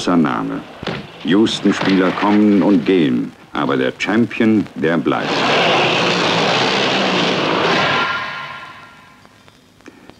Großer 0.00 0.16
Name. 0.16 0.62
Houston-Spieler 1.24 2.10
kommen 2.12 2.62
und 2.62 2.86
gehen, 2.86 3.32
aber 3.52 3.76
der 3.76 3.92
Champion, 3.98 4.64
der 4.74 4.96
bleibt. 4.96 5.28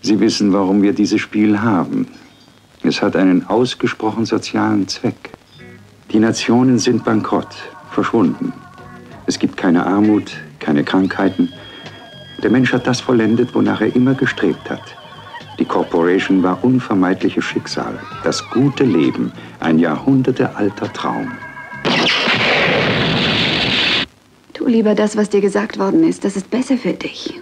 Sie 0.02 0.21
wissen, 0.21 0.52
warum 0.52 0.83
wir 0.83 0.93
dieses 0.93 1.23
Spiel 1.23 1.62
haben. 1.62 2.09
Es 2.83 3.01
hat 3.01 3.16
einen 3.16 3.47
ausgesprochen 3.47 4.27
sozialen 4.27 4.87
Zweck. 4.87 5.30
Die 6.12 6.19
Nationen 6.19 6.79
sind 6.79 7.02
bankrott, 7.02 7.57
verschwunden. 7.91 8.52
Es 9.24 9.38
gibt 9.38 9.57
keine 9.57 9.87
Armut, 9.87 10.30
keine 10.59 10.85
Krankheiten. 10.85 11.55
Der 12.43 12.51
Mensch 12.51 12.74
hat 12.74 12.87
das 12.87 13.01
vollendet, 13.01 13.55
wonach 13.55 13.80
er 13.80 13.97
immer 13.97 14.12
gestrebt 14.12 14.69
hat. 14.69 14.83
Corporation 15.70 16.42
war 16.42 16.62
unvermeidliches 16.65 17.45
Schicksal, 17.45 17.97
das 18.24 18.45
gute 18.51 18.83
Leben, 18.83 19.30
ein 19.60 19.79
jahrhundertealter 19.79 20.93
Traum. 20.93 21.30
Tu 24.52 24.66
lieber 24.66 24.96
das, 24.96 25.16
was 25.16 25.30
dir 25.30 25.40
gesagt 25.40 25.79
worden 25.79 26.02
ist. 26.02 26.24
Das 26.24 26.35
ist 26.37 26.51
besser 26.51 26.77
für 26.77 26.93
dich. 26.93 27.40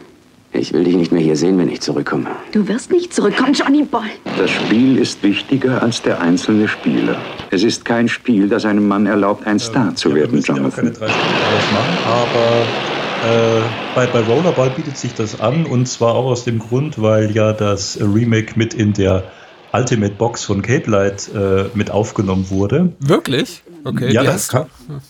Ich 0.53 0.73
will 0.75 0.85
dich 0.85 0.97
nicht 0.97 1.11
mehr 1.11 1.23
hier 1.23 1.37
sehen, 1.37 1.57
wenn 1.59 1.71
ich 1.71 1.81
zurückkomme. 1.81 2.29
Du 2.53 2.69
wirst 2.69 2.91
nicht 2.91 3.15
zurückkommen, 3.15 3.55
Johnny 3.55 3.83
Boy. 3.83 4.09
Das 4.37 4.51
Spiel 4.51 4.99
ist 4.99 5.23
wichtiger 5.23 5.83
als 5.83 6.03
der 6.03 6.21
einzelne 6.21 6.69
Spieler. 6.69 7.17
Es 7.51 7.63
ist 7.63 7.85
kein 7.87 8.09
Spiel, 8.09 8.49
das 8.49 8.67
einem 8.67 8.87
Mann 8.87 9.07
erlaubt, 9.07 9.47
ein 9.47 9.59
Star 9.59 9.95
zu 9.95 10.15
werden, 10.15 10.43
Jonathan. 10.43 10.85
Keine 10.85 10.91
drei 10.91 11.07
machen, 11.07 11.99
aber 12.07 12.98
äh, 13.25 13.61
bei, 13.95 14.07
bei 14.07 14.21
Rollerball 14.21 14.71
bietet 14.71 14.97
sich 14.97 15.15
das 15.15 15.41
an 15.41 15.67
und 15.67 15.87
zwar 15.87 16.15
auch 16.15 16.27
aus 16.27 16.45
dem 16.45 16.59
Grund, 16.59 17.01
weil 17.01 17.35
ja 17.35 17.53
das 17.53 17.99
Remake 18.01 18.53
mit 18.57 18.75
in 18.75 18.93
der 18.93 19.25
Ultimate 19.73 20.15
Box 20.15 20.45
von 20.45 20.63
Cape 20.63 20.91
Light 20.91 21.29
äh, 21.35 21.65
mit 21.75 21.91
aufgenommen 21.91 22.49
wurde. 22.51 22.93
Wirklich? 23.01 23.63
Okay. 23.85 24.13
Ja, 24.13 24.23
das 24.23 24.49
kann, 24.49 24.67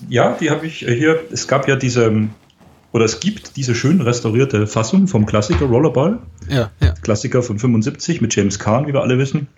ja 0.08 0.36
die 0.40 0.50
habe 0.50 0.66
ich 0.66 0.78
hier. 0.78 1.20
Es 1.30 1.46
gab 1.48 1.68
ja 1.68 1.76
diese 1.76 2.28
oder 2.92 3.04
es 3.04 3.20
gibt 3.20 3.56
diese 3.56 3.74
schön 3.74 4.00
restaurierte 4.00 4.66
Fassung 4.66 5.06
vom 5.06 5.26
Klassiker 5.26 5.66
Rollerball. 5.66 6.18
Ja, 6.48 6.70
ja. 6.80 6.94
Klassiker 7.02 7.42
von 7.42 7.58
75 7.58 8.20
mit 8.20 8.34
James 8.34 8.58
Kahn, 8.58 8.86
wie 8.86 8.92
wir 8.92 9.02
alle 9.02 9.18
wissen. 9.18 9.48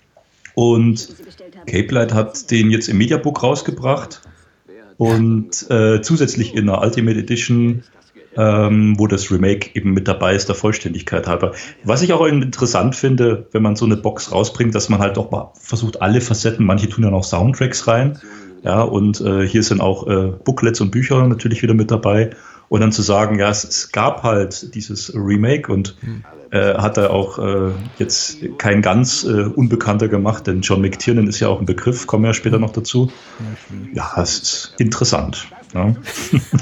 Und 0.55 1.09
Cape 1.67 1.95
Light 1.95 2.13
hat 2.13 2.51
den 2.51 2.71
jetzt 2.71 2.89
im 2.89 2.99
Mediabook 2.99 3.43
rausgebracht 3.43 4.23
und 4.97 5.71
äh, 5.71 6.03
zusätzlich 6.03 6.55
in 6.55 6.67
der 6.67 6.81
Ultimate 6.81 7.19
Edition, 7.19 7.85
ähm, 8.37 8.95
wo 8.99 9.07
das 9.07 9.31
Remake 9.31 9.71
eben 9.75 9.93
mit 9.93 10.07
dabei 10.07 10.35
ist, 10.35 10.49
der 10.49 10.55
Vollständigkeit 10.55 11.27
halber. 11.27 11.53
Was 11.85 12.03
ich 12.03 12.13
auch 12.13 12.25
interessant 12.27 12.95
finde, 12.95 13.47
wenn 13.53 13.63
man 13.63 13.77
so 13.77 13.85
eine 13.85 13.97
Box 13.97 14.33
rausbringt, 14.33 14.75
dass 14.75 14.89
man 14.89 15.01
halt 15.01 15.19
auch 15.19 15.31
mal 15.31 15.53
versucht, 15.55 16.01
alle 16.01 16.21
Facetten, 16.21 16.65
manche 16.65 16.89
tun 16.89 17.05
ja 17.05 17.11
noch 17.11 17.25
Soundtracks 17.25 17.87
rein. 17.87 18.19
Ja, 18.63 18.83
und 18.83 19.21
äh, 19.23 19.47
hier 19.47 19.63
sind 19.63 19.81
auch 19.81 20.07
äh, 20.07 20.33
Booklets 20.45 20.81
und 20.81 20.91
Bücher 20.91 21.27
natürlich 21.27 21.63
wieder 21.63 21.75
mit 21.75 21.91
dabei. 21.91 22.31
Und 22.69 22.83
dann 22.83 22.93
zu 22.93 23.03
sagen, 23.03 23.39
ja, 23.39 23.49
es, 23.49 23.65
es 23.65 23.91
gab 23.91 24.23
halt 24.23 24.75
dieses 24.77 25.13
Remake 25.15 25.73
und 25.73 25.97
äh, 26.51 26.75
hat 26.75 26.99
er 26.99 27.11
auch 27.11 27.39
äh, 27.39 27.73
jetzt 27.99 28.39
kein 28.59 28.81
ganz 28.81 29.25
äh, 29.25 29.43
Unbekannter 29.43 30.07
gemacht, 30.07 30.47
denn 30.47 30.61
John 30.61 30.81
McTiernan 30.81 31.27
ist 31.27 31.41
ja 31.41 31.49
auch 31.49 31.59
ein 31.59 31.67
Begriff, 31.67 32.07
kommen 32.07 32.25
wir 32.25 32.29
ja 32.29 32.35
später 32.35 32.61
noch 32.61 32.71
dazu. 32.71 33.11
Ja, 33.93 34.13
es 34.19 34.39
ist 34.39 34.75
interessant. 34.79 35.49
Ja. 35.75 35.95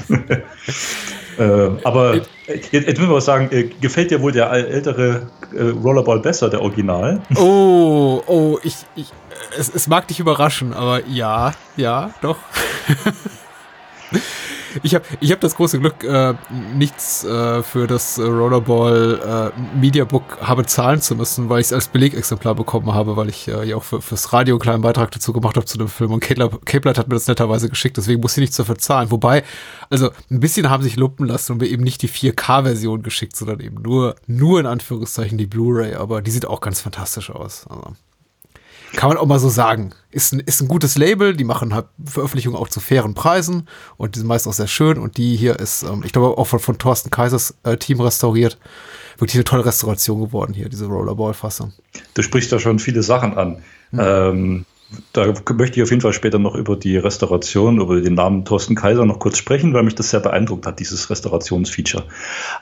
äh, 1.39 1.71
aber 1.83 2.15
jetzt, 2.47 2.71
jetzt 2.71 2.87
müssen 2.87 3.09
wir 3.09 3.15
was 3.15 3.25
sagen, 3.25 3.49
äh, 3.51 3.63
gefällt 3.81 4.11
dir 4.11 4.21
wohl 4.21 4.31
der 4.31 4.51
ältere 4.51 5.27
äh, 5.55 5.63
Rollerball 5.63 6.19
besser, 6.19 6.49
der 6.49 6.61
Original? 6.61 7.21
Oh, 7.35 8.21
oh, 8.27 8.59
ich, 8.63 8.75
ich 8.95 9.11
es, 9.57 9.73
es 9.73 9.87
mag 9.87 10.07
dich 10.07 10.19
überraschen, 10.19 10.73
aber 10.73 11.05
ja, 11.07 11.53
ja, 11.75 12.11
doch. 12.21 12.37
Ich 14.83 14.95
habe 14.95 15.05
ich 15.19 15.31
hab 15.31 15.39
das 15.39 15.55
große 15.55 15.79
Glück, 15.79 16.03
äh, 16.03 16.33
nichts 16.75 17.23
äh, 17.23 17.63
für 17.63 17.87
das 17.87 18.17
äh, 18.17 18.23
Rollerball 18.23 19.53
äh, 19.55 19.77
Mediabook 19.77 20.41
habe 20.41 20.65
zahlen 20.65 21.01
zu 21.01 21.15
müssen, 21.15 21.49
weil 21.49 21.61
ich 21.61 21.67
es 21.67 21.73
als 21.73 21.87
Belegexemplar 21.87 22.55
bekommen 22.55 22.93
habe, 22.93 23.17
weil 23.17 23.29
ich 23.29 23.47
äh, 23.47 23.67
ja 23.67 23.75
auch 23.75 23.83
für, 23.83 24.01
fürs 24.01 24.31
Radio 24.33 24.55
einen 24.55 24.61
kleinen 24.61 24.81
Beitrag 24.81 25.11
dazu 25.11 25.33
gemacht 25.33 25.55
habe 25.55 25.65
zu 25.65 25.77
dem 25.77 25.87
Film. 25.87 26.11
Und 26.11 26.21
Cape 26.21 26.39
Light 26.87 26.97
hat 26.97 27.07
mir 27.07 27.15
das 27.15 27.27
netterweise 27.27 27.69
geschickt, 27.69 27.97
deswegen 27.97 28.21
muss 28.21 28.37
ich 28.37 28.41
nichts 28.41 28.57
dafür 28.57 28.77
zahlen. 28.77 29.11
Wobei, 29.11 29.43
also 29.89 30.11
ein 30.29 30.39
bisschen 30.39 30.69
haben 30.69 30.83
sich 30.83 30.95
lumpen 30.95 31.27
lassen 31.27 31.53
und 31.53 31.61
mir 31.61 31.67
eben 31.67 31.83
nicht 31.83 32.01
die 32.01 32.09
4K-Version 32.09 33.03
geschickt, 33.03 33.35
sondern 33.35 33.59
eben 33.59 33.81
nur, 33.81 34.15
nur 34.27 34.59
in 34.59 34.65
Anführungszeichen 34.65 35.37
die 35.37 35.47
Blu-ray, 35.47 35.95
aber 35.95 36.21
die 36.21 36.31
sieht 36.31 36.45
auch 36.45 36.61
ganz 36.61 36.81
fantastisch 36.81 37.29
aus. 37.29 37.65
Also. 37.69 37.95
Kann 38.95 39.09
man 39.09 39.17
auch 39.17 39.25
mal 39.25 39.39
so 39.39 39.49
sagen. 39.49 39.91
Ist 40.11 40.33
ein, 40.33 40.39
ist 40.39 40.61
ein 40.61 40.67
gutes 40.67 40.97
Label, 40.97 41.35
die 41.35 41.43
machen 41.43 41.73
halt 41.73 41.85
Veröffentlichungen 42.03 42.57
auch 42.57 42.69
zu 42.69 42.79
fairen 42.79 43.13
Preisen 43.13 43.67
und 43.97 44.15
die 44.15 44.19
sind 44.19 44.27
meist 44.27 44.47
auch 44.47 44.53
sehr 44.53 44.67
schön. 44.67 44.97
Und 44.97 45.17
die 45.17 45.35
hier 45.35 45.59
ist, 45.59 45.83
ähm, 45.83 46.03
ich 46.03 46.11
glaube, 46.11 46.37
auch 46.37 46.47
von, 46.47 46.59
von 46.59 46.77
Thorsten 46.77 47.09
Kaisers 47.09 47.55
äh, 47.63 47.77
Team 47.77 48.01
restauriert. 48.01 48.57
Wirklich 49.17 49.35
eine 49.35 49.43
tolle 49.43 49.65
Restauration 49.65 50.21
geworden 50.21 50.53
hier, 50.53 50.69
diese 50.69 50.85
Rollerball-Fassung. 50.85 51.73
Du 52.13 52.21
sprichst 52.21 52.51
da 52.51 52.59
schon 52.59 52.79
viele 52.79 53.03
Sachen 53.03 53.37
an. 53.37 53.61
Hm. 53.91 53.99
Ähm, 53.99 54.65
da 55.13 55.33
möchte 55.53 55.77
ich 55.77 55.83
auf 55.83 55.91
jeden 55.91 56.01
Fall 56.01 56.13
später 56.13 56.39
noch 56.39 56.55
über 56.55 56.75
die 56.75 56.97
Restauration, 56.97 57.79
über 57.79 58.01
den 58.01 58.15
Namen 58.15 58.43
Thorsten 58.43 58.75
Kaiser 58.75 59.05
noch 59.05 59.19
kurz 59.19 59.37
sprechen, 59.37 59.73
weil 59.73 59.83
mich 59.83 59.95
das 59.95 60.09
sehr 60.09 60.19
beeindruckt 60.19 60.65
hat, 60.65 60.79
dieses 60.79 61.09
Restaurationsfeature. 61.09 62.05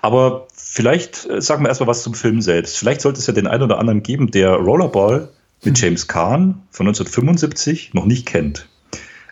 Aber 0.02 0.48
vielleicht 0.54 1.30
äh, 1.30 1.42
sagen 1.42 1.64
wir 1.64 1.70
erstmal 1.70 1.88
was 1.88 2.04
zum 2.04 2.14
Film 2.14 2.42
selbst. 2.42 2.78
Vielleicht 2.78 3.02
sollte 3.02 3.20
es 3.20 3.28
ja 3.28 3.34
den 3.34 3.48
einen 3.48 3.64
oder 3.64 3.80
anderen 3.80 4.04
geben, 4.04 4.30
der 4.32 4.56
Rollerball 4.56 5.30
mit 5.64 5.80
James 5.80 6.08
Kahn 6.08 6.62
von 6.72 6.88
1975 6.88 7.94
noch 7.94 8.06
nicht 8.06 8.26
kennt. 8.26 8.68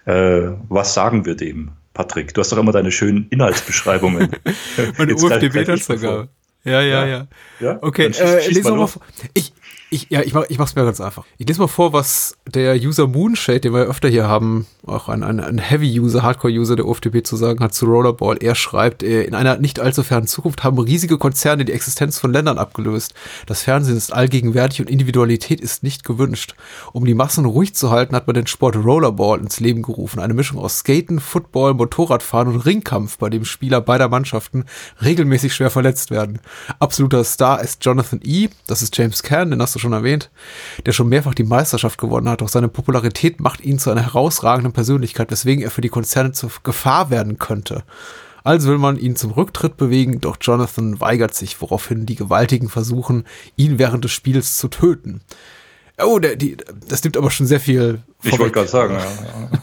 Äh, 0.06 0.52
was 0.70 0.94
sagen 0.94 1.26
wir 1.26 1.36
dem, 1.36 1.72
Patrick? 1.94 2.34
Du 2.34 2.42
hast 2.42 2.52
doch 2.52 2.58
immer 2.58 2.72
deine 2.72 2.92
schönen 2.92 3.28
Inhaltsbeschreibungen. 3.30 4.30
Meine 4.98 5.16
UFDB 5.16 5.68
hat 5.68 5.80
sogar. 5.80 6.28
Ja, 6.64 6.82
ja, 6.82 7.06
ja. 7.06 7.28
ja? 7.60 7.78
Okay, 7.82 8.08
äh, 8.08 8.42
schieß 8.42 8.64
mal 8.64 8.76
mal 8.76 8.90
ich, 9.34 9.54
ich, 9.96 10.08
ja, 10.10 10.22
ich, 10.22 10.34
mach, 10.34 10.44
ich 10.50 10.60
mach's 10.60 10.76
mir 10.76 10.84
ganz 10.84 11.00
einfach. 11.00 11.26
Ich 11.38 11.48
lese 11.48 11.62
mal 11.62 11.68
vor, 11.68 11.94
was 11.94 12.36
der 12.46 12.76
User 12.76 13.08
Moonshade, 13.08 13.62
den 13.62 13.74
wir 13.74 13.84
öfter 13.84 14.10
hier 14.10 14.28
haben, 14.28 14.68
auch 14.86 15.08
ein, 15.08 15.24
ein, 15.24 15.40
ein 15.40 15.58
Heavy-User, 15.58 16.22
Hardcore-User 16.22 16.76
der 16.76 16.86
OFDP 16.86 17.24
zu 17.24 17.38
sagen 17.38 17.62
hat 17.62 17.74
zu 17.74 17.86
Rollerball. 17.86 18.38
Er 18.42 18.56
schreibt, 18.56 19.04
äh, 19.04 19.24
in 19.24 19.34
einer 19.34 19.58
nicht 19.58 19.80
allzu 19.80 20.04
fernen 20.04 20.28
Zukunft 20.28 20.64
haben 20.64 20.78
riesige 20.78 21.18
Konzerne 21.18 21.64
die 21.64 21.72
Existenz 21.72 22.20
von 22.20 22.34
Ländern 22.34 22.58
abgelöst. 22.58 23.14
Das 23.46 23.64
Fernsehen 23.64 23.96
ist 23.96 24.14
allgegenwärtig 24.14 24.82
und 24.82 24.90
Individualität 24.90 25.62
ist 25.62 25.82
nicht 25.82 26.04
gewünscht. 26.04 26.56
Um 26.92 27.06
die 27.06 27.14
Massen 27.14 27.46
ruhig 27.46 27.74
zu 27.74 27.90
halten, 27.90 28.16
hat 28.16 28.28
man 28.28 28.34
den 28.34 28.48
Sport 28.48 28.76
Rollerball 28.76 29.40
ins 29.40 29.62
Leben 29.62 29.82
gerufen. 29.82 30.20
Eine 30.20 30.34
Mischung 30.34 30.60
aus 30.60 30.80
Skaten, 30.80 31.20
Football, 31.20 31.74
Motorradfahren 31.74 32.54
und 32.54 32.66
Ringkampf, 32.66 33.18
bei 33.18 33.30
dem 33.30 33.46
Spieler 33.46 33.80
beider 33.80 34.10
Mannschaften 34.10 34.66
regelmäßig 35.02 35.56
schwer 35.56 35.70
verletzt 35.70 36.12
werden. 36.12 36.40
Absoluter 36.80 37.24
Star 37.24 37.62
ist 37.62 37.84
Jonathan 37.86 38.20
E., 38.24 38.50
das 38.68 38.82
ist 38.82 38.98
James 38.98 39.24
Caan, 39.24 39.52
den 39.52 39.62
hast 39.62 39.76
du 39.76 39.80
schon 39.80 39.85
erwähnt, 39.94 40.32
der 40.86 40.92
schon 40.92 41.10
mehrfach 41.10 41.34
die 41.34 41.44
Meisterschaft 41.44 42.00
gewonnen 42.00 42.30
hat. 42.30 42.42
Doch 42.42 42.50
seine 42.50 42.68
Popularität 42.68 43.40
macht 43.40 43.62
ihn 43.62 43.80
zu 43.80 43.92
einer 43.92 44.04
herausragenden 44.04 44.74
Persönlichkeit, 44.74 45.32
weswegen 45.32 45.64
er 45.64 45.72
für 45.72 45.82
die 45.82 45.90
Konzerne 45.90 46.32
zur 46.32 46.52
Gefahr 46.64 47.10
werden 47.10 47.38
könnte. 47.38 47.84
Also 48.44 48.70
will 48.70 48.78
man 48.78 48.98
ihn 48.98 49.16
zum 49.16 49.32
Rücktritt 49.32 49.76
bewegen, 49.76 50.22
doch 50.22 50.38
Jonathan 50.40 51.02
weigert 51.02 51.34
sich, 51.34 51.60
woraufhin 51.62 52.06
die 52.06 52.16
Gewaltigen 52.16 52.70
versuchen, 52.70 53.26
ihn 53.56 53.80
während 53.80 54.04
des 54.04 54.12
Spiels 54.12 54.58
zu 54.58 54.68
töten. 54.68 55.22
Oh, 55.98 56.20
der, 56.20 56.36
die, 56.36 56.58
das 56.88 57.04
nimmt 57.04 57.18
aber 57.18 57.32
schon 57.32 57.48
sehr 57.48 57.60
viel. 57.60 58.04
Ich 58.22 58.38
wollte 58.38 58.52
gerade 58.52 58.68
sagen, 58.68 58.96
ja. 58.96 59.60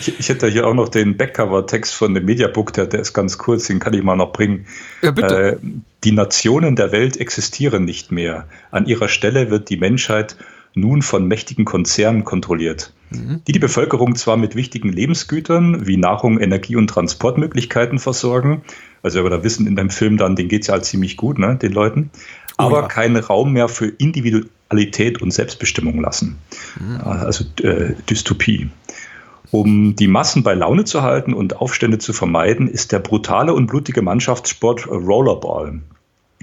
Ich, 0.00 0.18
ich, 0.18 0.28
hätte 0.28 0.48
hier 0.48 0.66
auch 0.66 0.74
noch 0.74 0.88
den 0.88 1.16
Backcover-Text 1.16 1.94
von 1.94 2.14
dem 2.14 2.24
Mediabook, 2.24 2.72
der, 2.72 2.86
der 2.86 3.00
ist 3.00 3.12
ganz 3.12 3.38
kurz, 3.38 3.66
den 3.66 3.78
kann 3.78 3.94
ich 3.94 4.02
mal 4.02 4.16
noch 4.16 4.32
bringen. 4.32 4.66
Ja, 5.02 5.10
bitte. 5.10 5.52
Äh, 5.52 5.56
die 6.04 6.12
Nationen 6.12 6.76
der 6.76 6.92
Welt 6.92 7.16
existieren 7.16 7.84
nicht 7.84 8.12
mehr. 8.12 8.46
An 8.70 8.86
ihrer 8.86 9.08
Stelle 9.08 9.50
wird 9.50 9.70
die 9.70 9.76
Menschheit 9.76 10.36
nun 10.74 11.02
von 11.02 11.26
mächtigen 11.26 11.64
Konzernen 11.64 12.24
kontrolliert, 12.24 12.92
mhm. 13.10 13.40
die 13.46 13.52
die 13.52 13.58
Bevölkerung 13.58 14.16
zwar 14.16 14.36
mit 14.36 14.56
wichtigen 14.56 14.90
Lebensgütern 14.90 15.86
wie 15.86 15.96
Nahrung, 15.96 16.38
Energie 16.40 16.76
und 16.76 16.88
Transportmöglichkeiten 16.88 17.98
versorgen, 17.98 18.62
also 19.02 19.22
wir 19.22 19.30
da 19.30 19.44
wissen 19.44 19.66
in 19.66 19.76
deinem 19.76 19.90
Film 19.90 20.16
dann, 20.16 20.36
denen 20.36 20.48
geht 20.48 20.62
es 20.62 20.68
ja 20.68 20.74
halt 20.74 20.84
ziemlich 20.84 21.16
gut, 21.16 21.38
ne, 21.38 21.56
den 21.56 21.72
Leuten, 21.72 22.10
oh, 22.58 22.64
aber 22.64 22.82
ja. 22.82 22.88
keinen 22.88 23.16
Raum 23.16 23.52
mehr 23.52 23.68
für 23.68 23.86
Individualität 23.86 25.22
und 25.22 25.30
Selbstbestimmung 25.30 26.00
lassen. 26.00 26.38
Mhm. 26.80 27.00
Also 27.02 27.44
äh, 27.62 27.94
Dystopie. 28.10 28.70
Um 29.50 29.94
die 29.94 30.08
Massen 30.08 30.42
bei 30.42 30.54
Laune 30.54 30.84
zu 30.84 31.02
halten 31.02 31.34
und 31.34 31.56
Aufstände 31.56 31.98
zu 31.98 32.12
vermeiden, 32.12 32.68
ist 32.68 32.92
der 32.92 32.98
brutale 32.98 33.54
und 33.54 33.66
blutige 33.66 34.02
Mannschaftssport 34.02 34.88
Rollerball. 34.88 35.80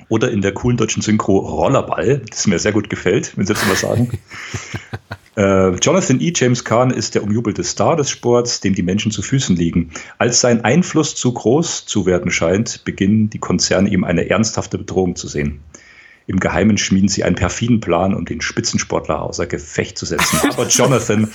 Oder 0.08 0.32
in 0.32 0.42
der 0.42 0.54
coolen 0.54 0.78
deutschen 0.78 1.02
Synchro 1.02 1.38
Rollerball, 1.40 2.22
das 2.30 2.48
mir 2.48 2.60
sehr 2.60 2.74
gut 2.74 2.90
gefällt, 2.90 3.38
wenn 3.38 3.46
Sie 3.46 3.54
jetzt 3.54 3.66
mal 3.68 3.76
sagen. 3.76 4.12
äh, 5.38 5.76
Jonathan 5.78 6.20
E. 6.20 6.34
James 6.36 6.64
Kahn 6.64 6.92
ist 6.92 7.16
der 7.16 7.24
umjubelte 7.24 7.64
Star 7.64 7.96
des 7.96 8.10
Sports, 8.10 8.60
dem 8.60 8.76
die 8.76 8.84
Menschen 8.84 9.12
zu 9.12 9.22
Füßen 9.22 9.56
liegen. 9.56 9.92
Als 10.18 10.42
sein 10.42 10.64
Einfluss 10.64 11.16
zu 11.16 11.34
groß 11.34 11.86
zu 11.86 12.06
werden 12.06 12.30
scheint, 12.30 12.84
beginnen 12.84 13.30
die 13.30 13.40
Konzerne 13.40 13.90
ihm 13.90 14.04
eine 14.04 14.30
ernsthafte 14.30 14.78
Bedrohung 14.78 15.16
zu 15.16 15.28
sehen. 15.28 15.62
Im 16.28 16.40
Geheimen 16.40 16.78
schmieden 16.78 17.10
sie 17.10 17.24
einen 17.24 17.36
perfiden 17.36 17.80
Plan, 17.80 18.14
um 18.14 18.26
den 18.26 18.42
Spitzensportler 18.42 19.22
außer 19.22 19.48
Gefecht 19.48 19.98
zu 19.98 20.06
setzen. 20.06 20.40
Aber 20.52 20.68
Jonathan 20.70 21.30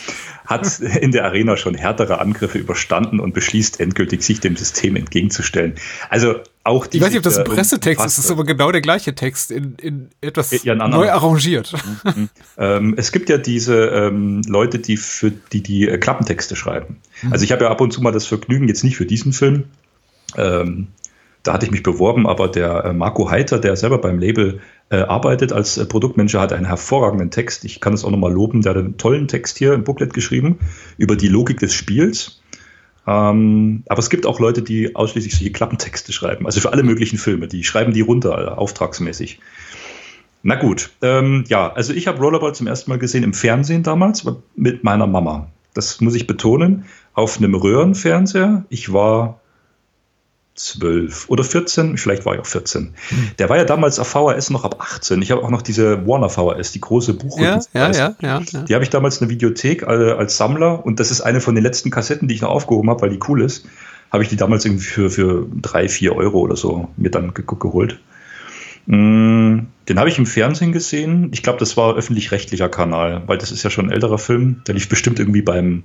hat 0.46 0.78
in 0.78 1.12
der 1.12 1.24
Arena 1.24 1.56
schon 1.56 1.74
härtere 1.74 2.20
Angriffe 2.20 2.58
überstanden 2.58 3.20
und 3.20 3.34
beschließt 3.34 3.80
endgültig, 3.80 4.22
sich 4.22 4.40
dem 4.40 4.56
System 4.56 4.96
entgegenzustellen. 4.96 5.74
Also 6.08 6.36
auch 6.62 6.86
die. 6.86 6.98
Ich 6.98 7.02
weiß 7.02 7.10
nicht, 7.10 7.18
ob 7.18 7.24
das 7.24 7.38
ein 7.38 7.44
Pressetext 7.44 8.04
ist, 8.04 8.18
es 8.18 8.24
ist 8.26 8.30
aber 8.30 8.44
genau 8.44 8.70
der 8.72 8.80
gleiche 8.80 9.14
Text 9.14 9.50
in, 9.50 9.74
in 9.80 10.08
etwas 10.20 10.62
ja, 10.62 10.74
neu 10.74 11.10
arrangiert. 11.10 11.72
Mhm, 12.04 12.10
mhm. 12.10 12.28
ähm, 12.58 12.94
es 12.96 13.12
gibt 13.12 13.28
ja 13.28 13.38
diese 13.38 13.86
ähm, 13.86 14.42
Leute, 14.46 14.78
die 14.78 14.96
für 14.96 15.30
die 15.30 15.62
die 15.62 15.88
äh, 15.88 15.98
Klappentexte 15.98 16.56
schreiben. 16.56 16.98
Mhm. 17.22 17.32
Also 17.32 17.44
ich 17.44 17.52
habe 17.52 17.64
ja 17.64 17.70
ab 17.70 17.80
und 17.80 17.92
zu 17.92 18.00
mal 18.00 18.12
das 18.12 18.26
Vergnügen, 18.26 18.68
jetzt 18.68 18.84
nicht 18.84 18.96
für 18.96 19.06
diesen 19.06 19.32
Film, 19.32 19.64
ähm, 20.36 20.88
da 21.46 21.52
hatte 21.52 21.66
ich 21.66 21.72
mich 21.72 21.82
beworben, 21.82 22.26
aber 22.26 22.48
der 22.48 22.84
äh, 22.84 22.92
Marco 22.92 23.30
Heiter, 23.30 23.58
der 23.58 23.76
selber 23.76 23.98
beim 23.98 24.18
Label 24.18 24.60
äh, 24.90 24.98
arbeitet 24.98 25.52
als 25.52 25.78
äh, 25.78 25.86
Produktmanager, 25.86 26.40
hat 26.40 26.52
einen 26.52 26.66
hervorragenden 26.66 27.30
Text. 27.30 27.64
Ich 27.64 27.80
kann 27.80 27.92
es 27.92 28.04
auch 28.04 28.10
nochmal 28.10 28.32
loben. 28.32 28.62
Der 28.62 28.70
hat 28.70 28.78
einen 28.78 28.96
tollen 28.96 29.28
Text 29.28 29.58
hier 29.58 29.72
im 29.72 29.84
Booklet 29.84 30.12
geschrieben 30.12 30.58
über 30.98 31.16
die 31.16 31.28
Logik 31.28 31.60
des 31.60 31.74
Spiels. 31.74 32.40
Ähm, 33.06 33.84
aber 33.88 34.00
es 34.00 34.10
gibt 34.10 34.26
auch 34.26 34.40
Leute, 34.40 34.62
die 34.62 34.96
ausschließlich 34.96 35.34
solche 35.36 35.52
Klappentexte 35.52 36.12
schreiben. 36.12 36.46
Also 36.46 36.60
für 36.60 36.72
alle 36.72 36.82
möglichen 36.82 37.18
Filme. 37.18 37.46
Die 37.46 37.62
schreiben 37.62 37.92
die 37.92 38.00
runter, 38.00 38.38
äh, 38.38 38.48
auftragsmäßig. 38.48 39.38
Na 40.42 40.56
gut, 40.56 40.90
ähm, 41.02 41.44
ja, 41.48 41.72
also 41.72 41.92
ich 41.92 42.06
habe 42.06 42.18
Rollerball 42.18 42.54
zum 42.54 42.66
ersten 42.66 42.90
Mal 42.90 42.98
gesehen 42.98 43.24
im 43.24 43.34
Fernsehen 43.34 43.82
damals 43.82 44.26
mit 44.54 44.84
meiner 44.84 45.06
Mama. 45.06 45.48
Das 45.74 46.00
muss 46.00 46.14
ich 46.14 46.26
betonen, 46.26 46.84
auf 47.14 47.38
einem 47.38 47.54
Röhrenfernseher. 47.54 48.64
Ich 48.68 48.92
war 48.92 49.40
zwölf 50.56 51.28
oder 51.28 51.44
14, 51.44 51.96
vielleicht 51.98 52.24
war 52.24 52.34
ich 52.34 52.40
auch 52.40 52.46
14. 52.46 52.94
Der 53.38 53.48
war 53.48 53.56
ja 53.56 53.64
damals 53.64 53.98
auf 53.98 54.08
VHS 54.08 54.50
noch 54.50 54.64
ab 54.64 54.76
18. 54.80 55.22
Ich 55.22 55.30
habe 55.30 55.42
auch 55.42 55.50
noch 55.50 55.62
diese 55.62 56.06
Warner 56.06 56.28
VHS, 56.28 56.72
die 56.72 56.80
große 56.80 57.14
Buch. 57.14 57.38
Ja, 57.38 57.60
ja, 57.72 57.90
ja, 57.92 58.16
ja, 58.20 58.40
ja, 58.40 58.62
Die 58.62 58.74
habe 58.74 58.82
ich 58.82 58.90
damals 58.90 59.20
in 59.20 59.28
der 59.28 59.34
Videothek 59.34 59.82
äh, 59.82 59.86
als 60.12 60.36
Sammler 60.36 60.84
und 60.84 60.98
das 60.98 61.10
ist 61.10 61.20
eine 61.20 61.40
von 61.40 61.54
den 61.54 61.62
letzten 61.62 61.90
Kassetten, 61.90 62.26
die 62.26 62.34
ich 62.34 62.40
noch 62.40 62.50
aufgehoben 62.50 62.90
habe, 62.90 63.02
weil 63.02 63.10
die 63.10 63.20
cool 63.28 63.42
ist. 63.42 63.66
Habe 64.10 64.22
ich 64.22 64.28
die 64.28 64.36
damals 64.36 64.64
irgendwie 64.64 64.84
für, 64.84 65.10
für 65.10 65.46
drei, 65.60 65.88
vier 65.88 66.16
Euro 66.16 66.38
oder 66.40 66.56
so 66.56 66.88
mir 66.96 67.10
dann 67.10 67.34
ge 67.34 67.44
geholt. 67.46 67.98
Mm, 68.86 69.66
den 69.88 69.98
habe 69.98 70.08
ich 70.08 70.18
im 70.18 70.26
Fernsehen 70.26 70.72
gesehen. 70.72 71.30
Ich 71.32 71.42
glaube, 71.42 71.58
das 71.58 71.76
war 71.76 71.96
öffentlich-rechtlicher 71.96 72.68
Kanal, 72.68 73.22
weil 73.26 73.38
das 73.38 73.50
ist 73.50 73.62
ja 73.62 73.70
schon 73.70 73.86
ein 73.86 73.92
älterer 73.92 74.18
Film. 74.18 74.62
Der 74.66 74.74
lief 74.74 74.88
bestimmt 74.88 75.18
irgendwie 75.18 75.42
beim, 75.42 75.82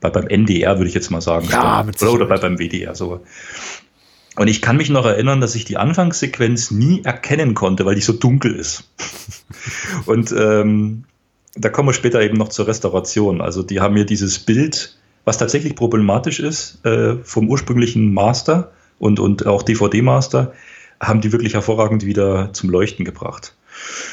bei, 0.00 0.10
beim 0.10 0.28
NDR, 0.28 0.78
würde 0.78 0.88
ich 0.88 0.94
jetzt 0.94 1.10
mal 1.10 1.20
sagen. 1.20 1.48
Ja, 1.50 1.84
oder, 2.00 2.12
oder 2.12 2.26
bei, 2.26 2.38
beim 2.38 2.58
WDR 2.58 2.94
so. 2.94 3.20
Und 4.36 4.48
ich 4.48 4.60
kann 4.60 4.76
mich 4.76 4.90
noch 4.90 5.06
erinnern, 5.06 5.40
dass 5.40 5.54
ich 5.54 5.64
die 5.64 5.78
Anfangssequenz 5.78 6.70
nie 6.70 7.02
erkennen 7.04 7.54
konnte, 7.54 7.86
weil 7.86 7.94
die 7.94 8.02
so 8.02 8.12
dunkel 8.12 8.54
ist. 8.54 8.90
und 10.06 10.32
ähm, 10.38 11.04
da 11.54 11.70
kommen 11.70 11.88
wir 11.88 11.94
später 11.94 12.20
eben 12.20 12.36
noch 12.36 12.50
zur 12.50 12.66
Restauration. 12.66 13.40
Also 13.40 13.62
die 13.62 13.80
haben 13.80 13.94
mir 13.94 14.04
dieses 14.04 14.38
Bild, 14.38 14.96
was 15.24 15.38
tatsächlich 15.38 15.74
problematisch 15.74 16.38
ist, 16.40 16.84
äh, 16.84 17.16
vom 17.22 17.48
ursprünglichen 17.48 18.12
Master 18.12 18.72
und, 18.98 19.20
und 19.20 19.46
auch 19.46 19.62
DVD-Master, 19.62 20.52
haben 21.00 21.20
die 21.20 21.32
wirklich 21.32 21.54
hervorragend 21.54 22.04
wieder 22.04 22.52
zum 22.52 22.70
Leuchten 22.70 23.04
gebracht. 23.04 23.54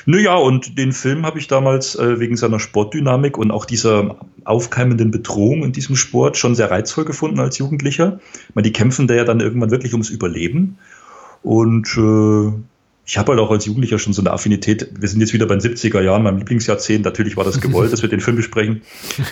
Naja, 0.06 0.36
und 0.36 0.78
den 0.78 0.92
Film 0.92 1.26
habe 1.26 1.40
ich 1.40 1.48
damals 1.48 1.96
äh, 1.96 2.20
wegen 2.20 2.38
seiner 2.38 2.60
Sportdynamik 2.60 3.38
und 3.38 3.52
auch 3.52 3.66
dieser 3.66 4.18
aufkeimenden 4.44 5.12
Bedrohung 5.12 5.64
in 5.64 5.72
diesem 5.72 5.96
Sport 5.96 6.38
schon 6.38 6.56
sehr 6.56 6.72
reizvoll 6.72 7.06
gefunden 7.06 7.40
als 7.40 7.58
Jugendlicher. 7.58 8.20
meine, 8.54 8.64
die 8.64 8.74
kämpfen 8.74 9.08
da 9.08 9.14
ja 9.14 9.24
dann 9.24 9.40
irgendwann 9.40 9.72
wirklich 9.72 9.94
ums 9.94 10.10
Überleben. 10.10 10.78
Und 11.42 11.98
äh, 11.98 12.54
ich 13.06 13.18
habe 13.18 13.34
halt 13.34 13.42
auch 13.42 13.52
als 13.52 13.66
Jugendlicher 13.66 14.00
schon 14.00 14.14
so 14.14 14.22
eine 14.22 14.32
Affinität. 14.32 14.90
Wir 14.98 15.10
sind 15.10 15.20
jetzt 15.20 15.34
wieder 15.34 15.46
bei 15.46 15.56
den 15.56 15.76
70er 15.76 16.02
Jahren, 16.02 16.24
meinem 16.24 16.38
Lieblingsjahrzehnt. 16.38 17.04
Natürlich 17.04 17.36
war 17.36 17.44
das 17.44 17.60
gewollt, 17.60 17.92
dass 17.92 18.02
wir 18.02 18.10
den 18.10 18.22
Film 18.22 18.38
besprechen. 18.38 18.82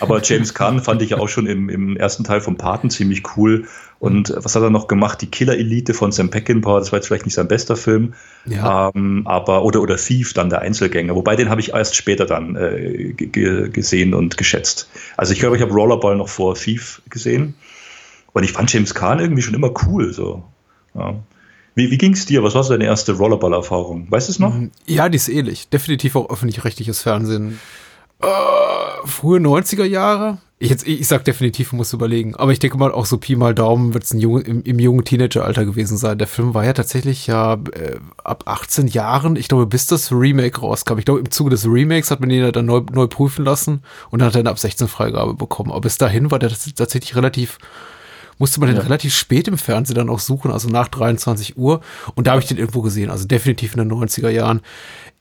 Aber 0.01 0.21
James 0.21 0.53
Caan 0.53 0.81
fand 0.81 1.01
ich 1.01 1.11
ja 1.11 1.17
auch 1.19 1.29
schon 1.29 1.47
im, 1.47 1.69
im 1.69 1.95
ersten 1.95 2.25
Teil 2.25 2.41
vom 2.41 2.57
Paten 2.57 2.89
ziemlich 2.89 3.23
cool. 3.37 3.65
Und 4.01 4.33
was 4.35 4.55
hat 4.55 4.63
er 4.63 4.71
noch 4.71 4.87
gemacht? 4.87 5.21
Die 5.21 5.27
Killer-Elite 5.27 5.93
von 5.93 6.11
Sam 6.11 6.31
Peckinpah, 6.31 6.79
das 6.79 6.91
war 6.91 6.97
jetzt 6.97 7.05
vielleicht 7.05 7.25
nicht 7.25 7.35
sein 7.35 7.47
bester 7.47 7.75
Film. 7.75 8.15
Ja. 8.47 8.89
Ähm, 8.95 9.27
aber, 9.27 9.63
oder, 9.63 9.79
oder 9.79 9.95
Thief, 9.95 10.33
dann 10.33 10.49
der 10.49 10.61
Einzelgänger. 10.61 11.13
Wobei 11.13 11.35
den 11.35 11.51
habe 11.51 11.61
ich 11.61 11.73
erst 11.73 11.95
später 11.95 12.25
dann 12.25 12.55
äh, 12.55 13.13
gesehen 13.13 14.15
und 14.15 14.37
geschätzt. 14.37 14.89
Also 15.17 15.33
ich 15.33 15.39
glaube, 15.39 15.55
ich 15.55 15.61
habe 15.61 15.71
Rollerball 15.71 16.15
noch 16.15 16.29
vor 16.29 16.55
Thief 16.55 17.03
gesehen. 17.11 17.53
Und 18.33 18.43
ich 18.43 18.53
fand 18.53 18.73
James 18.73 18.95
Caan 18.95 19.19
irgendwie 19.19 19.43
schon 19.43 19.53
immer 19.53 19.71
cool. 19.85 20.11
So. 20.13 20.45
Ja. 20.95 21.19
Wie, 21.75 21.91
wie 21.91 21.99
ging 21.99 22.13
es 22.13 22.25
dir? 22.25 22.41
Was 22.41 22.55
war 22.55 22.63
so 22.63 22.71
deine 22.71 22.85
erste 22.85 23.11
Rollerball-Erfahrung? 23.11 24.07
Weißt 24.09 24.29
du 24.29 24.31
es 24.31 24.39
noch? 24.39 24.55
Mm, 24.55 24.71
ja, 24.87 25.09
die 25.09 25.17
ist 25.17 25.29
ähnlich. 25.29 25.69
Definitiv 25.69 26.15
auch 26.15 26.27
öffentlich-rechtliches 26.27 27.03
Fernsehen. 27.03 27.59
Äh, 28.21 29.07
frühe 29.07 29.39
90er 29.39 29.85
Jahre. 29.85 30.39
Ich, 30.59 30.69
jetzt, 30.69 30.87
ich 30.87 31.07
sag 31.07 31.25
definitiv, 31.25 31.73
muss 31.73 31.91
überlegen. 31.91 32.35
Aber 32.35 32.51
ich 32.51 32.59
denke 32.59 32.77
mal, 32.77 32.91
auch 32.91 33.07
so 33.07 33.17
Pi 33.17 33.35
mal 33.35 33.55
Daumen 33.55 33.95
wird 33.95 34.03
es 34.03 34.11
im, 34.11 34.61
im 34.61 34.79
jungen 34.79 35.03
Teenageralter 35.03 35.65
gewesen 35.65 35.97
sein. 35.97 36.19
Der 36.19 36.27
Film 36.27 36.53
war 36.53 36.63
ja 36.63 36.73
tatsächlich 36.73 37.25
ja 37.25 37.53
äh, 37.53 37.97
ab 38.23 38.43
18 38.45 38.85
Jahren, 38.87 39.35
ich 39.37 39.47
glaube, 39.47 39.65
bis 39.65 39.87
das 39.87 40.11
Remake 40.11 40.59
rauskam. 40.59 40.99
Ich 40.99 41.05
glaube, 41.05 41.21
im 41.21 41.31
Zuge 41.31 41.49
des 41.49 41.65
Remakes 41.65 42.11
hat 42.11 42.19
man 42.19 42.29
ihn 42.29 42.41
ja 42.41 42.51
dann 42.51 42.67
neu, 42.67 42.81
neu 42.91 43.07
prüfen 43.07 43.43
lassen 43.43 43.81
und 44.11 44.19
dann 44.19 44.27
hat 44.27 44.35
er 44.35 44.41
eine 44.41 44.51
ab 44.51 44.59
16 44.59 44.87
Freigabe 44.87 45.33
bekommen. 45.33 45.71
Aber 45.71 45.81
bis 45.81 45.97
dahin 45.97 46.29
war 46.29 46.37
der 46.37 46.51
tatsächlich 46.75 47.15
relativ 47.15 47.57
musste 48.37 48.59
man 48.59 48.69
ja. 48.69 48.75
den 48.75 48.83
relativ 48.83 49.15
spät 49.15 49.47
im 49.47 49.57
Fernsehen 49.57 49.95
dann 49.95 50.09
auch 50.09 50.19
suchen, 50.19 50.51
also 50.51 50.67
nach 50.67 50.87
23 50.87 51.57
Uhr. 51.57 51.81
Und 52.15 52.25
da 52.25 52.31
habe 52.31 52.41
ich 52.41 52.47
den 52.47 52.57
irgendwo 52.57 52.81
gesehen, 52.81 53.11
also 53.11 53.25
definitiv 53.25 53.75
in 53.75 53.87
den 53.87 53.91
90er 53.91 54.29
Jahren. 54.29 54.61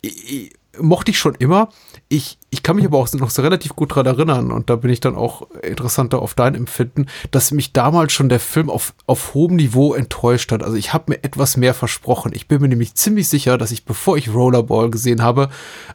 Ich, 0.01 0.33
ich, 0.33 0.53
mochte 0.79 1.11
ich 1.11 1.19
schon 1.19 1.35
immer. 1.35 1.69
Ich, 2.09 2.39
ich 2.51 2.63
kann 2.63 2.77
mich 2.77 2.85
aber 2.85 2.99
auch 2.99 3.13
noch 3.13 3.31
so 3.31 3.43
relativ 3.43 3.77
gut 3.77 3.95
dran 3.95 4.07
erinnern 4.07 4.51
und 4.51 4.71
da 4.71 4.77
bin 4.77 4.91
ich 4.91 5.01
dann 5.01 5.15
auch 5.15 5.49
interessanter 5.63 6.21
auf 6.21 6.35
dein 6.35 6.55
Empfinden, 6.55 7.07
dass 7.31 7.53
mich 7.53 7.73
damals 7.73 8.13
schon 8.13 8.29
der 8.29 8.41
Film 8.41 8.71
auf, 8.71 8.95
auf 9.07 9.35
hohem 9.35 9.57
Niveau 9.57 9.95
enttäuscht 9.95 10.51
hat. 10.53 10.63
Also 10.63 10.77
ich 10.77 10.93
habe 10.93 11.05
mir 11.09 11.25
etwas 11.25 11.57
mehr 11.57 11.75
versprochen. 11.75 12.33
Ich 12.35 12.49
bin 12.49 12.61
mir 12.61 12.69
nämlich 12.69 12.95
ziemlich 12.95 13.29
sicher, 13.29 13.59
dass 13.59 13.71
ich, 13.71 13.85
bevor 13.85 14.17
ich 14.17 14.33
Rollerball 14.33 14.91
gesehen 14.91 15.23
habe, 15.23 15.51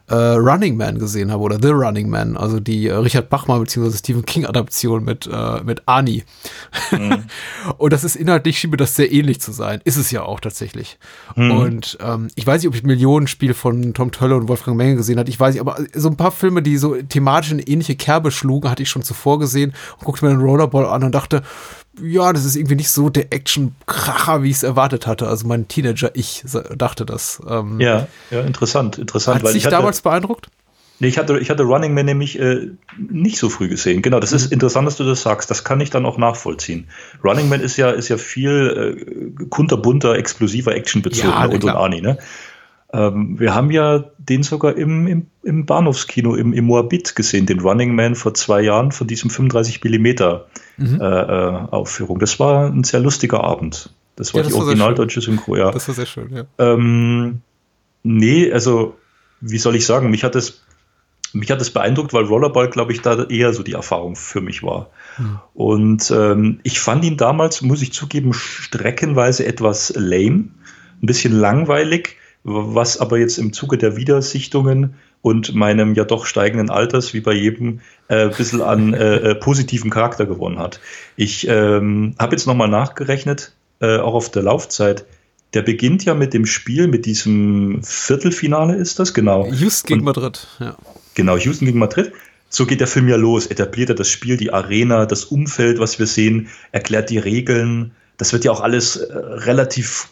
äh, 0.08 0.14
Running 0.14 0.76
Man 0.76 0.98
gesehen 0.98 1.30
habe 1.30 1.42
oder 1.42 1.58
The 1.60 1.68
Running 1.68 2.08
Man, 2.08 2.36
also 2.36 2.60
die 2.60 2.86
äh, 2.86 2.94
Richard 2.94 3.28
Bachmann 3.28 3.60
bzw. 3.60 3.96
Stephen 3.96 4.24
King 4.24 4.46
Adaption 4.46 5.04
mit, 5.04 5.28
äh, 5.30 5.62
mit 5.64 5.82
Ani. 5.86 6.24
Mhm. 6.90 7.24
und 7.78 7.92
das 7.92 8.04
ist 8.04 8.16
inhaltlich, 8.16 8.58
schien 8.58 8.70
mir 8.70 8.76
das 8.76 8.96
sehr 8.96 9.12
ähnlich 9.12 9.40
zu 9.40 9.52
sein. 9.52 9.80
Ist 9.84 9.96
es 9.96 10.10
ja 10.10 10.22
auch 10.22 10.40
tatsächlich. 10.40 10.98
Mhm. 11.34 11.50
Und 11.50 11.98
ähm, 12.00 12.28
ich 12.34 12.46
weiß 12.46 12.62
nicht, 12.62 12.68
ob 12.68 12.74
ich 12.74 12.82
Millionenspiel 12.82 13.54
von 13.54 13.94
Tom 13.94 14.10
Tölle 14.10 14.36
und 14.36 14.48
Wolfgang 14.48 14.65
Menge 14.74 14.96
gesehen 14.96 15.18
hat. 15.18 15.28
Ich 15.28 15.38
weiß 15.38 15.54
nicht, 15.54 15.60
aber 15.60 15.76
so 15.94 16.08
ein 16.08 16.16
paar 16.16 16.32
Filme, 16.32 16.62
die 16.62 16.76
so 16.76 16.96
thematisch 16.96 17.52
eine 17.52 17.62
ähnliche 17.62 17.96
Kerbe 17.96 18.30
schlugen, 18.30 18.70
hatte 18.70 18.82
ich 18.82 18.90
schon 18.90 19.02
zuvor 19.02 19.38
gesehen 19.38 19.72
und 19.98 20.04
guckte 20.04 20.24
mir 20.24 20.32
den 20.32 20.40
Rollerball 20.40 20.86
an 20.86 21.04
und 21.04 21.14
dachte, 21.14 21.42
ja, 22.02 22.32
das 22.32 22.44
ist 22.44 22.56
irgendwie 22.56 22.74
nicht 22.76 22.90
so 22.90 23.08
der 23.08 23.32
Action-Kracher, 23.32 24.42
wie 24.42 24.50
ich 24.50 24.56
es 24.56 24.62
erwartet 24.62 25.06
hatte. 25.06 25.28
Also 25.28 25.46
mein 25.46 25.68
Teenager-Ich 25.68 26.44
dachte 26.76 27.06
das. 27.06 27.40
Ähm, 27.48 27.80
ja, 27.80 28.06
ja, 28.30 28.42
interessant, 28.42 28.98
interessant. 28.98 29.42
Hat 29.42 29.48
sich 29.50 29.64
damals 29.64 30.02
beeindruckt? 30.02 30.48
Nee, 30.98 31.08
ich 31.08 31.18
hatte, 31.18 31.38
ich 31.38 31.50
hatte 31.50 31.64
Running 31.64 31.92
Man 31.92 32.06
nämlich 32.06 32.38
äh, 32.38 32.70
nicht 32.96 33.36
so 33.36 33.50
früh 33.50 33.68
gesehen. 33.68 34.00
Genau, 34.00 34.18
das 34.18 34.30
mhm. 34.30 34.36
ist 34.36 34.52
interessant, 34.52 34.86
dass 34.86 34.96
du 34.96 35.04
das 35.04 35.22
sagst. 35.22 35.50
Das 35.50 35.62
kann 35.62 35.80
ich 35.80 35.90
dann 35.90 36.06
auch 36.06 36.16
nachvollziehen. 36.16 36.88
Running 37.22 37.48
Man 37.48 37.60
ist 37.60 37.76
ja, 37.76 37.90
ist 37.90 38.08
ja 38.08 38.16
viel 38.16 39.36
äh, 39.38 39.44
kunterbunter, 39.50 40.16
explosiver 40.16 40.74
Action 40.74 41.02
bezogen 41.02 41.28
ja, 41.28 41.44
und, 41.44 41.64
und 41.64 41.70
Arnie, 41.70 42.00
ne? 42.00 42.18
Ähm, 42.96 43.38
wir 43.38 43.54
haben 43.54 43.70
ja 43.70 44.04
den 44.18 44.42
sogar 44.42 44.76
im, 44.76 45.06
im, 45.06 45.26
im 45.42 45.66
Bahnhofskino 45.66 46.34
im, 46.34 46.54
im 46.54 46.64
Moabit 46.64 47.14
gesehen, 47.14 47.44
den 47.44 47.60
Running 47.60 47.94
Man 47.94 48.14
vor 48.14 48.32
zwei 48.32 48.62
Jahren 48.62 48.90
von 48.90 49.06
diesem 49.06 49.28
35 49.28 49.84
Millimeter 49.84 50.46
mhm. 50.78 50.98
äh, 51.00 51.04
äh, 51.04 51.68
Aufführung. 51.70 52.18
Das 52.18 52.40
war 52.40 52.66
ein 52.66 52.84
sehr 52.84 53.00
lustiger 53.00 53.44
Abend. 53.44 53.90
Das 54.16 54.32
war 54.32 54.40
ja, 54.40 54.44
das 54.44 54.54
die 54.54 54.58
originaldeutsche 54.58 55.20
Synchro, 55.20 55.56
ja. 55.56 55.70
Das 55.70 55.86
war 55.88 55.94
sehr 55.94 56.06
schön, 56.06 56.34
ja. 56.34 56.44
Ähm, 56.58 57.42
nee, 58.02 58.50
also, 58.50 58.96
wie 59.42 59.58
soll 59.58 59.76
ich 59.76 59.84
sagen, 59.84 60.10
mich 60.10 60.24
hat 60.24 60.34
das 60.34 60.62
mich 61.32 61.50
hat 61.50 61.60
das 61.60 61.70
beeindruckt, 61.70 62.14
weil 62.14 62.24
Rollerball, 62.24 62.70
glaube 62.70 62.92
ich, 62.92 63.02
da 63.02 63.24
eher 63.24 63.52
so 63.52 63.62
die 63.62 63.72
Erfahrung 63.72 64.16
für 64.16 64.40
mich 64.40 64.62
war. 64.62 64.88
Mhm. 65.18 65.38
Und 65.52 66.10
ähm, 66.10 66.60
ich 66.62 66.80
fand 66.80 67.04
ihn 67.04 67.18
damals, 67.18 67.60
muss 67.60 67.82
ich 67.82 67.92
zugeben, 67.92 68.32
streckenweise 68.32 69.44
etwas 69.44 69.92
lame, 69.94 70.48
ein 71.02 71.06
bisschen 71.06 71.38
langweilig 71.38 72.16
was 72.48 73.00
aber 73.00 73.18
jetzt 73.18 73.38
im 73.38 73.52
Zuge 73.52 73.76
der 73.76 73.96
Wiedersichtungen 73.96 74.94
und 75.20 75.54
meinem 75.54 75.94
ja 75.94 76.04
doch 76.04 76.26
steigenden 76.26 76.70
Alters, 76.70 77.12
wie 77.12 77.20
bei 77.20 77.32
jedem, 77.32 77.80
äh, 78.06 78.26
ein 78.26 78.30
bisschen 78.30 78.62
an 78.62 78.94
äh, 78.94 79.16
äh, 79.16 79.34
positiven 79.34 79.90
Charakter 79.90 80.26
gewonnen 80.26 80.60
hat. 80.60 80.80
Ich 81.16 81.48
ähm, 81.48 82.14
habe 82.20 82.36
jetzt 82.36 82.46
nochmal 82.46 82.68
nachgerechnet, 82.68 83.52
äh, 83.80 83.98
auch 83.98 84.14
auf 84.14 84.30
der 84.30 84.44
Laufzeit. 84.44 85.04
Der 85.54 85.62
beginnt 85.62 86.04
ja 86.04 86.14
mit 86.14 86.34
dem 86.34 86.46
Spiel, 86.46 86.86
mit 86.86 87.04
diesem 87.04 87.82
Viertelfinale 87.82 88.76
ist 88.76 89.00
das, 89.00 89.12
genau. 89.12 89.46
Houston 89.50 89.88
gegen 89.88 90.04
Madrid, 90.04 90.46
ja. 90.60 90.76
Genau, 91.14 91.36
Houston 91.36 91.66
gegen 91.66 91.80
Madrid. 91.80 92.12
So 92.48 92.64
geht 92.64 92.78
der 92.78 92.86
Film 92.86 93.08
ja 93.08 93.16
los. 93.16 93.46
Etabliert 93.46 93.88
er 93.88 93.96
das 93.96 94.08
Spiel, 94.08 94.36
die 94.36 94.52
Arena, 94.52 95.06
das 95.06 95.24
Umfeld, 95.24 95.80
was 95.80 95.98
wir 95.98 96.06
sehen, 96.06 96.48
erklärt 96.70 97.10
die 97.10 97.18
Regeln. 97.18 97.90
Das 98.18 98.32
wird 98.32 98.44
ja 98.44 98.52
auch 98.52 98.60
alles 98.60 98.96
äh, 98.96 99.16
relativ 99.16 100.10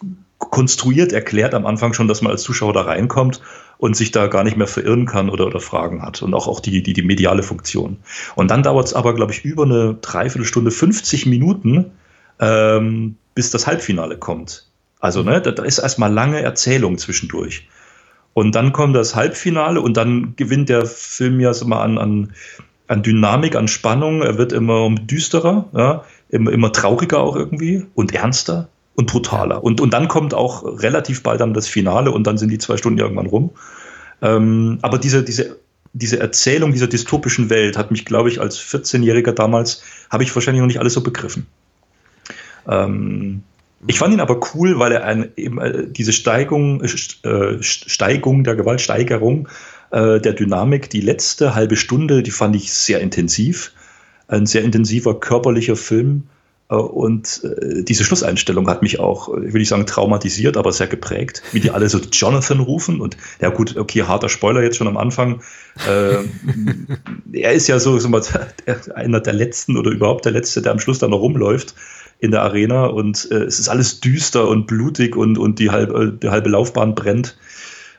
konstruiert 0.50 1.12
erklärt 1.12 1.54
am 1.54 1.66
Anfang 1.66 1.92
schon, 1.92 2.08
dass 2.08 2.22
man 2.22 2.32
als 2.32 2.42
Zuschauer 2.42 2.72
da 2.72 2.82
reinkommt 2.82 3.40
und 3.78 3.96
sich 3.96 4.10
da 4.10 4.26
gar 4.26 4.44
nicht 4.44 4.56
mehr 4.56 4.66
verirren 4.66 5.06
kann 5.06 5.30
oder, 5.30 5.46
oder 5.46 5.60
Fragen 5.60 6.02
hat. 6.02 6.22
Und 6.22 6.34
auch, 6.34 6.48
auch 6.48 6.60
die, 6.60 6.82
die, 6.82 6.92
die 6.92 7.02
mediale 7.02 7.42
Funktion. 7.42 7.98
Und 8.34 8.50
dann 8.50 8.62
dauert 8.62 8.86
es 8.86 8.94
aber, 8.94 9.14
glaube 9.14 9.32
ich, 9.32 9.44
über 9.44 9.64
eine 9.64 9.94
Dreiviertelstunde, 10.00 10.70
50 10.70 11.26
Minuten, 11.26 11.92
ähm, 12.40 13.16
bis 13.34 13.50
das 13.50 13.66
Halbfinale 13.66 14.16
kommt. 14.16 14.68
Also, 15.00 15.22
ne, 15.22 15.40
da, 15.40 15.50
da 15.50 15.64
ist 15.64 15.78
erstmal 15.78 16.12
lange 16.12 16.40
Erzählung 16.40 16.98
zwischendurch. 16.98 17.68
Und 18.32 18.54
dann 18.54 18.72
kommt 18.72 18.96
das 18.96 19.14
Halbfinale 19.14 19.80
und 19.80 19.96
dann 19.96 20.34
gewinnt 20.36 20.68
der 20.68 20.86
Film 20.86 21.40
ja 21.40 21.52
mal 21.64 21.82
an, 21.82 21.98
an, 21.98 22.32
an 22.88 23.02
Dynamik, 23.02 23.54
an 23.54 23.68
Spannung. 23.68 24.22
Er 24.22 24.38
wird 24.38 24.52
immer 24.52 24.90
düsterer, 24.90 25.68
ja, 25.72 26.04
immer, 26.30 26.50
immer 26.50 26.72
trauriger 26.72 27.20
auch 27.20 27.36
irgendwie 27.36 27.86
und 27.94 28.12
ernster 28.14 28.68
und 28.94 29.10
brutaler. 29.10 29.62
Und, 29.62 29.80
und 29.80 29.92
dann 29.92 30.08
kommt 30.08 30.34
auch 30.34 30.64
relativ 30.82 31.22
bald 31.22 31.40
dann 31.40 31.54
das 31.54 31.68
Finale 31.68 32.10
und 32.10 32.26
dann 32.26 32.38
sind 32.38 32.50
die 32.50 32.58
zwei 32.58 32.76
Stunden 32.76 32.98
irgendwann 32.98 33.26
rum. 33.26 33.50
Ähm, 34.22 34.78
aber 34.82 34.98
diese, 34.98 35.24
diese, 35.24 35.56
diese 35.92 36.20
Erzählung 36.20 36.72
dieser 36.72 36.86
dystopischen 36.86 37.50
Welt 37.50 37.76
hat 37.76 37.90
mich, 37.90 38.04
glaube 38.04 38.28
ich, 38.28 38.40
als 38.40 38.58
14-Jähriger 38.58 39.32
damals, 39.32 39.82
habe 40.10 40.22
ich 40.22 40.34
wahrscheinlich 40.34 40.60
noch 40.60 40.66
nicht 40.66 40.80
alles 40.80 40.94
so 40.94 41.02
begriffen. 41.02 41.46
Ähm, 42.68 43.42
ich 43.86 43.98
fand 43.98 44.14
ihn 44.14 44.20
aber 44.20 44.40
cool, 44.54 44.78
weil 44.78 44.92
er 44.92 45.04
ein, 45.04 45.30
eben 45.36 45.58
äh, 45.58 45.86
diese 45.88 46.12
Steigung, 46.12 46.82
äh, 46.82 47.62
Steigung 47.62 48.44
der 48.44 48.56
Gewaltsteigerung 48.56 49.48
äh, 49.90 50.20
der 50.20 50.32
Dynamik, 50.32 50.88
die 50.88 51.00
letzte 51.00 51.54
halbe 51.54 51.76
Stunde, 51.76 52.22
die 52.22 52.30
fand 52.30 52.56
ich 52.56 52.72
sehr 52.72 53.00
intensiv. 53.00 53.72
Ein 54.26 54.46
sehr 54.46 54.62
intensiver 54.62 55.20
körperlicher 55.20 55.76
Film. 55.76 56.24
Äh, 56.68 56.74
und 56.74 57.42
äh, 57.44 57.82
diese 57.82 58.04
Schlusseinstellung 58.04 58.68
hat 58.68 58.82
mich 58.82 59.00
auch, 59.00 59.28
äh, 59.28 59.52
will 59.52 59.62
ich 59.62 59.68
sagen, 59.68 59.86
traumatisiert, 59.86 60.56
aber 60.56 60.72
sehr 60.72 60.86
geprägt, 60.86 61.42
wie 61.52 61.60
die 61.60 61.70
alle 61.70 61.88
so 61.88 61.98
Jonathan 62.12 62.60
rufen. 62.60 63.00
Und 63.00 63.16
ja 63.40 63.50
gut, 63.50 63.76
okay, 63.76 64.02
harter 64.02 64.28
Spoiler 64.28 64.62
jetzt 64.62 64.76
schon 64.76 64.88
am 64.88 64.96
Anfang. 64.96 65.42
Äh, 65.86 66.24
er 67.32 67.52
ist 67.52 67.68
ja 67.68 67.78
so, 67.78 67.98
so 67.98 68.08
mal, 68.08 68.22
einer 68.94 69.20
der 69.20 69.32
letzten 69.32 69.76
oder 69.76 69.90
überhaupt 69.90 70.24
der 70.24 70.32
letzte, 70.32 70.62
der 70.62 70.72
am 70.72 70.80
Schluss 70.80 70.98
da 70.98 71.08
noch 71.08 71.20
rumläuft 71.20 71.74
in 72.20 72.30
der 72.30 72.42
Arena 72.42 72.86
und 72.86 73.30
äh, 73.30 73.42
es 73.42 73.58
ist 73.58 73.68
alles 73.68 74.00
düster 74.00 74.48
und 74.48 74.66
blutig 74.66 75.16
und, 75.16 75.36
und 75.36 75.58
die, 75.58 75.70
halbe, 75.70 76.10
die 76.10 76.30
halbe 76.30 76.48
Laufbahn 76.48 76.94
brennt. 76.94 77.36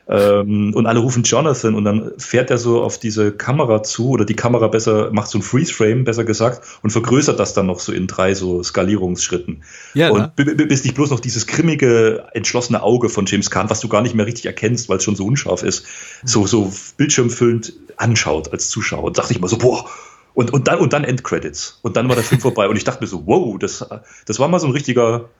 Ähm, 0.08 0.72
und 0.74 0.86
alle 0.86 1.00
rufen 1.00 1.24
Jonathan 1.24 1.74
und 1.74 1.84
dann 1.84 2.12
fährt 2.16 2.50
er 2.50 2.58
so 2.58 2.80
auf 2.82 2.98
diese 2.98 3.32
Kamera 3.32 3.82
zu 3.82 4.10
oder 4.10 4.24
die 4.24 4.36
Kamera 4.36 4.68
besser 4.68 5.10
macht 5.12 5.28
so 5.28 5.38
ein 5.38 5.42
Freeze-Frame, 5.42 6.04
besser 6.04 6.24
gesagt, 6.24 6.60
und 6.82 6.90
vergrößert 6.90 7.40
das 7.40 7.54
dann 7.54 7.66
noch 7.66 7.80
so 7.80 7.92
in 7.92 8.06
drei 8.06 8.34
so 8.34 8.62
Skalierungsschritten. 8.62 9.64
Ja, 9.94 10.10
und 10.10 10.38
ne? 10.38 10.54
bis 10.54 10.84
nicht 10.84 10.94
bloß 10.94 11.10
noch 11.10 11.18
dieses 11.18 11.48
grimmige, 11.48 12.24
entschlossene 12.34 12.82
Auge 12.82 13.08
von 13.08 13.26
James 13.26 13.50
Kahn, 13.50 13.68
was 13.68 13.80
du 13.80 13.88
gar 13.88 14.02
nicht 14.02 14.14
mehr 14.14 14.26
richtig 14.26 14.46
erkennst, 14.46 14.88
weil 14.88 14.98
es 14.98 15.04
schon 15.04 15.16
so 15.16 15.26
unscharf 15.26 15.64
ist, 15.64 15.86
so, 16.24 16.46
so 16.46 16.72
bildschirmfüllend 16.96 17.72
anschaut 17.96 18.52
als 18.52 18.68
Zuschauer. 18.68 19.04
Und 19.04 19.18
dachte 19.18 19.32
ich 19.32 19.40
mal 19.40 19.48
so, 19.48 19.58
boah, 19.58 19.86
und, 20.34 20.52
und, 20.52 20.68
dann, 20.68 20.78
und 20.78 20.92
dann 20.92 21.02
Endcredits. 21.02 21.80
Und 21.82 21.96
dann 21.96 22.08
war 22.08 22.14
der 22.14 22.24
Film 22.24 22.40
vorbei. 22.40 22.68
Und 22.68 22.76
ich 22.76 22.84
dachte 22.84 23.02
mir 23.02 23.08
so, 23.08 23.26
wow, 23.26 23.58
das, 23.58 23.84
das 24.26 24.38
war 24.38 24.46
mal 24.46 24.60
so 24.60 24.66
ein 24.66 24.72
richtiger 24.72 25.30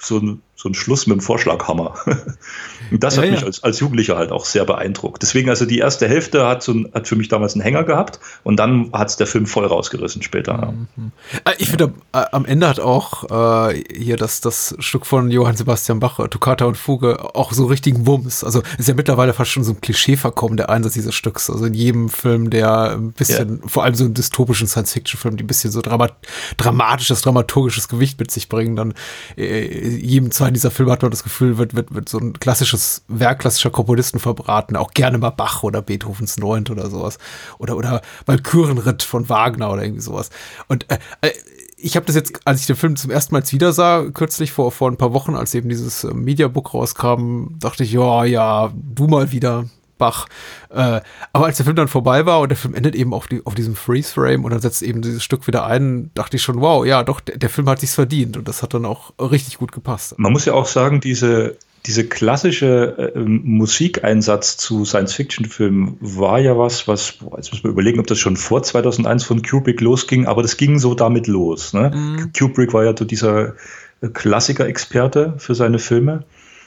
so 0.00 0.18
ein, 0.18 0.42
so 0.56 0.70
ein 0.70 0.74
Schluss 0.74 1.06
mit 1.06 1.18
dem 1.18 1.20
Vorschlaghammer. 1.20 1.94
Und 2.90 3.04
das 3.04 3.16
ja, 3.16 3.22
hat 3.22 3.30
mich 3.30 3.44
als, 3.44 3.62
als 3.62 3.78
Jugendlicher 3.80 4.16
halt 4.16 4.32
auch 4.32 4.46
sehr 4.46 4.64
beeindruckt. 4.64 5.20
Deswegen, 5.20 5.50
also 5.50 5.66
die 5.66 5.78
erste 5.78 6.08
Hälfte 6.08 6.46
hat, 6.46 6.62
so 6.62 6.72
ein, 6.72 6.88
hat 6.94 7.06
für 7.06 7.16
mich 7.16 7.28
damals 7.28 7.54
einen 7.54 7.62
Hänger 7.62 7.84
gehabt 7.84 8.20
und 8.42 8.56
dann 8.56 8.90
hat 8.92 9.08
es 9.08 9.16
der 9.16 9.26
Film 9.26 9.46
voll 9.46 9.66
rausgerissen 9.66 10.22
später. 10.22 10.72
Mhm. 10.96 11.12
Äh, 11.44 11.52
ich 11.58 11.68
finde, 11.68 11.92
äh, 12.12 12.24
am 12.32 12.46
Ende 12.46 12.68
hat 12.68 12.80
auch 12.80 13.70
äh, 13.70 13.82
hier 13.94 14.16
das, 14.16 14.40
das 14.40 14.74
Stück 14.78 15.04
von 15.04 15.30
Johann 15.30 15.56
Sebastian 15.56 16.00
Bach, 16.00 16.16
Toccata 16.28 16.64
und 16.64 16.78
Fuge, 16.78 17.34
auch 17.34 17.52
so 17.52 17.66
richtigen 17.66 18.06
Wumms. 18.06 18.42
Also 18.42 18.62
ist 18.78 18.88
ja 18.88 18.94
mittlerweile 18.94 19.34
fast 19.34 19.50
schon 19.50 19.62
so 19.64 19.72
ein 19.72 19.80
Klischee 19.82 20.16
verkommen, 20.16 20.56
der 20.56 20.70
Einsatz 20.70 20.94
dieses 20.94 21.14
Stücks. 21.14 21.50
Also 21.50 21.66
in 21.66 21.74
jedem 21.74 22.08
Film, 22.08 22.48
der 22.48 22.92
ein 22.92 23.12
bisschen, 23.12 23.60
ja. 23.62 23.68
vor 23.68 23.84
allem 23.84 23.94
so 23.94 24.04
einen 24.04 24.14
dystopischen 24.14 24.68
Science-Fiction-Film, 24.68 25.36
die 25.36 25.44
ein 25.44 25.48
bisschen 25.48 25.70
so 25.70 25.82
dramat 25.82 26.14
dramatisches, 26.56 27.20
dramaturgisches 27.20 27.88
Gewicht 27.88 28.18
mit 28.18 28.30
sich 28.30 28.48
bringen, 28.48 28.76
dann 28.76 28.94
äh, 29.36 29.66
jedem 29.96 30.30
zweiten 30.30 30.45
dieser 30.54 30.70
Filme 30.70 30.92
hat 30.92 31.02
man 31.02 31.10
das 31.10 31.22
Gefühl, 31.22 31.58
wird, 31.58 31.74
wird, 31.74 31.94
wird 31.94 32.08
so 32.08 32.18
ein 32.18 32.34
klassisches 32.34 33.04
Werk 33.08 33.40
klassischer 33.40 33.70
Komponisten 33.70 34.18
verbraten, 34.18 34.76
auch 34.76 34.92
gerne 34.92 35.18
mal 35.18 35.30
Bach 35.30 35.62
oder 35.62 35.82
Beethovens 35.82 36.36
Neunt 36.36 36.70
oder 36.70 36.90
sowas. 36.90 37.18
Oder, 37.58 37.76
oder 37.76 38.02
Walkürenritt 38.26 39.02
von 39.02 39.28
Wagner 39.28 39.70
oder 39.72 39.82
irgendwie 39.82 40.02
sowas. 40.02 40.30
Und 40.68 40.90
äh, 40.90 40.98
äh 41.22 41.32
ich 41.78 41.94
habe 41.94 42.06
das 42.06 42.14
jetzt, 42.16 42.40
als 42.46 42.60
ich 42.60 42.66
den 42.66 42.76
Film 42.76 42.96
zum 42.96 43.10
ersten 43.10 43.34
Mal 43.34 43.42
wieder 43.52 43.72
sah, 43.72 44.06
kürzlich 44.12 44.50
vor, 44.50 44.72
vor 44.72 44.90
ein 44.90 44.96
paar 44.96 45.12
Wochen, 45.12 45.36
als 45.36 45.54
eben 45.54 45.68
dieses 45.68 46.04
äh, 46.04 46.14
Mediabook 46.14 46.72
rauskam, 46.72 47.58
dachte 47.58 47.84
ich, 47.84 47.92
ja, 47.92 48.24
ja, 48.24 48.72
du 48.74 49.06
mal 49.06 49.30
wieder, 49.30 49.66
Bach. 49.98 50.26
Äh, 50.70 51.00
aber 51.32 51.46
als 51.46 51.56
der 51.56 51.64
Film 51.64 51.76
dann 51.76 51.88
vorbei 51.88 52.26
war 52.26 52.40
und 52.40 52.48
der 52.48 52.56
Film 52.56 52.74
endet 52.74 52.94
eben 52.94 53.14
auf, 53.14 53.26
die, 53.26 53.42
auf 53.44 53.54
diesem 53.54 53.74
Freeze-Frame 53.74 54.44
und 54.44 54.50
dann 54.50 54.60
setzt 54.60 54.82
eben 54.82 55.02
dieses 55.02 55.22
Stück 55.22 55.46
wieder 55.46 55.66
ein, 55.66 56.10
dachte 56.14 56.36
ich 56.36 56.42
schon, 56.42 56.60
wow, 56.60 56.84
ja, 56.84 57.02
doch, 57.02 57.20
der, 57.20 57.38
der 57.38 57.48
Film 57.48 57.68
hat 57.68 57.80
sich's 57.80 57.94
verdient 57.94 58.36
und 58.36 58.48
das 58.48 58.62
hat 58.62 58.74
dann 58.74 58.84
auch 58.84 59.12
richtig 59.18 59.58
gut 59.58 59.72
gepasst. 59.72 60.18
Man 60.18 60.32
muss 60.32 60.44
ja 60.44 60.52
auch 60.52 60.66
sagen, 60.66 61.00
diese, 61.00 61.56
diese 61.86 62.06
klassische 62.06 63.12
äh, 63.14 63.18
Musikeinsatz 63.20 64.56
zu 64.56 64.84
Science-Fiction-Filmen 64.84 65.98
war 66.00 66.40
ja 66.40 66.58
was, 66.58 66.88
was, 66.88 67.12
boah, 67.12 67.36
jetzt 67.36 67.52
müssen 67.52 67.64
wir 67.64 67.70
überlegen, 67.70 68.00
ob 68.00 68.06
das 68.06 68.18
schon 68.18 68.36
vor 68.36 68.62
2001 68.62 69.24
von 69.24 69.42
Kubrick 69.42 69.80
losging, 69.80 70.26
aber 70.26 70.42
das 70.42 70.56
ging 70.56 70.78
so 70.78 70.94
damit 70.94 71.26
los. 71.26 71.72
Ne? 71.72 71.92
Mhm. 71.94 72.32
Kubrick 72.36 72.72
war 72.72 72.84
ja 72.84 72.94
so 72.96 73.04
dieser 73.04 73.54
Klassiker-Experte 74.12 75.34
für 75.38 75.54
seine 75.54 75.78
Filme 75.78 76.24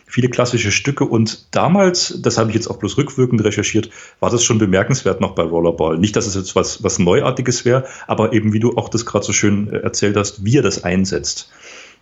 viele 0.10 0.28
klassische 0.28 0.72
Stücke 0.72 1.06
und 1.06 1.56
damals, 1.56 2.20
das 2.22 2.38
habe 2.38 2.50
ich 2.50 2.56
jetzt 2.56 2.68
auch 2.68 2.78
bloß 2.78 2.98
rückwirkend 2.98 3.44
recherchiert, 3.44 3.92
war 4.20 4.32
das 4.32 4.44
schon 4.44 4.58
bemerkenswert 4.58 5.22
noch 5.22 5.36
bei 5.36 5.44
Rollerball. 5.44 5.98
Nicht, 6.00 6.16
dass 6.16 6.26
es 6.26 6.36
jetzt 6.36 6.56
was, 6.56 6.84
was 6.84 6.98
Neuartiges 6.98 7.64
wäre, 7.64 7.86
aber 8.08 8.34
eben 8.34 8.52
wie 8.52 8.60
du 8.60 8.76
auch 8.76 8.90
das 8.90 9.06
gerade 9.06 9.24
so 9.24 9.34
schön 9.34 9.72
äh, 9.72 9.78
erzählt 9.78 10.18
hast, 10.18 10.44
wie 10.44 10.58
er 10.58 10.64
das 10.64 10.84
einsetzt. 10.84 11.52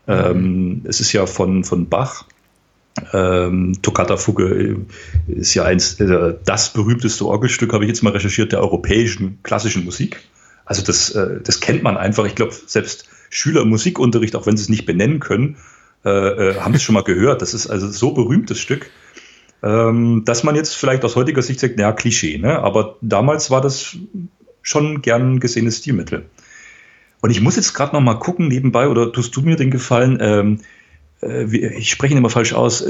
Ähm, 0.08 0.84
es 0.86 1.02
ist 1.02 1.12
ja 1.12 1.26
von, 1.26 1.66
von 1.66 1.90
Bach, 1.90 2.24
ähm, 3.14 3.74
Toccata 3.82 4.16
Fuge 4.16 4.78
äh, 5.28 5.34
ist 5.34 5.54
ja 5.54 5.66
eins, 5.66 6.00
äh, 6.00 6.36
das 6.46 6.72
berühmteste 6.72 7.26
Orgelstück, 7.26 7.74
habe 7.74 7.84
ich 7.84 7.90
jetzt 7.90 8.04
mal 8.04 8.14
recherchiert, 8.14 8.54
der 8.54 8.62
europäischen 8.62 9.40
klassischen 9.44 9.84
Musik. 9.84 10.24
Also 10.66 10.82
das, 10.82 11.12
äh, 11.12 11.42
das 11.44 11.60
kennt 11.60 11.84
man 11.84 11.98
einfach. 11.98 12.26
Ich 12.26 12.36
glaube, 12.36 12.54
selbst 12.66 13.10
Schüler 13.30 13.66
Musikunterricht, 13.66 14.36
auch 14.36 14.46
wenn 14.46 14.56
sie 14.56 14.64
es 14.64 14.70
nicht 14.70 14.86
benennen 14.86 15.20
können, 15.20 15.58
äh, 16.06 16.10
äh, 16.10 16.56
haben 16.60 16.74
es 16.74 16.84
schon 16.84 16.94
mal 16.94 17.04
gehört. 17.04 17.42
Das 17.42 17.54
ist 17.54 17.68
also 17.68 17.90
so 17.90 18.12
berühmtes 18.12 18.60
Stück, 18.60 18.92
ähm, 19.64 20.24
dass 20.26 20.44
man 20.44 20.56
jetzt 20.56 20.76
vielleicht 20.76 21.04
aus 21.04 21.16
heutiger 21.16 21.42
Sicht 21.42 21.60
sagt, 21.60 21.78
naja, 21.78 21.92
Klischee, 21.92 22.38
ne? 22.38 22.60
aber 22.60 22.98
damals 23.02 23.50
war 23.50 23.62
das 23.62 23.98
schon 24.62 25.02
gern 25.02 25.40
gesehenes 25.40 25.80
Stilmittel. 25.80 26.26
Und 27.22 27.32
ich 27.32 27.42
muss 27.42 27.56
jetzt 27.56 27.74
gerade 27.74 27.96
noch 27.96 28.02
mal 28.02 28.16
gucken 28.16 28.48
nebenbei, 28.48 28.88
oder 28.88 29.12
tust 29.12 29.36
du 29.36 29.42
mir 29.42 29.56
den 29.56 29.72
Gefallen, 29.72 30.20
ähm, 30.22 30.60
äh, 31.22 31.46
ich 31.78 31.90
spreche 31.90 32.14
ihn 32.14 32.20
immer 32.20 32.30
falsch 32.30 32.54
aus, 32.54 32.86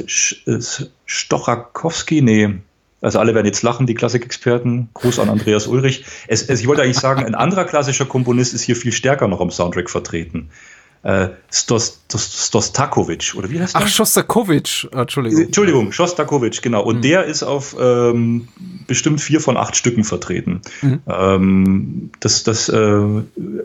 Stochakowski, 1.06 2.22
nee, 2.22 2.56
also 3.00 3.20
alle 3.20 3.36
werden 3.36 3.46
jetzt 3.46 3.62
lachen, 3.62 3.86
die 3.86 3.94
Klassikexperten. 3.94 4.90
Gruß 4.94 5.20
an 5.20 5.30
Andreas 5.30 5.68
Ulrich. 5.68 6.04
Es, 6.28 6.42
es, 6.42 6.62
ich 6.62 6.68
wollte 6.68 6.82
eigentlich 6.82 6.98
sagen, 6.98 7.24
ein 7.24 7.36
anderer 7.36 7.64
klassischer 7.66 8.06
Komponist 8.06 8.56
ist 8.56 8.64
hier 8.64 8.76
viel 8.76 8.92
stärker 8.92 9.28
noch 9.28 9.40
am 9.40 9.52
Soundtrack 9.52 9.90
vertreten 9.90 10.50
äh, 11.04 11.30
Stos, 11.52 12.00
Stostakovic, 12.14 13.34
oder 13.36 13.50
wie 13.50 13.60
heißt 13.60 13.76
der? 13.76 13.82
Ach, 13.82 13.88
Shostakovich, 13.88 14.88
Entschuldigung. 14.92 15.44
Entschuldigung, 15.44 15.92
Shostakovich, 15.92 16.62
genau. 16.62 16.84
Und 16.84 16.98
mhm. 16.98 17.02
der 17.02 17.26
ist 17.26 17.44
auf 17.44 17.76
ähm, 17.80 18.48
bestimmt 18.88 19.22
vier 19.22 19.40
von 19.40 19.58
acht 19.58 19.76
Stücken 19.76 20.04
vertreten. 20.04 20.62
Mhm. 20.82 21.00
Ähm, 21.08 22.12
das 22.20 22.44
das 22.44 22.70
äh, 22.70 23.04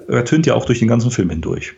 ertönt 0.08 0.46
ja 0.46 0.54
auch 0.54 0.66
durch 0.66 0.78
den 0.78 0.88
ganzen 0.88 1.10
Film 1.10 1.30
hindurch. 1.30 1.74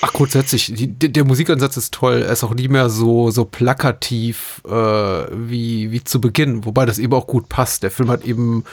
Ach, 0.00 0.12
grundsätzlich, 0.12 0.72
die, 0.74 0.86
der 0.88 1.24
Musikansatz 1.24 1.76
ist 1.76 1.92
toll. 1.92 2.22
Er 2.22 2.32
ist 2.32 2.44
auch 2.44 2.54
nie 2.54 2.68
mehr 2.68 2.88
so, 2.88 3.30
so 3.30 3.44
plakativ 3.44 4.62
äh, 4.64 4.70
wie, 4.70 5.90
wie 5.90 6.04
zu 6.04 6.20
Beginn, 6.20 6.64
wobei 6.64 6.86
das 6.86 6.98
eben 6.98 7.12
auch 7.14 7.26
gut 7.26 7.48
passt. 7.48 7.82
Der 7.82 7.90
Film 7.90 8.08
hat 8.08 8.24
eben, 8.24 8.64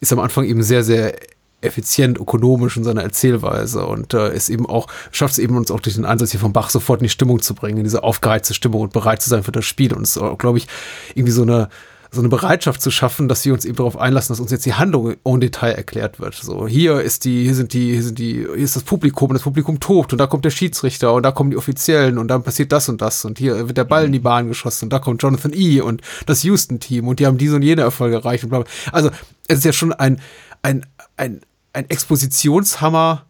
ist 0.00 0.12
am 0.12 0.20
Anfang 0.20 0.44
eben 0.44 0.62
sehr, 0.62 0.82
sehr 0.82 1.14
effizient, 1.60 2.18
ökonomisch 2.18 2.76
in 2.76 2.84
seiner 2.84 3.02
Erzählweise 3.02 3.84
und 3.86 4.14
äh, 4.14 4.34
ist 4.34 4.48
eben 4.48 4.66
auch, 4.66 4.86
schafft 5.10 5.32
es 5.32 5.38
eben 5.38 5.56
uns 5.56 5.70
auch 5.70 5.80
durch 5.80 5.96
den 5.96 6.04
Einsatz 6.04 6.30
hier 6.30 6.40
von 6.40 6.52
Bach 6.52 6.70
sofort 6.70 7.00
in 7.00 7.04
die 7.04 7.10
Stimmung 7.10 7.40
zu 7.40 7.54
bringen, 7.54 7.78
in 7.78 7.84
diese 7.84 8.02
aufgeheizte 8.02 8.54
Stimmung 8.54 8.82
und 8.82 8.92
bereit 8.92 9.22
zu 9.22 9.30
sein 9.30 9.42
für 9.42 9.52
das 9.52 9.64
Spiel. 9.64 9.92
Und 9.92 10.02
es 10.02 10.16
ist, 10.16 10.38
glaube 10.38 10.58
ich, 10.58 10.66
irgendwie 11.14 11.32
so 11.32 11.42
eine, 11.42 11.68
so 12.12 12.20
eine 12.20 12.28
Bereitschaft 12.28 12.82
zu 12.82 12.90
schaffen, 12.90 13.28
dass 13.28 13.44
wir 13.44 13.52
uns 13.52 13.64
eben 13.64 13.76
darauf 13.76 13.96
einlassen, 13.96 14.32
dass 14.32 14.40
uns 14.40 14.50
jetzt 14.50 14.66
die 14.66 14.74
Handlung 14.74 15.14
en 15.24 15.40
Detail 15.40 15.72
erklärt 15.72 16.18
wird. 16.18 16.34
So, 16.34 16.66
hier 16.66 17.00
ist 17.00 17.24
die, 17.24 17.44
hier 17.44 17.54
sind 17.54 17.72
die, 17.72 17.92
hier 17.92 18.02
sind 18.02 18.18
die, 18.18 18.34
hier 18.34 18.54
ist 18.54 18.74
das 18.74 18.82
Publikum 18.82 19.30
und 19.30 19.34
das 19.34 19.42
Publikum 19.42 19.78
tobt 19.78 20.12
und 20.12 20.18
da 20.18 20.26
kommt 20.26 20.44
der 20.44 20.50
Schiedsrichter 20.50 21.12
und 21.12 21.22
da 21.22 21.30
kommen 21.30 21.50
die 21.50 21.56
Offiziellen 21.56 22.18
und 22.18 22.28
dann 22.28 22.42
passiert 22.42 22.72
das 22.72 22.88
und 22.88 23.00
das 23.00 23.24
und 23.24 23.38
hier 23.38 23.68
wird 23.68 23.76
der 23.76 23.84
Ball 23.84 24.06
in 24.06 24.12
die 24.12 24.18
Bahn 24.18 24.48
geschossen 24.48 24.86
und 24.86 24.92
da 24.92 24.98
kommt 24.98 25.22
Jonathan 25.22 25.52
E. 25.54 25.80
und 25.80 26.02
das 26.26 26.42
Houston-Team 26.42 27.06
und 27.06 27.20
die 27.20 27.26
haben 27.26 27.38
diese 27.38 27.54
und 27.54 27.62
jene 27.62 27.82
Erfolge 27.82 28.16
erreicht 28.16 28.42
und 28.42 28.50
bla. 28.50 28.60
bla. 28.60 28.70
Also, 28.90 29.10
es 29.46 29.58
ist 29.58 29.64
ja 29.64 29.72
schon 29.72 29.92
ein, 29.92 30.20
ein, 30.62 30.86
ein, 31.16 31.40
ein 31.72 31.88
Expositionshammer 31.88 33.26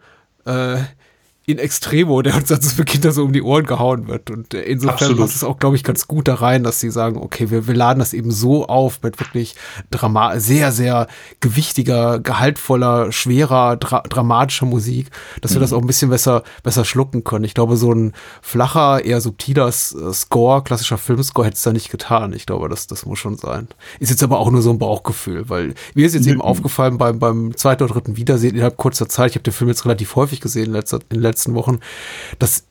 äh, 0.47 0.79
in 1.51 1.59
Extremo, 1.59 2.23
der 2.23 2.37
uns 2.37 2.49
dann 2.49 2.61
zu 2.61 2.77
Beginn 2.77 3.01
da 3.03 3.13
so 3.13 3.25
um 3.25 3.33
die 3.33 3.43
Ohren 3.43 3.67
gehauen 3.67 4.09
wird. 4.09 4.31
Und 4.31 4.55
äh, 4.55 4.63
insofern 4.63 4.95
Absolut. 4.95 5.19
passt 5.19 5.37
es 5.37 5.45
auch, 5.45 5.59
glaube 5.59 5.77
ich, 5.77 5.85
ganz 5.85 6.07
gut 6.07 6.29
da 6.29 6.35
rein, 6.35 6.63
dass 6.63 6.81
sie 6.81 6.91
sagen, 6.91 7.17
okay, 7.17 7.51
wir, 7.51 7.67
wir 7.67 7.75
laden 7.75 7.99
das 7.99 8.13
eben 8.13 8.31
so 8.31 8.67
auf 8.67 9.03
mit 9.03 9.21
wirklich 9.21 9.55
Drama 9.91 10.39
sehr, 10.41 10.73
sehr 10.73 11.09
gewichtiger, 11.41 12.21
gehaltvoller, 12.21 13.13
schwerer, 13.13 13.77
dra 13.77 14.01
dramatischer 14.09 14.67
Musik, 14.67 15.11
dass 15.41 15.51
mhm. 15.51 15.57
wir 15.57 15.61
das 15.61 15.73
auch 15.73 15.81
ein 15.81 15.87
bisschen 15.87 16.11
besser, 16.11 16.43
besser 16.63 16.85
schlucken 16.85 17.25
können. 17.25 17.45
Ich 17.45 17.55
glaube, 17.55 17.77
so 17.77 17.93
ein 17.93 18.13
flacher, 18.43 19.05
eher 19.05 19.21
subtiler 19.21 19.71
Score, 19.73 20.63
klassischer 20.63 20.99
Filmscore 20.99 21.47
hätte 21.47 21.57
es 21.57 21.63
da 21.63 21.73
nicht 21.73 21.91
getan. 21.91 22.33
Ich 22.33 22.47
glaube, 22.47 22.69
das, 22.69 22.87
das 22.87 23.07
muss 23.07 23.19
schon 23.19 23.37
sein. 23.37 23.69
Ist 23.99 24.11
jetzt 24.11 24.23
aber 24.23 24.39
auch 24.39 24.51
nur 24.51 24.63
so 24.63 24.71
ein 24.71 24.79
Bauchgefühl, 24.79 25.49
weil 25.49 25.75
mir 25.95 26.07
ist 26.07 26.15
jetzt 26.15 26.27
mhm. 26.27 26.33
eben 26.33 26.41
aufgefallen 26.41 26.99
beim, 26.99 27.19
beim 27.19 27.57
zweiten 27.57 27.83
oder 27.83 27.95
dritten 27.95 28.17
Wiedersehen 28.17 28.55
innerhalb 28.55 28.77
kurzer 28.77 29.09
Zeit, 29.09 29.31
ich 29.31 29.37
habe 29.37 29.43
den 29.43 29.53
Film 29.53 29.69
jetzt 29.69 29.85
relativ 29.85 30.17
häufig 30.17 30.41
gesehen 30.41 30.67
in, 30.67 30.73
letzter, 30.73 30.99
in 31.09 31.17
den 31.17 31.23
letzten 31.41 31.55
Wochen, 31.55 31.81
dass 32.39 32.65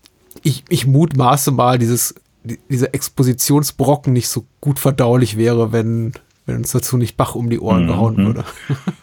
ich, 0.44 0.64
ich 0.70 0.86
mutmaße 0.86 1.52
mal, 1.52 1.80
dieses, 1.80 2.16
dieser 2.44 2.94
Expositionsbrocken 2.94 4.14
nicht 4.14 4.30
so 4.30 4.46
gut 4.62 4.80
verdaulich 4.80 5.38
wäre, 5.38 5.72
wenn, 5.72 6.14
wenn 6.50 6.58
uns 6.58 6.72
dazu 6.72 6.98
nicht 6.98 7.15
Bach 7.15 7.36
um 7.36 7.50
die 7.50 7.60
Ohren 7.60 7.84
mhm. 7.84 7.88
gehauen 7.88 8.18
würde. 8.18 8.44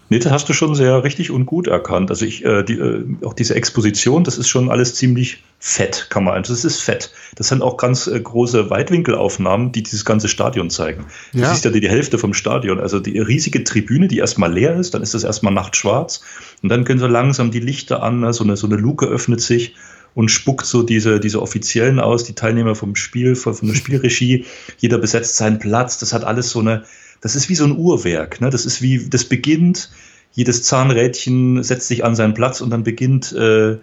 Nee, 0.08 0.20
das 0.20 0.30
hast 0.30 0.48
du 0.48 0.52
schon 0.52 0.76
sehr 0.76 1.02
richtig 1.02 1.32
und 1.32 1.46
gut 1.46 1.66
erkannt. 1.66 2.10
Also 2.10 2.24
ich, 2.24 2.44
äh, 2.44 2.62
die, 2.62 2.74
äh, 2.74 3.04
auch 3.24 3.34
diese 3.34 3.56
Exposition, 3.56 4.22
das 4.22 4.38
ist 4.38 4.46
schon 4.46 4.70
alles 4.70 4.94
ziemlich 4.94 5.42
fett, 5.58 6.06
kann 6.10 6.22
man 6.22 6.34
also 6.34 6.52
das 6.52 6.64
ist 6.64 6.80
fett. 6.80 7.10
Das 7.34 7.48
sind 7.48 7.60
auch 7.60 7.76
ganz 7.76 8.06
äh, 8.06 8.20
große 8.20 8.70
Weitwinkelaufnahmen, 8.70 9.72
die 9.72 9.82
dieses 9.82 10.04
ganze 10.04 10.28
Stadion 10.28 10.70
zeigen. 10.70 11.06
Das 11.32 11.42
ja. 11.42 11.52
ist 11.52 11.64
ja 11.64 11.72
die, 11.72 11.80
die 11.80 11.88
Hälfte 11.88 12.18
vom 12.18 12.34
Stadion. 12.34 12.78
Also 12.78 13.00
die 13.00 13.18
riesige 13.18 13.64
Tribüne, 13.64 14.06
die 14.06 14.18
erstmal 14.18 14.52
leer 14.52 14.76
ist, 14.76 14.94
dann 14.94 15.02
ist 15.02 15.14
das 15.14 15.24
erstmal 15.24 15.52
nachtschwarz 15.52 16.22
und 16.62 16.68
dann 16.68 16.84
können 16.84 17.00
so 17.00 17.08
langsam 17.08 17.50
die 17.50 17.58
Lichter 17.58 18.00
an, 18.04 18.20
ne? 18.20 18.32
so 18.32 18.44
eine, 18.44 18.56
so 18.56 18.68
eine 18.68 18.76
Luke 18.76 19.06
öffnet 19.06 19.40
sich 19.40 19.74
und 20.16 20.30
spuckt 20.30 20.64
so 20.64 20.82
diese, 20.82 21.20
diese 21.20 21.42
Offiziellen 21.42 22.00
aus, 22.00 22.24
die 22.24 22.32
Teilnehmer 22.32 22.74
vom 22.74 22.96
Spiel, 22.96 23.36
von, 23.36 23.52
von 23.52 23.68
der 23.68 23.74
Spielregie. 23.76 24.46
Jeder 24.78 24.96
besetzt 24.96 25.36
seinen 25.36 25.58
Platz. 25.58 25.98
Das 25.98 26.14
hat 26.14 26.24
alles 26.24 26.50
so 26.50 26.60
eine, 26.60 26.84
das 27.20 27.36
ist 27.36 27.50
wie 27.50 27.54
so 27.54 27.64
ein 27.64 27.76
Uhrwerk. 27.76 28.40
Ne? 28.40 28.48
Das 28.48 28.64
ist 28.64 28.80
wie, 28.80 29.10
das 29.10 29.26
beginnt, 29.26 29.90
jedes 30.32 30.62
Zahnrädchen 30.62 31.62
setzt 31.62 31.88
sich 31.88 32.02
an 32.02 32.16
seinen 32.16 32.32
Platz 32.32 32.62
und 32.62 32.70
dann 32.70 32.82
beginnt 32.82 33.30
äh, 33.32 33.76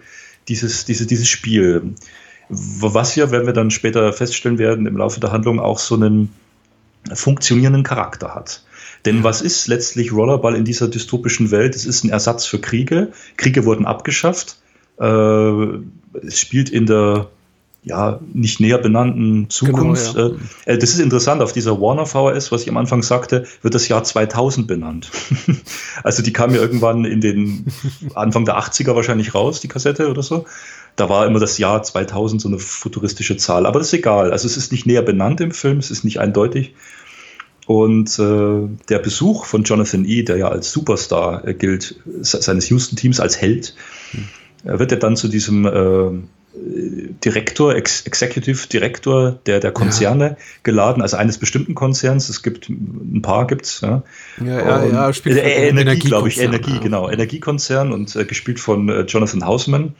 dieses, 0.48 0.84
diese, 0.84 1.06
dieses 1.06 1.28
Spiel. 1.28 1.94
Was 2.48 3.14
ja, 3.14 3.30
wenn 3.30 3.46
wir 3.46 3.52
dann 3.52 3.70
später 3.70 4.12
feststellen 4.12 4.58
werden, 4.58 4.86
im 4.86 4.96
Laufe 4.96 5.20
der 5.20 5.30
Handlung 5.30 5.60
auch 5.60 5.78
so 5.78 5.94
einen 5.94 6.32
funktionierenden 7.12 7.84
Charakter 7.84 8.34
hat. 8.34 8.64
Denn 9.04 9.22
was 9.22 9.40
ist 9.40 9.68
letztlich 9.68 10.12
Rollerball 10.12 10.56
in 10.56 10.64
dieser 10.64 10.88
dystopischen 10.88 11.52
Welt? 11.52 11.76
Es 11.76 11.86
ist 11.86 12.02
ein 12.02 12.10
Ersatz 12.10 12.44
für 12.44 12.58
Kriege. 12.58 13.12
Kriege 13.36 13.64
wurden 13.64 13.86
abgeschafft. 13.86 14.56
Äh, 14.98 15.78
es 16.26 16.38
spielt 16.38 16.70
in 16.70 16.86
der 16.86 17.28
ja, 17.84 18.18
nicht 18.32 18.60
näher 18.60 18.78
benannten 18.78 19.50
Zukunft. 19.50 20.14
Genau, 20.14 20.28
ja. 20.28 20.34
Äh, 20.64 20.74
äh, 20.74 20.78
das 20.78 20.90
ist 20.90 21.00
interessant, 21.00 21.42
auf 21.42 21.52
dieser 21.52 21.80
Warner 21.80 22.06
VHS, 22.06 22.50
was 22.50 22.62
ich 22.62 22.70
am 22.70 22.78
Anfang 22.78 23.02
sagte, 23.02 23.44
wird 23.60 23.74
das 23.74 23.88
Jahr 23.88 24.02
2000 24.02 24.66
benannt. 24.66 25.10
also 26.02 26.22
die 26.22 26.32
kam 26.32 26.54
ja 26.54 26.62
irgendwann 26.62 27.04
in 27.04 27.20
den 27.20 27.66
Anfang 28.14 28.46
der 28.46 28.58
80er 28.58 28.94
wahrscheinlich 28.94 29.34
raus, 29.34 29.60
die 29.60 29.68
Kassette 29.68 30.08
oder 30.08 30.22
so. 30.22 30.46
Da 30.96 31.10
war 31.10 31.26
immer 31.26 31.40
das 31.40 31.58
Jahr 31.58 31.82
2000 31.82 32.40
so 32.40 32.48
eine 32.48 32.58
futuristische 32.58 33.36
Zahl, 33.36 33.66
aber 33.66 33.80
das 33.80 33.88
ist 33.88 33.94
egal. 33.94 34.32
Also 34.32 34.46
es 34.46 34.56
ist 34.56 34.72
nicht 34.72 34.86
näher 34.86 35.02
benannt 35.02 35.42
im 35.42 35.50
Film, 35.50 35.78
es 35.78 35.90
ist 35.90 36.04
nicht 36.04 36.20
eindeutig. 36.20 36.74
Und 37.66 38.18
äh, 38.18 38.68
der 38.88 38.98
Besuch 38.98 39.44
von 39.44 39.64
Jonathan 39.64 40.06
E., 40.06 40.22
der 40.22 40.36
ja 40.38 40.48
als 40.48 40.70
Superstar 40.70 41.46
äh, 41.46 41.54
gilt, 41.54 41.96
seines 42.20 42.70
Houston-Teams 42.70 43.20
als 43.20 43.40
Held, 43.40 43.74
hm. 44.12 44.28
Wird 44.64 44.92
er 44.92 44.98
dann 44.98 45.16
zu 45.16 45.28
diesem 45.28 45.66
äh, 45.66 46.22
Direktor, 47.24 47.74
Ex 47.74 48.02
Executive 48.06 48.68
Direktor 48.68 49.32
der, 49.46 49.60
der 49.60 49.72
Konzerne 49.72 50.24
ja. 50.24 50.36
geladen, 50.62 51.02
also 51.02 51.16
eines 51.16 51.38
bestimmten 51.38 51.74
Konzerns. 51.74 52.28
Es 52.28 52.42
gibt 52.42 52.68
ein 52.68 53.22
paar 53.22 53.46
gibt's. 53.46 53.80
Ja, 53.80 54.02
ja, 54.44 54.60
ja, 54.60 54.86
ja 54.86 55.12
spielt 55.12 55.38
äh, 55.38 55.68
Energie, 55.68 56.08
glaube 56.08 56.28
ich, 56.28 56.40
Energie, 56.40 56.74
ja. 56.74 56.78
genau, 56.78 57.10
Energiekonzern 57.10 57.92
und 57.92 58.14
äh, 58.14 58.24
gespielt 58.24 58.60
von 58.60 58.88
äh, 58.88 59.00
Jonathan 59.02 59.44
Hausman. 59.44 59.94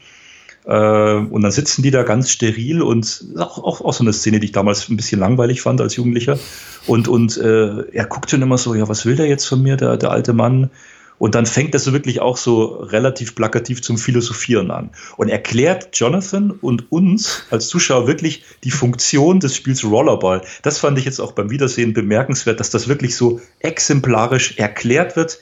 Äh, 0.65 1.15
und 1.15 1.41
dann 1.41 1.51
sitzen 1.51 1.83
die 1.83 1.91
da 1.91 2.03
ganz 2.03 2.31
steril 2.31 2.81
und 2.81 3.25
auch, 3.37 3.57
auch, 3.57 3.81
auch 3.81 3.93
so 3.93 4.03
eine 4.03 4.13
Szene, 4.13 4.39
die 4.39 4.45
ich 4.45 4.51
damals 4.51 4.89
ein 4.89 4.97
bisschen 4.97 5.19
langweilig 5.19 5.61
fand 5.61 5.81
als 5.81 5.95
Jugendlicher. 5.95 6.39
Und, 6.87 7.07
und 7.07 7.37
äh, 7.37 7.81
er 7.91 8.05
guckt 8.05 8.31
schon 8.31 8.41
immer 8.41 8.57
so, 8.57 8.73
ja, 8.73 8.87
was 8.87 9.05
will 9.05 9.15
der 9.15 9.27
jetzt 9.27 9.45
von 9.45 9.61
mir, 9.61 9.75
der, 9.75 9.97
der 9.97 10.11
alte 10.11 10.33
Mann? 10.33 10.71
Und 11.17 11.35
dann 11.35 11.45
fängt 11.45 11.73
das 11.73 11.85
so 11.85 11.93
wirklich 11.93 12.21
auch 12.21 12.37
so 12.37 12.65
relativ 12.65 13.35
plakativ 13.35 13.81
zum 13.81 13.97
Philosophieren 13.97 14.71
an 14.71 14.89
und 15.17 15.29
erklärt 15.29 15.89
Jonathan 15.93 16.51
und 16.51 16.91
uns 16.91 17.43
als 17.49 17.67
Zuschauer 17.67 18.07
wirklich 18.07 18.43
die 18.63 18.71
Funktion 18.71 19.39
des 19.39 19.55
Spiels 19.55 19.83
Rollerball. 19.83 20.41
Das 20.61 20.79
fand 20.79 20.97
ich 20.97 21.05
jetzt 21.05 21.19
auch 21.19 21.31
beim 21.31 21.49
Wiedersehen 21.49 21.93
bemerkenswert, 21.93 22.59
dass 22.59 22.69
das 22.69 22.87
wirklich 22.87 23.15
so 23.15 23.39
exemplarisch 23.59 24.57
erklärt 24.57 25.15
wird, 25.15 25.39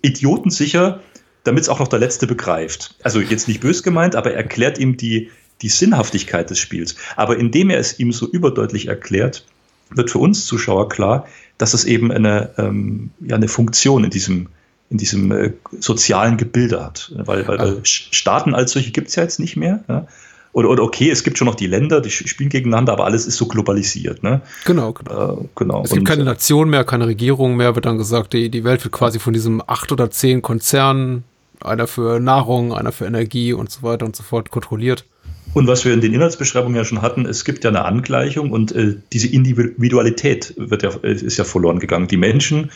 idiotensicher, 0.00 1.00
damit 1.44 1.64
es 1.64 1.68
auch 1.68 1.80
noch 1.80 1.88
der 1.88 1.98
Letzte 1.98 2.26
begreift. 2.26 2.96
Also 3.02 3.20
jetzt 3.20 3.48
nicht 3.48 3.60
bös 3.60 3.82
gemeint, 3.82 4.16
aber 4.16 4.30
er 4.30 4.36
erklärt 4.38 4.78
ihm 4.78 4.96
die, 4.96 5.30
die 5.60 5.68
Sinnhaftigkeit 5.68 6.48
des 6.48 6.58
Spiels. 6.58 6.96
Aber 7.16 7.36
indem 7.36 7.70
er 7.70 7.78
es 7.78 7.98
ihm 7.98 8.12
so 8.12 8.28
überdeutlich 8.28 8.88
erklärt, 8.88 9.44
wird 9.90 10.10
für 10.10 10.18
uns 10.18 10.46
Zuschauer 10.46 10.88
klar, 10.88 11.26
dass 11.58 11.74
es 11.74 11.84
eben 11.84 12.10
eine, 12.10 12.50
ähm, 12.56 13.10
ja, 13.20 13.36
eine 13.36 13.48
Funktion 13.48 14.04
in 14.04 14.10
diesem 14.10 14.48
in 14.92 14.98
diesem 14.98 15.32
äh, 15.32 15.52
sozialen 15.80 16.36
Gebilde 16.36 16.84
hat. 16.84 17.10
Weil, 17.16 17.48
weil 17.48 17.58
also. 17.58 17.80
Staaten 17.82 18.54
als 18.54 18.72
solche 18.72 18.90
gibt 18.90 19.08
es 19.08 19.16
ja 19.16 19.22
jetzt 19.22 19.40
nicht 19.40 19.56
mehr. 19.56 19.82
Ja? 19.88 20.06
Oder, 20.52 20.68
oder 20.68 20.82
okay, 20.82 21.08
es 21.08 21.24
gibt 21.24 21.38
schon 21.38 21.46
noch 21.46 21.54
die 21.54 21.66
Länder, 21.66 22.02
die 22.02 22.10
spielen 22.10 22.50
gegeneinander, 22.50 22.92
aber 22.92 23.06
alles 23.06 23.26
ist 23.26 23.38
so 23.38 23.46
globalisiert. 23.46 24.22
Ne? 24.22 24.42
Genau, 24.66 24.92
genau. 24.92 25.40
Äh, 25.40 25.48
genau. 25.56 25.82
Es 25.82 25.90
gibt 25.90 26.02
Und, 26.02 26.06
keine 26.06 26.24
Nation 26.24 26.68
mehr, 26.68 26.84
keine 26.84 27.06
Regierung 27.06 27.56
mehr, 27.56 27.74
wird 27.74 27.86
dann 27.86 27.96
gesagt, 27.96 28.34
die, 28.34 28.50
die 28.50 28.62
Welt 28.64 28.84
wird 28.84 28.92
quasi 28.92 29.18
von 29.18 29.32
diesem 29.32 29.62
acht 29.66 29.90
oder 29.92 30.10
zehn 30.10 30.42
Konzernen, 30.42 31.24
einer 31.60 31.86
für 31.86 32.20
Nahrung, 32.20 32.74
einer 32.74 32.92
für 32.92 33.06
Energie 33.06 33.54
und 33.54 33.70
so 33.70 33.82
weiter 33.82 34.04
und 34.04 34.14
so 34.14 34.22
fort 34.22 34.50
kontrolliert. 34.50 35.06
Und 35.54 35.66
was 35.66 35.86
wir 35.86 35.94
in 35.94 36.02
den 36.02 36.12
Inhaltsbeschreibungen 36.12 36.76
ja 36.76 36.84
schon 36.84 37.02
hatten, 37.02 37.24
es 37.24 37.44
gibt 37.44 37.64
ja 37.64 37.70
eine 37.70 37.84
Angleichung 37.84 38.50
und 38.50 38.72
äh, 38.72 38.96
diese 39.12 39.28
Individualität 39.28 40.54
wird 40.56 40.82
ja, 40.82 40.90
ist 41.02 41.36
ja 41.38 41.44
verloren 41.44 41.78
gegangen. 41.78 42.08
Die 42.08 42.16
Menschen 42.16 42.70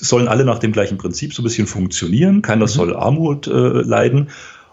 sollen 0.00 0.28
alle 0.28 0.44
nach 0.44 0.58
dem 0.58 0.72
gleichen 0.72 0.98
Prinzip 0.98 1.34
so 1.34 1.42
ein 1.42 1.44
bisschen 1.44 1.66
funktionieren. 1.66 2.42
Keiner 2.42 2.64
mhm. 2.64 2.70
soll 2.70 2.96
Armut 2.96 3.46
äh, 3.46 3.50
leiden 3.50 4.28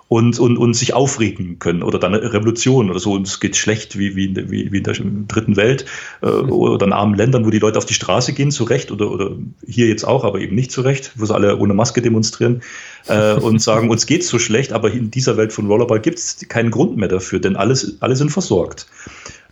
und, 0.09 0.39
und, 0.39 0.57
und 0.57 0.73
sich 0.73 0.93
aufregen 0.93 1.59
können 1.59 1.83
oder 1.83 1.99
dann 1.99 2.15
eine 2.15 2.31
Revolution 2.31 2.89
oder 2.89 2.99
so. 2.99 3.13
Und 3.13 3.27
es 3.27 3.39
geht 3.39 3.55
schlecht 3.57 3.97
wie, 3.97 4.15
wie, 4.15 4.33
wie, 4.49 4.71
wie 4.71 4.77
in 4.77 4.83
der 4.83 4.95
dritten 5.27 5.57
Welt 5.57 5.85
äh, 6.21 6.27
mhm. 6.27 6.51
oder 6.51 6.85
in 6.85 6.93
armen 6.93 7.15
Ländern, 7.15 7.45
wo 7.45 7.49
die 7.49 7.59
Leute 7.59 7.77
auf 7.77 7.85
die 7.85 7.93
Straße 7.93 8.33
gehen, 8.33 8.51
zu 8.51 8.63
Recht 8.63 8.91
oder, 8.91 9.11
oder 9.11 9.31
hier 9.65 9.87
jetzt 9.87 10.05
auch, 10.05 10.23
aber 10.23 10.39
eben 10.39 10.55
nicht 10.55 10.71
zu 10.71 10.81
Recht, 10.81 11.11
wo 11.15 11.25
sie 11.25 11.33
alle 11.33 11.57
ohne 11.57 11.73
Maske 11.73 12.01
demonstrieren 12.01 12.61
äh, 13.07 13.33
und 13.33 13.61
sagen, 13.61 13.89
uns 13.89 14.05
geht's 14.05 14.29
so 14.29 14.39
schlecht, 14.39 14.71
aber 14.71 14.91
in 14.91 15.11
dieser 15.11 15.35
Welt 15.37 15.51
von 15.51 15.67
Rollerball 15.67 15.99
gibt 15.99 16.19
es 16.19 16.39
keinen 16.47 16.71
Grund 16.71 16.95
mehr 16.95 17.09
dafür, 17.09 17.39
denn 17.39 17.55
alles, 17.55 17.97
alle 18.01 18.15
sind 18.15 18.31
versorgt. 18.31 18.87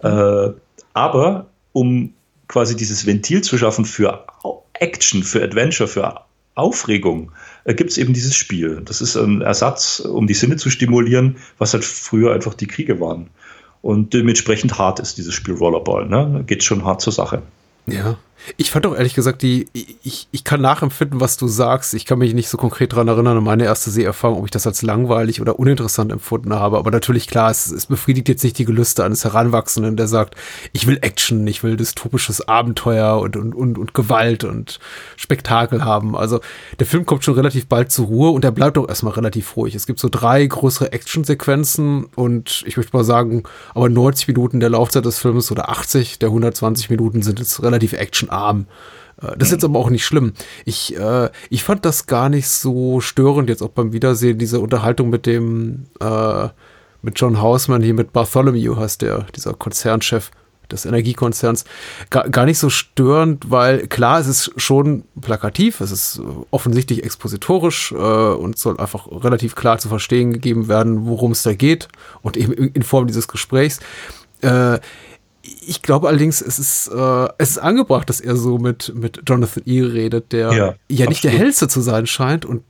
Äh, 0.01 0.49
aber 0.93 1.47
um 1.73 2.13
quasi 2.47 2.75
dieses 2.77 3.05
Ventil 3.05 3.41
zu 3.41 3.57
schaffen 3.57 3.85
für 3.85 4.25
Action, 4.79 5.23
für 5.23 5.43
Adventure, 5.43 5.87
für 5.87 6.21
Aufregung, 6.55 7.31
äh, 7.65 7.73
gibt 7.73 7.91
es 7.91 7.97
eben 7.97 8.13
dieses 8.13 8.35
Spiel. 8.35 8.81
Das 8.85 9.01
ist 9.01 9.15
ein 9.15 9.41
Ersatz, 9.41 9.99
um 9.99 10.27
die 10.27 10.33
Sinne 10.33 10.55
zu 10.55 10.69
stimulieren, 10.69 11.37
was 11.57 11.73
halt 11.73 11.85
früher 11.85 12.33
einfach 12.33 12.53
die 12.53 12.67
Kriege 12.67 12.99
waren. 12.99 13.29
Und 13.81 14.13
dementsprechend 14.13 14.79
hart 14.79 14.99
ist 14.99 15.17
dieses 15.17 15.33
Spiel 15.33 15.53
Rollerball. 15.53 16.07
Ne? 16.07 16.43
Geht 16.47 16.63
schon 16.63 16.85
hart 16.85 17.01
zur 17.01 17.13
Sache. 17.13 17.43
Ja. 17.85 18.17
Ich 18.57 18.69
fand 18.69 18.85
auch 18.85 18.95
ehrlich 18.95 19.15
gesagt, 19.15 19.41
die, 19.41 19.67
ich, 19.73 20.27
ich 20.31 20.43
kann 20.43 20.61
nachempfinden, 20.61 21.19
was 21.19 21.37
du 21.37 21.47
sagst. 21.47 21.93
Ich 21.93 22.05
kann 22.05 22.19
mich 22.19 22.33
nicht 22.33 22.49
so 22.49 22.57
konkret 22.57 22.93
daran 22.93 23.07
erinnern 23.07 23.37
an 23.37 23.43
meine 23.43 23.63
erste 23.63 23.89
Seherfahrung, 23.89 24.39
ob 24.39 24.45
ich 24.45 24.51
das 24.51 24.67
als 24.67 24.81
langweilig 24.81 25.41
oder 25.41 25.57
uninteressant 25.57 26.11
empfunden 26.11 26.53
habe. 26.53 26.77
Aber 26.77 26.91
natürlich, 26.91 27.27
klar, 27.27 27.49
es, 27.49 27.71
es 27.71 27.87
befriedigt 27.87 28.29
jetzt 28.29 28.43
nicht 28.43 28.57
die 28.59 28.65
Gelüste 28.65 29.03
eines 29.03 29.23
Heranwachsenden, 29.23 29.97
der 29.97 30.07
sagt, 30.07 30.35
ich 30.73 30.85
will 30.85 30.99
Action, 31.01 31.47
ich 31.47 31.63
will 31.63 31.75
dystopisches 31.75 32.47
Abenteuer 32.47 33.19
und, 33.19 33.35
und, 33.35 33.55
und, 33.55 33.77
und 33.79 33.93
Gewalt 33.93 34.43
und 34.43 34.79
Spektakel 35.15 35.83
haben. 35.83 36.15
Also 36.15 36.39
der 36.79 36.85
Film 36.85 37.05
kommt 37.05 37.23
schon 37.23 37.35
relativ 37.35 37.67
bald 37.67 37.91
zur 37.91 38.05
Ruhe 38.05 38.29
und 38.29 38.45
er 38.45 38.51
bleibt 38.51 38.77
auch 38.77 38.87
erstmal 38.87 39.13
relativ 39.13 39.55
ruhig. 39.57 39.73
Es 39.73 39.87
gibt 39.87 39.99
so 39.99 40.09
drei 40.09 40.45
größere 40.45 40.91
Actionsequenzen 40.91 42.05
und 42.15 42.63
ich 42.67 42.77
möchte 42.77 42.95
mal 42.95 43.03
sagen, 43.03 43.43
aber 43.73 43.89
90 43.89 44.27
Minuten 44.27 44.59
der 44.59 44.69
Laufzeit 44.69 45.05
des 45.05 45.17
Films 45.17 45.51
oder 45.51 45.69
80 45.69 46.19
der 46.19 46.29
120 46.29 46.89
Minuten 46.91 47.23
sind 47.23 47.39
jetzt 47.39 47.63
relativ 47.63 47.93
Action 47.93 48.24
arm. 48.29 48.67
Äh, 49.21 49.37
das 49.37 49.49
ist 49.49 49.53
jetzt 49.53 49.63
aber 49.65 49.79
auch 49.79 49.89
nicht 49.89 50.05
schlimm. 50.05 50.33
Ich, 50.65 50.97
äh, 50.97 51.29
ich 51.49 51.63
fand 51.63 51.85
das 51.85 52.07
gar 52.07 52.29
nicht 52.29 52.47
so 52.47 53.01
störend, 53.01 53.49
jetzt 53.49 53.61
auch 53.61 53.69
beim 53.69 53.93
Wiedersehen, 53.93 54.37
diese 54.37 54.59
Unterhaltung 54.59 55.09
mit 55.09 55.25
dem, 55.25 55.87
äh, 55.99 56.49
mit 57.01 57.19
John 57.19 57.41
Hausman 57.41 57.81
hier, 57.81 57.93
mit 57.93 58.13
Bartholomew 58.13 58.77
heißt 58.77 59.01
der, 59.01 59.25
dieser 59.35 59.53
Konzernchef. 59.53 60.31
des 60.71 60.85
Energiekonzerns 60.85 61.65
gar, 62.09 62.27
gar 62.29 62.45
nicht 62.45 62.57
so 62.57 62.71
störend, 62.71 63.51
weil 63.51 63.85
klar, 63.87 64.19
es 64.19 64.27
ist 64.27 64.51
schon 64.57 65.03
plakativ, 65.21 65.79
es 65.79 65.91
ist 65.91 66.21
offensichtlich 66.49 67.03
expositorisch 67.03 67.91
äh, 67.91 67.95
und 67.95 68.57
soll 68.57 68.79
einfach 68.79 69.07
relativ 69.11 69.55
klar 69.55 69.77
zu 69.77 69.89
verstehen 69.89 70.33
gegeben 70.33 70.67
werden, 70.67 71.05
worum 71.05 71.33
es 71.33 71.43
da 71.43 71.53
geht 71.53 71.87
und 72.23 72.35
eben 72.35 72.51
in 72.51 72.81
Form 72.81 73.05
dieses 73.05 73.27
Gesprächs. 73.27 73.79
Äh, 74.41 74.79
ich 75.67 75.81
glaube 75.81 76.07
allerdings, 76.07 76.41
es 76.41 76.59
ist, 76.59 76.87
äh, 76.87 77.27
es 77.37 77.51
ist 77.51 77.57
angebracht, 77.57 78.09
dass 78.09 78.19
er 78.19 78.35
so 78.35 78.57
mit, 78.57 78.93
mit 78.95 79.21
Jonathan 79.27 79.63
E. 79.65 79.81
redet, 79.81 80.31
der 80.31 80.53
ja, 80.53 80.75
ja 80.89 81.07
nicht 81.07 81.23
der 81.23 81.31
hellste 81.31 81.67
zu 81.67 81.81
sein 81.81 82.07
scheint 82.07 82.45
und 82.45 82.63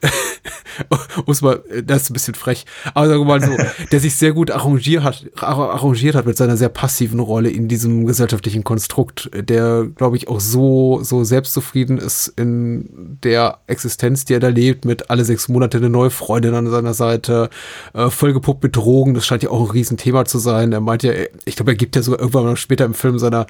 muss 1.26 1.42
mal, 1.42 1.62
das 1.84 2.02
ist 2.02 2.10
ein 2.10 2.14
bisschen 2.14 2.34
frech, 2.34 2.64
aber 2.94 3.08
sagen 3.08 3.20
wir 3.20 3.26
mal 3.26 3.42
so, 3.42 3.56
der 3.92 4.00
sich 4.00 4.14
sehr 4.14 4.32
gut 4.32 4.50
arrangiert 4.50 5.02
hat, 5.02 5.26
arrangiert 5.40 6.14
hat 6.14 6.26
mit 6.26 6.36
seiner 6.36 6.56
sehr 6.56 6.68
passiven 6.68 7.20
Rolle 7.20 7.50
in 7.50 7.68
diesem 7.68 8.06
gesellschaftlichen 8.06 8.64
Konstrukt, 8.64 9.30
der, 9.34 9.86
glaube 9.94 10.16
ich, 10.16 10.28
auch 10.28 10.40
so, 10.40 11.00
so 11.02 11.24
selbstzufrieden 11.24 11.98
ist 11.98 12.28
in 12.36 13.18
der 13.22 13.58
Existenz, 13.66 14.24
die 14.24 14.34
er 14.34 14.40
da 14.40 14.48
lebt, 14.48 14.84
mit 14.84 15.10
alle 15.10 15.24
sechs 15.24 15.48
Monate 15.48 15.78
eine 15.78 15.90
neue 15.90 16.10
Freundin 16.10 16.54
an 16.54 16.70
seiner 16.70 16.94
Seite, 16.94 17.50
äh, 17.94 18.10
vollgepuppt 18.10 18.62
mit 18.62 18.76
Drogen, 18.76 19.14
das 19.14 19.26
scheint 19.26 19.42
ja 19.42 19.50
auch 19.50 19.64
ein 19.64 19.70
Riesenthema 19.70 20.24
zu 20.24 20.38
sein. 20.38 20.72
Er 20.72 20.80
meint 20.80 21.02
ja, 21.02 21.12
ich 21.44 21.56
glaube, 21.56 21.72
er 21.72 21.76
gibt 21.76 21.96
ja 21.96 22.02
sogar 22.02 22.20
irgendwann 22.20 22.44
mal 22.44 22.56
später 22.56 22.84
im 22.84 22.94
Film 22.94 23.18
seiner 23.18 23.46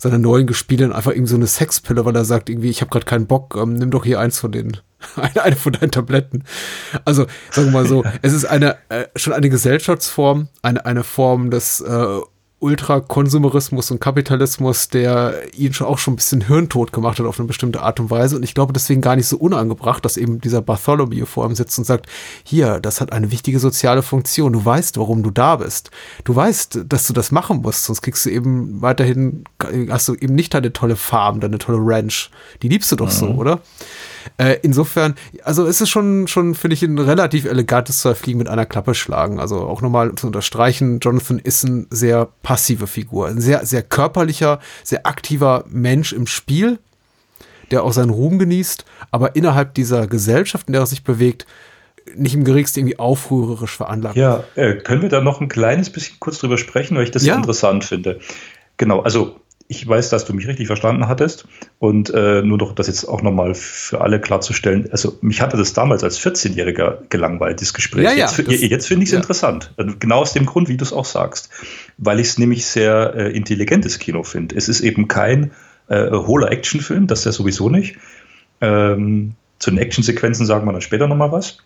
seiner 0.00 0.18
neuen 0.18 0.46
Gespielin 0.46 0.92
einfach 0.92 1.10
irgendwie 1.10 1.30
so 1.30 1.36
eine 1.36 1.46
Sexpille, 1.46 2.04
weil 2.06 2.16
er 2.16 2.24
sagt 2.24 2.48
irgendwie, 2.48 2.70
ich 2.70 2.80
habe 2.80 2.90
gerade 2.90 3.04
keinen 3.04 3.26
Bock, 3.26 3.54
ähm, 3.60 3.74
nimm 3.74 3.90
doch 3.90 4.04
hier 4.04 4.18
eins 4.18 4.38
von 4.38 4.50
den 4.50 4.78
eine, 5.16 5.42
eine 5.42 5.56
von 5.56 5.74
deinen 5.74 5.90
Tabletten. 5.90 6.44
Also, 7.04 7.26
sagen 7.50 7.68
wir 7.68 7.72
mal 7.82 7.86
so, 7.86 8.02
es 8.22 8.32
ist 8.32 8.46
eine, 8.46 8.76
äh, 8.88 9.06
schon 9.16 9.34
eine 9.34 9.50
Gesellschaftsform, 9.50 10.48
eine, 10.62 10.86
eine 10.86 11.04
Form 11.04 11.50
des 11.50 11.82
äh, 11.82 12.20
Ultrakonsumerismus 12.60 13.90
und 13.90 14.00
Kapitalismus, 14.00 14.88
der 14.88 15.34
ihn 15.56 15.72
schon 15.72 15.86
auch 15.86 15.98
schon 15.98 16.12
ein 16.12 16.16
bisschen 16.16 16.42
hirntot 16.42 16.92
gemacht 16.92 17.18
hat 17.18 17.26
auf 17.26 17.38
eine 17.38 17.46
bestimmte 17.46 17.80
Art 17.80 17.98
und 18.00 18.10
Weise. 18.10 18.36
Und 18.36 18.42
ich 18.42 18.54
glaube 18.54 18.74
deswegen 18.74 19.00
gar 19.00 19.16
nicht 19.16 19.26
so 19.26 19.38
unangebracht, 19.38 20.04
dass 20.04 20.18
eben 20.18 20.40
dieser 20.40 20.60
Bartholomew 20.60 21.24
vor 21.24 21.46
ihm 21.46 21.54
sitzt 21.54 21.78
und 21.78 21.84
sagt, 21.84 22.06
hier, 22.44 22.78
das 22.78 23.00
hat 23.00 23.12
eine 23.12 23.30
wichtige 23.30 23.58
soziale 23.58 24.02
Funktion. 24.02 24.52
Du 24.52 24.62
weißt, 24.62 24.98
warum 24.98 25.22
du 25.22 25.30
da 25.30 25.56
bist. 25.56 25.90
Du 26.24 26.36
weißt, 26.36 26.80
dass 26.86 27.06
du 27.06 27.14
das 27.14 27.32
machen 27.32 27.62
musst, 27.62 27.84
sonst 27.84 28.02
kriegst 28.02 28.26
du 28.26 28.30
eben 28.30 28.82
weiterhin, 28.82 29.44
hast 29.88 30.08
du 30.08 30.14
eben 30.14 30.34
nicht 30.34 30.52
deine 30.52 30.72
tolle 30.72 30.96
Farm, 30.96 31.40
deine 31.40 31.58
tolle 31.58 31.78
Ranch. 31.80 32.30
Die 32.62 32.68
liebst 32.68 32.92
du 32.92 32.96
doch 32.96 33.06
mhm. 33.06 33.10
so, 33.10 33.26
oder? 33.28 33.60
Äh, 34.38 34.58
insofern, 34.62 35.14
also 35.42 35.66
es 35.66 35.80
ist 35.80 35.90
schon, 35.90 36.28
schon 36.28 36.54
finde 36.54 36.74
ich, 36.74 36.82
ein 36.82 36.98
relativ 36.98 37.44
elegantes 37.44 38.00
Zerfliegen 38.00 38.38
mit 38.38 38.48
einer 38.48 38.66
Klappe 38.66 38.94
schlagen. 38.94 39.40
Also 39.40 39.60
auch 39.60 39.82
nochmal 39.82 40.14
zu 40.14 40.26
unterstreichen, 40.26 41.00
Jonathan 41.00 41.38
ist 41.38 41.64
eine 41.64 41.86
sehr 41.90 42.28
passive 42.42 42.86
Figur. 42.86 43.28
Ein 43.28 43.40
sehr, 43.40 43.64
sehr 43.66 43.82
körperlicher, 43.82 44.60
sehr 44.84 45.06
aktiver 45.06 45.64
Mensch 45.68 46.12
im 46.12 46.26
Spiel, 46.26 46.78
der 47.70 47.84
auch 47.84 47.92
seinen 47.92 48.10
Ruhm 48.10 48.38
genießt, 48.38 48.84
aber 49.10 49.36
innerhalb 49.36 49.74
dieser 49.74 50.06
Gesellschaft, 50.06 50.68
in 50.68 50.72
der 50.72 50.82
er 50.82 50.86
sich 50.86 51.04
bewegt, 51.04 51.46
nicht 52.16 52.34
im 52.34 52.44
geringsten 52.44 52.80
irgendwie 52.80 52.98
aufrührerisch 52.98 53.76
veranlagt. 53.76 54.16
Ja, 54.16 54.44
äh, 54.56 54.76
können 54.76 55.02
wir 55.02 55.08
da 55.08 55.20
noch 55.20 55.40
ein 55.40 55.48
kleines 55.48 55.90
bisschen 55.90 56.16
kurz 56.18 56.38
drüber 56.38 56.58
sprechen, 56.58 56.96
weil 56.96 57.04
ich 57.04 57.10
das 57.10 57.24
ja. 57.24 57.36
interessant 57.36 57.84
finde. 57.84 58.20
Genau, 58.76 59.00
also 59.00 59.36
ich 59.70 59.86
weiß, 59.86 60.10
dass 60.10 60.24
du 60.24 60.34
mich 60.34 60.48
richtig 60.48 60.66
verstanden 60.66 61.06
hattest 61.06 61.46
und 61.78 62.12
äh, 62.12 62.42
nur 62.42 62.58
doch 62.58 62.74
das 62.74 62.88
jetzt 62.88 63.04
auch 63.04 63.22
nochmal 63.22 63.54
für 63.54 64.00
alle 64.00 64.20
klarzustellen. 64.20 64.88
Also 64.90 65.16
mich 65.20 65.40
hatte 65.40 65.56
das 65.56 65.72
damals 65.74 66.02
als 66.02 66.18
14-Jähriger 66.20 66.98
gelangweilt, 67.08 67.60
das 67.60 67.72
Gespräch. 67.72 68.02
Ja, 68.02 68.12
ja, 68.12 68.28
jetzt, 68.28 68.50
jetzt 68.50 68.88
finde 68.88 69.04
ich 69.04 69.10
es 69.10 69.12
ja. 69.12 69.18
interessant. 69.18 69.72
Also 69.76 69.94
genau 69.96 70.22
aus 70.22 70.32
dem 70.32 70.44
Grund, 70.44 70.68
wie 70.68 70.76
du 70.76 70.82
es 70.82 70.92
auch 70.92 71.04
sagst. 71.04 71.50
Weil 71.98 72.18
ich 72.18 72.26
es 72.26 72.38
nämlich 72.38 72.66
sehr 72.66 73.14
äh, 73.14 73.30
intelligentes 73.30 74.00
Kino 74.00 74.24
finde. 74.24 74.56
Es 74.56 74.68
ist 74.68 74.80
eben 74.80 75.06
kein 75.06 75.52
äh, 75.86 76.10
hohler 76.10 76.50
Actionfilm, 76.50 77.06
das 77.06 77.20
ist 77.20 77.26
ja 77.26 77.32
sowieso 77.32 77.68
nicht. 77.68 77.96
Ähm, 78.60 79.36
zu 79.60 79.70
den 79.70 79.78
Actionsequenzen 79.78 80.46
sagen 80.46 80.66
wir 80.66 80.72
dann 80.72 80.82
später 80.82 81.06
nochmal 81.06 81.30
was. 81.30 81.58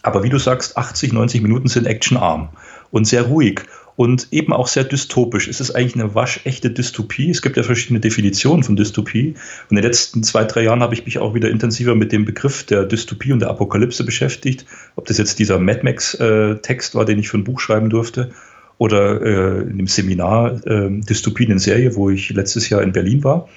Aber 0.00 0.22
wie 0.22 0.30
du 0.30 0.38
sagst, 0.38 0.78
80, 0.78 1.12
90 1.12 1.42
Minuten 1.42 1.68
sind 1.68 1.86
actionarm 1.86 2.48
und 2.90 3.06
sehr 3.06 3.24
ruhig 3.24 3.60
und 3.96 4.28
eben 4.32 4.52
auch 4.52 4.66
sehr 4.66 4.84
dystopisch. 4.84 5.48
Es 5.48 5.60
ist 5.60 5.70
eigentlich 5.70 5.94
eine 5.94 6.14
waschechte 6.14 6.70
Dystopie. 6.70 7.30
Es 7.30 7.42
gibt 7.42 7.56
ja 7.56 7.62
verschiedene 7.62 8.00
Definitionen 8.00 8.64
von 8.64 8.76
Dystopie. 8.76 9.34
Und 9.70 9.70
in 9.70 9.76
den 9.76 9.84
letzten 9.84 10.22
zwei, 10.24 10.44
drei 10.44 10.62
Jahren 10.62 10.80
habe 10.80 10.94
ich 10.94 11.04
mich 11.04 11.18
auch 11.18 11.34
wieder 11.34 11.48
intensiver 11.48 11.94
mit 11.94 12.10
dem 12.10 12.24
Begriff 12.24 12.64
der 12.64 12.84
Dystopie 12.84 13.32
und 13.32 13.40
der 13.40 13.50
Apokalypse 13.50 14.04
beschäftigt. 14.04 14.66
Ob 14.96 15.06
das 15.06 15.18
jetzt 15.18 15.38
dieser 15.38 15.58
Mad 15.60 15.80
Max-Text 15.84 16.94
war, 16.94 17.04
den 17.04 17.18
ich 17.18 17.28
für 17.28 17.38
ein 17.38 17.44
Buch 17.44 17.60
schreiben 17.60 17.90
durfte, 17.90 18.32
oder 18.78 19.22
äh, 19.22 19.60
in 19.62 19.78
dem 19.78 19.86
Seminar 19.86 20.66
äh, 20.66 20.90
Dystopien 20.90 21.52
in 21.52 21.58
Serie, 21.60 21.94
wo 21.94 22.10
ich 22.10 22.30
letztes 22.30 22.68
Jahr 22.68 22.82
in 22.82 22.92
Berlin 22.92 23.22
war. 23.22 23.48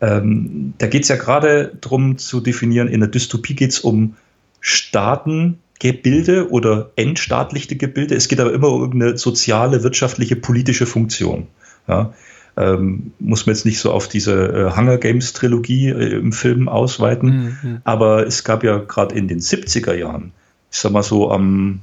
Ähm, 0.00 0.74
da 0.78 0.86
geht 0.86 1.02
es 1.02 1.08
ja 1.08 1.16
gerade 1.16 1.72
darum 1.80 2.18
zu 2.18 2.40
definieren, 2.40 2.88
in 2.88 3.00
der 3.00 3.08
Dystopie 3.08 3.54
geht 3.54 3.70
es 3.70 3.80
um 3.80 4.14
Staaten, 4.60 5.58
Gebilde 5.78 6.50
oder 6.50 6.90
entstaatlichte 6.96 7.76
Gebilde. 7.76 8.14
Es 8.14 8.28
geht 8.28 8.40
aber 8.40 8.52
immer 8.52 8.68
um 8.68 8.92
eine 8.92 9.16
soziale, 9.16 9.82
wirtschaftliche, 9.82 10.36
politische 10.36 10.86
Funktion. 10.86 11.46
Ja, 11.86 12.12
ähm, 12.56 13.12
muss 13.20 13.46
man 13.46 13.54
jetzt 13.54 13.64
nicht 13.64 13.78
so 13.78 13.92
auf 13.92 14.08
diese 14.08 14.34
äh, 14.48 14.76
Hunger 14.76 14.98
Games 14.98 15.32
Trilogie 15.32 15.90
äh, 15.90 16.16
im 16.16 16.32
Film 16.32 16.68
ausweiten. 16.68 17.58
Mhm. 17.62 17.80
Aber 17.84 18.26
es 18.26 18.42
gab 18.42 18.64
ja 18.64 18.78
gerade 18.78 19.14
in 19.14 19.28
den 19.28 19.38
70er 19.38 19.94
Jahren, 19.94 20.32
ich 20.72 20.78
sag 20.78 20.90
mal 20.90 21.04
so 21.04 21.30
am, 21.30 21.80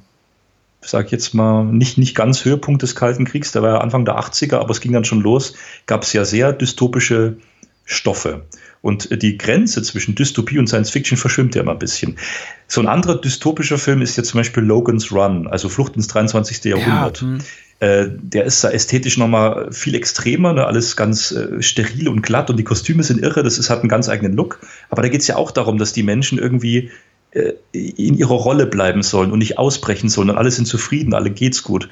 sag 0.81 1.05
ich 1.05 1.11
jetzt 1.11 1.33
mal, 1.33 1.63
nicht, 1.63 1.97
nicht 1.97 2.13
ganz 2.13 2.43
Höhepunkt 2.43 2.83
des 2.83 2.95
Kalten 2.95 3.23
Kriegs, 3.23 3.53
da 3.53 3.61
war 3.61 3.75
ja 3.75 3.77
Anfang 3.77 4.03
der 4.03 4.19
80er, 4.19 4.57
aber 4.57 4.71
es 4.71 4.81
ging 4.81 4.91
dann 4.91 5.05
schon 5.05 5.21
los, 5.21 5.55
gab 5.85 6.03
es 6.03 6.11
ja 6.11 6.25
sehr 6.25 6.51
dystopische 6.51 7.37
Stoffe. 7.85 8.43
Und 8.85 9.23
die 9.23 9.35
Grenze 9.39 9.81
zwischen 9.81 10.13
Dystopie 10.13 10.59
und 10.59 10.67
Science 10.67 10.91
Fiction 10.91 11.17
verschwimmt 11.17 11.55
ja 11.55 11.63
immer 11.63 11.71
ein 11.71 11.79
bisschen. 11.79 12.19
So 12.67 12.81
ein 12.81 12.87
anderer 12.87 13.19
dystopischer 13.19 13.79
Film 13.79 14.03
ist 14.03 14.15
ja 14.15 14.21
zum 14.21 14.39
Beispiel 14.39 14.61
Logan's 14.61 15.11
Run, 15.11 15.47
also 15.47 15.69
Flucht 15.69 15.95
ins 15.95 16.05
23. 16.07 16.63
Jahrhundert. 16.65 17.19
Ja, 17.19 17.27
hm. 17.27 17.37
äh, 17.79 18.05
der 18.11 18.45
ist 18.45 18.63
da 18.63 18.69
ästhetisch 18.69 19.17
nochmal 19.17 19.71
viel 19.71 19.95
extremer, 19.95 20.53
ne? 20.53 20.67
alles 20.67 20.95
ganz 20.95 21.31
äh, 21.31 21.63
steril 21.63 22.07
und 22.07 22.21
glatt 22.21 22.51
und 22.51 22.57
die 22.57 22.63
Kostüme 22.63 23.01
sind 23.01 23.23
irre, 23.23 23.41
das 23.41 23.57
ist, 23.57 23.71
hat 23.71 23.79
einen 23.79 23.89
ganz 23.89 24.07
eigenen 24.07 24.33
Look. 24.33 24.59
Aber 24.91 25.01
da 25.01 25.09
geht 25.09 25.21
es 25.21 25.25
ja 25.25 25.35
auch 25.35 25.49
darum, 25.49 25.79
dass 25.79 25.91
die 25.91 26.03
Menschen 26.03 26.37
irgendwie 26.37 26.91
äh, 27.31 27.53
in 27.71 28.15
ihrer 28.19 28.35
Rolle 28.35 28.67
bleiben 28.67 29.01
sollen 29.01 29.31
und 29.31 29.39
nicht 29.39 29.57
ausbrechen 29.57 30.09
sollen 30.09 30.29
und 30.29 30.37
alle 30.37 30.51
sind 30.51 30.67
zufrieden, 30.67 31.15
alle 31.15 31.31
geht's 31.31 31.63
gut. 31.63 31.89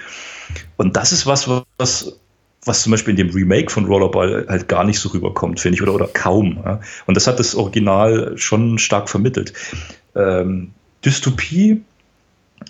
Und 0.77 0.95
das 0.95 1.12
ist 1.12 1.25
was, 1.25 1.49
was 1.79 2.19
was 2.65 2.84
zum 2.84 2.91
Beispiel 2.91 3.12
in 3.12 3.28
dem 3.28 3.30
Remake 3.30 3.69
von 3.71 3.86
Rollerball 3.86 4.45
halt 4.47 4.67
gar 4.67 4.84
nicht 4.84 4.99
so 4.99 5.10
rüberkommt, 5.10 5.60
finde 5.60 5.76
ich, 5.76 5.82
oder, 5.82 5.93
oder 5.93 6.08
kaum. 6.08 6.62
Ja. 6.63 6.80
Und 7.06 7.15
das 7.15 7.28
hat 7.28 7.39
das 7.39 7.56
Original 7.56 8.38
schon 8.38 8.78
stark 8.78 9.10
vermittelt. 9.10 9.54
Ähm, 10.15 10.71
Dystopie 11.04 11.82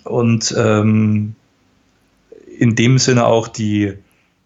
und 0.02 0.54
ähm, 0.56 1.34
in 2.58 2.74
dem 2.74 2.98
Sinne 2.98 3.26
auch 3.26 3.48
die, 3.48 3.94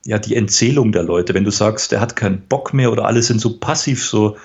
ja, 0.05 0.19
die 0.19 0.37
Entzählung 0.37 0.93
der 0.93 1.03
Leute. 1.03 1.35
Wenn 1.35 1.45
du 1.45 1.51
sagst, 1.51 1.93
der 1.93 2.01
hat 2.01 2.17
keinen 2.17 2.41
Bock 2.41 2.75
mehr 2.75 2.93
oder 2.93 3.07
alle 3.07 3.23
sind 3.23 3.41
so 3.41 3.59
passiv, 3.59 4.05
so, 4.05 4.37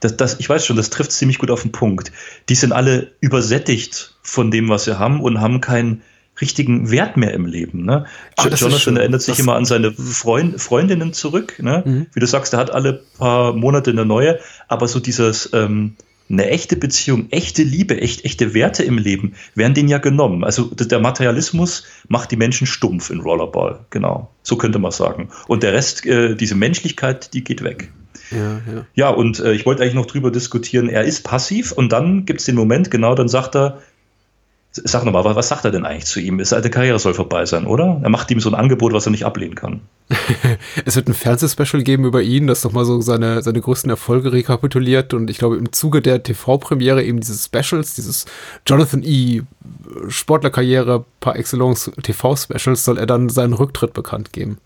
das, 0.00 0.16
das, 0.16 0.40
ich 0.40 0.48
weiß 0.48 0.64
schon, 0.64 0.76
das 0.76 0.90
trifft 0.90 1.12
ziemlich 1.12 1.38
gut 1.38 1.50
auf 1.50 1.62
den 1.62 1.72
Punkt. 1.72 2.12
Die 2.48 2.54
sind 2.54 2.72
alle 2.72 3.12
übersättigt 3.20 4.16
von 4.22 4.50
dem, 4.50 4.68
was 4.68 4.84
sie 4.84 4.98
haben 4.98 5.20
und 5.20 5.40
haben 5.40 5.60
kein, 5.60 6.02
richtigen 6.40 6.90
Wert 6.90 7.16
mehr 7.16 7.34
im 7.34 7.46
Leben. 7.46 7.84
Ne? 7.84 8.06
Ach, 8.36 8.46
Jonathan 8.46 8.96
erinnert 8.96 9.22
sich 9.22 9.36
das 9.36 9.40
immer 9.40 9.56
an 9.56 9.64
seine 9.64 9.92
Freund, 9.92 10.60
Freundinnen 10.60 11.12
zurück. 11.12 11.56
Ne? 11.60 11.82
Mhm. 11.84 12.06
Wie 12.12 12.20
du 12.20 12.26
sagst, 12.26 12.52
er 12.52 12.58
hat 12.58 12.72
alle 12.72 13.02
paar 13.18 13.52
Monate 13.52 13.90
eine 13.90 14.04
neue, 14.04 14.38
aber 14.68 14.88
so 14.88 15.00
dieses 15.00 15.50
ähm, 15.52 15.96
eine 16.30 16.46
echte 16.46 16.76
Beziehung, 16.76 17.26
echte 17.30 17.62
Liebe, 17.62 18.00
echt, 18.00 18.24
echte 18.24 18.54
Werte 18.54 18.84
im 18.84 18.98
Leben 18.98 19.34
werden 19.54 19.74
denen 19.74 19.88
ja 19.88 19.98
genommen. 19.98 20.44
Also 20.44 20.64
der 20.64 21.00
Materialismus 21.00 21.84
macht 22.08 22.30
die 22.30 22.36
Menschen 22.36 22.66
stumpf 22.66 23.10
in 23.10 23.20
Rollerball, 23.20 23.80
genau. 23.90 24.30
So 24.42 24.56
könnte 24.56 24.78
man 24.78 24.92
sagen. 24.92 25.30
Und 25.48 25.62
der 25.64 25.72
Rest, 25.72 26.06
äh, 26.06 26.36
diese 26.36 26.54
Menschlichkeit, 26.54 27.34
die 27.34 27.42
geht 27.42 27.64
weg. 27.64 27.90
Ja, 28.30 28.60
ja. 28.72 28.86
ja 28.94 29.08
und 29.10 29.40
äh, 29.40 29.52
ich 29.52 29.66
wollte 29.66 29.82
eigentlich 29.82 29.94
noch 29.94 30.06
drüber 30.06 30.30
diskutieren, 30.30 30.88
er 30.88 31.04
ist 31.04 31.24
passiv 31.24 31.72
und 31.72 31.90
dann 31.90 32.26
gibt 32.26 32.40
es 32.40 32.46
den 32.46 32.54
Moment, 32.54 32.92
genau, 32.92 33.16
dann 33.16 33.28
sagt 33.28 33.56
er, 33.56 33.80
Sag 34.72 35.04
nochmal, 35.04 35.24
was 35.24 35.48
sagt 35.48 35.64
er 35.64 35.72
denn 35.72 35.84
eigentlich 35.84 36.06
zu 36.06 36.20
ihm? 36.20 36.44
Seine 36.44 36.70
Karriere 36.70 37.00
soll 37.00 37.12
vorbei 37.12 37.44
sein, 37.44 37.66
oder? 37.66 38.00
Er 38.04 38.08
macht 38.08 38.30
ihm 38.30 38.38
so 38.38 38.48
ein 38.50 38.54
Angebot, 38.54 38.92
was 38.92 39.04
er 39.04 39.10
nicht 39.10 39.24
ablehnen 39.24 39.56
kann. 39.56 39.80
es 40.84 40.94
wird 40.94 41.08
ein 41.08 41.14
Fernsehspecial 41.14 41.82
geben 41.82 42.04
über 42.04 42.22
ihn, 42.22 42.46
das 42.46 42.62
nochmal 42.62 42.84
so 42.84 43.00
seine, 43.00 43.42
seine 43.42 43.60
größten 43.60 43.90
Erfolge 43.90 44.32
rekapituliert. 44.32 45.12
Und 45.12 45.28
ich 45.28 45.38
glaube, 45.38 45.56
im 45.56 45.72
Zuge 45.72 46.02
der 46.02 46.22
TV-Premiere 46.22 47.02
eben 47.02 47.18
dieses 47.18 47.46
Specials, 47.46 47.94
dieses 47.94 48.26
Jonathan 48.64 49.02
E. 49.02 49.42
Sportlerkarriere 50.06 51.04
par 51.18 51.34
excellence 51.34 51.90
TV-Specials, 52.00 52.84
soll 52.84 52.98
er 52.98 53.06
dann 53.06 53.28
seinen 53.28 53.54
Rücktritt 53.54 53.92
bekannt 53.92 54.32
geben. 54.32 54.58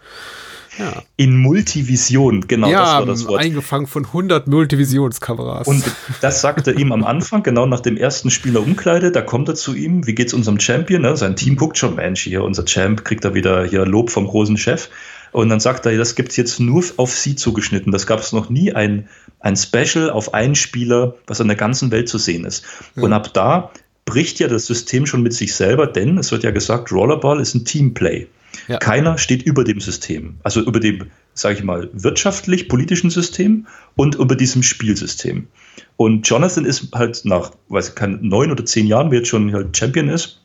Ja. 0.78 1.02
In 1.16 1.36
Multivision, 1.36 2.46
genau 2.48 2.68
ja, 2.68 2.80
das 2.80 2.92
war 2.92 3.06
das 3.06 3.28
Wort. 3.28 3.40
eingefangen 3.40 3.86
von 3.86 4.04
100 4.06 4.48
Multivisionskameras. 4.48 5.66
Und 5.66 5.84
das 6.20 6.40
sagte 6.40 6.72
ihm 6.72 6.92
am 6.92 7.04
Anfang, 7.04 7.42
genau 7.42 7.66
nach 7.66 7.80
dem 7.80 7.96
ersten 7.96 8.30
Spiel 8.30 8.52
der 8.52 8.62
Umkleide, 8.62 9.12
da 9.12 9.22
kommt 9.22 9.48
er 9.48 9.54
zu 9.54 9.74
ihm, 9.74 10.06
wie 10.06 10.14
geht's 10.14 10.34
unserem 10.34 10.58
Champion? 10.58 11.02
Ne? 11.02 11.16
Sein 11.16 11.36
Team 11.36 11.56
guckt 11.56 11.78
schon, 11.78 11.94
Mensch, 11.94 12.22
hier 12.22 12.42
unser 12.42 12.64
Champ, 12.64 13.04
kriegt 13.04 13.24
er 13.24 13.34
wieder 13.34 13.64
hier 13.64 13.86
Lob 13.86 14.10
vom 14.10 14.26
großen 14.26 14.56
Chef. 14.56 14.88
Und 15.32 15.48
dann 15.48 15.58
sagt 15.58 15.84
er, 15.86 15.96
das 15.96 16.14
gibt 16.14 16.30
es 16.30 16.36
jetzt 16.36 16.60
nur 16.60 16.84
auf 16.96 17.12
sie 17.12 17.34
zugeschnitten. 17.34 17.90
Das 17.90 18.06
gab 18.06 18.20
es 18.20 18.32
noch 18.32 18.50
nie 18.50 18.72
ein, 18.72 19.08
ein 19.40 19.56
Special 19.56 20.10
auf 20.10 20.32
einen 20.32 20.54
Spieler, 20.54 21.16
was 21.26 21.40
in 21.40 21.48
der 21.48 21.56
ganzen 21.56 21.90
Welt 21.90 22.08
zu 22.08 22.18
sehen 22.18 22.44
ist. 22.44 22.64
Ja. 22.94 23.02
Und 23.02 23.12
ab 23.12 23.34
da 23.34 23.70
bricht 24.04 24.38
ja 24.38 24.48
das 24.48 24.66
System 24.66 25.06
schon 25.06 25.22
mit 25.22 25.32
sich 25.32 25.54
selber, 25.54 25.86
denn 25.86 26.18
es 26.18 26.30
wird 26.30 26.44
ja 26.44 26.50
gesagt, 26.50 26.92
Rollerball 26.92 27.40
ist 27.40 27.54
ein 27.54 27.64
Teamplay. 27.64 28.28
Ja. 28.68 28.78
Keiner 28.78 29.18
steht 29.18 29.42
über 29.42 29.64
dem 29.64 29.80
System, 29.80 30.36
also 30.42 30.60
über 30.60 30.80
dem, 30.80 31.06
sage 31.34 31.56
ich 31.58 31.64
mal, 31.64 31.90
wirtschaftlich 31.92 32.68
politischen 32.68 33.10
System 33.10 33.66
und 33.96 34.14
über 34.16 34.36
diesem 34.36 34.62
Spielsystem. 34.62 35.48
Und 35.96 36.28
Jonathan 36.28 36.64
ist 36.64 36.88
halt 36.94 37.24
nach, 37.24 37.52
weiß 37.68 37.90
ich, 37.90 37.94
kein 37.94 38.18
neun 38.22 38.50
oder 38.50 38.64
zehn 38.64 38.86
Jahren, 38.86 39.10
wie 39.10 39.16
jetzt 39.16 39.28
schon 39.28 39.52
halt 39.52 39.76
Champion 39.76 40.08
ist, 40.08 40.40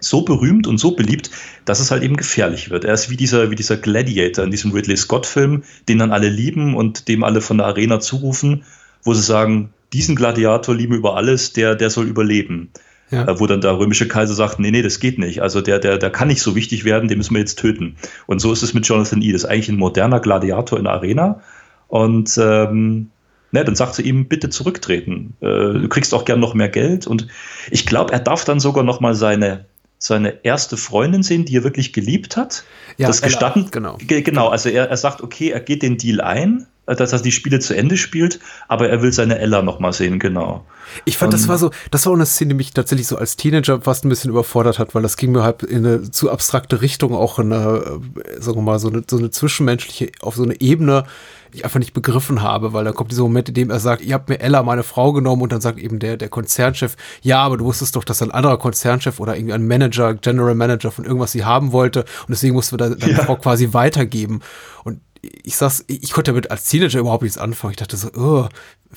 so 0.00 0.22
berühmt 0.22 0.66
und 0.66 0.78
so 0.78 0.92
beliebt, 0.92 1.30
dass 1.64 1.80
es 1.80 1.90
halt 1.90 2.02
eben 2.02 2.16
gefährlich 2.16 2.70
wird. 2.70 2.84
Er 2.84 2.94
ist 2.94 3.10
wie 3.10 3.16
dieser, 3.16 3.50
wie 3.50 3.54
dieser 3.54 3.76
Gladiator 3.76 4.44
in 4.44 4.50
diesem 4.50 4.72
Ridley 4.72 4.96
Scott-Film, 4.96 5.64
den 5.88 5.98
dann 5.98 6.12
alle 6.12 6.28
lieben 6.28 6.76
und 6.76 7.08
dem 7.08 7.24
alle 7.24 7.40
von 7.40 7.58
der 7.58 7.66
Arena 7.66 8.00
zurufen, 8.00 8.64
wo 9.02 9.14
sie 9.14 9.22
sagen, 9.22 9.72
diesen 9.92 10.16
Gladiator 10.16 10.74
lieben 10.74 10.94
über 10.94 11.16
alles, 11.16 11.52
der, 11.52 11.74
der 11.74 11.90
soll 11.90 12.06
überleben. 12.06 12.70
Ja. 13.10 13.26
Äh, 13.26 13.38
wo 13.38 13.46
dann 13.46 13.60
der 13.60 13.78
römische 13.78 14.08
Kaiser 14.08 14.34
sagt, 14.34 14.58
nee, 14.58 14.70
nee, 14.70 14.82
das 14.82 14.98
geht 14.98 15.18
nicht. 15.18 15.40
Also 15.40 15.60
der, 15.60 15.78
der, 15.78 15.98
der 15.98 16.10
kann 16.10 16.28
nicht 16.28 16.42
so 16.42 16.56
wichtig 16.56 16.84
werden, 16.84 17.08
den 17.08 17.18
müssen 17.18 17.34
wir 17.34 17.40
jetzt 17.40 17.58
töten. 17.58 17.96
Und 18.26 18.40
so 18.40 18.52
ist 18.52 18.62
es 18.62 18.74
mit 18.74 18.86
Jonathan 18.86 19.22
E. 19.22 19.32
Das 19.32 19.44
ist 19.44 19.48
eigentlich 19.48 19.68
ein 19.68 19.76
moderner 19.76 20.20
Gladiator 20.20 20.78
in 20.78 20.84
der 20.84 20.94
Arena. 20.94 21.40
Und 21.88 22.36
ähm, 22.42 23.10
ne, 23.52 23.64
dann 23.64 23.76
sagt 23.76 23.94
sie 23.94 24.02
ihm, 24.02 24.26
bitte 24.26 24.50
zurücktreten. 24.50 25.34
Äh, 25.40 25.46
du 25.46 25.88
kriegst 25.88 26.12
auch 26.14 26.24
gern 26.24 26.40
noch 26.40 26.54
mehr 26.54 26.68
Geld. 26.68 27.06
Und 27.06 27.28
ich 27.70 27.86
glaube, 27.86 28.12
er 28.12 28.20
darf 28.20 28.44
dann 28.44 28.58
sogar 28.58 28.82
noch 28.82 29.00
mal 29.00 29.14
seine 29.14 29.66
seine 29.98 30.44
erste 30.44 30.76
Freundin 30.76 31.22
sehen, 31.22 31.46
die 31.46 31.56
er 31.56 31.64
wirklich 31.64 31.92
geliebt 31.92 32.36
hat. 32.36 32.64
Ja, 32.98 33.06
das 33.06 33.22
gestatten. 33.22 33.68
Genau. 33.70 33.96
Genau, 34.06 34.48
also 34.48 34.68
er, 34.68 34.90
er 34.90 34.96
sagt, 34.96 35.22
okay, 35.22 35.50
er 35.50 35.60
geht 35.60 35.82
den 35.82 35.96
Deal 35.96 36.20
ein, 36.20 36.66
dass 36.86 37.12
er 37.12 37.20
die 37.20 37.32
Spiele 37.32 37.58
zu 37.58 37.74
Ende 37.74 37.96
spielt, 37.96 38.38
aber 38.68 38.88
er 38.88 39.02
will 39.02 39.12
seine 39.12 39.38
Ella 39.38 39.62
noch 39.62 39.80
mal 39.80 39.92
sehen, 39.92 40.18
genau. 40.18 40.64
Ich 41.04 41.18
fand, 41.18 41.34
um, 41.34 41.38
das 41.38 41.48
war 41.48 41.58
so, 41.58 41.70
das 41.90 42.06
war 42.06 42.12
auch 42.12 42.16
eine 42.16 42.26
Szene, 42.26 42.50
die 42.50 42.54
mich 42.54 42.72
tatsächlich 42.72 43.08
so 43.08 43.16
als 43.16 43.36
Teenager 43.36 43.80
fast 43.80 44.04
ein 44.04 44.08
bisschen 44.08 44.30
überfordert 44.30 44.78
hat, 44.78 44.94
weil 44.94 45.02
das 45.02 45.16
ging 45.16 45.32
mir 45.32 45.42
halt 45.42 45.62
in 45.64 45.84
eine 45.84 46.10
zu 46.10 46.30
abstrakte 46.30 46.80
Richtung, 46.80 47.14
auch 47.14 47.38
in 47.38 47.52
eine, 47.52 47.78
äh, 47.78 48.40
sagen 48.40 48.58
wir 48.58 48.62
mal, 48.62 48.78
so 48.78 48.88
eine, 48.88 49.02
so 49.08 49.18
eine 49.18 49.30
zwischenmenschliche, 49.30 50.12
auf 50.20 50.36
so 50.36 50.44
eine 50.44 50.60
Ebene, 50.60 51.04
die 51.52 51.58
ich 51.58 51.64
einfach 51.64 51.80
nicht 51.80 51.92
begriffen 51.92 52.42
habe, 52.42 52.72
weil 52.72 52.84
da 52.84 52.92
kommt 52.92 53.10
dieser 53.10 53.22
Moment, 53.22 53.48
in 53.48 53.54
dem 53.54 53.70
er 53.70 53.80
sagt, 53.80 54.02
ihr 54.02 54.14
habt 54.14 54.28
mir 54.28 54.40
Ella, 54.40 54.62
meine 54.62 54.82
Frau, 54.82 55.12
genommen 55.12 55.42
und 55.42 55.52
dann 55.52 55.60
sagt 55.60 55.78
eben 55.78 55.98
der, 55.98 56.16
der 56.16 56.28
Konzernchef, 56.28 56.96
ja, 57.22 57.38
aber 57.42 57.56
du 57.56 57.64
wusstest 57.64 57.96
doch, 57.96 58.04
dass 58.04 58.22
ein 58.22 58.30
anderer 58.30 58.58
Konzernchef 58.58 59.20
oder 59.20 59.36
irgendwie 59.36 59.54
ein 59.54 59.66
Manager, 59.66 60.14
General 60.14 60.54
Manager 60.54 60.90
von 60.90 61.04
irgendwas 61.04 61.32
sie 61.32 61.44
haben 61.44 61.72
wollte 61.72 62.00
und 62.00 62.30
deswegen 62.30 62.54
mussten 62.54 62.78
wir 62.78 62.88
deine 62.88 63.12
ja. 63.12 63.24
Frau 63.24 63.36
quasi 63.36 63.72
weitergeben. 63.72 64.40
Und 64.84 65.00
ich 65.20 65.56
sag's, 65.56 65.84
ich 65.88 66.12
konnte 66.12 66.30
damit 66.32 66.50
als 66.50 66.64
Teenager 66.64 67.00
überhaupt 67.00 67.22
nichts 67.22 67.38
anfangen. 67.38 67.72
Ich 67.72 67.76
dachte 67.76 67.96
so, 67.96 68.08
oh, 68.16 68.48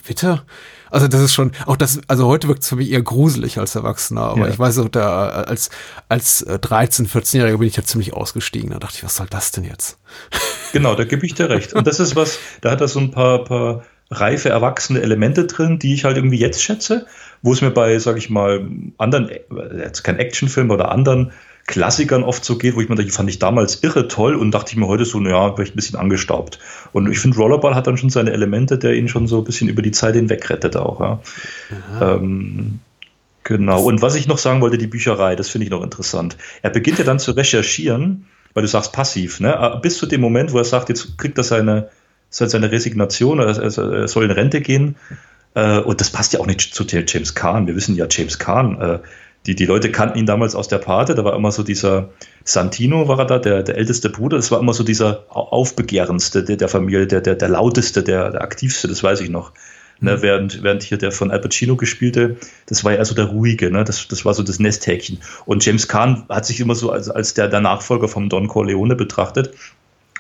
bitte? 0.08 0.43
Also 0.91 1.08
das 1.08 1.21
ist 1.21 1.34
schon, 1.34 1.51
auch 1.65 1.77
das, 1.77 2.01
also 2.08 2.27
heute 2.27 2.47
wirkt 2.47 2.63
es 2.63 2.69
für 2.69 2.75
mich 2.75 2.91
eher 2.91 3.01
gruselig 3.01 3.60
als 3.60 3.75
Erwachsener, 3.75 4.21
aber 4.21 4.47
ja. 4.47 4.47
ich 4.47 4.58
weiß 4.58 4.79
auch, 4.79 4.89
da 4.89 5.29
als, 5.29 5.69
als 6.08 6.45
13, 6.45 7.05
äh, 7.05 7.08
14-Jähriger 7.08 7.58
bin 7.58 7.67
ich 7.67 7.75
ja 7.75 7.84
ziemlich 7.84 8.13
ausgestiegen. 8.13 8.71
Da 8.71 8.79
dachte 8.79 8.95
ich, 8.97 9.03
was 9.03 9.15
soll 9.15 9.27
das 9.29 9.51
denn 9.51 9.63
jetzt? 9.63 9.97
Genau, 10.71 10.93
da 10.93 11.03
gebe 11.03 11.25
ich 11.25 11.34
dir 11.34 11.49
recht. 11.49 11.73
Und 11.73 11.88
das 11.88 11.99
ist 11.99 12.15
was, 12.15 12.38
da 12.62 12.69
hat 12.69 12.79
er 12.79 12.88
so 12.88 12.99
ein 12.99 13.10
paar, 13.10 13.43
paar 13.43 13.86
reife, 14.12 14.49
erwachsene 14.49 15.01
Elemente 15.01 15.47
drin, 15.47 15.79
die 15.79 15.95
ich 15.95 16.03
halt 16.03 16.15
irgendwie 16.15 16.38
jetzt 16.38 16.62
schätze, 16.62 17.08
wo 17.41 17.53
es 17.53 17.62
mir 17.62 17.71
bei, 17.71 17.97
sag 17.97 18.17
ich 18.17 18.29
mal, 18.29 18.69
anderen, 18.99 19.29
äh, 19.29 19.39
jetzt 19.79 20.03
kein 20.03 20.17
Actionfilm 20.17 20.69
oder 20.69 20.91
anderen 20.91 21.32
Klassikern 21.69 22.23
oft 22.23 22.43
so 22.43 22.58
geht, 22.58 22.75
wo 22.75 22.82
ich 22.82 22.89
mir 22.89 22.95
dachte, 22.95 23.12
fand 23.12 23.29
ich 23.29 23.38
damals 23.38 23.84
irre 23.84 24.08
toll 24.08 24.34
und 24.34 24.49
dachte 24.49 24.71
ich 24.71 24.77
mir 24.77 24.88
heute 24.88 25.05
so, 25.05 25.19
naja, 25.19 25.53
vielleicht 25.53 25.73
ein 25.73 25.75
bisschen 25.75 25.99
angestaubt. 25.99 26.58
Und 26.93 27.12
ich 27.12 27.19
finde, 27.19 27.38
Rollerball 27.38 27.75
hat 27.75 27.86
dann 27.86 27.95
schon 27.95 28.10
seine 28.10 28.32
Elemente, 28.32 28.79
der 28.79 28.95
ihn 28.95 29.08
schon 29.08 29.27
so 29.27 29.38
ein 29.38 29.43
bisschen 29.43 29.69
über 29.69 29.84
die 29.84 29.91
Zeit 29.91 30.15
hinweg 30.15 30.49
rettet 30.49 30.75
auch. 30.75 30.99
Ja. 30.99 31.19
Ähm, 32.01 32.79
genau. 33.43 33.84
Und 33.84 34.01
was 34.01 34.15
ich 34.15 34.27
noch 34.27 34.39
sagen 34.39 34.62
wollte, 34.62 34.79
die 34.79 34.88
Bücherei, 34.88 35.36
das 35.36 35.49
finde 35.49 35.65
ich 35.65 35.69
noch 35.69 35.84
interessant. 35.84 36.38
Er 36.63 36.71
beginnt 36.71 36.97
ja 36.97 37.05
dann 37.05 37.19
zu 37.19 37.34
recherchieren, 37.34 38.25
weil 38.55 38.63
du 38.63 38.67
sagst 38.67 38.91
passiv, 38.91 39.39
ne? 39.39 39.55
Ah, 39.55 39.75
bis 39.75 39.99
zu 39.99 40.08
dem 40.08 40.21
Moment, 40.21 40.51
wo 40.53 40.58
er 40.58 40.65
sagt, 40.65 40.89
jetzt 40.89 41.19
kriegt 41.19 41.38
er 41.38 41.43
seine, 41.43 41.89
seine 42.32 42.71
Resignation, 42.71 43.39
er 43.39 44.08
soll 44.08 44.23
in 44.23 44.32
Rente 44.32 44.62
gehen. 44.62 44.95
Äh, 45.53 45.82
und 45.82 46.01
das 46.01 46.10
passt 46.10 46.34
ja 46.34 46.39
auch 46.39 46.47
nicht 46.47 46.73
zu 46.73 46.84
James 46.84 47.36
Kahn. 47.36 47.67
Wir 47.67 47.75
wissen 47.75 47.95
ja, 47.95 48.08
James 48.10 48.39
Kahn 48.39 48.82
äh, 48.82 48.99
die, 49.49 49.55
die 49.55 49.65
Leute 49.65 49.91
kannten 49.91 50.19
ihn 50.19 50.27
damals 50.27 50.53
aus 50.53 50.67
der 50.67 50.77
Pate, 50.77 51.15
da 51.15 51.23
war 51.23 51.35
immer 51.35 51.51
so 51.51 51.63
dieser 51.63 52.09
Santino 52.43 53.07
war 53.07 53.17
er 53.17 53.25
da, 53.25 53.39
der, 53.39 53.63
der 53.63 53.77
älteste 53.77 54.12
Bruder, 54.12 54.38
das 54.38 54.51
war 54.51 54.59
immer 54.59 54.75
so 54.75 54.83
dieser 54.83 55.25
aufbegehrendste 55.29 56.43
der, 56.43 56.57
der 56.57 56.69
Familie, 56.69 57.07
der, 57.07 57.21
der, 57.21 57.33
der 57.33 57.49
lauteste, 57.49 58.03
der, 58.03 58.29
der 58.29 58.41
aktivste, 58.43 58.88
das 58.88 59.01
weiß 59.01 59.21
ich 59.21 59.29
noch. 59.29 59.51
Ne, 60.01 60.17
mhm. 60.17 60.21
während, 60.21 60.63
während 60.63 60.83
hier 60.83 60.99
der 60.99 61.12
von 61.12 61.31
Al 61.31 61.39
Pacino 61.39 61.75
gespielte, 61.75 62.38
das 62.67 62.83
war 62.83 62.93
ja 62.93 63.03
so 63.03 63.15
der 63.15 63.25
ruhige, 63.25 63.71
ne? 63.71 63.83
das, 63.83 64.07
das 64.07 64.23
war 64.23 64.35
so 64.35 64.43
das 64.43 64.59
Nesthäkchen. 64.59 65.17
Und 65.45 65.65
James 65.65 65.88
Kahn 65.88 66.25
hat 66.29 66.45
sich 66.45 66.59
immer 66.59 66.75
so 66.75 66.91
als, 66.91 67.09
als 67.09 67.33
der, 67.33 67.47
der 67.47 67.59
Nachfolger 67.59 68.07
vom 68.07 68.29
Don 68.29 68.47
Corleone 68.47 68.95
betrachtet 68.95 69.51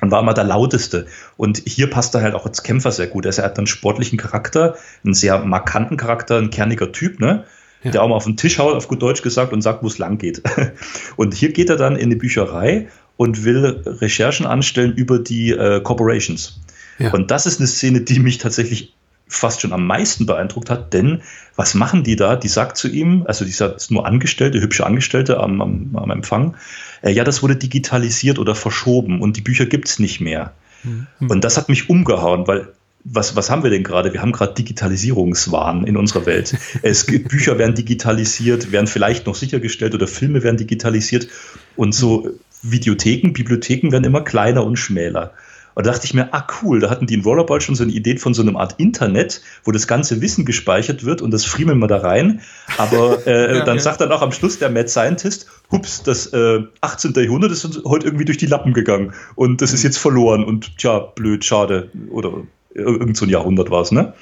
und 0.01 0.09
war 0.09 0.21
immer 0.21 0.33
der 0.33 0.43
lauteste. 0.43 1.05
Und 1.37 1.61
hier 1.65 1.89
passt 1.89 2.15
er 2.15 2.21
halt 2.21 2.33
auch 2.33 2.47
als 2.47 2.63
Kämpfer 2.63 2.91
sehr 2.91 3.07
gut. 3.07 3.25
Er 3.25 3.43
hat 3.43 3.57
einen 3.57 3.67
sportlichen 3.67 4.17
Charakter, 4.17 4.75
einen 5.05 5.13
sehr 5.13 5.37
markanten 5.39 5.97
Charakter, 5.97 6.37
ein 6.37 6.49
kerniger 6.49 6.91
Typ, 6.91 7.19
ne? 7.19 7.45
Ja. 7.83 7.91
der 7.91 8.03
auch 8.03 8.09
mal 8.09 8.15
auf 8.15 8.25
den 8.25 8.37
Tisch 8.37 8.59
haut, 8.59 8.75
auf 8.75 8.87
gut 8.87 9.01
Deutsch 9.01 9.21
gesagt, 9.21 9.53
und 9.53 9.61
sagt, 9.61 9.83
wo 9.83 9.87
es 9.87 9.97
lang 9.97 10.17
geht. 10.17 10.41
Und 11.15 11.33
hier 11.33 11.51
geht 11.51 11.69
er 11.69 11.75
dann 11.75 11.95
in 11.95 12.09
die 12.09 12.15
Bücherei 12.15 12.87
und 13.17 13.43
will 13.43 13.83
Recherchen 13.85 14.45
anstellen 14.45 14.93
über 14.93 15.19
die 15.19 15.51
äh, 15.51 15.81
Corporations. 15.81 16.61
Ja. 16.99 17.11
Und 17.11 17.31
das 17.31 17.45
ist 17.45 17.59
eine 17.59 17.67
Szene, 17.67 18.01
die 18.01 18.19
mich 18.19 18.37
tatsächlich 18.37 18.95
fast 19.27 19.61
schon 19.61 19.73
am 19.73 19.85
meisten 19.85 20.25
beeindruckt 20.25 20.69
hat, 20.69 20.93
denn 20.93 21.21
was 21.55 21.75
machen 21.75 22.03
die 22.03 22.15
da? 22.15 22.35
Die 22.35 22.47
sagt 22.47 22.77
zu 22.77 22.87
ihm, 22.87 23.25
also 23.27 23.45
die 23.45 23.51
ist 23.51 23.91
nur 23.91 24.05
Angestellte, 24.05 24.59
hübsche 24.59 24.85
Angestellte 24.85 25.39
am, 25.39 25.61
am, 25.61 25.95
am 25.95 26.11
Empfang, 26.11 26.55
äh, 27.01 27.11
ja, 27.11 27.23
das 27.23 27.43
wurde 27.43 27.55
digitalisiert 27.55 28.39
oder 28.39 28.55
verschoben 28.55 29.21
und 29.21 29.37
die 29.37 29.41
Bücher 29.41 29.65
gibt 29.65 29.87
es 29.87 29.99
nicht 29.99 30.19
mehr. 30.19 30.53
Mhm. 30.83 31.07
Und 31.29 31.43
das 31.43 31.57
hat 31.57 31.69
mich 31.69 31.89
umgehauen, 31.89 32.47
weil 32.47 32.69
was, 33.03 33.35
was 33.35 33.49
haben 33.49 33.63
wir 33.63 33.69
denn 33.69 33.83
gerade? 33.83 34.13
Wir 34.13 34.21
haben 34.21 34.31
gerade 34.31 34.53
Digitalisierungswahn 34.53 35.85
in 35.85 35.97
unserer 35.97 36.25
Welt. 36.25 36.55
Es 36.81 37.05
gibt, 37.05 37.29
Bücher 37.29 37.57
werden 37.57 37.75
digitalisiert, 37.75 38.71
werden 38.71 38.87
vielleicht 38.87 39.25
noch 39.25 39.35
sichergestellt 39.35 39.95
oder 39.95 40.07
Filme 40.07 40.43
werden 40.43 40.57
digitalisiert 40.57 41.27
und 41.75 41.93
so 41.93 42.29
Videotheken, 42.61 43.31
Bibliotheken 43.31 43.91
werden 43.91 44.03
immer 44.03 44.21
kleiner 44.21 44.65
und 44.65 44.77
schmäler. 44.77 45.33
Und 45.75 45.87
da 45.87 45.91
dachte 45.91 46.05
ich 46.05 46.13
mir, 46.13 46.33
ah 46.33 46.45
cool, 46.61 46.81
da 46.81 46.89
hatten 46.89 47.07
die 47.07 47.13
in 47.13 47.21
Rollerball 47.21 47.61
schon 47.61 47.75
so 47.75 47.83
eine 47.83 47.93
Idee 47.93 48.17
von 48.17 48.33
so 48.33 48.41
einem 48.41 48.57
Art 48.57 48.75
Internet, 48.79 49.41
wo 49.63 49.71
das 49.71 49.87
ganze 49.87 50.19
Wissen 50.19 50.43
gespeichert 50.43 51.05
wird 51.05 51.21
und 51.21 51.31
das 51.31 51.45
friemeln 51.45 51.79
wir 51.79 51.87
da 51.87 51.99
rein. 51.99 52.41
Aber 52.77 53.25
äh, 53.25 53.57
ja, 53.59 53.63
dann 53.63 53.77
ja. 53.77 53.81
sagt 53.81 54.01
dann 54.01 54.11
auch 54.11 54.21
am 54.21 54.33
Schluss 54.33 54.59
der 54.59 54.69
Mad 54.69 54.89
Scientist, 54.89 55.45
hups, 55.71 56.03
das 56.03 56.33
äh, 56.33 56.63
18. 56.81 57.13
Jahrhundert 57.13 57.51
ist 57.51 57.63
uns 57.63 57.81
heute 57.85 58.07
irgendwie 58.07 58.25
durch 58.25 58.37
die 58.37 58.47
Lappen 58.47 58.73
gegangen 58.73 59.13
und 59.35 59.61
das 59.61 59.71
ist 59.71 59.83
jetzt 59.83 59.99
verloren 59.99 60.43
und 60.43 60.77
tja, 60.77 60.99
blöd, 60.99 61.45
schade 61.45 61.91
oder 62.09 62.43
irgend 62.73 63.17
so 63.17 63.25
ein 63.25 63.29
Jahrhundert 63.29 63.71
war 63.71 63.81
es, 63.81 63.91
ne? 63.91 64.13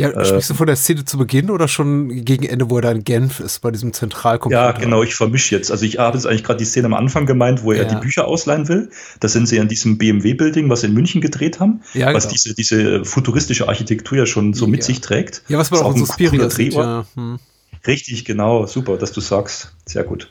Ja, 0.00 0.08
äh, 0.10 0.24
sprichst 0.24 0.50
du 0.50 0.54
von 0.54 0.66
der 0.66 0.76
Szene 0.76 1.04
zu 1.04 1.18
Beginn 1.18 1.50
oder 1.50 1.68
schon 1.68 2.24
gegen 2.24 2.44
Ende, 2.46 2.70
wo 2.70 2.76
er 2.76 2.82
da 2.82 2.90
in 2.90 3.04
Genf 3.04 3.38
ist, 3.40 3.60
bei 3.60 3.70
diesem 3.70 3.92
Zentralcomputer? 3.92 4.62
Ja, 4.62 4.72
genau, 4.72 5.02
ich 5.02 5.14
vermische 5.14 5.54
jetzt. 5.54 5.70
Also 5.70 5.84
ich 5.84 5.98
habe 5.98 6.16
jetzt 6.16 6.26
eigentlich 6.26 6.44
gerade 6.44 6.58
die 6.58 6.64
Szene 6.64 6.86
am 6.86 6.94
Anfang 6.94 7.26
gemeint, 7.26 7.62
wo 7.62 7.72
er 7.72 7.82
ja. 7.82 7.88
die 7.88 7.96
Bücher 7.96 8.26
ausleihen 8.26 8.68
will. 8.68 8.90
Da 9.20 9.28
sind 9.28 9.46
sie 9.46 9.60
an 9.60 9.68
diesem 9.68 9.98
BMW-Building, 9.98 10.70
was 10.70 10.80
sie 10.80 10.86
in 10.86 10.94
München 10.94 11.20
gedreht 11.20 11.60
haben, 11.60 11.82
ja, 11.92 12.14
was 12.14 12.24
genau. 12.24 12.32
diese, 12.32 12.54
diese 12.54 13.04
futuristische 13.04 13.68
Architektur 13.68 14.18
ja 14.18 14.26
schon 14.26 14.54
so 14.54 14.66
mit 14.66 14.82
sich 14.82 15.00
trägt. 15.00 15.42
Ja, 15.48 15.58
was 15.58 15.70
man 15.70 15.80
auch, 15.80 15.92
auch 15.92 15.96
so 15.96 16.06
Spirit 16.06 16.58
ja. 16.72 17.04
Hm. 17.14 17.38
Richtig, 17.86 18.24
genau, 18.24 18.66
super, 18.66 18.96
dass 18.96 19.12
du 19.12 19.20
sagst. 19.20 19.74
Sehr 19.86 20.04
gut. 20.04 20.30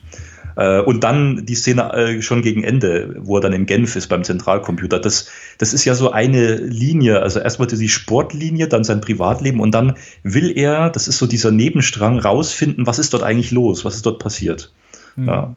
Äh, 0.60 0.82
und 0.82 1.06
dann 1.06 1.46
die 1.46 1.56
Szene 1.56 1.94
äh, 1.94 2.22
schon 2.22 2.42
gegen 2.42 2.66
Ende, 2.66 3.16
wo 3.20 3.38
er 3.38 3.42
dann 3.42 3.54
in 3.54 3.66
Genf 3.66 3.96
ist 3.96 4.08
beim 4.08 4.26
Zentralcomputer. 4.26 5.00
Das, 5.00 5.30
das 5.58 5.74
ist 5.74 5.86
ja 5.86 5.96
so 5.96 6.12
eine 6.12 6.56
Linie. 6.56 7.22
Also 7.22 7.40
erstmal 7.40 7.70
die 7.70 7.88
Sportlinie, 7.88 8.68
dann 8.68 8.84
sein 8.84 9.00
Privatleben 9.00 9.62
und 9.62 9.72
dann 9.72 9.96
will 10.22 10.52
er, 10.56 10.90
das 10.90 11.08
ist 11.08 11.18
so 11.18 11.28
dieser 11.28 11.52
Nebenstrang, 11.52 12.20
rausfinden, 12.20 12.86
was 12.86 13.00
ist 13.00 13.14
dort 13.14 13.24
eigentlich 13.24 13.52
los, 13.52 13.86
was 13.86 13.96
ist 13.96 14.06
dort 14.06 14.20
passiert. 14.20 14.74
Mhm. 15.16 15.28
Ja. 15.28 15.56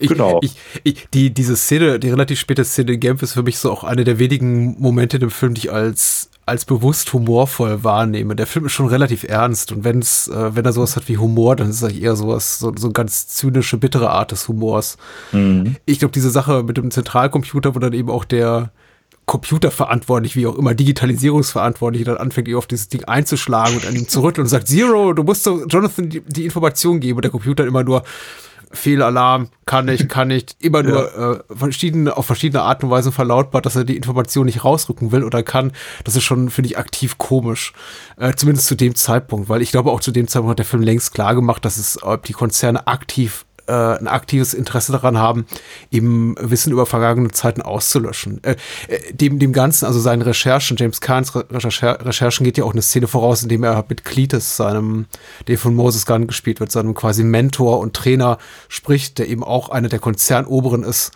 Ich, 0.00 0.08
genau. 0.08 0.40
Ich, 0.42 0.56
ich, 0.82 1.08
die, 1.12 1.30
diese 1.32 1.56
Szene, 1.56 2.00
die 2.00 2.10
relativ 2.10 2.40
späte 2.40 2.64
Szene 2.64 2.92
in 2.92 3.00
Genf 3.00 3.22
ist 3.22 3.34
für 3.34 3.42
mich 3.42 3.58
so 3.58 3.70
auch 3.70 3.84
eine 3.84 4.04
der 4.04 4.18
wenigen 4.18 4.80
Momente 4.80 5.18
in 5.18 5.20
dem 5.20 5.30
Film, 5.30 5.54
die 5.54 5.60
ich 5.60 5.72
als 5.72 6.30
als 6.50 6.64
bewusst 6.64 7.12
humorvoll 7.12 7.84
wahrnehme. 7.84 8.34
Der 8.34 8.46
Film 8.46 8.66
ist 8.66 8.72
schon 8.72 8.88
relativ 8.88 9.22
ernst 9.22 9.70
und 9.70 9.84
wenn's, 9.84 10.26
äh, 10.26 10.56
wenn 10.56 10.64
er 10.64 10.72
sowas 10.72 10.96
hat 10.96 11.08
wie 11.08 11.16
Humor, 11.16 11.54
dann 11.54 11.70
ist 11.70 11.76
es 11.76 11.84
eigentlich 11.84 12.02
eher 12.02 12.16
sowas, 12.16 12.58
so, 12.58 12.72
so 12.76 12.90
ganz 12.90 13.28
zynische, 13.28 13.76
bittere 13.76 14.10
Art 14.10 14.32
des 14.32 14.48
Humors. 14.48 14.98
Mhm. 15.30 15.76
Ich 15.86 16.00
glaube, 16.00 16.10
diese 16.10 16.30
Sache 16.30 16.64
mit 16.64 16.76
dem 16.76 16.90
Zentralcomputer, 16.90 17.76
wo 17.76 17.78
dann 17.78 17.92
eben 17.92 18.10
auch 18.10 18.24
der 18.24 18.72
Computerverantwortlich, 19.26 20.34
wie 20.34 20.48
auch 20.48 20.56
immer, 20.56 20.74
Digitalisierungsverantwortlich, 20.74 22.02
dann 22.02 22.16
anfängt, 22.16 22.48
ihr 22.48 22.58
auf 22.58 22.66
dieses 22.66 22.88
Ding 22.88 23.04
einzuschlagen 23.04 23.76
und 23.76 23.86
an 23.86 23.94
ihm 23.94 24.08
zu 24.08 24.20
rütteln 24.20 24.46
und 24.46 24.48
sagt, 24.48 24.66
Zero, 24.66 25.12
du 25.12 25.22
musst 25.22 25.44
so 25.44 25.64
Jonathan 25.66 26.08
die, 26.08 26.20
die 26.20 26.46
Information 26.46 26.98
geben 26.98 27.18
und 27.18 27.22
der 27.22 27.30
Computer 27.30 27.64
immer 27.64 27.84
nur, 27.84 28.02
Fehlalarm, 28.72 29.48
kann 29.66 29.86
nicht, 29.86 30.08
kann 30.08 30.28
nicht, 30.28 30.56
immer 30.60 30.82
nur 30.82 31.10
ja. 31.10 31.32
äh, 31.32 31.38
verschiedene, 31.50 32.16
auf 32.16 32.26
verschiedene 32.26 32.62
Art 32.62 32.84
und 32.84 32.90
Weise 32.90 33.10
verlautbart, 33.10 33.66
dass 33.66 33.76
er 33.76 33.84
die 33.84 33.96
Information 33.96 34.46
nicht 34.46 34.64
rausrücken 34.64 35.10
will 35.10 35.24
oder 35.24 35.42
kann. 35.42 35.72
Das 36.04 36.14
ist 36.14 36.22
schon, 36.22 36.50
finde 36.50 36.70
ich, 36.70 36.78
aktiv 36.78 37.18
komisch. 37.18 37.72
Äh, 38.16 38.34
zumindest 38.34 38.68
zu 38.68 38.76
dem 38.76 38.94
Zeitpunkt, 38.94 39.48
weil 39.48 39.62
ich 39.62 39.72
glaube, 39.72 39.90
auch 39.90 40.00
zu 40.00 40.12
dem 40.12 40.28
Zeitpunkt 40.28 40.52
hat 40.52 40.58
der 40.58 40.66
Film 40.66 40.82
längst 40.82 41.12
klar 41.12 41.34
gemacht, 41.34 41.64
dass 41.64 41.78
es, 41.78 42.00
ob 42.02 42.24
die 42.24 42.32
Konzerne 42.32 42.86
aktiv 42.86 43.44
äh, 43.70 43.98
ein 43.98 44.08
aktives 44.08 44.52
Interesse 44.52 44.90
daran 44.90 45.16
haben, 45.16 45.46
eben 45.92 46.34
Wissen 46.40 46.72
über 46.72 46.86
vergangene 46.86 47.30
Zeiten 47.30 47.62
auszulöschen. 47.62 48.42
Äh, 48.42 48.56
äh 48.88 49.12
dem, 49.12 49.38
dem 49.38 49.52
Ganzen, 49.52 49.86
also 49.86 50.00
seinen 50.00 50.22
Recherchen, 50.22 50.76
James 50.76 51.00
Kahns 51.00 51.32
Recher 51.34 52.04
Recherchen 52.04 52.44
geht 52.44 52.58
ja 52.58 52.64
auch 52.64 52.72
eine 52.72 52.82
Szene 52.82 53.06
voraus, 53.06 53.42
in 53.42 53.48
dem 53.48 53.62
er 53.62 53.84
mit 53.88 54.04
Cletus, 54.04 54.56
seinem, 54.56 55.06
der 55.46 55.56
von 55.56 55.74
Moses 55.74 56.04
Gunn 56.04 56.26
gespielt 56.26 56.58
wird, 56.58 56.72
seinem 56.72 56.94
quasi 56.94 57.22
Mentor 57.22 57.78
und 57.78 57.94
Trainer 57.94 58.38
spricht, 58.68 59.18
der 59.18 59.28
eben 59.28 59.44
auch 59.44 59.68
einer 59.68 59.88
der 59.88 60.00
Konzernoberen 60.00 60.82
ist. 60.82 61.12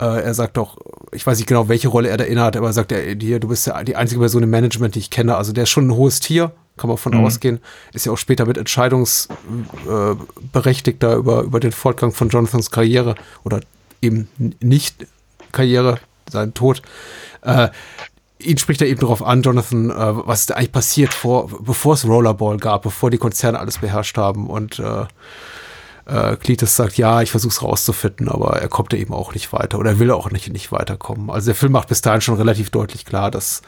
Äh, 0.00 0.22
er 0.22 0.34
sagt 0.34 0.56
doch, 0.56 0.76
ich 1.10 1.26
weiß 1.26 1.38
nicht 1.38 1.48
genau, 1.48 1.68
welche 1.68 1.88
Rolle 1.88 2.08
er 2.08 2.16
da 2.16 2.24
innehat, 2.24 2.56
aber 2.56 2.68
er 2.68 2.72
sagt, 2.72 2.92
er, 2.92 3.16
hier, 3.16 3.40
du 3.40 3.48
bist 3.48 3.66
ja 3.66 3.82
die 3.82 3.96
einzige 3.96 4.20
Person 4.20 4.44
im 4.44 4.50
Management, 4.50 4.94
die 4.94 5.00
ich 5.00 5.10
kenne. 5.10 5.36
Also 5.36 5.52
der 5.52 5.64
ist 5.64 5.70
schon 5.70 5.88
ein 5.88 5.94
hohes 5.94 6.20
Tier, 6.20 6.52
kann 6.78 6.88
man 6.88 6.96
von 6.96 7.16
mhm. 7.16 7.24
ausgehen. 7.24 7.60
Ist 7.92 8.06
ja 8.06 8.12
auch 8.12 8.18
später 8.18 8.46
mit 8.46 8.56
Entscheidungsberechtigter 8.56 11.12
äh, 11.12 11.16
über, 11.16 11.42
über 11.42 11.60
den 11.60 11.72
Fortgang 11.72 12.12
von 12.12 12.30
Jonathans 12.30 12.70
Karriere 12.70 13.14
oder 13.44 13.60
eben 14.00 14.28
nicht 14.60 15.06
Karriere, 15.52 15.98
sein 16.30 16.54
Tod. 16.54 16.80
Äh, 17.42 17.68
ihn 18.38 18.58
spricht 18.58 18.80
er 18.80 18.86
eben 18.86 19.00
darauf 19.00 19.22
an, 19.22 19.42
Jonathan, 19.42 19.90
äh, 19.90 20.26
was 20.26 20.40
ist 20.40 20.50
da 20.50 20.54
eigentlich 20.54 20.72
passiert, 20.72 21.12
vor, 21.12 21.48
bevor 21.60 21.94
es 21.94 22.06
Rollerball 22.06 22.58
gab, 22.58 22.82
bevor 22.82 23.10
die 23.10 23.18
Konzerne 23.18 23.58
alles 23.58 23.78
beherrscht 23.78 24.16
haben. 24.16 24.48
Und 24.48 24.78
äh, 24.78 25.06
äh, 26.06 26.36
Cletus 26.36 26.76
sagt, 26.76 26.96
ja, 26.96 27.22
ich 27.22 27.30
versuche 27.30 27.52
es 27.52 27.62
rauszufinden, 27.62 28.28
aber 28.28 28.60
er 28.60 28.68
kommt 28.68 28.92
ja 28.92 28.98
eben 28.98 29.12
auch 29.12 29.34
nicht 29.34 29.52
weiter 29.52 29.78
oder 29.78 29.90
er 29.90 29.98
will 29.98 30.10
auch 30.10 30.30
nicht, 30.30 30.50
nicht 30.52 30.72
weiterkommen. 30.72 31.30
Also 31.30 31.46
der 31.46 31.54
Film 31.54 31.72
macht 31.72 31.88
bis 31.88 32.00
dahin 32.00 32.20
schon 32.20 32.36
relativ 32.36 32.70
deutlich 32.70 33.04
klar, 33.04 33.30
dass 33.30 33.62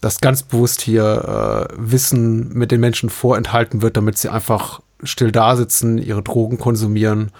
dass 0.00 0.20
ganz 0.20 0.42
bewusst 0.42 0.80
hier 0.80 1.68
äh, 1.70 1.74
Wissen 1.76 2.52
mit 2.52 2.70
den 2.70 2.80
Menschen 2.80 3.10
vorenthalten 3.10 3.82
wird, 3.82 3.96
damit 3.96 4.18
sie 4.18 4.30
einfach 4.30 4.80
still 5.02 5.32
da 5.32 5.56
sitzen, 5.56 5.98
ihre 5.98 6.22
Drogen 6.22 6.58
konsumieren 6.58 7.30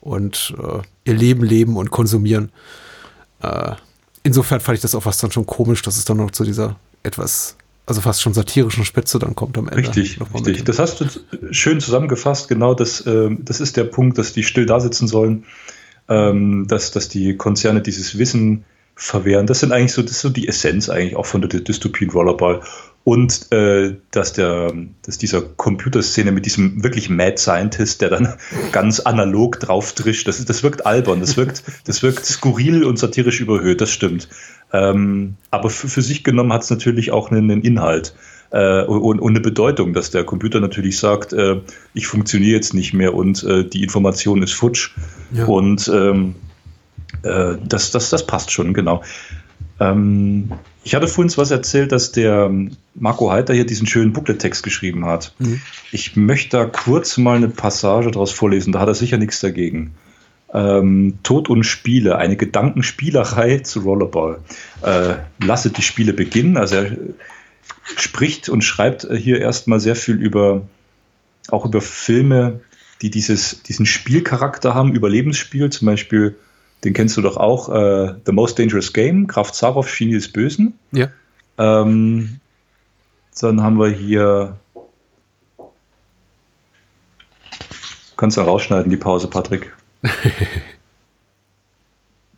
und 0.00 0.54
äh, 0.58 0.82
ihr 1.04 1.14
Leben 1.14 1.44
leben 1.44 1.76
und 1.76 1.90
konsumieren. 1.90 2.50
Äh, 3.42 3.72
insofern 4.22 4.60
fand 4.60 4.76
ich 4.76 4.82
das 4.82 4.94
auch 4.94 5.02
fast 5.02 5.22
dann 5.22 5.32
schon 5.32 5.46
komisch, 5.46 5.82
dass 5.82 5.96
es 5.96 6.04
dann 6.04 6.18
noch 6.18 6.30
zu 6.30 6.44
dieser 6.44 6.76
etwas, 7.02 7.56
also 7.86 8.00
fast 8.00 8.22
schon 8.22 8.34
satirischen 8.34 8.84
Spitze 8.84 9.18
dann 9.18 9.34
kommt 9.34 9.58
am 9.58 9.68
Ende. 9.68 9.78
Richtig, 9.78 10.18
richtig. 10.34 10.64
Das 10.64 10.78
hast 10.78 11.00
du 11.00 11.06
schön 11.50 11.80
zusammengefasst. 11.80 12.48
Genau 12.48 12.74
das, 12.74 13.00
äh, 13.02 13.30
das 13.38 13.60
ist 13.60 13.76
der 13.76 13.84
Punkt, 13.84 14.18
dass 14.18 14.32
die 14.32 14.42
still 14.42 14.66
da 14.66 14.80
sitzen 14.80 15.06
sollen, 15.08 15.44
ähm, 16.08 16.66
dass, 16.66 16.90
dass 16.92 17.08
die 17.08 17.36
Konzerne 17.36 17.82
dieses 17.82 18.18
Wissen 18.18 18.64
verwehren. 18.96 19.46
Das 19.46 19.60
sind 19.60 19.72
eigentlich 19.72 19.92
so, 19.92 20.02
das 20.02 20.12
ist 20.12 20.20
so 20.22 20.30
die 20.30 20.48
Essenz 20.48 20.88
eigentlich 20.88 21.16
auch 21.16 21.26
von 21.26 21.42
der 21.42 21.60
Dystopie 21.60 22.06
Rollerball. 22.06 22.62
Und 23.04 23.52
äh, 23.52 23.94
dass, 24.10 24.32
der, 24.32 24.72
dass 25.02 25.16
dieser 25.16 25.40
Computerszene 25.40 26.32
mit 26.32 26.44
diesem 26.44 26.82
wirklich 26.82 27.08
Mad 27.08 27.36
Scientist, 27.36 28.00
der 28.00 28.08
dann 28.08 28.34
ganz 28.72 28.98
analog 28.98 29.60
drauf 29.60 29.92
trischt, 29.92 30.26
das, 30.26 30.44
das 30.44 30.62
wirkt 30.64 30.86
albern, 30.86 31.20
das 31.20 31.36
wirkt, 31.36 31.62
das 31.84 32.02
wirkt 32.02 32.24
skurril 32.24 32.82
und 32.82 32.98
satirisch 32.98 33.40
überhöht, 33.40 33.80
das 33.80 33.90
stimmt. 33.90 34.28
Ähm, 34.72 35.36
aber 35.52 35.70
für, 35.70 35.86
für 35.86 36.02
sich 36.02 36.24
genommen 36.24 36.52
hat 36.52 36.64
es 36.64 36.70
natürlich 36.70 37.12
auch 37.12 37.30
einen, 37.30 37.48
einen 37.48 37.62
Inhalt 37.62 38.16
äh, 38.50 38.82
und, 38.82 39.20
und, 39.20 39.30
eine 39.30 39.40
Bedeutung, 39.40 39.92
dass 39.92 40.10
der 40.10 40.24
Computer 40.24 40.58
natürlich 40.58 40.98
sagt, 40.98 41.32
äh, 41.32 41.60
ich 41.94 42.08
funktioniere 42.08 42.56
jetzt 42.56 42.74
nicht 42.74 42.92
mehr 42.92 43.14
und 43.14 43.44
äh, 43.44 43.62
die 43.62 43.84
Information 43.84 44.42
ist 44.42 44.54
futsch. 44.54 44.96
Ja. 45.32 45.44
Und 45.44 45.88
ähm, 45.94 46.34
äh, 47.26 47.58
das, 47.66 47.90
das, 47.90 48.10
das 48.10 48.26
passt 48.26 48.50
schon, 48.50 48.74
genau. 48.74 49.02
Ähm, 49.80 50.52
ich 50.84 50.94
hatte 50.94 51.08
vorhin 51.08 51.36
was 51.36 51.50
erzählt, 51.50 51.92
dass 51.92 52.12
der 52.12 52.50
Marco 52.94 53.30
Heiter 53.30 53.52
hier 53.54 53.66
diesen 53.66 53.86
schönen 53.86 54.12
Booklet-Text 54.12 54.62
geschrieben 54.62 55.04
hat. 55.04 55.34
Mhm. 55.38 55.60
Ich 55.92 56.16
möchte 56.16 56.56
da 56.56 56.64
kurz 56.64 57.18
mal 57.18 57.36
eine 57.36 57.48
Passage 57.48 58.10
daraus 58.10 58.30
vorlesen, 58.32 58.72
da 58.72 58.80
hat 58.80 58.88
er 58.88 58.94
sicher 58.94 59.18
nichts 59.18 59.40
dagegen. 59.40 59.94
Ähm, 60.54 61.18
Tod 61.22 61.50
und 61.50 61.64
Spiele, 61.64 62.16
eine 62.16 62.36
Gedankenspielerei 62.36 63.58
zu 63.58 63.80
Rollerball. 63.80 64.38
Äh, 64.82 65.16
lasse 65.44 65.70
die 65.70 65.82
Spiele 65.82 66.12
beginnen. 66.12 66.56
Also 66.56 66.76
er 66.76 66.96
spricht 67.96 68.48
und 68.48 68.62
schreibt 68.62 69.06
hier 69.12 69.40
erstmal 69.40 69.80
sehr 69.80 69.96
viel 69.96 70.16
über 70.16 70.62
auch 71.48 71.64
über 71.64 71.80
Filme, 71.80 72.60
die 73.02 73.10
dieses, 73.10 73.62
diesen 73.62 73.86
Spielcharakter 73.86 74.74
haben, 74.74 74.94
Überlebensspiel, 74.94 75.70
zum 75.70 75.86
Beispiel 75.86 76.36
den 76.84 76.92
kennst 76.92 77.16
du 77.16 77.22
doch 77.22 77.36
auch, 77.36 77.68
äh, 77.68 78.14
The 78.24 78.32
Most 78.32 78.58
Dangerous 78.58 78.92
Game, 78.92 79.26
Kraft 79.26 79.54
Sarov, 79.54 79.92
Genie 79.96 80.14
des 80.14 80.32
Bösen. 80.32 80.78
Ja. 80.92 81.08
Ähm, 81.58 82.40
dann 83.40 83.62
haben 83.62 83.78
wir 83.78 83.88
hier. 83.88 84.56
Kannst 88.16 88.36
du 88.38 88.40
rausschneiden, 88.40 88.90
die 88.90 88.96
Pause, 88.96 89.28
Patrick. 89.28 89.74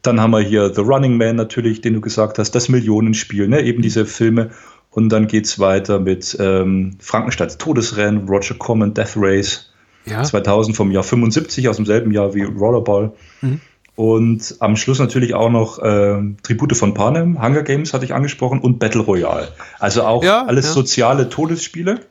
dann 0.03 0.21
haben 0.21 0.33
wir 0.33 0.41
hier 0.41 0.75
The 0.75 0.81
Running 0.81 1.17
Man 1.17 1.37
natürlich, 1.37 1.81
den 1.81 1.95
du 1.95 2.01
gesagt 2.01 2.39
hast, 2.39 2.53
das 2.53 2.69
Millionenspiel, 2.69 3.47
ne? 3.47 3.63
eben 3.63 3.83
diese 3.83 4.07
Filme. 4.07 4.51
Und 4.91 5.11
dann 5.11 5.29
geht 5.29 5.45
es 5.45 5.61
weiter 5.61 6.01
mit 6.01 6.37
ähm, 6.41 6.97
Frankensteins 6.99 7.59
Todesrennen, 7.59 8.27
Roger 8.27 8.55
Corman, 8.55 8.95
Death 8.95 9.13
Race, 9.17 9.71
ja. 10.07 10.25
2000 10.25 10.77
vom 10.77 10.91
Jahr 10.91 11.03
75, 11.03 11.69
aus 11.69 11.77
demselben 11.77 12.11
Jahr 12.11 12.35
wie 12.35 12.43
Rollerball. 12.43 13.13
Mhm. 13.43 13.61
Und 13.99 14.55
am 14.61 14.77
Schluss 14.77 15.01
natürlich 15.01 15.35
auch 15.35 15.51
noch 15.51 15.81
äh, 15.81 16.23
Tribute 16.45 16.77
von 16.77 16.95
Panem, 16.95 17.43
Hunger 17.43 17.65
Games 17.65 17.93
hatte 17.93 18.05
ich 18.05 18.15
angesprochen 18.15 18.61
und 18.61 18.79
Battle 18.79 19.01
Royale. 19.01 19.49
Also 19.81 20.05
auch 20.05 20.23
ja, 20.23 20.47
alles 20.47 20.67
ja. 20.67 20.71
soziale 20.71 21.29
Todesspiele. 21.29 22.03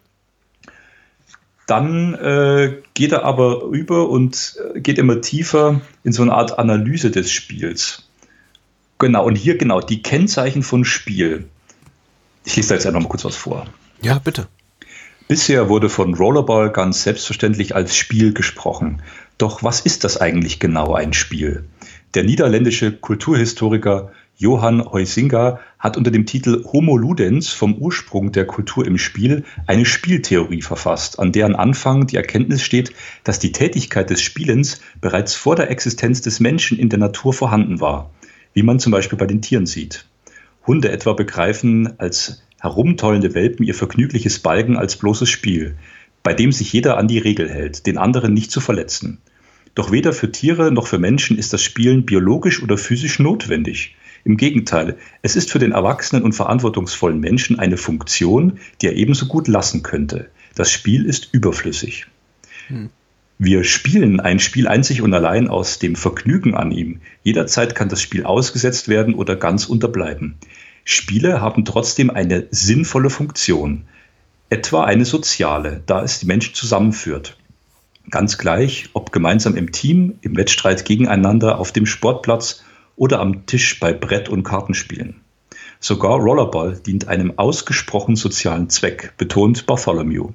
Dann 1.66 2.14
äh, 2.16 2.74
geht 2.94 3.14
er 3.14 3.24
aber 3.24 3.64
über 3.72 4.10
und 4.10 4.58
äh, 4.76 4.82
geht 4.82 4.98
immer 4.98 5.22
tiefer 5.22 5.80
in 6.04 6.12
so 6.12 6.24
eine 6.24 6.34
Art 6.34 6.60
Analyse 6.60 7.10
des 7.10 7.32
Spiels. 7.32 8.10
Genau, 9.00 9.26
und 9.26 9.38
hier 9.38 9.58
genau 9.58 9.80
die 9.80 10.02
Kennzeichen 10.02 10.64
von 10.64 10.84
Spiel. 10.84 11.46
Ich 12.44 12.58
lese 12.58 12.68
da 12.68 12.76
jetzt 12.76 12.86
einfach 12.86 13.00
mal 13.00 13.08
kurz 13.08 13.24
was 13.24 13.38
vor. 13.38 13.66
Ja, 14.02 14.20
bitte. 14.20 14.48
Bisher 15.30 15.70
wurde 15.70 15.88
von 15.88 16.16
Rollerball 16.16 16.70
ganz 16.70 17.04
selbstverständlich 17.04 17.76
als 17.76 17.96
Spiel 17.96 18.34
gesprochen. 18.34 19.02
Doch 19.38 19.62
was 19.62 19.82
ist 19.82 20.04
das 20.04 20.20
eigentlich 20.20 20.60
genau 20.60 20.96
ein 20.96 21.14
Spiel? 21.14 21.66
Der 22.16 22.24
niederländische 22.24 22.92
Kulturhistoriker 22.92 24.12
Johann 24.36 24.84
Huizinga 24.84 25.60
hat 25.78 25.96
unter 25.96 26.10
dem 26.10 26.26
Titel 26.26 26.64
Homo 26.66 26.98
Ludens 26.98 27.50
vom 27.50 27.76
Ursprung 27.76 28.32
der 28.32 28.46
Kultur 28.46 28.86
im 28.86 28.98
Spiel 28.98 29.44
eine 29.68 29.86
Spieltheorie 29.86 30.64
verfasst, 30.64 31.20
an 31.20 31.32
deren 31.32 31.56
Anfang 31.56 32.08
die 32.08 32.16
Erkenntnis 32.16 32.64
steht, 32.64 32.94
dass 33.24 33.38
die 33.38 33.52
Tätigkeit 33.52 34.10
des 34.10 34.22
Spielens 34.22 34.82
bereits 35.02 35.36
vor 35.36 35.56
der 35.56 35.70
Existenz 35.70 36.22
des 36.22 36.40
Menschen 36.40 36.80
in 36.80 36.90
der 36.90 37.00
Natur 37.00 37.34
vorhanden 37.34 37.80
war, 37.80 38.10
wie 38.54 38.64
man 38.64 38.80
zum 38.80 38.92
Beispiel 38.92 39.20
bei 39.20 39.28
den 39.28 39.44
Tieren 39.44 39.68
sieht. 39.68 40.06
Hunde 40.66 40.92
etwa 40.92 41.14
begreifen 41.14 42.00
als 42.00 42.44
herumtollende 42.60 43.36
Welpen 43.36 43.66
ihr 43.66 43.76
vergnügliches 43.76 44.40
Balgen 44.40 44.78
als 44.78 44.96
bloßes 44.96 45.30
Spiel, 45.30 45.76
bei 46.24 46.34
dem 46.34 46.52
sich 46.52 46.74
jeder 46.74 46.98
an 46.98 47.08
die 47.08 47.20
Regel 47.20 47.50
hält, 47.50 47.86
den 47.86 47.98
anderen 47.98 48.34
nicht 48.34 48.52
zu 48.52 48.60
verletzen. 48.60 49.20
Doch 49.78 49.92
weder 49.92 50.12
für 50.12 50.32
Tiere 50.32 50.72
noch 50.72 50.88
für 50.88 50.98
Menschen 50.98 51.38
ist 51.38 51.54
das 51.54 51.62
Spielen 51.62 52.04
biologisch 52.04 52.64
oder 52.64 52.80
physisch 52.80 53.20
notwendig. 53.20 53.96
Im 54.24 54.36
Gegenteil, 54.36 54.98
es 55.22 55.36
ist 55.36 55.52
für 55.52 55.60
den 55.60 55.72
erwachsenen 55.72 56.24
und 56.24 56.34
verantwortungsvollen 56.34 57.20
Menschen 57.20 57.60
eine 57.60 57.78
Funktion, 57.78 58.58
die 58.82 58.88
er 58.88 58.96
ebenso 58.96 59.28
gut 59.28 59.48
lassen 59.48 59.84
könnte. 59.84 60.32
Das 60.56 60.72
Spiel 60.72 61.06
ist 61.06 61.30
überflüssig. 61.32 62.08
Hm. 62.70 62.90
Wir 63.38 63.64
spielen 63.64 64.20
ein 64.20 64.40
Spiel 64.40 64.68
einzig 64.68 65.04
und 65.04 65.14
allein 65.14 65.48
aus 65.48 65.78
dem 65.78 65.96
Vergnügen 65.96 66.56
an 66.56 66.72
ihm. 66.72 67.02
Jederzeit 67.22 67.76
kann 67.76 67.88
das 67.88 68.02
Spiel 68.02 68.24
ausgesetzt 68.24 68.88
werden 68.88 69.14
oder 69.14 69.36
ganz 69.36 69.66
unterbleiben. 69.66 70.38
Spiele 70.86 71.40
haben 71.40 71.66
trotzdem 71.66 72.10
eine 72.10 72.48
sinnvolle 72.50 73.12
Funktion, 73.12 73.84
etwa 74.50 74.86
eine 74.86 75.06
soziale, 75.06 75.84
da 75.86 76.02
es 76.02 76.18
die 76.18 76.26
Menschen 76.26 76.56
zusammenführt. 76.56 77.38
Ganz 78.10 78.38
gleich, 78.38 78.90
ob 78.94 79.12
gemeinsam 79.12 79.56
im 79.56 79.72
Team, 79.72 80.20
im 80.22 80.38
Wettstreit 80.38 80.86
gegeneinander, 80.86 81.60
auf 81.60 81.72
dem 81.72 81.86
Sportplatz 81.86 82.64
oder 82.96 83.20
am 83.20 83.46
Tisch 83.46 83.80
bei 83.80 83.92
Brett- 83.92 84.30
und 84.30 84.44
Kartenspielen. 84.44 85.22
Sogar 85.80 86.18
Rollerball 86.18 86.80
dient 86.80 87.08
einem 87.08 87.38
ausgesprochen 87.38 88.16
sozialen 88.16 88.70
Zweck, 88.70 89.14
betont 89.18 89.66
Bartholomew, 89.66 90.32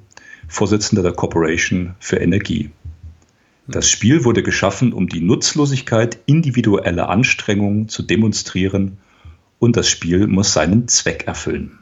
Vorsitzender 0.47 1.01
der 1.01 1.13
Corporation 1.13 1.95
für 1.99 2.17
Energie. 2.17 2.69
Das 3.67 3.89
Spiel 3.89 4.23
wurde 4.23 4.43
geschaffen, 4.43 4.93
um 4.93 5.07
die 5.07 5.21
Nutzlosigkeit 5.21 6.19
individueller 6.25 7.09
Anstrengungen 7.09 7.89
zu 7.89 8.03
demonstrieren 8.03 8.97
und 9.57 9.77
das 9.77 9.89
Spiel 9.89 10.27
muss 10.27 10.53
seinen 10.53 10.87
Zweck 10.89 11.25
erfüllen. 11.27 11.79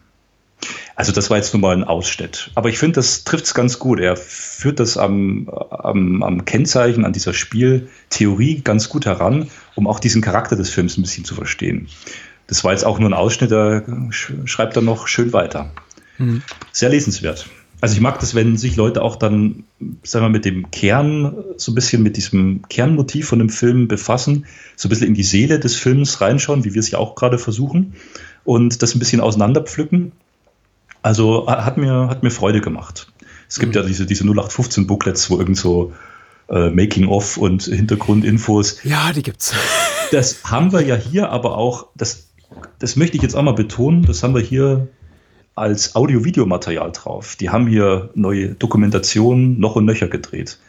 Also 0.96 1.12
das 1.12 1.30
war 1.30 1.38
jetzt 1.38 1.54
nur 1.54 1.62
mal 1.62 1.76
ein 1.76 1.84
Ausschnitt. 1.84 2.52
Aber 2.56 2.70
ich 2.70 2.78
finde, 2.78 2.96
das 2.96 3.24
trifft 3.24 3.46
es 3.46 3.54
ganz 3.54 3.80
gut. 3.80 4.00
Er 4.00 4.16
führt 4.16 4.80
das 4.80 4.98
am, 4.98 5.50
am, 5.50 6.22
am 6.22 6.46
Kennzeichen, 6.46 7.06
an 7.06 7.14
dieser 7.14 7.34
Spieltheorie 7.34 8.62
ganz 8.62 8.90
gut 8.90 9.06
heran, 9.06 9.50
um 9.76 9.88
auch 9.88 10.00
diesen 10.00 10.22
Charakter 10.22 10.56
des 10.56 10.70
Films 10.70 10.98
ein 10.98 11.02
bisschen 11.02 11.26
zu 11.26 11.36
verstehen. 11.36 11.88
Das 12.48 12.64
war 12.64 12.74
jetzt 12.74 12.86
auch 12.86 13.00
nur 13.00 13.10
ein 13.10 13.14
Ausschnitt, 13.14 13.52
da 13.52 13.82
schreibt 14.12 14.76
er 14.76 14.82
noch 14.82 15.08
schön 15.08 15.34
weiter. 15.34 15.72
Mhm. 16.18 16.44
Sehr 16.72 16.90
lesenswert. 16.90 17.48
Also 17.82 17.96
ich 17.96 18.02
mag 18.02 18.20
das, 18.20 18.36
wenn 18.36 18.58
sich 18.58 18.76
Leute 18.76 19.02
auch 19.02 19.16
dann, 19.16 19.64
sagen 20.04 20.26
wir, 20.26 20.30
mit 20.30 20.46
dem 20.46 20.70
Kern, 20.70 21.36
so 21.58 21.72
ein 21.72 21.76
bisschen 21.76 22.04
mit 22.04 22.16
diesem 22.16 22.62
Kernmotiv 22.70 23.28
von 23.28 23.40
dem 23.40 23.50
Film 23.50 23.88
befassen, 23.88 24.46
so 24.76 24.88
ein 24.88 24.90
bisschen 24.90 25.08
in 25.08 25.16
die 25.16 25.24
Seele 25.24 25.60
des 25.60 25.76
Films 25.76 26.22
reinschauen, 26.22 26.64
wie 26.64 26.76
wir 26.76 26.80
es 26.80 26.92
ja 26.92 27.00
auch 27.00 27.16
gerade 27.16 27.40
versuchen, 27.40 27.96
und 28.44 28.84
das 28.84 28.94
ein 28.94 29.00
bisschen 29.00 29.20
auseinanderpflücken. 29.20 30.12
Also 31.02 31.48
hat 31.48 31.78
mir, 31.78 32.08
hat 32.10 32.24
mir 32.24 32.32
Freude 32.32 32.62
gemacht. 32.62 33.12
Es 33.48 33.60
gibt 33.60 33.74
mhm. 33.74 33.82
ja 33.82 33.88
diese, 33.88 34.06
diese 34.06 34.24
0815 34.24 34.88
Booklets, 34.88 35.30
wo 35.30 35.38
irgend 35.38 35.58
so 35.58 35.94
äh, 36.50 36.70
Making-of 36.70 37.38
und 37.38 37.64
Hintergrundinfos. 37.64 38.84
Ja, 38.84 39.12
die 39.14 39.24
gibt's. 39.24 39.54
Das 40.12 40.44
haben 40.44 40.74
wir 40.74 40.82
ja 40.82 40.96
hier 40.96 41.30
aber 41.30 41.58
auch, 41.58 41.88
das, 41.96 42.28
das 42.80 42.98
möchte 42.98 43.16
ich 43.16 43.24
jetzt 43.24 43.34
auch 43.34 43.44
mal 43.44 43.54
betonen, 43.54 44.04
das 44.04 44.24
haben 44.24 44.36
wir 44.36 44.42
hier 44.42 44.90
als 45.56 45.96
Audio-Videomaterial 45.96 46.92
drauf. 46.92 47.38
Die 47.38 47.50
haben 47.50 47.66
hier 47.66 48.10
neue 48.14 48.50
Dokumentationen 48.50 49.58
noch 49.58 49.78
und 49.78 49.86
nöcher 49.86 50.10
gedreht. 50.10 50.60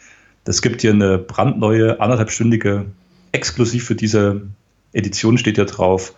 Das 0.44 0.62
gibt 0.62 0.82
hier 0.82 0.92
eine 0.92 1.18
brandneue, 1.18 2.00
anderthalbstündige, 2.00 2.86
exklusiv 3.32 3.84
für 3.84 3.96
diese 3.96 4.42
Edition 4.92 5.38
steht 5.38 5.58
ja 5.58 5.64
drauf, 5.64 6.14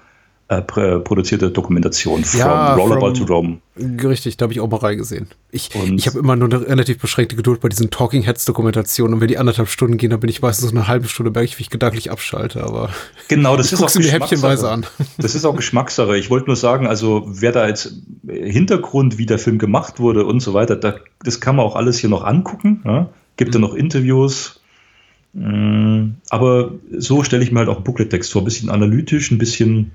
äh, 0.48 0.60
produzierte 0.60 1.50
Dokumentation 1.50 2.22
from 2.22 2.40
ja, 2.40 2.74
Rollerball 2.74 3.14
from, 3.14 3.26
to 3.26 3.32
Rome. 3.32 3.58
Richtig, 3.76 4.36
da 4.36 4.44
habe 4.44 4.52
ich 4.52 4.60
auch 4.60 4.68
mal 4.68 4.76
reingesehen. 4.76 5.28
Ich, 5.50 5.70
ich 5.74 6.06
habe 6.06 6.18
immer 6.18 6.36
nur 6.36 6.52
eine 6.52 6.68
relativ 6.68 6.98
beschränkte 6.98 7.34
Geduld 7.34 7.60
bei 7.60 7.70
diesen 7.70 7.90
Talking 7.90 8.22
Heads 8.22 8.44
Dokumentationen 8.44 9.14
und 9.14 9.20
wenn 9.22 9.28
die 9.28 9.38
anderthalb 9.38 9.68
Stunden 9.68 9.96
gehen, 9.96 10.10
dann 10.10 10.20
bin 10.20 10.28
ich 10.28 10.42
meistens 10.42 10.68
so 10.68 10.76
eine 10.76 10.86
halbe 10.86 11.08
Stunde 11.08 11.30
bergig, 11.30 11.58
wie 11.58 11.62
ich 11.62 11.70
gedanklich 11.70 12.10
abschalte, 12.10 12.62
aber 12.62 12.90
genau, 13.28 13.56
das 13.56 13.72
ist 13.72 13.82
auch 13.82 13.88
häppchenweise 13.94 14.68
an. 14.68 14.84
Das 15.16 15.34
ist 15.34 15.46
auch 15.46 15.56
Geschmackssache. 15.56 16.18
Ich 16.18 16.28
wollte 16.28 16.46
nur 16.46 16.56
sagen, 16.56 16.86
also 16.86 17.24
wer 17.26 17.52
da 17.52 17.66
jetzt 17.66 17.94
Hintergrund, 18.28 19.16
wie 19.16 19.24
der 19.24 19.38
Film 19.38 19.58
gemacht 19.58 19.98
wurde 19.98 20.26
und 20.26 20.40
so 20.40 20.52
weiter, 20.52 20.76
da, 20.76 20.96
das 21.22 21.40
kann 21.40 21.56
man 21.56 21.64
auch 21.64 21.74
alles 21.74 21.96
hier 21.98 22.10
noch 22.10 22.22
angucken. 22.22 22.82
Ja? 22.84 23.08
Gibt 23.38 23.54
mhm. 23.54 23.62
ja 23.62 23.68
noch 23.68 23.74
Interviews, 23.74 24.60
mm, 25.32 26.10
aber 26.28 26.72
so 26.98 27.22
stelle 27.22 27.42
ich 27.42 27.50
mir 27.50 27.60
halt 27.60 27.70
auch 27.70 27.76
einen 27.76 27.84
Booklet-Text 27.84 28.30
vor. 28.30 28.42
Ein 28.42 28.44
bisschen 28.44 28.68
analytisch, 28.68 29.30
ein 29.30 29.38
bisschen 29.38 29.92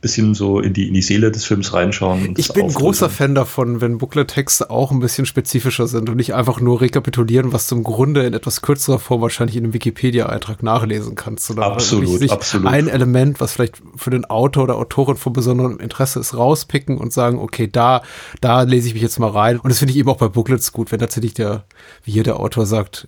bisschen 0.00 0.34
so 0.34 0.60
in 0.60 0.72
die, 0.72 0.88
in 0.88 0.94
die 0.94 1.02
Seele 1.02 1.30
des 1.30 1.44
Films 1.44 1.74
reinschauen. 1.74 2.34
Ich 2.38 2.52
bin 2.52 2.66
ein 2.66 2.72
großer 2.72 3.10
Fan 3.10 3.34
davon, 3.34 3.80
wenn 3.80 3.98
Booklet-Texte 3.98 4.70
auch 4.70 4.90
ein 4.90 5.00
bisschen 5.00 5.26
spezifischer 5.26 5.86
sind 5.86 6.08
und 6.08 6.16
nicht 6.16 6.34
einfach 6.34 6.60
nur 6.60 6.80
rekapitulieren, 6.80 7.52
was 7.52 7.68
du 7.68 7.76
im 7.76 7.82
Grunde 7.82 8.22
in 8.24 8.32
etwas 8.32 8.62
kürzerer 8.62 8.98
Form 8.98 9.20
wahrscheinlich 9.20 9.56
in 9.56 9.64
einem 9.64 9.74
Wikipedia-Eintrag 9.74 10.62
nachlesen 10.62 11.16
kannst. 11.16 11.46
Sondern 11.46 11.72
absolut, 11.72 12.30
absolut. 12.30 12.66
Ein 12.66 12.88
Element, 12.88 13.40
was 13.40 13.52
vielleicht 13.52 13.82
für 13.96 14.10
den 14.10 14.24
Autor 14.24 14.64
oder 14.64 14.76
Autorin 14.76 15.16
von 15.16 15.34
besonderem 15.34 15.78
Interesse 15.78 16.20
ist, 16.20 16.34
rauspicken 16.34 16.96
und 16.96 17.12
sagen, 17.12 17.38
okay, 17.38 17.68
da, 17.70 18.02
da 18.40 18.62
lese 18.62 18.88
ich 18.88 18.94
mich 18.94 19.02
jetzt 19.02 19.18
mal 19.18 19.30
rein. 19.30 19.58
Und 19.58 19.68
das 19.68 19.80
finde 19.80 19.92
ich 19.92 19.98
eben 19.98 20.08
auch 20.08 20.16
bei 20.16 20.28
Booklets 20.28 20.72
gut, 20.72 20.92
wenn 20.92 20.98
tatsächlich 20.98 21.34
der, 21.34 21.64
wie 22.04 22.12
hier 22.12 22.24
der 22.24 22.40
Autor 22.40 22.64
sagt, 22.64 23.06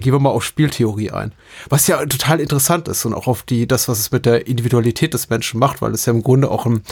gehen 0.00 0.12
wir 0.12 0.18
mal 0.18 0.30
auf 0.30 0.44
Spieltheorie 0.44 1.10
ein. 1.10 1.32
Was 1.68 1.86
ja 1.86 2.04
total 2.04 2.40
interessant 2.40 2.88
ist 2.88 3.04
und 3.04 3.14
auch 3.14 3.26
auf 3.26 3.42
die, 3.42 3.66
das, 3.66 3.88
was 3.88 3.98
es 3.98 4.12
mit 4.12 4.26
der 4.26 4.46
Individualität 4.46 5.14
des 5.14 5.30
Menschen 5.30 5.58
macht, 5.58 5.82
weil 5.82 5.92
es 5.92 6.06
ja 6.06 6.12
im 6.12 6.22
Grunde 6.22 6.50
auch 6.50 6.66
ein, 6.66 6.82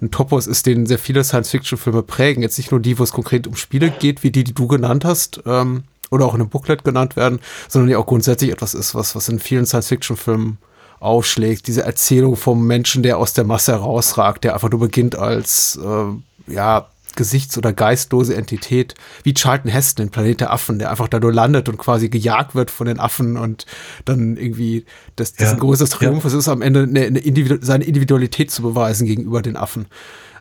ein 0.00 0.10
Topos 0.10 0.46
ist, 0.46 0.66
den 0.66 0.86
sehr 0.86 0.98
viele 0.98 1.24
Science-Fiction-Filme 1.24 2.02
prägen. 2.02 2.42
Jetzt 2.42 2.58
nicht 2.58 2.70
nur 2.70 2.80
die, 2.80 2.98
wo 2.98 3.02
es 3.02 3.12
konkret 3.12 3.46
um 3.46 3.56
Spiele 3.56 3.90
geht, 3.90 4.22
wie 4.22 4.30
die, 4.30 4.44
die 4.44 4.54
du 4.54 4.66
genannt 4.66 5.04
hast, 5.04 5.42
ähm, 5.46 5.84
oder 6.10 6.24
auch 6.24 6.34
in 6.34 6.40
einem 6.40 6.50
Booklet 6.50 6.84
genannt 6.84 7.16
werden, 7.16 7.40
sondern 7.68 7.90
ja 7.90 7.98
auch 7.98 8.06
grundsätzlich 8.06 8.50
etwas 8.52 8.74
ist, 8.74 8.94
was, 8.94 9.16
was 9.16 9.28
in 9.28 9.38
vielen 9.40 9.66
Science-Fiction-Filmen 9.66 10.58
ausschlägt. 11.00 11.66
Diese 11.66 11.82
Erzählung 11.82 12.36
vom 12.36 12.66
Menschen, 12.66 13.02
der 13.02 13.18
aus 13.18 13.32
der 13.32 13.44
Masse 13.44 13.72
herausragt, 13.72 14.44
der 14.44 14.54
einfach 14.54 14.70
nur 14.70 14.80
beginnt 14.80 15.16
als, 15.16 15.78
äh, 15.82 16.52
ja, 16.52 16.88
gesichts- 17.16 17.58
oder 17.58 17.72
geistlose 17.72 18.36
Entität, 18.36 18.94
wie 19.24 19.34
Charlton 19.34 19.70
Heston 19.70 20.06
in 20.06 20.10
Planet 20.10 20.40
der 20.40 20.52
Affen, 20.52 20.78
der 20.78 20.90
einfach 20.90 21.08
da 21.08 21.18
nur 21.18 21.32
landet 21.32 21.68
und 21.68 21.78
quasi 21.78 22.08
gejagt 22.08 22.54
wird 22.54 22.70
von 22.70 22.86
den 22.86 23.00
Affen 23.00 23.36
und 23.36 23.66
dann 24.04 24.36
irgendwie 24.36 24.84
das, 25.16 25.34
das 25.34 25.48
ja, 25.48 25.52
ein 25.54 25.60
großes 25.60 25.90
Triumph 25.90 26.24
ja. 26.24 26.38
ist, 26.38 26.48
am 26.48 26.62
Ende 26.62 26.82
eine, 26.82 27.06
eine 27.06 27.18
Individu 27.18 27.58
seine 27.60 27.84
Individualität 27.84 28.50
zu 28.50 28.62
beweisen 28.62 29.06
gegenüber 29.06 29.42
den 29.42 29.56
Affen. 29.56 29.86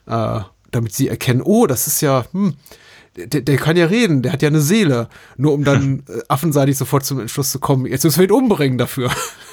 Äh, 0.08 0.42
damit 0.72 0.94
sie 0.94 1.08
erkennen, 1.08 1.42
oh, 1.42 1.68
das 1.68 1.88
ist 1.88 2.02
ja, 2.02 2.26
hm, 2.32 2.56
der, 3.16 3.42
der 3.42 3.58
kann 3.58 3.78
ja 3.78 3.86
reden, 3.86 4.22
der 4.22 4.34
hat 4.34 4.42
ja 4.42 4.50
eine 4.50 4.62
Seele. 4.62 5.08
Nur 5.38 5.54
um 5.54 5.64
dann 5.64 6.04
äh, 6.10 6.22
affenseitig 6.28 6.78
sofort 6.78 7.06
zum 7.06 7.20
Entschluss 7.20 7.52
zu 7.52 7.60
kommen, 7.60 7.86
jetzt 7.86 8.04
müssen 8.04 8.20
wir 8.20 8.26
ihn 8.26 8.32
umbringen 8.32 8.78
dafür. 8.78 9.10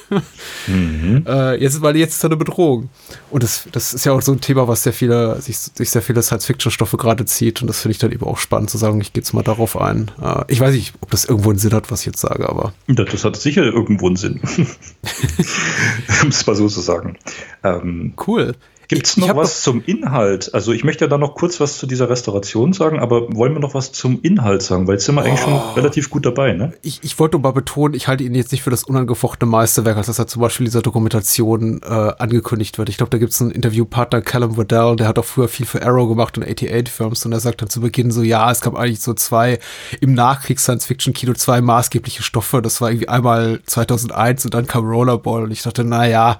mhm. 0.67 1.23
äh, 1.27 1.55
jetzt, 1.55 1.81
weil 1.81 1.95
jetzt 1.95 2.15
ist 2.15 2.23
er 2.23 2.29
eine 2.29 2.37
Bedrohung. 2.37 2.89
Und 3.29 3.43
das, 3.43 3.67
das 3.71 3.93
ist 3.93 4.05
ja 4.05 4.11
auch 4.11 4.21
so 4.21 4.33
ein 4.33 4.41
Thema, 4.41 4.67
was 4.67 4.83
sehr 4.83 4.93
viele, 4.93 5.41
sich, 5.41 5.57
sich 5.57 5.89
sehr 5.89 6.01
viele 6.01 6.21
Science-Fiction-Stoffe 6.21 6.97
gerade 6.97 7.25
zieht. 7.25 7.61
Und 7.61 7.67
das 7.67 7.81
finde 7.81 7.93
ich 7.93 7.99
dann 7.99 8.11
eben 8.11 8.25
auch 8.25 8.37
spannend 8.37 8.69
zu 8.69 8.77
sagen, 8.77 8.99
ich 9.01 9.13
gehe 9.13 9.21
jetzt 9.21 9.33
mal 9.33 9.43
darauf 9.43 9.79
ein. 9.79 10.11
Äh, 10.21 10.43
ich 10.47 10.59
weiß 10.59 10.73
nicht, 10.73 10.93
ob 11.01 11.11
das 11.11 11.25
irgendwo 11.25 11.49
einen 11.49 11.59
Sinn 11.59 11.73
hat, 11.73 11.89
was 11.91 12.01
ich 12.01 12.07
jetzt 12.07 12.19
sage, 12.19 12.49
aber. 12.49 12.73
Das, 12.87 13.09
das 13.09 13.23
hat 13.23 13.35
sicher 13.37 13.63
irgendwo 13.63 14.07
einen 14.07 14.17
Sinn. 14.17 14.41
um 16.21 16.29
es 16.29 16.45
mal 16.45 16.55
so 16.55 16.67
zu 16.67 16.81
sagen. 16.81 17.17
Ähm, 17.63 18.13
cool. 18.27 18.55
Gibt 18.87 19.07
es 19.07 19.17
noch 19.17 19.35
was 19.35 19.61
zum 19.61 19.83
Inhalt? 19.85 20.53
Also 20.53 20.71
ich 20.71 20.83
möchte 20.83 21.05
ja 21.05 21.09
da 21.09 21.17
noch 21.17 21.35
kurz 21.35 21.59
was 21.59 21.77
zu 21.77 21.87
dieser 21.87 22.09
Restauration 22.09 22.73
sagen, 22.73 22.99
aber 22.99 23.33
wollen 23.33 23.53
wir 23.53 23.59
noch 23.59 23.73
was 23.73 23.91
zum 23.91 24.21
Inhalt 24.21 24.61
sagen? 24.61 24.87
Weil 24.87 24.95
jetzt 24.95 25.05
sind 25.05 25.15
wir 25.15 25.21
oh. 25.21 25.25
eigentlich 25.25 25.39
schon 25.39 25.59
relativ 25.75 26.09
gut 26.09 26.25
dabei, 26.25 26.53
ne? 26.53 26.73
Ich, 26.81 26.99
ich 27.03 27.17
wollte 27.19 27.37
mal 27.39 27.51
betonen, 27.51 27.93
ich 27.93 28.07
halte 28.07 28.23
ihn 28.23 28.35
jetzt 28.35 28.51
nicht 28.51 28.63
für 28.63 28.69
das 28.69 28.83
unangefochtene 28.83 29.49
Meisterwerk, 29.49 29.97
als 29.97 30.07
das 30.07 30.19
er 30.19 30.27
zum 30.27 30.41
Beispiel 30.41 30.65
in 30.65 30.71
dieser 30.71 30.81
Dokumentation 30.81 31.81
äh, 31.83 31.87
angekündigt 31.87 32.77
wird. 32.77 32.89
Ich 32.89 32.97
glaube, 32.97 33.09
da 33.09 33.17
gibt 33.17 33.31
es 33.31 33.41
einen 33.41 33.51
Interviewpartner, 33.51 34.21
Callum 34.21 34.57
Waddell, 34.57 34.95
der 34.95 35.07
hat 35.07 35.17
auch 35.17 35.25
früher 35.25 35.47
viel 35.47 35.65
für 35.65 35.85
Arrow 35.85 36.07
gemacht 36.07 36.37
und 36.37 36.43
88 36.43 36.89
Films 36.89 37.25
und 37.25 37.31
er 37.31 37.39
sagt 37.39 37.61
dann 37.61 37.69
zu 37.69 37.81
Beginn 37.81 38.11
so, 38.11 38.21
ja, 38.21 38.51
es 38.51 38.61
gab 38.61 38.75
eigentlich 38.75 39.01
so 39.01 39.13
zwei 39.13 39.59
im 40.01 40.13
Nachkriegs-Science-Fiction-Kino 40.13 41.33
zwei 41.33 41.61
maßgebliche 41.61 42.23
Stoffe. 42.23 42.61
Das 42.61 42.81
war 42.81 42.89
irgendwie 42.89 43.09
einmal 43.09 43.61
2001 43.65 44.45
und 44.45 44.53
dann 44.53 44.67
kam 44.67 44.85
Rollerball 44.85 45.43
und 45.43 45.51
ich 45.51 45.61
dachte, 45.61 45.83
naja, 45.83 46.39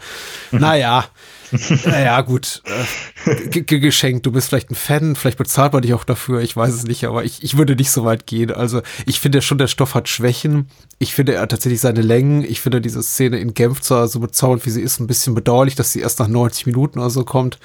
naja. 0.51 1.05
naja, 1.85 2.21
gut, 2.21 2.61
äh, 3.25 3.61
geschenkt. 3.61 4.25
Du 4.25 4.31
bist 4.31 4.49
vielleicht 4.49 4.71
ein 4.71 4.75
Fan, 4.75 5.15
vielleicht 5.15 5.37
bezahlt 5.37 5.73
man 5.73 5.81
dich 5.81 5.93
auch 5.93 6.03
dafür, 6.03 6.41
ich 6.41 6.55
weiß 6.55 6.73
es 6.73 6.83
nicht, 6.83 7.05
aber 7.05 7.23
ich, 7.23 7.43
ich 7.43 7.57
würde 7.57 7.75
nicht 7.75 7.91
so 7.91 8.05
weit 8.05 8.25
gehen. 8.25 8.51
Also 8.51 8.81
ich 9.05 9.19
finde 9.19 9.41
schon, 9.41 9.57
der 9.57 9.67
Stoff 9.67 9.95
hat 9.95 10.09
Schwächen. 10.09 10.67
Ich 10.99 11.13
finde 11.13 11.33
er 11.33 11.47
tatsächlich 11.47 11.81
seine 11.81 12.01
Längen. 12.01 12.43
Ich 12.43 12.61
finde 12.61 12.81
diese 12.81 13.03
Szene 13.03 13.39
in 13.39 13.53
Genf 13.53 13.81
zwar 13.81 14.07
so 14.07 14.19
bezaubernd, 14.19 14.65
wie 14.65 14.71
sie 14.71 14.81
ist, 14.81 14.99
ein 14.99 15.07
bisschen 15.07 15.35
bedauerlich, 15.35 15.75
dass 15.75 15.91
sie 15.91 16.01
erst 16.01 16.19
nach 16.19 16.27
90 16.27 16.65
Minuten 16.65 16.99
oder 16.99 17.09
so 17.09 17.23
kommt. 17.23 17.59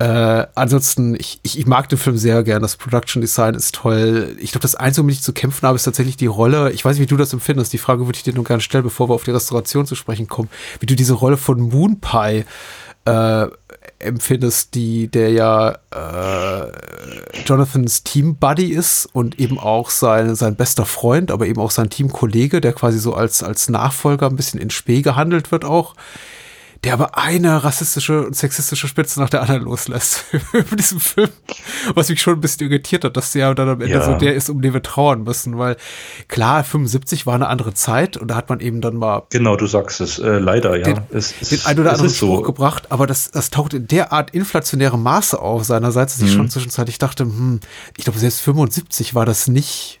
Äh, 0.00 0.46
ansonsten, 0.54 1.16
ich, 1.16 1.40
ich, 1.42 1.58
ich 1.58 1.66
mag 1.66 1.88
den 1.88 1.98
Film 1.98 2.16
sehr 2.16 2.44
gern. 2.44 2.62
Das 2.62 2.76
Production 2.76 3.20
Design 3.20 3.54
ist 3.54 3.74
toll. 3.74 4.36
Ich 4.40 4.52
glaube, 4.52 4.62
das 4.62 4.76
Einzige, 4.76 5.02
womit 5.02 5.16
ich 5.16 5.22
zu 5.22 5.32
kämpfen 5.32 5.66
habe, 5.66 5.76
ist 5.76 5.84
tatsächlich 5.84 6.16
die 6.16 6.26
Rolle. 6.26 6.70
Ich 6.70 6.84
weiß 6.84 6.96
nicht, 6.96 7.02
wie 7.02 7.12
du 7.12 7.16
das 7.16 7.32
empfindest. 7.32 7.72
Die 7.72 7.78
Frage 7.78 8.06
würde 8.06 8.16
ich 8.16 8.22
dir 8.22 8.34
nur 8.34 8.44
gerne 8.44 8.60
stellen, 8.60 8.84
bevor 8.84 9.08
wir 9.08 9.14
auf 9.14 9.24
die 9.24 9.32
Restauration 9.32 9.86
zu 9.86 9.96
sprechen 9.96 10.28
kommen. 10.28 10.50
Wie 10.78 10.86
du 10.86 10.94
diese 10.94 11.14
Rolle 11.14 11.36
von 11.36 11.60
Moon 11.60 11.98
Pie 12.00 12.44
äh, 13.06 13.46
empfindest, 13.98 14.76
die 14.76 15.08
der 15.08 15.32
ja 15.32 15.78
äh, 15.90 16.72
Jonathans 17.44 18.04
Team-Buddy 18.04 18.66
ist 18.66 19.08
und 19.12 19.40
eben 19.40 19.58
auch 19.58 19.90
sein, 19.90 20.36
sein 20.36 20.54
bester 20.54 20.84
Freund, 20.84 21.32
aber 21.32 21.46
eben 21.48 21.60
auch 21.60 21.72
sein 21.72 21.90
Teamkollege, 21.90 22.60
der 22.60 22.72
quasi 22.72 23.00
so 23.00 23.14
als, 23.14 23.42
als 23.42 23.68
Nachfolger 23.68 24.26
ein 24.26 24.36
bisschen 24.36 24.60
in 24.60 24.70
Spee 24.70 25.02
gehandelt 25.02 25.50
wird 25.50 25.64
auch 25.64 25.94
der 26.84 26.92
aber 26.92 27.18
eine 27.18 27.64
rassistische 27.64 28.26
und 28.26 28.36
sexistische 28.36 28.86
Spitze 28.86 29.20
nach 29.20 29.30
der 29.30 29.40
anderen 29.42 29.62
loslässt 29.62 30.24
über 30.52 30.76
diesen 30.76 31.00
Film, 31.00 31.30
was 31.94 32.08
mich 32.08 32.20
schon 32.22 32.34
ein 32.34 32.40
bisschen 32.40 32.68
irritiert 32.68 33.04
hat, 33.04 33.16
dass 33.16 33.32
der 33.32 33.54
dann 33.54 33.68
am 33.68 33.80
Ende 33.80 33.94
ja. 33.94 34.04
so 34.04 34.14
der 34.14 34.34
ist, 34.34 34.48
um 34.48 34.62
den 34.62 34.72
wir 34.72 34.82
trauern 34.82 35.24
müssen, 35.24 35.58
weil 35.58 35.76
klar, 36.28 36.62
75 36.62 37.26
war 37.26 37.34
eine 37.34 37.48
andere 37.48 37.74
Zeit 37.74 38.16
und 38.16 38.28
da 38.28 38.36
hat 38.36 38.48
man 38.48 38.60
eben 38.60 38.80
dann 38.80 38.96
mal 38.96 39.24
genau, 39.30 39.56
du 39.56 39.66
sagst 39.66 40.00
es, 40.00 40.18
äh, 40.18 40.38
leider, 40.38 40.76
ja, 40.76 40.84
den, 40.84 41.00
es, 41.10 41.34
es, 41.40 41.48
den 41.48 41.60
ein 41.64 41.80
oder 41.80 41.92
anderen 41.92 42.10
Spruch 42.10 42.38
so. 42.38 42.42
gebracht, 42.42 42.92
aber 42.92 43.06
das, 43.06 43.30
das 43.30 43.50
taucht 43.50 43.74
in 43.74 43.88
der 43.88 44.12
Art 44.12 44.30
inflationäre 44.30 44.98
Maße 44.98 45.40
auf 45.40 45.64
seinerseits, 45.64 46.16
dass 46.16 46.26
ich 46.26 46.32
mhm. 46.32 46.38
schon 46.38 46.50
zwischenzeitlich 46.50 46.98
dachte, 46.98 47.24
hm, 47.24 47.60
ich 47.96 48.04
glaube 48.04 48.18
selbst 48.18 48.40
75 48.40 49.14
war 49.14 49.26
das 49.26 49.48
nicht 49.48 50.00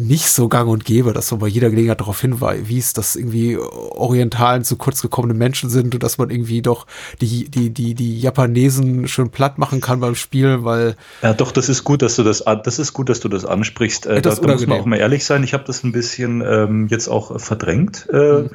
nicht 0.00 0.28
so 0.30 0.48
gang 0.48 0.68
und 0.68 0.84
gäbe, 0.84 1.12
dass 1.12 1.30
man 1.30 1.40
bei 1.40 1.46
jeder 1.46 1.70
Gelegenheit 1.70 2.00
darauf 2.00 2.20
hinweist, 2.20 2.98
dass 2.98 3.16
irgendwie 3.16 3.56
Orientalen 3.56 4.64
zu 4.64 4.76
kurz 4.76 5.02
gekommene 5.02 5.34
Menschen 5.34 5.70
sind 5.70 5.94
und 5.94 6.02
dass 6.02 6.18
man 6.18 6.30
irgendwie 6.30 6.62
doch 6.62 6.86
die, 7.20 7.48
die, 7.48 7.70
die, 7.70 7.94
die 7.94 8.20
Japanesen 8.20 9.06
schön 9.08 9.30
platt 9.30 9.58
machen 9.58 9.80
kann 9.80 10.00
beim 10.00 10.14
Spiel, 10.14 10.64
weil. 10.64 10.96
Ja, 11.22 11.34
doch, 11.34 11.52
das 11.52 11.68
ist 11.68 11.84
gut, 11.84 12.02
dass 12.02 12.16
du 12.16 12.22
das, 12.22 12.44
das 12.64 12.78
ist 12.78 12.92
gut, 12.92 13.08
dass 13.08 13.20
du 13.20 13.28
das 13.28 13.44
ansprichst. 13.44 14.06
Äh, 14.06 14.20
da, 14.22 14.34
da 14.34 14.52
muss 14.52 14.66
man 14.66 14.80
auch 14.80 14.86
mal 14.86 14.96
ehrlich 14.96 15.24
sein. 15.24 15.44
Ich 15.44 15.54
habe 15.54 15.64
das 15.64 15.84
ein 15.84 15.92
bisschen 15.92 16.42
ähm, 16.46 16.88
jetzt 16.88 17.08
auch 17.08 17.40
verdrängt. 17.40 18.08
Äh, 18.12 18.42
mhm 18.42 18.50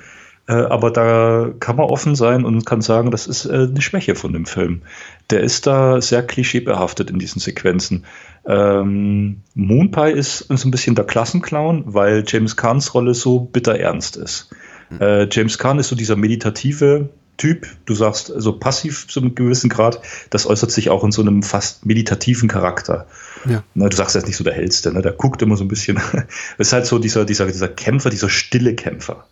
Äh, 0.47 0.53
aber 0.53 0.91
da 0.91 1.49
kann 1.59 1.75
man 1.75 1.87
offen 1.87 2.15
sein 2.15 2.45
und 2.45 2.65
kann 2.65 2.81
sagen, 2.81 3.09
das 3.09 3.25
ist 3.25 3.45
äh, 3.45 3.67
eine 3.69 3.81
Schwäche 3.81 4.15
von 4.15 4.31
dem 4.31 4.45
Film. 4.45 4.83
Der 5.29 5.41
ist 5.41 5.65
da 5.65 6.01
sehr 6.01 6.23
klischeebehaftet 6.23 7.09
in 7.09 7.19
diesen 7.19 7.39
Sequenzen. 7.39 8.05
Ähm, 8.45 9.41
Moonpie 9.55 10.11
ist, 10.11 10.41
ist 10.41 10.65
ein 10.65 10.71
bisschen 10.71 10.95
der 10.95 11.05
Klassenclown, 11.05 11.83
weil 11.87 12.23
James 12.27 12.55
Kahns 12.55 12.93
Rolle 12.93 13.13
so 13.13 13.39
bitter 13.39 13.79
ernst 13.79 14.17
ist. 14.17 14.49
Mhm. 14.89 15.01
Äh, 15.01 15.27
James 15.31 15.57
Kahn 15.57 15.79
ist 15.79 15.89
so 15.89 15.95
dieser 15.95 16.15
meditative 16.15 17.09
Typ, 17.37 17.67
du 17.85 17.93
sagst 17.93 18.31
also 18.31 18.57
passiv 18.57 19.09
zu 19.09 19.19
einem 19.19 19.35
gewissen 19.35 19.69
Grad, 19.69 19.99
das 20.29 20.45
äußert 20.45 20.71
sich 20.71 20.89
auch 20.89 21.03
in 21.03 21.11
so 21.11 21.21
einem 21.21 21.43
fast 21.43 21.85
meditativen 21.85 22.47
Charakter. 22.47 23.07
Ja. 23.45 23.61
Na, 23.73 23.89
du 23.89 23.95
sagst, 23.95 24.15
er 24.15 24.19
ist 24.19 24.27
nicht 24.27 24.37
so 24.37 24.45
der 24.45 24.53
hellste, 24.53 24.93
ne? 24.93 25.01
der 25.01 25.11
guckt 25.11 25.41
immer 25.41 25.57
so 25.57 25.65
ein 25.65 25.67
bisschen. 25.67 25.99
ist 26.57 26.71
halt 26.71 26.85
so 26.85 26.97
dieser, 26.97 27.25
dieser, 27.25 27.45
dieser 27.47 27.67
Kämpfer, 27.67 28.09
dieser 28.09 28.29
stille 28.29 28.73
Kämpfer. 28.73 29.27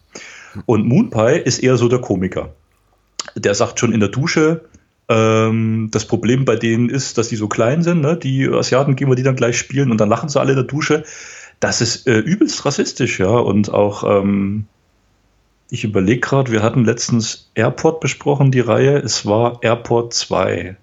Und 0.66 0.86
Moonpie 0.86 1.40
ist 1.46 1.60
eher 1.60 1.78
so 1.78 1.88
der 1.88 2.00
Komiker. 2.00 2.54
Der 3.36 3.56
sagt 3.56 3.80
schon 3.80 3.94
in 3.94 4.02
der 4.02 4.10
Dusche, 4.10 4.66
ähm, 5.14 5.90
das 5.92 6.06
Problem 6.06 6.44
bei 6.44 6.56
denen 6.56 6.90
ist, 6.90 7.18
dass 7.18 7.30
die 7.30 7.36
so 7.36 7.48
klein 7.48 7.84
sind. 7.84 8.02
Ne? 8.02 8.18
Die 8.18 8.48
Asiaten 8.48 8.96
gehen 8.96 9.10
wir 9.10 9.16
die 9.16 9.24
dann 9.24 9.36
gleich 9.36 9.58
spielen 9.58 9.92
und 9.92 10.02
dann 10.02 10.10
lachen 10.10 10.30
sie 10.30 10.40
alle 10.40 10.54
in 10.54 10.58
der 10.58 10.66
Dusche. 10.66 11.04
Das 11.60 11.82
ist 11.82 12.08
äh, 12.08 12.18
übelst 12.18 12.66
rassistisch, 12.66 13.20
ja. 13.20 13.30
Und 13.30 13.72
auch, 13.72 14.04
ähm, 14.04 14.66
ich 15.70 15.84
überlege 15.84 16.20
gerade, 16.20 16.52
wir 16.52 16.64
hatten 16.64 16.84
letztens 16.84 17.52
Airport 17.54 18.00
besprochen, 18.00 18.52
die 18.52 18.60
Reihe. 18.60 18.98
Es 18.98 19.26
war 19.26 19.60
Airport 19.62 20.14
2 20.14 20.78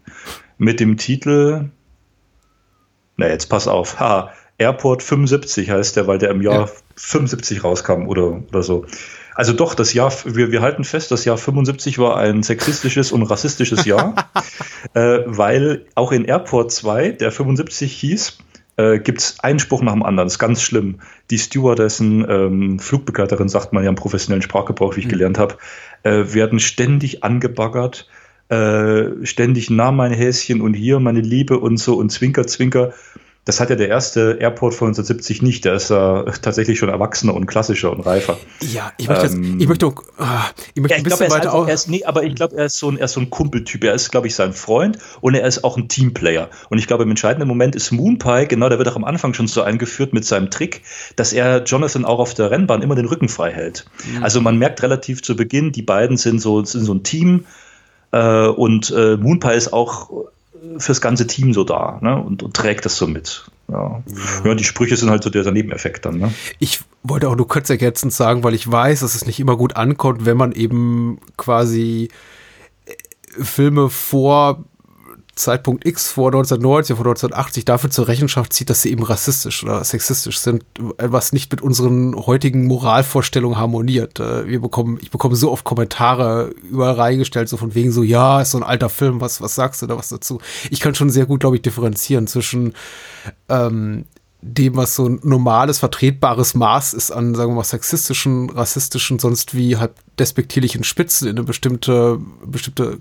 mit 0.58 0.78
dem 0.78 0.96
Titel. 0.96 1.70
Na, 3.16 3.28
jetzt 3.28 3.46
pass 3.46 3.66
auf. 3.66 3.98
Ha, 3.98 4.32
Airport 4.58 5.02
75 5.02 5.70
heißt 5.70 5.96
der, 5.96 6.06
weil 6.06 6.18
der 6.18 6.30
im 6.30 6.40
Jahr 6.40 6.66
ja. 6.66 6.72
75 6.96 7.64
rauskam 7.64 8.06
oder, 8.06 8.42
oder 8.48 8.62
so. 8.62 8.86
Also 9.34 9.52
doch, 9.52 9.74
das 9.74 9.94
Jahr, 9.94 10.12
wir, 10.24 10.50
wir 10.52 10.60
halten 10.60 10.84
fest, 10.84 11.10
das 11.10 11.24
Jahr 11.24 11.38
75 11.38 11.98
war 11.98 12.16
ein 12.16 12.42
sexistisches 12.42 13.12
und 13.12 13.22
rassistisches 13.22 13.84
Jahr, 13.84 14.30
äh, 14.94 15.20
weil 15.26 15.86
auch 15.94 16.12
in 16.12 16.24
Airport 16.24 16.72
2, 16.72 17.10
der 17.12 17.32
75 17.32 17.92
hieß, 17.92 18.38
äh, 18.76 18.98
gibt 18.98 19.20
es 19.20 19.40
einen 19.40 19.58
Spruch 19.58 19.82
nach 19.82 19.92
dem 19.92 20.02
anderen. 20.02 20.26
Das 20.26 20.34
ist 20.34 20.38
ganz 20.38 20.62
schlimm. 20.62 21.00
Die 21.30 21.38
Stewardessen, 21.38 22.26
ähm, 22.28 22.78
Flugbegleiterin, 22.78 23.48
sagt 23.48 23.72
man 23.72 23.84
ja 23.84 23.90
im 23.90 23.96
professionellen 23.96 24.42
Sprachgebrauch, 24.42 24.96
wie 24.96 25.00
ich 25.00 25.06
mhm. 25.06 25.10
gelernt 25.10 25.38
habe, 25.38 25.56
äh, 26.02 26.32
werden 26.32 26.58
ständig 26.58 27.22
angebaggert, 27.22 28.08
äh, 28.48 29.24
ständig 29.24 29.70
nah 29.70 29.92
mein 29.92 30.12
Häschen 30.12 30.60
und 30.60 30.74
hier 30.74 30.98
meine 30.98 31.20
Liebe 31.20 31.58
und 31.58 31.76
so 31.76 31.96
und 31.96 32.10
Zwinker, 32.10 32.46
Zwinker. 32.46 32.92
Das 33.46 33.58
hat 33.58 33.70
ja 33.70 33.76
der 33.76 33.88
erste 33.88 34.36
Airport 34.38 34.74
von 34.74 34.88
1970 34.88 35.40
nicht. 35.42 35.64
Der 35.64 35.74
ist 35.74 35.90
äh, 35.90 35.94
tatsächlich 36.42 36.78
schon 36.78 36.90
erwachsener 36.90 37.34
und 37.34 37.46
klassischer 37.46 37.90
und 37.90 38.00
reifer. 38.00 38.36
Ja, 38.60 38.92
ich 38.98 39.08
möchte, 39.08 39.26
ähm, 39.26 39.44
jetzt, 39.44 39.62
ich 39.62 39.68
möchte, 39.68 39.86
ah, 40.18 40.44
ich 40.74 40.82
möchte 40.82 40.94
ja, 40.94 40.98
ein 40.98 41.02
bisschen 41.04 41.26
glaub, 41.26 41.30
weiter 41.30 41.54
also, 41.54 41.90
nee, 41.90 42.04
aber 42.04 42.22
ich 42.22 42.34
glaube, 42.34 42.56
er 42.56 42.66
ist 42.66 42.78
so 42.78 42.90
ein, 42.90 42.98
er 42.98 43.06
ist 43.06 43.12
so 43.12 43.20
ein 43.20 43.30
Kumpeltyp. 43.30 43.82
Er 43.84 43.94
ist, 43.94 44.10
glaube 44.10 44.26
ich, 44.26 44.34
sein 44.34 44.52
Freund 44.52 44.98
und 45.22 45.34
er 45.34 45.46
ist 45.46 45.64
auch 45.64 45.78
ein 45.78 45.88
Teamplayer. 45.88 46.50
Und 46.68 46.78
ich 46.78 46.86
glaube, 46.86 47.04
im 47.04 47.10
entscheidenden 47.10 47.48
Moment 47.48 47.74
ist 47.74 47.90
Moonpie, 47.92 48.46
genau, 48.46 48.68
der 48.68 48.78
wird 48.78 48.88
auch 48.88 48.96
am 48.96 49.04
Anfang 49.04 49.32
schon 49.32 49.46
so 49.46 49.62
eingeführt 49.62 50.12
mit 50.12 50.24
seinem 50.26 50.50
Trick, 50.50 50.82
dass 51.16 51.32
er 51.32 51.64
Jonathan 51.64 52.04
auch 52.04 52.18
auf 52.18 52.34
der 52.34 52.50
Rennbahn 52.50 52.82
immer 52.82 52.94
den 52.94 53.06
Rücken 53.06 53.28
frei 53.28 53.52
hält. 53.52 53.86
Mhm. 54.06 54.22
Also 54.22 54.40
man 54.40 54.58
merkt 54.58 54.82
relativ 54.82 55.22
zu 55.22 55.34
Beginn, 55.34 55.72
die 55.72 55.82
beiden 55.82 56.18
sind 56.18 56.40
so, 56.40 56.62
sind 56.64 56.84
so 56.84 56.92
ein 56.92 57.02
Team. 57.02 57.46
Äh, 58.12 58.48
und 58.48 58.90
äh, 58.90 59.16
Moonpie 59.16 59.54
ist 59.54 59.72
auch 59.72 60.10
fürs 60.78 61.00
ganze 61.00 61.26
Team 61.26 61.52
so 61.52 61.64
da 61.64 61.98
ne? 62.00 62.16
und, 62.20 62.42
und 62.42 62.54
trägt 62.54 62.84
das 62.84 62.96
so 62.96 63.06
mit. 63.06 63.44
Ja. 63.68 64.02
ja. 64.44 64.54
die 64.54 64.64
Sprüche 64.64 64.96
sind 64.96 65.10
halt 65.10 65.22
so 65.22 65.30
der 65.30 65.50
Nebeneffekt 65.50 66.04
dann. 66.04 66.18
Ne? 66.18 66.34
Ich 66.58 66.80
wollte 67.02 67.28
auch 67.28 67.36
nur 67.36 67.48
kurz 67.48 67.70
ergänzend 67.70 68.12
sagen, 68.12 68.42
weil 68.42 68.54
ich 68.54 68.70
weiß, 68.70 69.00
dass 69.00 69.14
es 69.14 69.26
nicht 69.26 69.40
immer 69.40 69.56
gut 69.56 69.76
ankommt, 69.76 70.26
wenn 70.26 70.36
man 70.36 70.52
eben 70.52 71.18
quasi 71.36 72.10
äh, 72.86 73.42
Filme 73.42 73.90
vor 73.90 74.64
Zeitpunkt 75.40 75.86
X 75.86 76.12
vor 76.12 76.28
1990, 76.28 76.96
vor 76.96 77.04
1980 77.04 77.64
dafür 77.64 77.90
zur 77.90 78.08
Rechenschaft 78.08 78.52
zieht, 78.52 78.70
dass 78.70 78.82
sie 78.82 78.90
eben 78.90 79.02
rassistisch 79.02 79.64
oder 79.64 79.82
sexistisch 79.82 80.38
sind, 80.38 80.64
was 80.98 81.32
nicht 81.32 81.50
mit 81.50 81.62
unseren 81.62 82.14
heutigen 82.14 82.66
Moralvorstellungen 82.66 83.58
harmoniert. 83.58 84.20
Äh, 84.20 84.46
wir 84.46 84.60
bekommen, 84.60 84.98
ich 85.00 85.10
bekomme 85.10 85.36
so 85.36 85.50
oft 85.50 85.64
Kommentare 85.64 86.54
überall 86.70 86.94
reingestellt, 86.94 87.48
so 87.48 87.56
von 87.56 87.74
wegen 87.74 87.90
so, 87.92 88.02
ja, 88.02 88.40
ist 88.40 88.52
so 88.52 88.58
ein 88.58 88.64
alter 88.64 88.88
Film, 88.88 89.20
was, 89.20 89.40
was 89.40 89.54
sagst 89.54 89.82
du 89.82 89.86
da 89.86 89.96
was 89.96 90.08
dazu? 90.08 90.40
Ich 90.70 90.80
kann 90.80 90.94
schon 90.94 91.10
sehr 91.10 91.26
gut, 91.26 91.40
glaube 91.40 91.56
ich, 91.56 91.62
differenzieren 91.62 92.26
zwischen 92.26 92.74
ähm, 93.48 94.04
dem, 94.42 94.76
was 94.76 94.94
so 94.94 95.06
ein 95.06 95.20
normales, 95.22 95.78
vertretbares 95.78 96.54
Maß 96.54 96.94
ist 96.94 97.10
an, 97.10 97.34
sagen 97.34 97.52
wir 97.52 97.56
mal, 97.56 97.64
sexistischen, 97.64 98.50
rassistischen, 98.50 99.18
sonst 99.18 99.54
wie 99.54 99.76
halt 99.76 99.92
despektierlichen 100.18 100.84
Spitzen 100.84 101.28
in 101.28 101.36
eine 101.36 101.44
bestimmte, 101.44 102.18
bestimmte 102.44 102.98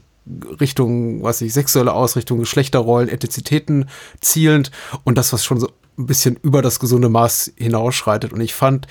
Richtung, 0.60 1.24
was 1.24 1.42
ich, 1.42 1.54
sexuelle 1.54 1.94
Ausrichtung, 1.94 2.40
Geschlechterrollen, 2.40 3.10
Ethnizitäten 3.10 3.90
zielend. 4.22 4.72
Und 5.04 5.18
das, 5.18 5.34
was 5.34 5.44
schon 5.44 5.60
so 5.60 5.70
ein 6.00 6.06
bisschen 6.06 6.38
über 6.42 6.62
das 6.62 6.80
gesunde 6.80 7.10
Maß 7.10 7.54
hinausschreitet. 7.58 8.34
Und 8.34 8.42
ich 8.42 8.54
fand 8.54 8.88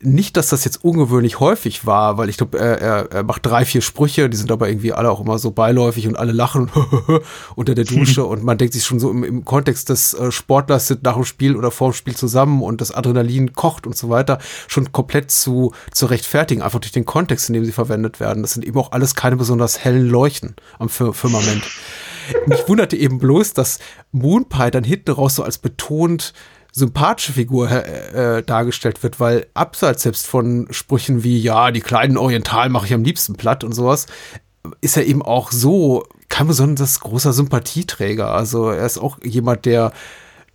nicht, 0.00 0.36
dass 0.36 0.48
das 0.48 0.64
jetzt 0.64 0.84
ungewöhnlich 0.84 1.38
häufig 1.38 1.86
war, 1.86 2.18
weil 2.18 2.28
ich 2.28 2.36
glaube, 2.36 2.58
er, 2.58 2.80
er, 2.80 3.12
er 3.12 3.22
macht 3.22 3.46
drei, 3.46 3.64
vier 3.64 3.80
Sprüche, 3.80 4.28
die 4.28 4.36
sind 4.36 4.50
aber 4.50 4.68
irgendwie 4.68 4.92
alle 4.92 5.10
auch 5.10 5.20
immer 5.20 5.38
so 5.38 5.52
beiläufig 5.52 6.08
und 6.08 6.16
alle 6.16 6.32
lachen 6.32 6.70
unter 7.54 7.74
der 7.74 7.84
Dusche 7.84 8.24
und 8.26 8.42
man 8.42 8.58
denkt 8.58 8.74
sich 8.74 8.84
schon 8.84 8.98
so 8.98 9.10
im, 9.10 9.22
im 9.22 9.44
Kontext 9.44 9.88
des 9.88 10.14
äh, 10.14 10.32
Sportlers 10.32 10.88
sind 10.88 11.04
nach 11.04 11.14
dem 11.14 11.24
Spiel 11.24 11.56
oder 11.56 11.70
vor 11.70 11.90
dem 11.90 11.94
Spiel 11.94 12.16
zusammen 12.16 12.62
und 12.62 12.80
das 12.80 12.92
Adrenalin 12.92 13.52
kocht 13.52 13.86
und 13.86 13.96
so 13.96 14.10
weiter 14.10 14.38
schon 14.66 14.90
komplett 14.90 15.30
zu, 15.30 15.72
zu 15.92 16.06
rechtfertigen, 16.06 16.62
einfach 16.62 16.80
durch 16.80 16.92
den 16.92 17.04
Kontext, 17.04 17.48
in 17.48 17.54
dem 17.54 17.64
sie 17.64 17.72
verwendet 17.72 18.18
werden. 18.18 18.42
Das 18.42 18.52
sind 18.52 18.64
eben 18.64 18.78
auch 18.78 18.90
alles 18.90 19.14
keine 19.14 19.36
besonders 19.36 19.78
hellen 19.84 20.08
Leuchten 20.08 20.56
am 20.78 20.88
Firmament. 20.88 21.62
Mich 22.46 22.68
wunderte 22.68 22.96
eben 22.96 23.18
bloß, 23.18 23.54
dass 23.54 23.78
Moonpie 24.12 24.70
dann 24.70 24.84
hinten 24.84 25.12
raus 25.12 25.36
so 25.36 25.42
als 25.42 25.58
betont 25.58 26.32
sympathische 26.72 27.34
Figur 27.34 27.70
äh, 27.70 28.38
äh, 28.38 28.42
dargestellt 28.42 29.02
wird, 29.02 29.20
weil 29.20 29.46
abseits 29.54 30.02
selbst 30.02 30.26
von 30.26 30.66
Sprüchen 30.70 31.22
wie, 31.22 31.38
ja, 31.38 31.70
die 31.70 31.80
kleinen 31.80 32.16
Orientalen 32.16 32.72
mache 32.72 32.86
ich 32.86 32.94
am 32.94 33.04
liebsten 33.04 33.34
platt 33.34 33.62
und 33.62 33.72
sowas, 33.72 34.06
ist 34.80 34.96
er 34.96 35.04
eben 35.04 35.22
auch 35.22 35.52
so 35.52 36.04
kein 36.28 36.46
besonders 36.46 37.00
großer 37.00 37.34
Sympathieträger. 37.34 38.30
Also 38.32 38.70
er 38.70 38.86
ist 38.86 38.98
auch 38.98 39.18
jemand, 39.22 39.66
der 39.66 39.92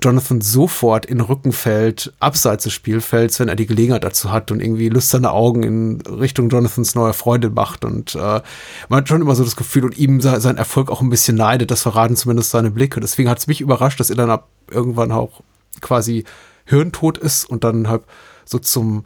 Jonathan 0.02 0.41
sofort 0.41 1.08
in 1.08 1.18
den 1.18 1.26
Rücken 1.26 1.52
fällt, 1.52 2.14
abseits 2.20 2.66
des 2.66 2.74
Spielfelds, 2.74 3.39
wenn 3.39 3.48
er 3.48 3.56
die 3.56 3.66
Gelegenheit 3.66 4.04
dazu 4.04 4.32
hat 4.32 4.52
und 4.52 4.62
irgendwie 4.62 4.89
lüsterne 4.89 5.32
Augen 5.32 5.64
in 5.64 6.02
Richtung 6.02 6.50
Jonathans 6.50 6.93
neuer 6.93 7.14
Freundin 7.14 7.54
macht. 7.56 7.84
Und 7.84 8.14
äh, 8.14 8.41
man 8.89 9.00
hat 9.00 9.10
schon 9.10 9.22
immer 9.22 9.34
so 9.34 9.43
das 9.43 9.56
Gefühl 9.56 9.86
und 9.86 9.98
ihm 9.98 10.22
sein 10.22 10.58
Erfolg 10.58 10.91
auch 10.91 11.02
ein 11.02 11.10
bisschen 11.10 11.36
neidet. 11.36 11.72
Das 11.72 11.82
verraten 11.82 12.16
zumindest 12.16 12.52
seine 12.52 12.70
Blicke. 12.70 13.00
Deswegen 13.00 13.30
hat 13.30 13.39
es 13.39 13.48
mich 13.48 13.60
überrascht, 13.60 14.00
dass 14.00 14.12
er 14.12 14.16
dann 14.16 14.30
ab 14.30 14.50
irgendwann 14.70 15.12
auch 15.12 15.41
quasi 15.82 16.26
hirntot 16.66 17.18
ist 17.18 17.50
und 17.50 17.64
dann 17.64 17.88
halt 17.88 18.04
so 18.45 18.60
zum 18.60 19.04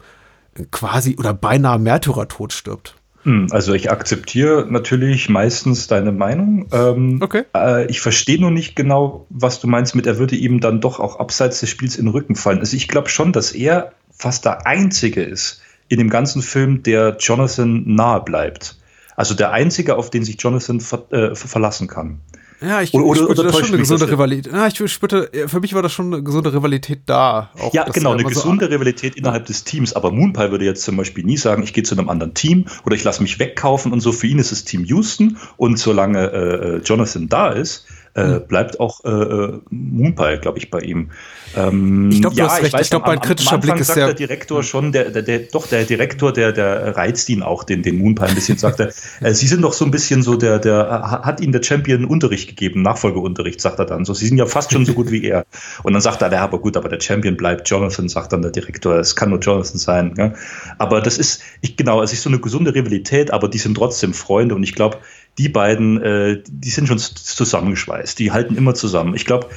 quasi 0.70 1.16
oder 1.18 1.32
beinahe 1.32 1.78
Märtyrertod 1.78 2.52
stirbt. 2.52 2.96
Hm, 3.24 3.48
also 3.50 3.72
ich 3.72 3.90
akzeptiere 3.90 4.66
natürlich 4.68 5.28
meistens 5.28 5.86
deine 5.86 6.12
Meinung. 6.12 6.66
Ähm, 6.72 7.18
okay. 7.20 7.44
Äh, 7.54 7.86
ich 7.86 8.00
verstehe 8.00 8.40
nur 8.40 8.50
nicht 8.50 8.74
genau, 8.74 9.26
was 9.30 9.60
du 9.60 9.68
meinst 9.68 9.94
mit, 9.94 10.06
er 10.06 10.18
würde 10.18 10.36
ihm 10.36 10.60
dann 10.60 10.80
doch 10.80 10.98
auch 10.98 11.20
abseits 11.20 11.60
des 11.60 11.70
Spiels 11.70 11.96
in 11.96 12.06
den 12.06 12.12
Rücken 12.12 12.34
fallen. 12.34 12.58
Also 12.58 12.76
ich 12.76 12.88
glaube 12.88 13.08
schon, 13.08 13.32
dass 13.32 13.52
er 13.52 13.92
fast 14.10 14.44
der 14.44 14.66
Einzige 14.66 15.22
ist 15.22 15.62
in 15.88 15.98
dem 15.98 16.10
ganzen 16.10 16.42
Film, 16.42 16.82
der 16.82 17.16
Jonathan 17.18 17.84
nahe 17.86 18.22
bleibt. 18.22 18.76
Also 19.14 19.34
der 19.34 19.52
Einzige, 19.52 19.96
auf 19.96 20.10
den 20.10 20.24
sich 20.24 20.40
Jonathan 20.40 20.80
ver 20.80 21.04
äh, 21.12 21.34
verlassen 21.34 21.86
kann. 21.86 22.20
Ja, 22.62 22.80
ich, 22.80 22.94
oder, 22.94 23.20
spürte 23.20 23.42
da 23.42 23.52
schon 23.52 23.68
eine 23.68 23.78
gesunde 23.78 24.10
Rivalität. 24.10 24.52
Ja, 24.52 24.66
ich 24.66 24.92
spürte, 24.92 25.30
für 25.46 25.60
mich 25.60 25.74
war 25.74 25.82
das 25.82 25.92
schon 25.92 26.12
eine 26.12 26.22
gesunde 26.22 26.52
Rivalität 26.52 27.00
da. 27.06 27.50
Auch, 27.58 27.74
ja, 27.74 27.84
genau, 27.84 28.12
eine 28.12 28.24
gesunde 28.24 28.66
so 28.66 28.70
Rivalität 28.70 29.16
innerhalb 29.16 29.46
des 29.46 29.64
Teams. 29.64 29.94
Aber 29.94 30.10
Moonpie 30.10 30.50
würde 30.50 30.64
jetzt 30.64 30.82
zum 30.82 30.96
Beispiel 30.96 31.24
nie 31.24 31.36
sagen, 31.36 31.62
ich 31.62 31.72
gehe 31.72 31.82
zu 31.82 31.96
einem 31.96 32.08
anderen 32.08 32.34
Team 32.34 32.66
oder 32.84 32.94
ich 32.94 33.04
lasse 33.04 33.22
mich 33.22 33.38
wegkaufen 33.38 33.92
und 33.92 34.00
so. 34.00 34.12
Für 34.12 34.26
ihn 34.26 34.38
ist 34.38 34.52
es 34.52 34.64
Team 34.64 34.84
Houston 34.84 35.38
und 35.56 35.78
solange 35.78 36.30
äh, 36.30 36.76
äh 36.76 36.80
Jonathan 36.82 37.28
da 37.28 37.48
ist, 37.48 37.86
äh, 38.14 38.22
hm. 38.22 38.46
bleibt 38.46 38.80
auch 38.80 39.04
äh, 39.04 39.08
äh 39.08 39.60
Moonpie, 39.70 40.38
glaube 40.40 40.58
ich, 40.58 40.70
bei 40.70 40.80
ihm. 40.80 41.10
Ähm, 41.56 42.10
ich 42.10 42.20
glaube, 42.20 42.36
du 42.36 42.42
ja, 42.42 42.48
hast 42.48 42.62
recht. 42.62 42.74
Ich, 42.74 42.80
ich 42.82 42.90
glaube, 42.90 43.06
mein 43.06 43.20
kritischer 43.20 43.58
Blick 43.58 43.76
ist 43.76 43.94
der, 43.94 44.06
der 44.06 44.14
Direktor 44.14 44.62
schon, 44.62 44.92
der, 44.92 45.10
der, 45.10 45.22
der, 45.22 45.40
doch 45.40 45.66
der 45.66 45.84
Direktor, 45.84 46.32
der, 46.32 46.52
der 46.52 46.96
reizt 46.96 47.28
ihn 47.28 47.42
auch, 47.42 47.64
den, 47.64 47.82
den 47.82 47.98
Moonpie 47.98 48.24
ein 48.24 48.34
bisschen, 48.34 48.58
sagt 48.58 48.80
er. 48.80 48.92
Äh, 49.20 49.34
Sie 49.34 49.46
sind 49.46 49.62
doch 49.62 49.72
so 49.72 49.84
ein 49.84 49.90
bisschen 49.90 50.22
so, 50.22 50.36
der, 50.36 50.58
der 50.58 51.20
hat 51.24 51.40
Ihnen 51.40 51.52
der 51.52 51.62
Champion 51.62 52.04
Unterricht 52.04 52.48
gegeben, 52.48 52.82
Nachfolgeunterricht, 52.82 53.60
sagt 53.60 53.78
er 53.78 53.84
dann. 53.84 54.04
So, 54.04 54.14
Sie 54.14 54.26
sind 54.26 54.38
ja 54.38 54.46
fast 54.46 54.72
schon 54.72 54.84
so 54.84 54.94
gut 54.94 55.10
wie 55.10 55.24
er. 55.24 55.44
Und 55.82 55.92
dann 55.92 56.02
sagt 56.02 56.22
er, 56.22 56.32
ja, 56.32 56.42
aber 56.42 56.58
gut, 56.58 56.76
aber 56.76 56.88
der 56.88 57.00
Champion 57.00 57.36
bleibt 57.36 57.68
Jonathan, 57.68 58.08
sagt 58.08 58.32
dann 58.32 58.42
der 58.42 58.50
Direktor. 58.50 58.96
Es 58.96 59.16
kann 59.16 59.30
nur 59.30 59.38
Jonathan 59.38 59.78
sein. 59.78 60.14
Ja? 60.16 60.32
Aber 60.78 61.00
das 61.00 61.18
ist, 61.18 61.42
ich, 61.60 61.76
genau, 61.76 62.02
es 62.02 62.12
ist 62.12 62.22
so 62.22 62.30
eine 62.30 62.38
gesunde 62.38 62.74
Rivalität, 62.74 63.30
aber 63.30 63.48
die 63.48 63.58
sind 63.58 63.76
trotzdem 63.76 64.14
Freunde 64.14 64.54
und 64.54 64.62
ich 64.62 64.74
glaube, 64.74 64.98
die 65.38 65.48
beiden, 65.48 66.02
äh, 66.02 66.42
die 66.46 66.70
sind 66.70 66.88
schon 66.88 66.98
zusammengeschweißt. 66.98 68.18
Die 68.18 68.32
halten 68.32 68.56
immer 68.56 68.74
zusammen. 68.74 69.14
Ich 69.14 69.24
glaube, 69.24 69.48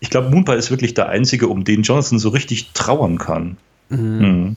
ich 0.00 0.10
glaube, 0.10 0.30
Moonpie 0.30 0.56
ist 0.56 0.70
wirklich 0.70 0.94
der 0.94 1.08
Einzige, 1.08 1.48
um 1.48 1.64
den 1.64 1.82
Jonathan 1.82 2.18
so 2.18 2.30
richtig 2.30 2.72
trauern 2.72 3.18
kann. 3.18 3.56
Mhm. 3.88 3.98
Mhm. 3.98 4.56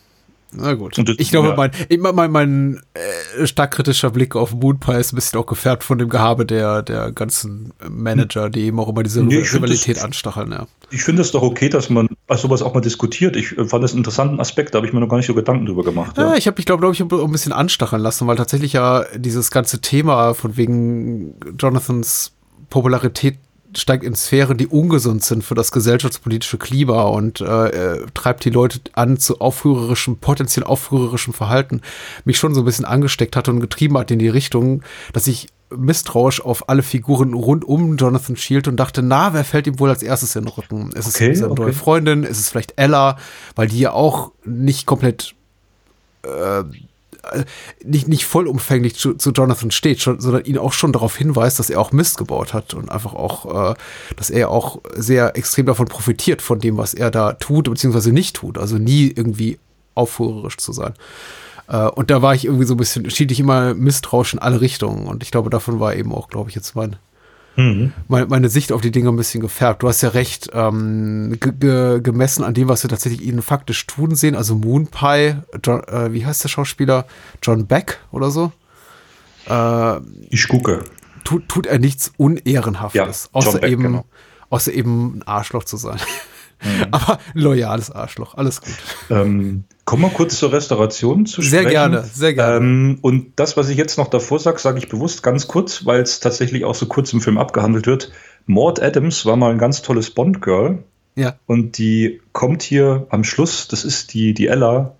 Na 0.58 0.74
gut. 0.74 0.98
Das, 0.98 1.16
ich 1.18 1.32
glaube, 1.32 1.50
ja. 1.50 1.56
mein, 1.56 2.16
mein, 2.16 2.32
mein 2.32 2.82
äh, 2.94 3.46
stark 3.46 3.72
kritischer 3.72 4.12
Blick 4.12 4.36
auf 4.36 4.54
Moonpie 4.54 4.94
ist 4.94 5.14
ein 5.14 5.16
bisschen 5.16 5.40
auch 5.40 5.46
gefärbt 5.46 5.84
von 5.84 5.98
dem 5.98 6.10
Gehabe 6.10 6.46
der, 6.46 6.82
der 6.82 7.12
ganzen 7.12 7.74
Manager, 7.88 8.50
die 8.50 8.62
eben 8.62 8.80
auch 8.80 8.90
immer 8.90 9.04
diese 9.04 9.24
nee, 9.24 9.38
Rivalität 9.38 10.02
anstacheln. 10.02 10.52
Ja. 10.52 10.68
Ich 10.92 11.04
finde 11.04 11.22
es 11.22 11.32
doch 11.32 11.42
okay, 11.42 11.70
dass 11.70 11.90
man 11.90 12.08
sowas 12.30 12.62
auch 12.62 12.74
mal 12.74 12.82
diskutiert. 12.82 13.36
Ich 13.36 13.50
fand 13.50 13.84
das 13.84 13.92
einen 13.92 14.00
interessanten 14.00 14.40
Aspekt, 14.40 14.74
da 14.74 14.78
habe 14.78 14.88
ich 14.88 14.94
mir 14.94 15.00
noch 15.00 15.10
gar 15.10 15.18
nicht 15.18 15.28
so 15.28 15.34
Gedanken 15.34 15.66
drüber 15.66 15.84
gemacht. 15.84 16.18
Ja, 16.18 16.32
ja 16.32 16.36
ich 16.36 16.48
habe 16.48 16.58
mich, 16.58 16.66
glaube 16.66 16.82
glaub 16.82 16.94
ich, 16.94 17.02
ein 17.02 17.32
bisschen 17.32 17.54
anstacheln 17.54 18.02
lassen, 18.02 18.28
weil 18.28 18.38
tatsächlich 18.38 18.74
ja 18.74 19.06
dieses 19.16 19.52
ganze 19.52 19.82
Thema 19.82 20.34
von 20.34 20.58
wegen 20.58 21.36
Jonathans 21.60 22.34
Popularität 22.70 23.38
steigt 23.78 24.04
in 24.04 24.16
Sphären, 24.16 24.58
die 24.58 24.68
ungesund 24.68 25.24
sind 25.24 25.44
für 25.44 25.56
das 25.56 25.72
gesellschaftspolitische 25.72 26.58
Klima 26.58 27.04
und 27.04 27.42
äh, 27.42 28.00
treibt 28.14 28.46
die 28.46 28.50
Leute 28.50 28.80
an 28.94 29.18
zu 29.18 29.40
aufrührerischem, 29.40 30.18
potenziell 30.18 30.66
aufrührerischem 30.66 31.34
Verhalten, 31.34 31.82
mich 32.24 32.38
schon 32.38 32.54
so 32.54 32.62
ein 32.62 32.66
bisschen 32.66 32.86
angesteckt 32.86 33.36
hat 33.36 33.50
und 33.50 33.60
getrieben 33.60 33.98
hat 33.98 34.12
in 34.12 34.20
die 34.20 34.30
Richtung, 34.30 34.84
dass 35.14 35.28
ich 35.28 35.48
misstrauisch 35.76 36.42
auf 36.42 36.70
alle 36.70 36.84
Figuren 36.84 37.34
rund 37.34 37.66
um 37.66 37.98
Jonathan 37.98 38.36
Shield 38.38 38.68
und 38.68 38.78
dachte, 38.78 39.02
na, 39.02 39.34
wer 39.34 39.44
fällt 39.44 39.68
ihm 39.68 39.80
wohl 39.80 39.90
als 39.90 40.04
erstes 40.04 40.36
in 40.36 40.44
den 40.44 40.50
Rücken? 40.50 40.92
Ist 40.92 41.08
es 41.08 41.16
okay, 41.16 41.34
seine 41.34 41.52
okay. 41.52 41.64
neue 41.64 41.74
Freundin? 41.74 42.24
Ist 42.24 42.40
es 42.40 42.50
vielleicht 42.50 42.74
Ella? 42.78 43.18
Weil 43.56 43.68
die 43.68 43.80
ja 43.80 43.92
auch 43.92 44.32
nicht 44.46 44.86
komplett 44.86 45.34
äh, 46.24 46.60
äh, 46.60 46.64
nicht, 47.84 48.08
nicht 48.08 48.26
vollumfänglich 48.26 48.96
zu, 48.96 49.14
zu 49.14 49.32
Jonathan 49.32 49.72
steht, 49.72 50.02
schon, 50.02 50.20
sondern 50.20 50.46
ihn 50.46 50.58
auch 50.58 50.74
schon 50.74 50.92
darauf 50.92 51.16
hinweist, 51.16 51.60
dass 51.60 51.70
er 51.70 51.80
auch 51.80 51.92
Mist 51.92 52.18
gebaut 52.18 52.54
hat 52.54 52.74
und 52.74 52.90
einfach 52.90 53.14
auch, 53.14 53.72
äh, 53.72 53.76
dass 54.16 54.30
er 54.30 54.50
auch 54.50 54.80
sehr 54.96 55.36
extrem 55.38 55.66
davon 55.66 55.88
profitiert, 55.88 56.42
von 56.42 56.60
dem, 56.60 56.78
was 56.78 56.94
er 56.94 57.12
da 57.12 57.34
tut, 57.34 57.70
beziehungsweise 57.70 58.12
nicht 58.12 58.36
tut. 58.36 58.58
Also 58.58 58.78
nie 58.78 59.12
irgendwie 59.16 59.60
aufrührerisch 59.96 60.58
zu 60.58 60.74
sein. 60.74 60.94
Äh, 61.68 61.88
und 61.88 62.12
da 62.12 62.22
war 62.22 62.36
ich 62.36 62.46
irgendwie 62.46 62.66
so 62.66 62.74
ein 62.74 62.78
bisschen, 62.78 63.10
schied 63.10 63.32
ich 63.32 63.40
immer 63.40 63.74
misstrauisch 63.74 64.34
in 64.34 64.40
alle 64.40 64.62
Richtungen. 64.62 65.08
Und 65.08 65.24
ich 65.24 65.32
glaube, 65.32 65.50
davon 65.50 65.80
war 65.80 65.96
eben 65.96 66.14
auch, 66.14 66.28
glaube 66.28 66.50
ich, 66.50 66.56
jetzt 66.56 66.76
mein, 66.76 66.98
mhm. 67.56 67.94
meine, 68.08 68.28
meine, 68.28 68.50
Sicht 68.50 68.72
auf 68.72 68.82
die 68.82 68.92
Dinge 68.92 69.10
ein 69.10 69.16
bisschen 69.16 69.42
gefärbt. 69.42 69.84
Du 69.84 69.88
hast 69.88 70.02
ja 70.02 70.10
recht, 70.10 70.50
ähm, 70.54 71.38
gemessen 71.40 72.44
an 72.44 72.54
dem, 72.54 72.68
was 72.68 72.84
wir 72.84 72.90
tatsächlich 72.90 73.22
ihnen 73.22 73.42
faktisch 73.42 73.86
tun 73.88 74.16
sehen. 74.16 74.36
Also 74.36 74.56
Moonpie, 74.56 75.36
John, 75.64 75.84
äh, 75.84 76.14
wie 76.14 76.26
heißt 76.26 76.44
der 76.44 76.50
Schauspieler? 76.50 77.06
John 77.42 77.68
Beck 77.68 78.00
oder 78.12 78.32
so? 78.32 78.52
Äh, 79.48 80.00
ich 80.30 80.48
gucke. 80.48 80.84
Tut, 81.24 81.50
tut 81.50 81.66
er 81.66 81.80
nichts 81.80 82.12
Unehrenhaftes, 82.18 83.24
ja, 83.24 83.30
außer, 83.32 83.60
Beck, 83.60 83.72
eben, 83.72 83.84
genau. 83.84 84.06
außer 84.50 84.72
eben 84.72 85.18
ein 85.18 85.24
Arschloch 85.24 85.64
zu 85.64 85.78
sein. 85.78 86.00
Mhm. 86.64 86.88
Aber 86.92 87.20
loyales 87.34 87.92
Arschloch, 87.92 88.36
alles 88.36 88.62
gut. 88.62 88.74
Ähm, 89.10 89.66
kommen 89.86 90.04
wir 90.04 90.10
kurz 90.10 90.38
zur 90.38 90.52
Restauration 90.52 91.26
zu 91.26 91.42
sprechen. 91.42 91.64
Sehr 91.64 91.72
gerne, 91.72 92.04
sehr 92.04 92.34
gerne. 92.34 92.58
Ähm, 92.58 92.98
und 93.02 93.34
das, 93.36 93.58
was 93.58 93.70
ich 93.70 93.78
jetzt 93.78 93.98
noch 93.98 94.08
davor 94.08 94.40
sage, 94.40 94.60
sage 94.60 94.78
ich 94.78 94.90
bewusst 94.90 95.24
ganz 95.24 95.48
kurz, 95.48 95.86
weil 95.86 96.02
es 96.02 96.20
tatsächlich 96.20 96.66
auch 96.66 96.76
so 96.76 96.86
kurz 96.86 97.14
im 97.14 97.22
Film 97.22 97.38
abgehandelt 97.38 97.88
wird. 97.88 98.12
Maud 98.46 98.82
Adams 98.82 99.26
war 99.26 99.36
mal 99.36 99.52
ein 99.52 99.58
ganz 99.58 99.82
tolles 99.82 100.12
Bond-Girl. 100.12 100.84
Ja. 101.16 101.36
Und 101.46 101.78
die 101.78 102.22
kommt 102.34 102.62
hier 102.62 103.08
am 103.10 103.24
Schluss, 103.24 103.68
das 103.68 103.86
ist 103.86 104.14
die, 104.14 104.34
die 104.34 104.48
Ella, 104.48 104.96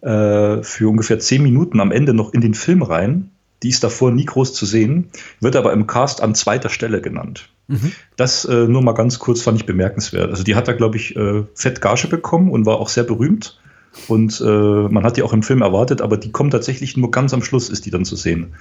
äh, 0.00 0.62
für 0.62 0.88
ungefähr 0.88 1.18
zehn 1.18 1.42
Minuten 1.42 1.80
am 1.80 1.92
Ende 1.92 2.14
noch 2.14 2.32
in 2.32 2.40
den 2.40 2.54
Film 2.54 2.82
rein. 2.82 3.30
Die 3.62 3.68
ist 3.68 3.84
davor 3.84 4.10
nie 4.10 4.24
groß 4.24 4.54
zu 4.54 4.64
sehen, 4.64 5.10
wird 5.40 5.56
aber 5.56 5.72
im 5.72 5.86
Cast 5.86 6.22
an 6.22 6.34
zweiter 6.34 6.70
Stelle 6.70 7.02
genannt. 7.02 7.50
Mhm. 7.70 7.92
Das 8.16 8.44
äh, 8.44 8.66
nur 8.66 8.82
mal 8.82 8.92
ganz 8.92 9.20
kurz 9.20 9.42
fand 9.42 9.58
ich 9.58 9.64
bemerkenswert. 9.64 10.28
Also 10.28 10.42
die 10.42 10.56
hat 10.56 10.66
da, 10.66 10.72
glaube 10.72 10.96
ich, 10.96 11.14
äh, 11.14 11.44
fett 11.54 11.80
Gage 11.80 12.08
bekommen 12.08 12.50
und 12.50 12.66
war 12.66 12.78
auch 12.78 12.88
sehr 12.88 13.04
berühmt. 13.04 13.60
Und 14.08 14.40
äh, 14.40 14.44
man 14.44 15.04
hat 15.04 15.16
die 15.16 15.22
auch 15.22 15.32
im 15.32 15.42
Film 15.42 15.62
erwartet, 15.62 16.02
aber 16.02 16.16
die 16.16 16.32
kommt 16.32 16.52
tatsächlich 16.52 16.96
nur 16.96 17.10
ganz 17.10 17.32
am 17.32 17.42
Schluss, 17.42 17.68
ist 17.68 17.86
die 17.86 17.90
dann 17.90 18.04
zu 18.04 18.16
sehen. 18.16 18.54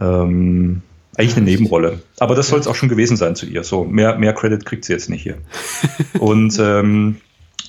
Ähm, 0.00 0.82
eigentlich 1.16 1.36
eine 1.36 1.46
Nebenrolle. 1.46 2.00
Aber 2.20 2.34
das 2.34 2.48
soll 2.48 2.60
es 2.60 2.66
auch 2.68 2.74
schon 2.74 2.88
gewesen 2.88 3.16
sein 3.16 3.34
zu 3.34 3.46
ihr. 3.46 3.64
So, 3.64 3.84
mehr, 3.84 4.16
mehr 4.18 4.32
Credit 4.32 4.64
kriegt 4.64 4.84
sie 4.84 4.92
jetzt 4.92 5.10
nicht 5.10 5.22
hier. 5.22 5.38
und 6.20 6.56
ähm, 6.60 7.16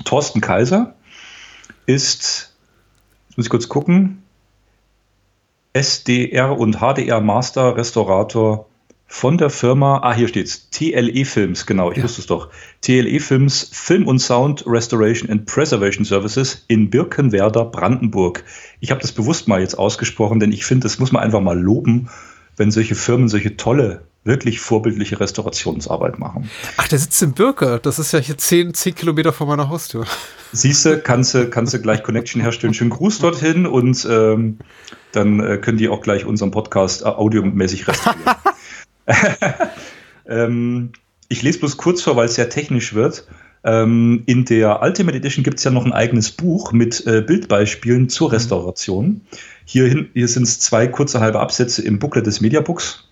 Thorsten 0.06 0.42
Kaiser 0.42 0.96
ist, 1.88 2.54
jetzt 3.30 3.38
muss 3.38 3.46
ich 3.48 3.50
kurz 3.50 3.68
gucken, 3.68 4.22
SDR 5.74 6.58
und 6.58 6.78
HDR 6.80 7.22
Master 7.22 7.78
Restaurator 7.78 8.68
von 9.10 9.38
der 9.38 9.50
Firma, 9.50 10.02
ah, 10.04 10.14
hier 10.14 10.28
steht's, 10.28 10.70
TLE 10.70 11.24
Films, 11.24 11.66
genau, 11.66 11.92
ich 11.92 11.98
ja. 11.98 12.04
wusste 12.04 12.22
es 12.22 12.28
doch. 12.28 12.50
TLE 12.82 13.20
Films 13.22 13.70
Film 13.72 14.06
und 14.06 14.20
Sound 14.20 14.66
Restoration 14.68 15.30
and 15.30 15.46
Preservation 15.46 16.04
Services 16.04 16.66
in 16.68 16.90
Birkenwerder, 16.90 17.66
Brandenburg. 17.66 18.44
Ich 18.82 18.92
habe 18.92 19.02
das 19.02 19.14
bewusst 19.14 19.48
mal 19.48 19.62
jetzt 19.62 19.76
ausgesprochen, 19.76 20.42
denn 20.42 20.52
ich 20.52 20.66
finde, 20.66 20.84
das 20.84 21.00
muss 21.00 21.14
man 21.14 21.24
einfach 21.24 21.40
mal 21.40 21.58
loben, 21.58 22.10
wenn 22.58 22.70
solche 22.70 22.96
Firmen 22.96 23.30
solche 23.30 23.56
tolle, 23.56 24.04
wirklich 24.26 24.60
vorbildliche 24.60 25.20
Restaurationsarbeit 25.22 26.20
machen. 26.20 26.50
Ach, 26.76 26.88
der 26.90 27.00
sitzt 27.00 27.22
in 27.24 27.32
Birke. 27.32 27.80
Das 27.82 27.98
ist 28.00 28.12
ja 28.12 28.20
hier 28.20 28.38
10, 28.38 28.74
10 28.74 28.94
Kilometer 28.94 29.32
vor 29.32 29.48
meiner 29.48 29.70
Haustür. 29.70 30.06
Siehst 30.52 30.86
du, 30.86 31.00
kannst 31.00 31.34
du, 31.34 31.50
kannst 31.50 31.74
du 31.74 31.80
gleich 31.80 32.04
Connection 32.04 32.42
herstellen. 32.42 32.74
Schönen 32.74 32.90
Gruß 32.90 33.20
dorthin 33.20 33.66
und 33.66 34.06
ähm, 34.10 34.58
dann 35.14 35.40
äh, 35.40 35.58
können 35.58 35.78
die 35.78 35.88
auch 35.88 36.02
gleich 36.02 36.26
unseren 36.26 36.52
Podcast 36.52 37.04
äh, 37.04 37.06
audiomäßig 37.06 37.88
restaurieren. 37.88 38.36
ähm, 40.28 40.92
ich 41.30 41.42
lese 41.42 41.60
bloß 41.60 41.78
kurz 41.78 42.02
vor, 42.02 42.16
weil 42.16 42.26
es 42.26 42.36
sehr 42.36 42.50
technisch 42.50 42.94
wird. 42.94 43.28
Ähm, 43.64 44.24
in 44.28 44.46
der 44.46 44.82
Ultimate 44.82 45.18
Edition 45.18 45.44
gibt 45.44 45.58
es 45.58 45.64
ja 45.64 45.72
noch 45.72 45.86
ein 45.86 45.94
eigenes 45.94 46.32
Buch 46.32 46.72
mit 46.72 47.06
äh, 47.06 47.22
Bildbeispielen 47.22 48.10
zur 48.10 48.32
Restauration. 48.32 49.22
Hier, 49.66 50.08
hier 50.14 50.28
sind 50.28 50.44
es 50.44 50.60
zwei 50.60 50.88
kurze 50.88 51.20
halbe 51.20 51.40
Absätze 51.40 51.82
im 51.82 52.00
Booklet 52.00 52.28
des 52.28 52.40
Mediabooks. 52.40 53.08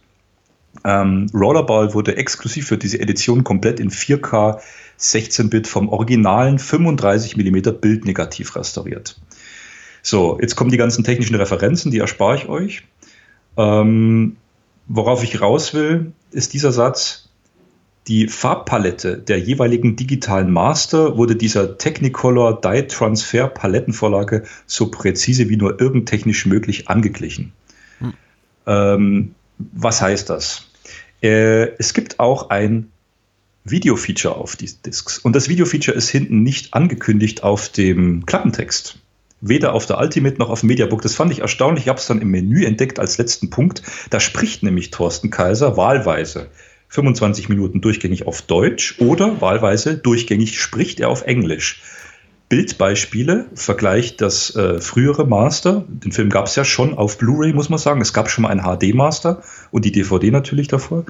Ähm, 0.83 1.27
Rollerball 1.33 1.93
wurde 1.93 2.17
exklusiv 2.17 2.67
für 2.67 2.77
diese 2.77 2.99
Edition 2.99 3.43
komplett 3.43 3.79
in 3.79 3.89
4K 3.89 4.59
16-Bit 4.99 5.67
vom 5.67 5.89
originalen 5.89 6.59
35 6.59 7.37
mm 7.37 7.79
Bildnegativ 7.81 8.55
restauriert. 8.55 9.19
So, 10.03 10.37
jetzt 10.39 10.55
kommen 10.55 10.69
die 10.69 10.77
ganzen 10.77 11.03
technischen 11.03 11.35
Referenzen, 11.35 11.91
die 11.91 11.99
erspare 11.99 12.35
ich 12.35 12.47
euch. 12.47 12.83
Ähm, 13.57 14.37
Worauf 14.88 15.23
ich 15.23 15.41
raus 15.41 15.73
will, 15.73 16.13
ist 16.31 16.53
dieser 16.53 16.71
Satz, 16.71 17.29
die 18.07 18.27
Farbpalette 18.27 19.17
der 19.17 19.39
jeweiligen 19.39 19.95
digitalen 19.95 20.51
Master 20.51 21.17
wurde 21.17 21.36
dieser 21.36 21.79
Technicolor 21.79 22.61
Dye 22.61 22.86
Transfer 22.88 23.47
Palettenvorlage 23.47 24.43
so 24.67 24.91
präzise 24.91 25.49
wie 25.49 25.57
nur 25.57 25.81
irgend 25.81 26.07
technisch 26.07 26.45
möglich 26.45 26.88
angeglichen. 26.88 27.53
Hm. 27.97 28.13
Ähm, 28.67 29.36
was 29.57 30.01
heißt 30.01 30.29
das? 30.29 30.69
Äh, 31.23 31.71
es 31.79 31.95
gibt 31.95 32.19
auch 32.19 32.51
ein 32.51 32.91
Video-Feature 33.63 34.36
auf 34.36 34.55
diesen 34.55 34.83
Discs. 34.83 35.17
Und 35.17 35.36
das 35.36 35.49
Video-Feature 35.49 35.97
ist 35.97 36.09
hinten 36.09 36.43
nicht 36.43 36.75
angekündigt 36.75 37.41
auf 37.41 37.69
dem 37.69 38.27
Klappentext 38.27 38.99
weder 39.47 39.73
auf 39.73 39.85
der 39.85 39.99
Ultimate 39.99 40.37
noch 40.37 40.49
auf 40.49 40.61
dem 40.61 40.67
Mediabook. 40.67 41.01
Das 41.01 41.15
fand 41.15 41.31
ich 41.31 41.39
erstaunlich. 41.39 41.85
Ich 41.85 41.89
habe 41.89 41.99
es 41.99 42.07
dann 42.07 42.21
im 42.21 42.29
Menü 42.29 42.65
entdeckt 42.65 42.99
als 42.99 43.17
letzten 43.17 43.49
Punkt. 43.49 43.81
Da 44.09 44.19
spricht 44.19 44.63
nämlich 44.63 44.91
Thorsten 44.91 45.29
Kaiser 45.29 45.77
wahlweise 45.77 46.49
25 46.89 47.49
Minuten 47.49 47.81
durchgängig 47.81 48.27
auf 48.27 48.41
Deutsch 48.41 48.95
oder 48.99 49.41
wahlweise 49.41 49.97
durchgängig 49.97 50.59
spricht 50.59 50.99
er 50.99 51.09
auf 51.09 51.23
Englisch. 51.23 51.81
Bildbeispiele, 52.47 53.47
Vergleich 53.55 54.17
das 54.17 54.55
äh, 54.55 54.79
frühere 54.79 55.25
Master, 55.25 55.83
den 55.87 56.11
Film 56.11 56.29
gab 56.29 56.45
es 56.45 56.55
ja 56.55 56.63
schon 56.63 56.93
auf 56.93 57.17
Blu-ray, 57.17 57.53
muss 57.53 57.69
man 57.69 57.79
sagen. 57.79 58.01
Es 58.01 58.13
gab 58.13 58.29
schon 58.29 58.43
mal 58.43 58.49
einen 58.49 58.61
HD-Master 58.61 59.41
und 59.71 59.83
die 59.83 59.91
DVD 59.91 60.29
natürlich 60.29 60.67
davor 60.67 61.05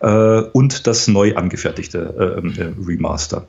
äh, 0.00 0.08
und 0.52 0.86
das 0.86 1.08
neu 1.08 1.34
angefertigte 1.34 2.40
äh, 2.56 2.60
äh 2.60 2.72
Remaster. 2.86 3.46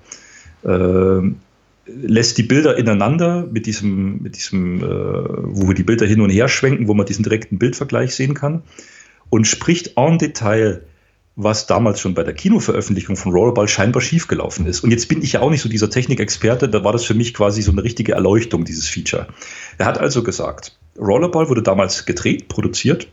Lässt 1.88 2.38
die 2.38 2.44
Bilder 2.44 2.78
ineinander 2.78 3.48
mit 3.50 3.66
diesem, 3.66 4.22
mit 4.22 4.36
diesem, 4.36 4.82
äh, 4.82 4.84
wo 4.84 5.68
wir 5.68 5.76
die 5.76 5.84
Bilder 5.84 6.06
hin 6.06 6.22
und 6.22 6.30
her 6.30 6.48
schwenken, 6.48 6.88
wo 6.88 6.94
man 6.94 7.06
diesen 7.06 7.24
direkten 7.24 7.58
Bildvergleich 7.58 8.14
sehen 8.14 8.34
kann 8.34 8.64
und 9.30 9.48
spricht 9.48 9.98
en 9.98 10.18
Detail, 10.18 10.84
was 11.36 11.68
damals 11.68 12.00
schon 12.00 12.16
bei 12.16 12.24
der 12.24 12.34
Kinoveröffentlichung 12.34 13.16
von 13.16 13.32
Rollerball 13.32 13.68
scheinbar 13.68 14.02
schiefgelaufen 14.02 14.66
ist. 14.66 14.82
Und 14.84 14.92
jetzt 14.92 15.08
bin 15.08 15.22
ich 15.22 15.34
ja 15.34 15.42
auch 15.42 15.52
nicht 15.52 15.62
so 15.62 15.70
dieser 15.70 15.90
Technikexperte, 15.90 16.68
da 16.68 16.84
war 16.84 16.94
das 16.94 17.06
für 17.06 17.14
mich 17.14 17.34
quasi 17.34 17.62
so 17.62 17.72
eine 17.72 17.84
richtige 17.84 18.14
Erleuchtung, 18.14 18.66
dieses 18.66 18.88
Feature. 18.88 19.28
Er 19.78 19.86
hat 19.86 20.00
also 20.00 20.24
gesagt, 20.24 20.78
Rollerball 20.98 21.48
wurde 21.48 21.62
damals 21.62 22.06
gedreht, 22.06 22.48
produziert 22.48 23.08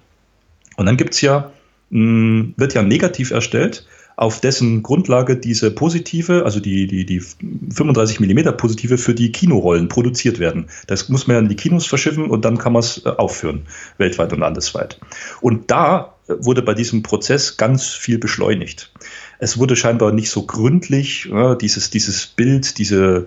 und 0.76 0.86
dann 0.86 0.96
gibt's 0.96 1.20
ja, 1.20 1.52
mh, 1.90 2.54
wird 2.56 2.72
ja 2.72 2.82
negativ 2.82 3.30
erstellt 3.30 3.86
auf 4.16 4.40
dessen 4.40 4.82
Grundlage 4.82 5.36
diese 5.36 5.70
positive, 5.70 6.44
also 6.44 6.60
die, 6.60 6.86
die, 6.86 7.04
die 7.04 7.20
35 7.20 8.20
mm 8.20 8.56
positive 8.56 8.98
für 8.98 9.14
die 9.14 9.32
Kinorollen 9.32 9.88
produziert 9.88 10.38
werden. 10.38 10.66
Das 10.86 11.08
muss 11.08 11.26
man 11.26 11.34
ja 11.34 11.40
in 11.42 11.48
die 11.48 11.56
Kinos 11.56 11.86
verschiffen 11.86 12.30
und 12.30 12.44
dann 12.44 12.58
kann 12.58 12.72
man 12.72 12.80
es 12.80 13.04
äh, 13.04 13.08
aufführen, 13.08 13.66
weltweit 13.98 14.32
und 14.32 14.40
landesweit. 14.40 15.00
Und 15.40 15.70
da 15.70 16.14
wurde 16.28 16.62
bei 16.62 16.74
diesem 16.74 17.02
Prozess 17.02 17.56
ganz 17.56 17.88
viel 17.88 18.18
beschleunigt. 18.18 18.92
Es 19.38 19.58
wurde 19.58 19.76
scheinbar 19.76 20.12
nicht 20.12 20.30
so 20.30 20.46
gründlich, 20.46 21.26
ja, 21.26 21.54
dieses, 21.54 21.90
dieses 21.90 22.26
Bild, 22.26 22.78
diese 22.78 23.26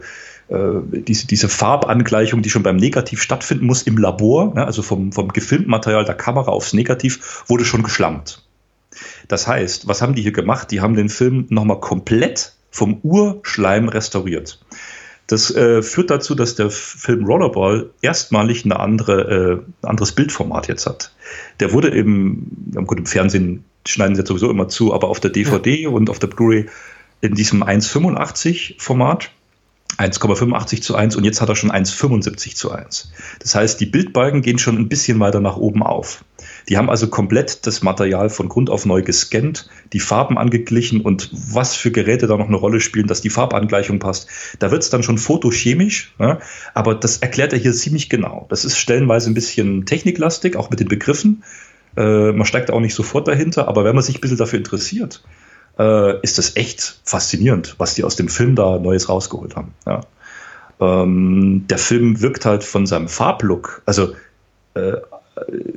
äh, 0.49 0.79
diese, 0.91 1.27
diese 1.27 1.49
Farbangleichung, 1.49 2.41
die 2.41 2.49
schon 2.49 2.63
beim 2.63 2.77
Negativ 2.77 3.21
stattfinden 3.21 3.65
muss 3.65 3.83
im 3.83 3.97
Labor, 3.97 4.53
ne, 4.53 4.65
also 4.65 4.81
vom, 4.81 5.11
vom 5.11 5.27
gefilmten 5.29 5.69
Material 5.69 6.05
der 6.05 6.15
Kamera 6.15 6.51
aufs 6.51 6.73
Negativ, 6.73 7.43
wurde 7.47 7.65
schon 7.65 7.83
geschlammt. 7.83 8.46
Das 9.27 9.47
heißt, 9.47 9.87
was 9.87 10.01
haben 10.01 10.15
die 10.15 10.21
hier 10.21 10.31
gemacht? 10.31 10.71
Die 10.71 10.81
haben 10.81 10.95
den 10.95 11.09
Film 11.09 11.45
nochmal 11.49 11.79
komplett 11.79 12.53
vom 12.71 12.99
Urschleim 13.03 13.89
restauriert. 13.89 14.59
Das 15.27 15.53
äh, 15.53 15.81
führt 15.81 16.09
dazu, 16.09 16.35
dass 16.35 16.55
der 16.55 16.69
Film 16.69 17.25
Rollerball 17.25 17.89
erstmalig 18.01 18.63
eine 18.63 18.79
andere, 18.79 19.21
äh, 19.21 19.85
ein 19.85 19.89
anderes 19.89 20.13
Bildformat 20.13 20.69
jetzt 20.69 20.85
hat. 20.85 21.11
Der 21.59 21.73
wurde 21.73 21.89
im, 21.89 22.47
gut, 22.85 22.97
im 22.97 23.05
Fernsehen 23.05 23.65
schneiden 23.85 24.15
sie 24.15 24.21
jetzt 24.21 24.29
sowieso 24.29 24.49
immer 24.49 24.69
zu, 24.69 24.93
aber 24.93 25.09
auf 25.09 25.19
der 25.19 25.31
DVD 25.31 25.81
ja. 25.81 25.89
und 25.89 26.09
auf 26.09 26.19
der 26.19 26.27
Blu-ray 26.27 26.67
in 27.19 27.35
diesem 27.35 27.61
1,85 27.61 28.75
Format. 28.81 29.31
1,85 29.97 30.81
zu 30.81 30.95
1 30.95 31.15
und 31.15 31.23
jetzt 31.23 31.41
hat 31.41 31.49
er 31.49 31.55
schon 31.55 31.71
1,75 31.71 32.55
zu 32.55 32.71
1. 32.71 33.11
Das 33.39 33.55
heißt, 33.55 33.79
die 33.79 33.87
Bildbalken 33.87 34.43
gehen 34.43 34.59
schon 34.59 34.77
ein 34.77 34.89
bisschen 34.89 35.19
weiter 35.19 35.39
nach 35.39 35.57
oben 35.57 35.81
auf. 35.81 36.23
Die 36.69 36.77
haben 36.77 36.89
also 36.89 37.07
komplett 37.07 37.65
das 37.65 37.81
Material 37.81 38.29
von 38.29 38.49
Grund 38.49 38.69
auf 38.69 38.85
neu 38.85 39.01
gescannt, 39.01 39.69
die 39.93 40.01
Farben 40.01 40.37
angeglichen 40.37 41.01
und 41.01 41.29
was 41.31 41.75
für 41.75 41.91
Geräte 41.91 42.27
da 42.27 42.35
noch 42.35 42.47
eine 42.47 42.57
Rolle 42.57 42.81
spielen, 42.81 43.07
dass 43.07 43.21
die 43.21 43.29
Farbangleichung 43.29 43.99
passt. 43.99 44.27
Da 44.59 44.69
wird 44.69 44.83
es 44.83 44.89
dann 44.89 45.03
schon 45.03 45.17
fotochemisch, 45.17 46.13
ja, 46.19 46.39
aber 46.73 46.95
das 46.95 47.17
erklärt 47.17 47.53
er 47.53 47.59
hier 47.59 47.73
ziemlich 47.73 48.09
genau. 48.09 48.47
Das 48.49 48.65
ist 48.65 48.77
stellenweise 48.77 49.31
ein 49.31 49.33
bisschen 49.33 49.85
techniklastig, 49.85 50.57
auch 50.57 50.69
mit 50.69 50.81
den 50.81 50.89
Begriffen. 50.89 51.43
Äh, 51.95 52.33
man 52.33 52.45
steigt 52.45 52.69
auch 52.69 52.81
nicht 52.81 52.95
sofort 52.95 53.27
dahinter, 53.27 53.67
aber 53.69 53.85
wenn 53.85 53.95
man 53.95 54.03
sich 54.03 54.17
ein 54.17 54.21
bisschen 54.21 54.37
dafür 54.37 54.59
interessiert, 54.59 55.23
äh, 55.79 56.19
ist 56.21 56.37
das 56.37 56.57
echt 56.57 56.99
faszinierend, 57.05 57.75
was 57.77 57.95
die 57.95 58.03
aus 58.03 58.17
dem 58.17 58.27
Film 58.27 58.55
da 58.55 58.77
Neues 58.77 59.07
rausgeholt 59.07 59.55
haben. 59.55 59.73
Ja. 59.85 60.01
Ähm, 60.79 61.65
der 61.69 61.77
Film 61.77 62.21
wirkt 62.21 62.45
halt 62.45 62.63
von 62.63 62.85
seinem 62.85 63.07
Farblook, 63.07 63.81
also 63.85 64.13
äh, 64.73 64.97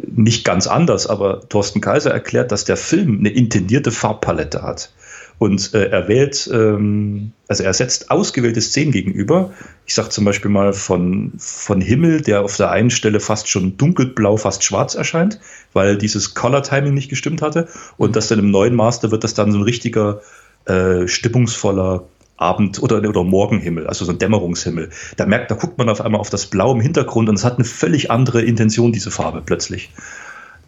nicht 0.06 0.44
ganz 0.44 0.66
anders, 0.66 1.06
aber 1.06 1.48
Thorsten 1.48 1.80
Kaiser 1.80 2.11
erklärt, 2.11 2.52
dass 2.52 2.64
der 2.64 2.76
Film 2.76 3.18
eine 3.18 3.30
intendierte 3.30 3.90
Farbpalette 3.90 4.62
hat. 4.62 4.92
Und 5.38 5.72
äh, 5.72 5.86
er 5.86 6.06
wählt, 6.06 6.50
ähm, 6.52 7.32
also 7.48 7.62
er 7.62 7.72
setzt 7.72 8.11
ausgewählte 8.11 8.61
Szenen 8.61 8.92
gegenüber. 8.92 9.52
Ich 9.86 9.94
sage 9.94 10.11
zum 10.11 10.26
Beispiel 10.26 10.50
mal 10.50 10.74
von, 10.74 11.32
von 11.38 11.80
Himmel, 11.80 12.20
der 12.20 12.42
auf 12.42 12.58
der 12.58 12.70
einen 12.70 12.90
Stelle 12.90 13.20
fast 13.20 13.48
schon 13.48 13.78
dunkelblau, 13.78 14.36
fast 14.36 14.62
schwarz 14.62 14.94
erscheint, 14.94 15.40
weil 15.72 15.96
dieses 15.96 16.34
Color 16.34 16.62
Timing 16.62 16.92
nicht 16.92 17.08
gestimmt 17.08 17.40
hatte. 17.40 17.68
Und 17.96 18.16
das 18.16 18.28
dann 18.28 18.38
im 18.38 18.50
neuen 18.50 18.74
Master 18.74 19.11
wird 19.11 19.24
das 19.24 19.32
dann 19.32 19.50
so 19.50 19.58
ein 19.58 19.64
richtiger, 19.64 20.20
äh, 20.66 21.08
stimmungsvoller 21.08 22.04
Abend- 22.41 22.82
oder, 22.82 23.07
oder 23.07 23.22
Morgenhimmel, 23.22 23.86
also 23.86 24.05
so 24.05 24.12
ein 24.12 24.18
Dämmerungshimmel. 24.18 24.91
Da 25.16 25.26
merkt, 25.26 25.51
da 25.51 25.55
guckt 25.55 25.76
man 25.76 25.88
auf 25.88 26.01
einmal 26.01 26.20
auf 26.20 26.30
das 26.30 26.47
Blau 26.47 26.72
im 26.72 26.80
Hintergrund 26.80 27.28
und 27.28 27.34
es 27.34 27.45
hat 27.45 27.57
eine 27.57 27.64
völlig 27.64 28.11
andere 28.11 28.43
Intention, 28.43 28.93
diese 28.93 29.11
Farbe 29.11 29.43
plötzlich. 29.45 29.91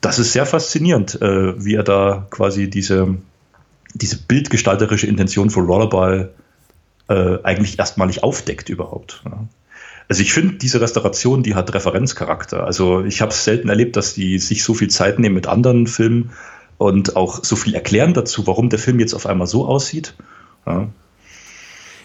Das 0.03 0.19
ist 0.19 0.33
sehr 0.33 0.45
faszinierend, 0.45 1.21
äh, 1.23 1.65
wie 1.65 1.75
er 1.75 1.83
da 1.83 2.27
quasi 2.31 2.69
diese, 2.69 3.17
diese 3.95 4.19
bildgestalterische 4.19 5.07
Intention 5.07 5.49
von 5.49 5.65
Rollerball 5.65 6.35
äh, 7.09 7.39
eigentlich 7.43 7.79
erstmalig 7.79 8.23
aufdeckt 8.23 8.69
überhaupt. 8.69 9.23
Ja. 9.25 9.47
Also 10.09 10.21
ich 10.21 10.35
finde, 10.35 10.57
diese 10.57 10.81
Restauration, 10.81 11.43
die 11.43 11.55
hat 11.55 11.73
Referenzcharakter. 11.73 12.65
Also 12.65 13.03
ich 13.03 13.23
habe 13.23 13.31
es 13.31 13.45
selten 13.45 13.71
erlebt, 13.71 13.97
dass 13.97 14.13
die 14.13 14.39
sich 14.39 14.63
so 14.63 14.75
viel 14.75 14.91
Zeit 14.91 15.19
nehmen 15.19 15.35
mit 15.35 15.47
anderen 15.47 15.87
Filmen 15.87 16.33
und 16.77 17.17
auch 17.17 17.43
so 17.43 17.57
viel 17.57 17.75
erklären 17.75 18.13
dazu, 18.13 18.47
warum 18.47 18.69
der 18.69 18.79
Film 18.79 19.01
jetzt 19.01 19.15
auf 19.15 19.25
einmal 19.25 19.47
so 19.47 19.65
aussieht. 19.65 20.15
Ja. 20.67 20.89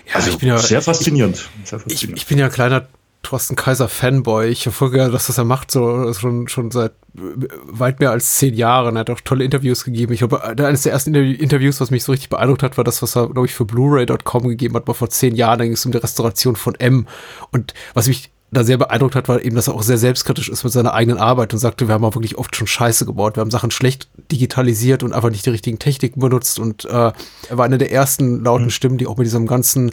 Ja, 0.07 0.15
also 0.15 0.29
ich 0.29 0.37
bin 0.37 0.49
ja, 0.49 0.57
sehr 0.57 0.81
faszinierend. 0.81 1.49
Ich, 1.63 1.69
sehr 1.69 1.79
faszinierend. 1.79 2.17
Ich, 2.17 2.23
ich, 2.23 2.27
bin 2.27 2.37
ja 2.37 2.45
ein 2.45 2.51
kleiner 2.51 2.87
Thorsten 3.23 3.55
Kaiser 3.55 3.89
Fanboy. 3.89 4.47
Ich 4.47 4.63
verfolge 4.63 4.99
ja, 4.99 5.09
dass 5.09 5.27
das 5.27 5.37
er 5.37 5.43
macht, 5.43 5.71
so 5.71 6.13
schon, 6.13 6.47
schon 6.47 6.71
seit 6.71 6.93
weit 7.13 7.99
mehr 7.99 8.11
als 8.11 8.35
zehn 8.35 8.53
Jahren. 8.53 8.95
Er 8.95 9.01
hat 9.01 9.09
auch 9.09 9.19
tolle 9.21 9.43
Interviews 9.43 9.83
gegeben. 9.83 10.13
Ich 10.13 10.19
glaube, 10.19 10.43
eines 10.43 10.83
der 10.83 10.93
ersten 10.93 11.13
Interviews, 11.13 11.81
was 11.81 11.91
mich 11.91 12.03
so 12.03 12.11
richtig 12.11 12.29
beeindruckt 12.29 12.63
hat, 12.63 12.77
war 12.77 12.83
das, 12.83 13.01
was 13.01 13.17
er, 13.17 13.27
glaube 13.29 13.47
ich, 13.47 13.53
für 13.53 13.65
Blu-ray.com 13.65 14.47
gegeben 14.47 14.75
hat, 14.75 14.87
mal 14.87 14.93
vor 14.93 15.09
zehn 15.09 15.35
Jahren. 15.35 15.59
Da 15.59 15.65
ging 15.65 15.73
es 15.73 15.85
um 15.85 15.91
die 15.91 15.97
Restauration 15.97 16.55
von 16.55 16.75
M. 16.75 17.07
Und 17.51 17.73
was 17.93 18.07
mich 18.07 18.31
da 18.51 18.63
sehr 18.63 18.77
beeindruckt 18.77 19.15
hat, 19.15 19.27
war 19.27 19.41
eben, 19.41 19.55
dass 19.55 19.67
er 19.67 19.75
auch 19.75 19.83
sehr 19.83 19.97
selbstkritisch 19.97 20.47
ist 20.47 20.63
mit 20.63 20.71
seiner 20.71 20.93
eigenen 20.93 21.19
Arbeit 21.19 21.53
und 21.53 21.59
sagte, 21.59 21.87
wir 21.87 21.93
haben 21.93 22.05
auch 22.05 22.15
wirklich 22.15 22.37
oft 22.37 22.55
schon 22.55 22.67
Scheiße 22.67 23.05
gebaut. 23.05 23.35
Wir 23.35 23.41
haben 23.41 23.51
Sachen 23.51 23.71
schlecht 23.71 24.07
digitalisiert 24.31 25.03
und 25.03 25.13
einfach 25.13 25.29
nicht 25.29 25.45
die 25.45 25.49
richtigen 25.49 25.79
Techniken 25.79 26.21
benutzt. 26.21 26.57
Und 26.57 26.85
äh, 26.85 26.89
er 26.89 27.13
war 27.51 27.65
eine 27.65 27.77
der 27.77 27.91
ersten 27.91 28.43
lauten 28.43 28.65
mhm. 28.65 28.71
Stimmen, 28.71 28.97
die 28.97 29.07
auch 29.07 29.17
mit 29.17 29.25
diesem 29.25 29.47
ganzen 29.47 29.91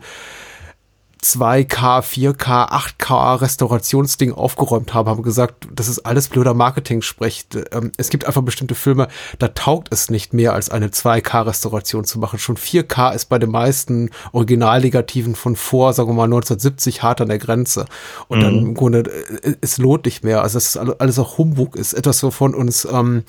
2K, 1.25 2.03
4K, 2.03 2.71
8K 2.71 3.41
Restaurationsding 3.41 4.33
aufgeräumt 4.33 4.93
haben, 4.93 5.09
haben 5.09 5.23
gesagt, 5.23 5.67
das 5.75 5.89
ist 5.89 6.01
alles 6.01 6.29
blöder 6.29 6.53
Marketing-Sprech. 6.53 7.47
Ähm, 7.73 7.93
es 7.97 8.11
gibt 8.11 8.27
einfach 8.27 8.43
bestimmte 8.43 8.75
Filme, 8.75 9.09
da 9.39 9.49
taugt 9.49 9.89
es 9.91 10.11
nicht 10.11 10.35
mehr, 10.35 10.53
als 10.53 10.69
eine 10.69 10.89
2K-Restauration 10.89 12.05
zu 12.05 12.19
machen. 12.19 12.39
Schon 12.39 12.59
4K 12.59 13.15
ist 13.15 13.27
bei 13.31 13.39
den 13.39 13.51
meisten 13.51 14.11
Originalnegativen 14.33 15.35
von 15.35 15.57
vor, 15.57 15.95
sagen 15.95 16.11
wir 16.11 16.15
mal, 16.15 16.25
1970 16.25 17.03
hart 17.03 17.23
an 17.23 17.29
der 17.29 17.39
Grenze. 17.39 17.87
Und 18.29 18.41
mhm. 18.41 18.43
dann 18.43 18.59
im 18.59 18.75
Grunde, 18.75 19.01
äh, 19.43 19.55
es 19.63 19.79
lohnt 19.79 20.05
nicht 20.05 20.25
mehr. 20.25 20.43
Also, 20.43 20.59
dass 20.59 20.77
alles 20.77 21.19
auch 21.19 21.39
Humbug 21.39 21.75
ist. 21.77 21.95
Etwas, 21.95 22.23
wovon 22.23 22.55
uns 22.55 22.85
ähm, 22.85 23.25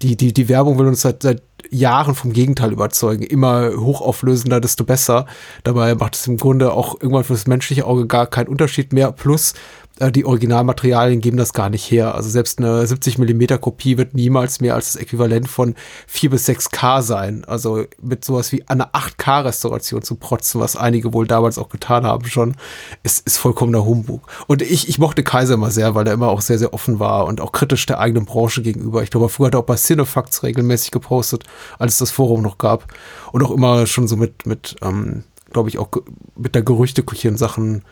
die, 0.00 0.16
die, 0.16 0.32
die 0.32 0.48
Werbung 0.48 0.78
will 0.78 0.86
uns 0.86 1.02
seit, 1.02 1.22
seit 1.22 1.42
Jahren 1.70 2.14
vom 2.14 2.32
Gegenteil 2.32 2.72
überzeugen. 2.72 3.22
Immer 3.22 3.72
hochauflösender, 3.76 4.60
desto 4.60 4.84
besser. 4.84 5.26
Dabei 5.62 5.94
macht 5.94 6.14
es 6.14 6.26
im 6.26 6.36
Grunde 6.36 6.72
auch 6.72 7.00
irgendwann 7.00 7.24
für 7.24 7.33
das 7.34 7.46
menschliche 7.46 7.86
Auge 7.86 8.06
gar 8.06 8.26
keinen 8.26 8.48
Unterschied 8.48 8.92
mehr. 8.92 9.12
Plus, 9.12 9.54
äh, 10.00 10.10
die 10.10 10.24
Originalmaterialien 10.24 11.20
geben 11.20 11.36
das 11.36 11.52
gar 11.52 11.70
nicht 11.70 11.90
her. 11.90 12.14
Also 12.14 12.28
selbst 12.28 12.58
eine 12.58 12.86
70 12.86 13.18
Millimeter 13.18 13.58
Kopie 13.58 13.96
wird 13.96 14.14
niemals 14.14 14.60
mehr 14.60 14.74
als 14.74 14.92
das 14.92 15.02
Äquivalent 15.02 15.48
von 15.48 15.74
4 16.06 16.30
bis 16.30 16.48
6K 16.48 17.02
sein. 17.02 17.44
Also 17.44 17.84
mit 18.02 18.24
sowas 18.24 18.50
wie 18.52 18.66
einer 18.68 18.92
8K 18.92 19.44
Restauration 19.44 20.02
zu 20.02 20.16
protzen, 20.16 20.60
was 20.60 20.76
einige 20.76 21.12
wohl 21.12 21.26
damals 21.26 21.58
auch 21.58 21.68
getan 21.68 22.04
haben 22.04 22.26
schon, 22.26 22.56
ist, 23.02 23.26
ist 23.26 23.36
vollkommener 23.38 23.84
Humbug. 23.84 24.26
Und 24.46 24.62
ich, 24.62 24.88
ich 24.88 24.98
mochte 24.98 25.22
Kaiser 25.22 25.54
immer 25.54 25.70
sehr, 25.70 25.94
weil 25.94 26.06
er 26.06 26.14
immer 26.14 26.28
auch 26.28 26.40
sehr, 26.40 26.58
sehr 26.58 26.74
offen 26.74 26.98
war 26.98 27.26
und 27.26 27.40
auch 27.40 27.52
kritisch 27.52 27.86
der 27.86 28.00
eigenen 28.00 28.24
Branche 28.24 28.62
gegenüber. 28.62 29.02
Ich 29.02 29.10
glaube, 29.10 29.28
früher 29.28 29.46
hat 29.46 29.54
er 29.54 29.60
auch 29.60 29.64
bei 29.64 29.76
Cinefacts 29.76 30.42
regelmäßig 30.42 30.90
gepostet, 30.90 31.44
als 31.78 31.94
es 31.94 31.98
das 31.98 32.10
Forum 32.10 32.42
noch 32.42 32.58
gab. 32.58 32.92
Und 33.32 33.42
auch 33.44 33.50
immer 33.50 33.86
schon 33.86 34.08
so 34.08 34.16
mit, 34.16 34.46
mit, 34.46 34.76
ähm, 34.82 35.24
glaube 35.54 35.70
ich, 35.70 35.78
auch 35.78 35.88
mit 36.36 36.54
der 36.54 36.62
Gerüchteküche 36.62 37.28
in 37.28 37.38
Sachen 37.38 37.82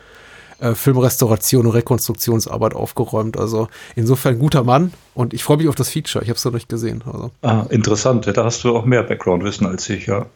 äh, 0.63 0.75
Filmrestauration 0.75 1.67
und 1.67 1.73
Rekonstruktionsarbeit 1.73 2.75
aufgeräumt. 2.75 3.37
Also 3.37 3.69
insofern 3.97 4.39
guter 4.39 4.63
Mann 4.63 4.93
und 5.15 5.35
ich 5.35 5.43
freue 5.43 5.57
mich 5.57 5.69
auf 5.69 5.75
das 5.75 5.89
Feature. 5.89 6.23
Ich 6.23 6.31
habe 6.31 6.37
es 6.37 6.45
noch 6.45 6.53
nicht 6.53 6.69
gesehen. 6.69 7.03
Also. 7.05 7.31
Ah, 7.43 7.67
interessant. 7.71 8.31
Da 8.33 8.45
hast 8.45 8.63
du 8.63 8.77
auch 8.77 8.85
mehr 8.85 9.03
Background-Wissen 9.03 9.67
als 9.67 9.89
ich, 9.89 10.07
ja. 10.07 10.27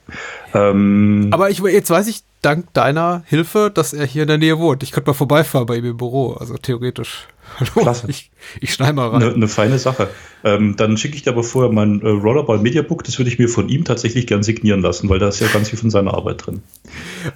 Ähm, 0.52 1.28
Aber 1.30 1.50
ich, 1.50 1.60
jetzt 1.60 1.90
weiß 1.90 2.08
ich 2.08 2.22
dank 2.42 2.72
deiner 2.74 3.22
Hilfe, 3.26 3.70
dass 3.72 3.92
er 3.92 4.06
hier 4.06 4.22
in 4.22 4.28
der 4.28 4.38
Nähe 4.38 4.58
wohnt. 4.58 4.82
Ich 4.82 4.92
könnte 4.92 5.10
mal 5.10 5.14
vorbeifahren 5.14 5.66
bei 5.66 5.76
ihm 5.76 5.84
im 5.84 5.96
Büro, 5.96 6.32
also 6.32 6.56
theoretisch. 6.56 7.28
Hallo, 7.58 7.82
Klasse. 7.82 8.06
Ich, 8.08 8.30
ich 8.60 8.72
schneide 8.72 8.94
mal 8.94 9.08
rein. 9.08 9.22
Eine, 9.22 9.34
eine 9.34 9.48
feine 9.48 9.78
Sache. 9.78 10.08
Ähm, 10.44 10.76
dann 10.76 10.96
schicke 10.96 11.16
ich 11.16 11.22
dir 11.22 11.30
aber 11.30 11.42
vorher 11.42 11.72
mein 11.72 12.00
äh, 12.02 12.08
Rollerball 12.08 12.58
Media 12.58 12.82
Book, 12.82 13.02
das 13.02 13.18
würde 13.18 13.30
ich 13.30 13.38
mir 13.38 13.48
von 13.48 13.68
ihm 13.68 13.84
tatsächlich 13.84 14.28
gern 14.28 14.44
signieren 14.44 14.80
lassen, 14.80 15.08
weil 15.08 15.18
da 15.18 15.26
ist 15.26 15.40
ja 15.40 15.48
ganz 15.48 15.70
viel 15.70 15.78
von 15.78 15.90
seiner 15.90 16.14
Arbeit 16.14 16.46
drin. 16.46 16.62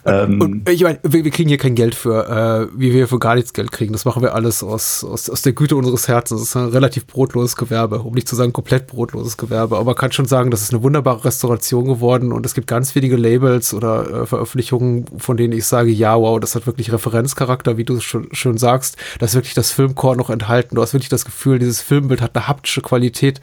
Ähm, 0.04 0.40
und 0.40 0.68
ich 0.68 0.82
meine, 0.82 1.00
wir, 1.02 1.24
wir, 1.24 1.30
kriegen 1.32 1.48
hier 1.48 1.58
kein 1.58 1.74
Geld 1.74 1.96
für, 1.96 2.68
äh, 2.70 2.78
wie 2.78 2.92
wir 2.92 3.08
für 3.08 3.18
gar 3.18 3.34
nichts 3.34 3.52
Geld 3.52 3.72
kriegen. 3.72 3.92
Das 3.92 4.04
machen 4.04 4.22
wir 4.22 4.34
alles 4.34 4.62
aus, 4.62 5.02
aus, 5.02 5.28
aus 5.28 5.42
der 5.42 5.54
Güte 5.54 5.74
unseres 5.74 6.06
Herzens. 6.06 6.40
Das 6.40 6.50
ist 6.50 6.56
ein 6.56 6.68
relativ 6.68 7.06
brotloses 7.06 7.56
Gewerbe, 7.56 7.98
um 8.00 8.14
nicht 8.14 8.28
zu 8.28 8.36
sagen 8.36 8.52
komplett 8.52 8.86
brotloses 8.86 9.36
Gewerbe. 9.36 9.76
Aber 9.76 9.86
man 9.86 9.94
kann 9.96 10.12
schon 10.12 10.26
sagen, 10.26 10.52
das 10.52 10.62
ist 10.62 10.72
eine 10.72 10.84
wunderbare 10.84 11.24
Restauration 11.24 11.86
geworden 11.86 12.30
und 12.32 12.46
es 12.46 12.54
gibt 12.54 12.68
ganz 12.68 12.94
wenige 12.94 13.16
Labels 13.16 13.74
oder 13.74 14.22
äh, 14.22 14.26
Veröffentlichungen, 14.26 15.06
von 15.18 15.36
denen 15.36 15.52
ich 15.52 15.64
sage, 15.64 15.90
ja, 15.90 16.16
wow, 16.16 16.38
das 16.38 16.54
hat 16.54 16.66
wirklich 16.66 16.92
Referenzcharakter, 16.92 17.76
wie 17.76 17.84
du 17.84 17.98
schon, 17.98 18.28
schon 18.32 18.56
sagst. 18.56 18.96
Da 19.18 19.26
ist 19.26 19.34
wirklich 19.34 19.54
das 19.54 19.72
Filmcore 20.00 20.16
noch 20.16 20.30
enthalten. 20.30 20.74
Du 20.74 20.82
hast 20.82 20.94
wirklich 20.94 21.08
das 21.08 21.24
Gefühl, 21.24 21.58
dieses 21.58 21.80
Filmbild 21.80 22.20
hat 22.20 22.34
eine 22.34 22.48
haptische 22.48 22.80
Qualität. 22.80 23.40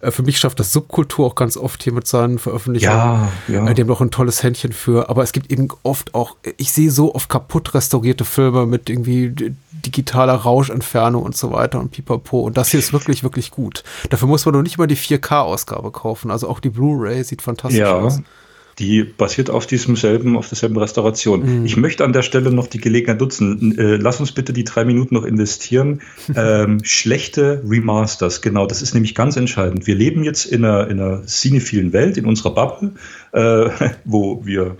Äh, 0.00 0.10
für 0.10 0.22
mich 0.22 0.38
schafft 0.38 0.60
das 0.60 0.72
Subkultur 0.72 1.26
auch 1.26 1.34
ganz 1.34 1.56
oft 1.56 1.82
hier 1.82 1.92
mit 1.92 2.06
seinen 2.06 2.38
Veröffentlichungen. 2.38 2.98
Ja, 2.98 3.28
ja. 3.48 3.66
Äh, 3.66 3.74
die 3.74 3.82
haben 3.82 3.90
auch 3.90 4.02
ein 4.02 4.10
tolles 4.10 4.42
Händchen 4.42 4.72
für. 4.72 5.08
Aber 5.08 5.22
es 5.22 5.32
gibt 5.32 5.50
eben 5.50 5.68
oft 5.82 6.14
auch, 6.14 6.36
ich 6.58 6.72
sehe 6.72 6.90
so 6.90 7.14
oft 7.14 7.28
kaputt 7.28 7.74
restaurierte 7.74 8.24
Filme 8.24 8.66
mit 8.66 8.90
irgendwie 8.90 9.32
digitaler 9.72 10.34
Rauschentfernung 10.34 11.22
und 11.22 11.36
so 11.36 11.50
weiter 11.52 11.80
und 11.80 11.92
pipapo. 11.92 12.40
Und 12.40 12.56
das 12.56 12.70
hier 12.70 12.80
ist 12.80 12.92
wirklich, 12.92 13.22
wirklich 13.22 13.50
gut. 13.50 13.82
Dafür 14.10 14.28
muss 14.28 14.44
man 14.44 14.54
noch 14.54 14.62
nicht 14.62 14.78
mal 14.78 14.86
die 14.86 14.96
4K-Ausgabe 14.96 15.90
kaufen. 15.92 16.30
Also 16.30 16.48
auch 16.48 16.60
die 16.60 16.70
Blu-ray 16.70 17.24
sieht 17.24 17.40
fantastisch 17.42 17.80
ja. 17.80 17.94
aus 17.94 18.20
die 18.78 19.04
basiert 19.04 19.48
auf 19.48 19.66
diesem 19.66 19.96
selben, 19.96 20.36
auf 20.36 20.48
derselben 20.48 20.76
Restauration. 20.76 21.60
Mhm. 21.60 21.64
Ich 21.64 21.76
möchte 21.76 22.04
an 22.04 22.12
der 22.12 22.22
Stelle 22.22 22.50
noch 22.52 22.66
die 22.66 22.78
Gelegenheit 22.78 23.20
nutzen. 23.20 23.78
Äh, 23.78 23.96
lass 23.96 24.20
uns 24.20 24.32
bitte 24.32 24.52
die 24.52 24.64
drei 24.64 24.84
Minuten 24.84 25.14
noch 25.14 25.24
investieren. 25.24 26.02
ähm, 26.36 26.80
schlechte 26.82 27.62
Remasters, 27.66 28.42
genau, 28.42 28.66
das 28.66 28.82
ist 28.82 28.92
nämlich 28.92 29.14
ganz 29.14 29.36
entscheidend. 29.36 29.86
Wir 29.86 29.94
leben 29.94 30.24
jetzt 30.24 30.44
in 30.44 30.64
einer, 30.64 30.88
in 30.88 31.00
einer 31.00 31.22
cinephilen 31.26 31.92
Welt, 31.94 32.18
in 32.18 32.26
unserer 32.26 32.54
Bubble, 32.54 32.92
äh, 33.32 33.70
wo 34.04 34.44
wir 34.44 34.76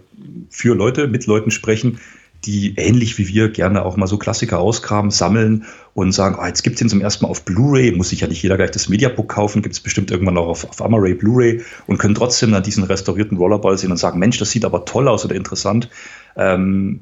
für 0.51 0.75
Leute, 0.75 1.09
mit 1.09 1.27
Leuten 1.27 1.51
sprechen, 1.51 1.99
die 2.45 2.75
ähnlich 2.77 3.19
wie 3.19 3.29
wir 3.29 3.49
gerne 3.49 3.85
auch 3.85 3.97
mal 3.97 4.07
so 4.07 4.19
Klassiker 4.19 4.59
ausgraben, 4.59 5.11
sammeln 5.11 5.65
und 5.97 6.13
sagen, 6.13 6.37
oh, 6.39 6.45
jetzt 6.45 6.63
gibt 6.63 6.75
es 6.75 6.81
den 6.81 6.91
zum 6.91 7.01
ersten 7.01 7.25
Mal 7.25 7.31
auf 7.31 7.47
Blu-ray, 7.47 7.91
muss 7.93 8.11
sich 8.11 8.21
ja 8.21 8.29
nicht 8.29 8.43
jeder 8.43 8.59
gleich 8.59 8.71
das 8.71 8.91
Mediabook 8.91 9.31
kaufen, 9.31 9.63
gibt 9.63 9.75
es 9.75 9.81
bestimmt 9.81 10.11
irgendwann 10.11 10.37
auch 10.37 10.49
auf, 10.49 10.69
auf 10.69 10.83
Amaray 10.83 11.15
Blu-ray 11.15 11.63
und 11.87 11.97
können 11.97 12.15
trotzdem 12.15 12.53
dann 12.53 12.63
diesen 12.63 12.85
restaurierten 12.85 13.39
Rollerball 13.39 13.79
sehen 13.79 13.91
und 13.91 13.97
sagen, 13.97 14.19
Mensch, 14.19 14.37
das 14.37 14.51
sieht 14.51 14.67
aber 14.67 14.85
toll 14.85 15.09
aus 15.09 15.25
oder 15.25 15.35
interessant. 15.35 15.89
Ähm, 16.37 17.01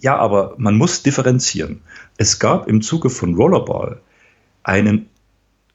ja, 0.00 0.16
aber 0.16 0.56
man 0.58 0.76
muss 0.76 1.04
differenzieren. 1.04 1.82
Es 2.16 2.40
gab 2.40 2.66
im 2.66 2.82
Zuge 2.82 3.10
von 3.10 3.36
Rollerball 3.36 4.00
einen 4.64 5.08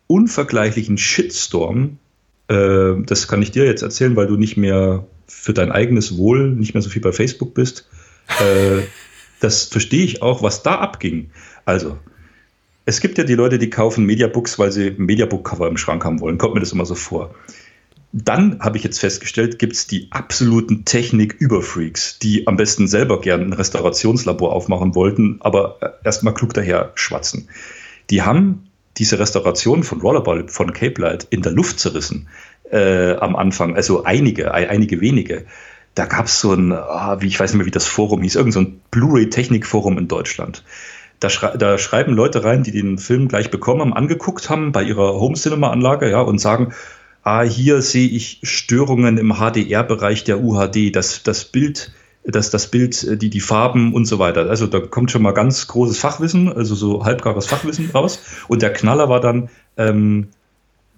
unvergleichlichen 0.07 0.97
Shitstorm. 0.97 1.99
Äh, 2.49 2.95
das 3.05 3.29
kann 3.29 3.43
ich 3.43 3.51
dir 3.51 3.63
jetzt 3.63 3.81
erzählen, 3.81 4.17
weil 4.17 4.27
du 4.27 4.35
nicht 4.35 4.57
mehr 4.57 5.07
für 5.25 5.53
dein 5.53 5.71
eigenes 5.71 6.17
Wohl 6.17 6.49
nicht 6.51 6.73
mehr 6.73 6.81
so 6.81 6.89
viel 6.89 7.01
bei 7.01 7.13
Facebook 7.13 7.53
bist. 7.53 7.87
Äh, 8.41 8.81
das 9.39 9.63
verstehe 9.63 10.03
ich 10.03 10.21
auch, 10.21 10.43
was 10.43 10.63
da 10.63 10.79
abging. 10.79 11.29
Also, 11.63 11.97
es 12.85 13.01
gibt 13.01 13.17
ja 13.17 13.23
die 13.23 13.35
Leute, 13.35 13.57
die 13.57 13.69
kaufen 13.69 14.05
Mediabooks, 14.05 14.59
weil 14.59 14.71
sie 14.71 14.91
Mediabook-Cover 14.91 15.67
im 15.67 15.77
Schrank 15.77 16.05
haben 16.05 16.19
wollen. 16.19 16.37
Kommt 16.37 16.53
mir 16.53 16.59
das 16.59 16.71
immer 16.71 16.85
so 16.85 16.95
vor. 16.95 17.33
Dann 18.11 18.59
habe 18.61 18.77
ich 18.77 18.83
jetzt 18.83 18.99
festgestellt, 18.99 19.59
gibt 19.59 19.73
es 19.73 19.87
die 19.87 20.07
absoluten 20.11 20.85
Technik-Überfreaks, 20.85 22.19
die 22.19 22.47
am 22.47 22.55
besten 22.55 22.87
selber 22.87 23.19
gern 23.19 23.41
ein 23.41 23.53
Restaurationslabor 23.53 24.53
aufmachen 24.53 24.95
wollten, 24.95 25.37
aber 25.41 25.77
äh, 25.81 25.89
erstmal 26.05 26.33
klug 26.33 26.53
daher 26.53 26.91
schwatzen. 26.95 27.49
Die 28.09 28.21
haben 28.21 28.69
diese 28.97 29.19
Restauration 29.19 29.83
von 29.83 29.99
Rollerball 29.99 30.47
von 30.47 30.71
Cape 30.71 31.01
Light 31.01 31.27
in 31.29 31.41
der 31.41 31.51
Luft 31.51 31.79
zerrissen 31.79 32.29
äh, 32.71 33.15
am 33.15 33.35
Anfang, 33.35 33.75
also 33.75 34.05
einige, 34.05 34.53
einige 34.53 35.01
wenige 35.01 35.45
da 35.95 36.05
gab 36.05 36.25
es 36.25 36.39
so 36.41 36.53
ein, 36.53 36.73
ah, 36.73 37.17
wie 37.21 37.27
ich 37.27 37.39
weiß 37.39 37.51
nicht 37.51 37.57
mehr, 37.57 37.65
wie 37.65 37.71
das 37.71 37.87
Forum 37.87 38.21
hieß, 38.21 38.35
irgend 38.35 38.53
so 38.53 38.59
ein 38.59 38.81
Blu-ray-Technik-Forum 38.91 39.97
in 39.97 40.09
Deutschland. 40.09 40.63
Da, 41.19 41.29
schrei 41.29 41.55
da, 41.57 41.77
schreiben 41.77 42.13
Leute 42.13 42.43
rein, 42.43 42.63
die 42.63 42.71
den 42.71 42.97
Film 42.97 43.27
gleich 43.27 43.49
bekommen 43.49 43.81
haben, 43.81 43.93
angeguckt 43.93 44.49
haben 44.49 44.71
bei 44.71 44.83
ihrer 44.83 45.13
Home-Cinema-Anlage, 45.13 46.09
ja, 46.09 46.21
und 46.21 46.39
sagen, 46.39 46.73
ah, 47.23 47.41
hier 47.41 47.81
sehe 47.81 48.07
ich 48.07 48.39
Störungen 48.43 49.17
im 49.17 49.33
HDR-Bereich 49.33 50.23
der 50.23 50.41
UHD, 50.41 50.95
das, 50.95 51.23
das 51.23 51.45
Bild, 51.45 51.91
das, 52.23 52.49
das 52.49 52.67
Bild, 52.69 53.21
die, 53.21 53.29
die 53.29 53.39
Farben 53.39 53.93
und 53.93 54.05
so 54.05 54.19
weiter. 54.19 54.49
Also 54.49 54.67
da 54.67 54.79
kommt 54.79 55.11
schon 55.11 55.21
mal 55.21 55.31
ganz 55.31 55.67
großes 55.67 55.97
Fachwissen, 55.97 56.51
also 56.51 56.75
so 56.75 57.03
halbgares 57.05 57.47
Fachwissen 57.47 57.89
raus. 57.91 58.19
Und 58.47 58.61
der 58.61 58.73
Knaller 58.73 59.09
war 59.09 59.21
dann 59.21 59.49
ähm, 59.77 60.27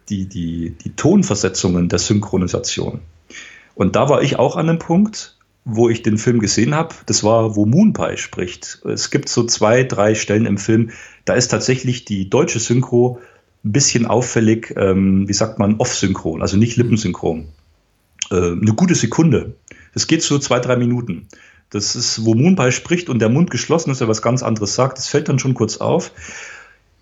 die, 0.09 0.27
die, 0.27 0.71
die 0.71 0.95
Tonversetzungen 0.95 1.89
der 1.89 1.99
Synchronisation. 1.99 3.01
Und 3.75 3.95
da 3.95 4.09
war 4.09 4.21
ich 4.21 4.39
auch 4.39 4.55
an 4.55 4.69
einem 4.69 4.79
Punkt, 4.79 5.36
wo 5.69 5.89
ich 5.89 6.01
den 6.01 6.17
Film 6.17 6.39
gesehen 6.39 6.73
habe. 6.73 6.95
Das 7.05 7.23
war, 7.25 7.57
wo 7.57 7.65
Moonpie 7.65 8.15
spricht. 8.15 8.81
Es 8.85 9.11
gibt 9.11 9.27
so 9.27 9.43
zwei, 9.43 9.83
drei 9.83 10.15
Stellen 10.15 10.45
im 10.45 10.57
Film, 10.57 10.91
da 11.25 11.33
ist 11.33 11.49
tatsächlich 11.49 12.05
die 12.05 12.29
deutsche 12.29 12.59
Synchro 12.59 13.19
ein 13.65 13.73
bisschen 13.73 14.05
auffällig, 14.05 14.73
ähm, 14.77 15.27
wie 15.27 15.33
sagt 15.33 15.59
man, 15.59 15.75
off-synchron, 15.75 16.41
also 16.41 16.55
nicht 16.55 16.77
lippensynchron. 16.77 17.49
Äh, 18.31 18.35
eine 18.35 18.73
gute 18.75 18.95
Sekunde. 18.95 19.55
Das 19.93 20.07
geht 20.07 20.23
so 20.23 20.39
zwei, 20.39 20.59
drei 20.59 20.77
Minuten. 20.77 21.27
Das 21.69 21.97
ist, 21.97 22.23
wo 22.23 22.33
Moonpie 22.33 22.71
spricht 22.71 23.09
und 23.09 23.19
der 23.19 23.29
Mund 23.29 23.51
geschlossen 23.51 23.91
ist, 23.91 23.99
er 23.99 24.07
was 24.07 24.21
ganz 24.21 24.43
anderes 24.43 24.73
sagt. 24.73 24.97
Das 24.97 25.09
fällt 25.09 25.27
dann 25.27 25.37
schon 25.37 25.53
kurz 25.53 25.77
auf. 25.77 26.13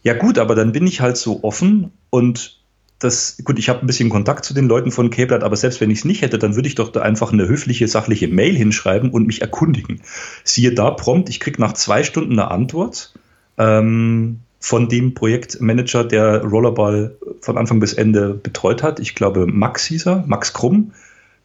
Ja 0.02 0.16
gut, 0.16 0.40
aber 0.40 0.56
dann 0.56 0.72
bin 0.72 0.88
ich 0.88 1.02
halt 1.02 1.18
so 1.18 1.44
offen 1.44 1.92
und 2.10 2.60
das, 3.06 3.38
gut, 3.44 3.58
ich 3.60 3.70
habe 3.70 3.80
ein 3.82 3.88
bisschen 3.88 4.10
Kontakt 4.10 4.44
zu 4.44 4.54
den 4.54 4.68
Leuten 4.68 4.92
von 4.92 5.10
Cablet, 5.10 5.44
aber 5.44 5.56
selbst 5.56 5.80
wenn 5.80 5.92
ich 5.92 6.00
es 6.00 6.06
nicht 6.06 6.22
hätte, 6.22 6.38
dann 6.38 6.56
würde 6.56 6.68
ich 6.68 6.76
doch 6.76 6.92
da 6.92 7.02
einfach 7.02 7.32
eine 7.32 7.48
höfliche, 7.48 7.88
sachliche 7.88 8.28
Mail 8.28 8.56
hinschreiben 8.56 9.12
und 9.12 9.26
mich 9.28 9.42
erkundigen. 9.42 10.02
Siehe 10.44 10.74
da 10.74 10.92
prompt, 10.92 11.30
ich 11.30 11.40
kriege 11.40 11.62
nach 11.62 11.74
zwei 11.74 12.04
Stunden 12.04 12.34
eine 12.34 12.52
Antwort 12.52 13.14
ähm, 13.58 14.40
von 14.60 14.90
dem 14.90 15.14
Projektmanager, 15.14 16.04
der 16.04 16.44
Rollerball 16.44 17.16
von 17.40 17.58
Anfang 17.58 17.80
bis 17.80 17.94
Ende 17.94 18.34
betreut 18.34 18.84
hat. 18.84 19.00
Ich 19.00 19.16
glaube, 19.16 19.46
Max 19.48 19.86
hieß 19.86 20.08
er, 20.08 20.24
Max 20.28 20.54
Krumm. 20.54 20.92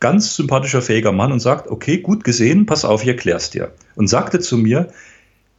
Ganz 0.00 0.34
sympathischer, 0.34 0.80
fähiger 0.80 1.12
Mann 1.12 1.30
und 1.30 1.40
sagt, 1.40 1.68
okay, 1.68 1.98
gut 1.98 2.24
gesehen, 2.24 2.64
pass 2.64 2.86
auf, 2.86 3.02
ich 3.02 3.08
erklär's 3.08 3.50
dir. 3.50 3.72
Und 3.96 4.08
sagte 4.08 4.40
zu 4.40 4.56
mir, 4.56 4.88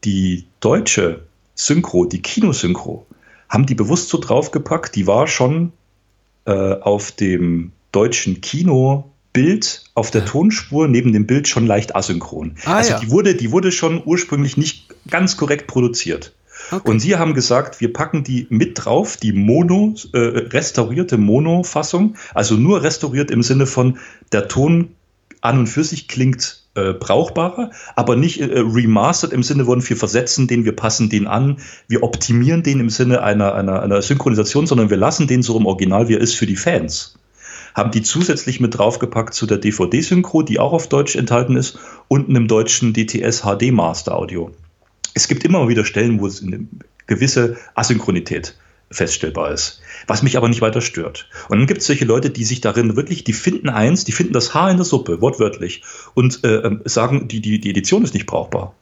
die 0.04 0.46
deutsche 0.60 1.22
Synchro, 1.54 2.06
die 2.06 2.24
Kinosynchro, 2.24 3.06
haben 3.48 3.68
die 3.68 3.76
bewusst 3.76 4.10
so 4.10 4.18
draufgepackt, 4.18 4.96
die 4.96 5.06
war 5.06 5.28
schon 5.28 5.74
äh, 6.46 6.52
auf 6.52 7.12
dem 7.12 7.72
deutschen 7.92 8.42
Kinobild 8.42 9.84
auf 9.94 10.12
der 10.12 10.26
Tonspur 10.26 10.88
neben 10.88 11.14
dem 11.14 11.28
Bild 11.28 11.48
schon 11.48 11.68
leicht 11.68 11.96
asynchron. 11.96 12.56
Ah, 12.66 12.76
also 12.78 12.92
ja. 12.92 13.00
die 13.00 13.12
wurde, 13.12 13.36
die 13.36 13.52
wurde 13.52 13.72
schon 13.72 14.02
ursprünglich 14.04 14.58
nicht 14.58 14.88
ganz 15.10 15.38
korrekt 15.38 15.68
produziert. 15.68 16.34
Okay. 16.72 16.90
Und 16.90 17.00
sie 17.00 17.16
haben 17.16 17.34
gesagt, 17.34 17.82
wir 17.82 17.92
packen 17.92 18.24
die 18.24 18.48
mit 18.50 18.86
drauf, 18.86 19.18
die 19.18 19.34
Mono, 19.34 19.96
äh, 20.14 20.18
restaurierte 20.18 21.18
Mono-Fassung, 21.18 22.16
also 22.34 22.56
nur 22.56 22.84
restauriert 22.84 23.32
im 23.32 23.44
Sinne 23.44 23.66
von 23.66 23.98
der 24.32 24.48
Ton 24.48 24.96
an 25.42 25.60
und 25.60 25.68
für 25.68 25.84
sich 25.84 26.08
klingt 26.08 26.61
äh, 26.76 26.94
brauchbarer, 26.94 27.72
aber 27.96 28.16
nicht 28.16 28.40
äh, 28.40 28.46
remastered 28.46 29.34
im 29.34 29.44
Sinne 29.44 29.66
von 29.66 29.88
wir 29.88 29.98
versetzen 29.98 30.48
den, 30.48 30.64
wir 30.64 30.76
passen 30.76 31.10
den 31.10 31.28
an, 31.28 31.58
wir 31.88 32.04
optimieren 32.04 32.64
den 32.64 32.80
im 32.80 32.90
Sinne 32.90 33.24
einer, 33.24 33.56
einer, 33.56 33.82
einer 33.82 34.02
Synchronisation, 34.02 34.68
sondern 34.68 34.90
wir 34.90 34.98
lassen 34.98 35.28
den 35.28 35.44
so 35.44 35.58
im 35.58 35.66
Original, 35.66 36.08
wie 36.08 36.16
er 36.16 36.22
ist 36.22 36.36
für 36.36 36.46
die 36.46 36.56
Fans. 36.56 37.18
Haben 37.74 37.92
die 37.92 38.02
zusätzlich 38.02 38.60
mit 38.60 38.78
draufgepackt 38.78 39.34
zu 39.34 39.46
der 39.46 39.58
DVD-Synchro, 39.58 40.44
die 40.44 40.60
auch 40.60 40.74
auf 40.74 40.88
Deutsch 40.88 41.16
enthalten 41.16 41.56
ist, 41.56 41.78
und 42.08 42.30
einem 42.30 42.48
deutschen 42.48 42.94
DTS 42.94 43.42
HD 43.42 43.72
Master 43.72 44.16
Audio. 44.16 44.52
Es 45.14 45.28
gibt 45.28 45.44
immer 45.44 45.68
wieder 45.68 45.86
Stellen, 45.86 46.20
wo 46.20 46.28
es 46.28 46.42
eine 46.42 46.68
gewisse 47.08 47.58
Asynchronität 47.76 48.56
feststellbar 48.92 49.52
ist. 49.52 49.82
Was 50.08 50.24
mich 50.24 50.38
aber 50.38 50.50
nicht 50.50 50.62
weiter 50.62 50.82
stört. 50.82 51.28
Und 51.50 51.60
dann 51.60 51.68
gibt 51.68 51.82
es 51.82 51.88
solche 51.88 52.06
Leute, 52.06 52.30
die 52.30 52.44
sich 52.44 52.62
darin 52.62 52.96
wirklich, 52.96 53.24
die 53.24 53.34
finden 53.34 53.70
eins, 53.70 54.04
die 54.04 54.12
finden 54.12 54.34
das 54.34 54.54
Haar 54.54 54.72
in 54.72 54.78
der 54.78 54.86
Suppe, 54.86 55.22
wortwörtlich, 55.22 55.84
und 56.14 56.44
äh, 56.44 56.58
ähm, 56.58 56.82
sagen, 56.86 57.28
die, 57.28 57.40
die, 57.40 57.60
die 57.60 57.70
Edition 57.70 58.04
ist 58.04 58.14
nicht 58.14 58.26
brauchbar. 58.26 58.76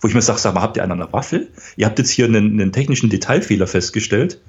Wo 0.00 0.08
ich 0.08 0.14
mir 0.14 0.22
sage, 0.22 0.40
sag 0.40 0.54
mal, 0.54 0.62
habt 0.62 0.76
ihr 0.76 0.82
einen 0.82 0.92
an 0.92 0.98
der 0.98 1.12
Waffel? 1.12 1.48
Ihr 1.76 1.86
habt 1.86 1.98
jetzt 1.98 2.10
hier 2.10 2.24
einen, 2.24 2.60
einen 2.60 2.72
technischen 2.72 3.08
Detailfehler 3.08 3.66
festgestellt. 3.68 4.40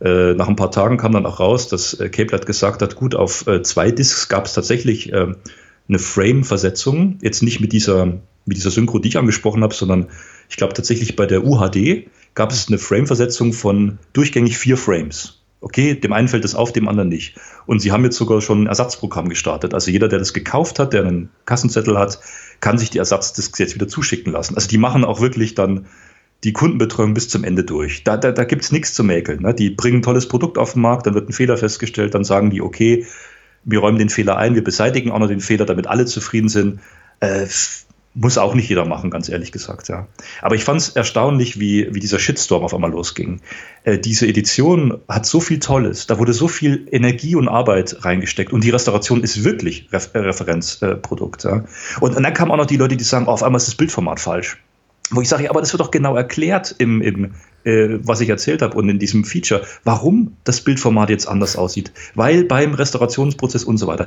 Äh, 0.00 0.34
nach 0.34 0.48
ein 0.48 0.56
paar 0.56 0.70
Tagen 0.70 0.96
kam 0.96 1.12
dann 1.12 1.26
auch 1.26 1.40
raus, 1.40 1.68
dass 1.68 1.94
äh, 1.94 2.08
Cablet 2.08 2.46
gesagt 2.46 2.82
hat, 2.82 2.96
gut, 2.96 3.14
auf 3.14 3.46
äh, 3.46 3.62
zwei 3.62 3.90
Discs 3.90 4.28
gab 4.28 4.46
es 4.46 4.54
tatsächlich 4.54 5.12
äh, 5.12 5.34
eine 5.88 5.98
Frame-Versetzung. 5.98 7.18
Jetzt 7.22 7.42
nicht 7.42 7.60
mit 7.60 7.72
dieser, 7.72 8.06
mit 8.46 8.56
dieser 8.56 8.70
Synchro, 8.70 8.98
die 8.98 9.08
ich 9.08 9.18
angesprochen 9.18 9.62
habe, 9.62 9.74
sondern 9.74 10.06
ich 10.48 10.56
glaube 10.56 10.74
tatsächlich 10.74 11.16
bei 11.16 11.26
der 11.26 11.44
UHD 11.44 12.06
gab 12.36 12.52
es 12.52 12.68
eine 12.68 12.78
Frame-Versetzung 12.78 13.52
von 13.52 13.98
durchgängig 14.12 14.56
vier 14.58 14.76
Frames. 14.76 15.42
Okay, 15.60 15.94
dem 15.94 16.12
einen 16.12 16.28
fällt 16.28 16.44
das 16.44 16.54
auf, 16.54 16.72
dem 16.72 16.86
anderen 16.86 17.08
nicht. 17.08 17.34
Und 17.64 17.80
sie 17.80 17.90
haben 17.90 18.04
jetzt 18.04 18.16
sogar 18.16 18.40
schon 18.40 18.62
ein 18.62 18.66
Ersatzprogramm 18.68 19.28
gestartet. 19.28 19.74
Also 19.74 19.90
jeder, 19.90 20.06
der 20.06 20.20
das 20.20 20.32
gekauft 20.34 20.78
hat, 20.78 20.92
der 20.92 21.04
einen 21.04 21.30
Kassenzettel 21.46 21.98
hat, 21.98 22.20
kann 22.60 22.78
sich 22.78 22.90
die 22.90 22.98
Ersatzdisks 22.98 23.58
jetzt 23.58 23.74
wieder 23.74 23.88
zuschicken 23.88 24.32
lassen. 24.32 24.54
Also 24.54 24.68
die 24.68 24.78
machen 24.78 25.04
auch 25.04 25.20
wirklich 25.20 25.54
dann 25.54 25.86
die 26.44 26.52
Kundenbetreuung 26.52 27.14
bis 27.14 27.30
zum 27.30 27.42
Ende 27.42 27.64
durch. 27.64 28.04
Da, 28.04 28.18
da, 28.18 28.32
da 28.32 28.44
gibt 28.44 28.62
es 28.62 28.70
nichts 28.70 28.92
zu 28.92 29.02
mäkeln. 29.02 29.42
Ne? 29.42 29.54
Die 29.54 29.70
bringen 29.70 29.98
ein 29.98 30.02
tolles 30.02 30.28
Produkt 30.28 30.58
auf 30.58 30.74
den 30.74 30.82
Markt, 30.82 31.06
dann 31.06 31.14
wird 31.14 31.28
ein 31.28 31.32
Fehler 31.32 31.56
festgestellt, 31.56 32.14
dann 32.14 32.24
sagen 32.24 32.50
die, 32.50 32.60
okay, 32.60 33.06
wir 33.64 33.80
räumen 33.80 33.98
den 33.98 34.10
Fehler 34.10 34.36
ein, 34.36 34.54
wir 34.54 34.62
beseitigen 34.62 35.10
auch 35.10 35.18
noch 35.18 35.28
den 35.28 35.40
Fehler, 35.40 35.64
damit 35.64 35.86
alle 35.86 36.04
zufrieden 36.04 36.50
sind. 36.50 36.80
Äh, 37.20 37.46
muss 38.16 38.38
auch 38.38 38.54
nicht 38.54 38.68
jeder 38.68 38.86
machen, 38.86 39.10
ganz 39.10 39.28
ehrlich 39.28 39.52
gesagt, 39.52 39.88
ja. 39.88 40.08
Aber 40.40 40.54
ich 40.54 40.64
fand 40.64 40.80
es 40.80 40.88
erstaunlich, 40.88 41.60
wie, 41.60 41.94
wie 41.94 42.00
dieser 42.00 42.18
Shitstorm 42.18 42.64
auf 42.64 42.72
einmal 42.72 42.90
losging. 42.90 43.42
Äh, 43.84 43.98
diese 43.98 44.26
Edition 44.26 44.98
hat 45.06 45.26
so 45.26 45.38
viel 45.38 45.60
Tolles, 45.60 46.06
da 46.06 46.18
wurde 46.18 46.32
so 46.32 46.48
viel 46.48 46.88
Energie 46.90 47.36
und 47.36 47.46
Arbeit 47.46 48.04
reingesteckt 48.04 48.54
und 48.54 48.64
die 48.64 48.70
Restauration 48.70 49.22
ist 49.22 49.44
wirklich 49.44 49.88
Re 49.92 50.00
Referenzprodukt. 50.14 51.44
Äh, 51.44 51.48
ja. 51.48 51.64
Und, 52.00 52.16
und, 52.16 52.22
dann 52.22 52.32
kamen 52.32 52.50
auch 52.50 52.56
noch 52.56 52.66
die 52.66 52.78
Leute, 52.78 52.96
die 52.96 53.04
sagen, 53.04 53.26
oh, 53.28 53.32
auf 53.32 53.42
einmal 53.42 53.58
ist 53.58 53.68
das 53.68 53.74
Bildformat 53.74 54.18
falsch. 54.18 54.56
Wo 55.10 55.20
ich 55.20 55.28
sage, 55.28 55.44
ja, 55.44 55.50
aber 55.50 55.60
das 55.60 55.72
wird 55.72 55.80
doch 55.80 55.90
genau 55.90 56.16
erklärt 56.16 56.74
im, 56.78 57.02
im 57.02 57.34
äh, 57.66 57.98
was 58.02 58.20
ich 58.20 58.28
erzählt 58.28 58.62
habe 58.62 58.76
und 58.76 58.88
in 58.88 58.98
diesem 58.98 59.24
Feature, 59.24 59.62
warum 59.84 60.36
das 60.44 60.60
Bildformat 60.60 61.10
jetzt 61.10 61.26
anders 61.26 61.56
aussieht. 61.56 61.92
Weil 62.14 62.44
beim 62.44 62.74
Restaurationsprozess 62.74 63.64
und 63.64 63.76
so 63.76 63.88
weiter, 63.88 64.06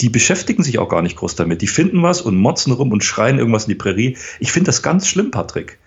die 0.00 0.10
beschäftigen 0.10 0.62
sich 0.62 0.78
auch 0.78 0.88
gar 0.88 1.02
nicht 1.02 1.16
groß 1.16 1.34
damit. 1.34 1.62
Die 1.62 1.66
finden 1.66 2.02
was 2.02 2.20
und 2.20 2.36
motzen 2.36 2.72
rum 2.72 2.92
und 2.92 3.02
schreien 3.02 3.38
irgendwas 3.38 3.64
in 3.64 3.70
die 3.70 3.76
Prärie. 3.76 4.16
Ich 4.38 4.52
finde 4.52 4.66
das 4.66 4.82
ganz 4.82 5.08
schlimm, 5.08 5.30
Patrick. 5.30 5.78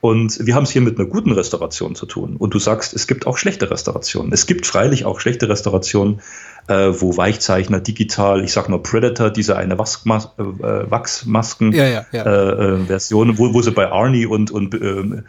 Und 0.00 0.46
wir 0.46 0.54
haben 0.54 0.64
es 0.64 0.70
hier 0.70 0.80
mit 0.80 0.98
einer 0.98 1.06
guten 1.06 1.30
Restauration 1.32 1.94
zu 1.94 2.06
tun. 2.06 2.36
Und 2.36 2.54
du 2.54 2.58
sagst, 2.58 2.94
es 2.94 3.06
gibt 3.06 3.26
auch 3.26 3.36
schlechte 3.36 3.70
Restaurationen. 3.70 4.32
Es 4.32 4.46
gibt 4.46 4.66
freilich 4.66 5.04
auch 5.04 5.20
schlechte 5.20 5.50
Restaurationen, 5.50 6.20
äh, 6.68 6.92
wo 6.92 7.18
Weichzeichner 7.18 7.80
digital, 7.80 8.42
ich 8.42 8.52
sag 8.52 8.70
nur 8.70 8.82
Predator, 8.82 9.28
diese 9.28 9.56
eine 9.58 9.78
Wachsmas 9.78 10.30
äh, 10.38 10.90
Wachsmasken 10.90 11.72
ja, 11.72 11.86
ja, 11.86 12.06
ja. 12.12 12.24
Äh, 12.24 12.76
äh 12.76 12.88
wo, 12.88 13.52
wo 13.52 13.60
sie 13.60 13.72
bei 13.72 13.92
Arnie 13.92 14.24
und, 14.24 14.50
und 14.50 14.74
ähm, 14.74 15.12
äh, 15.12 15.22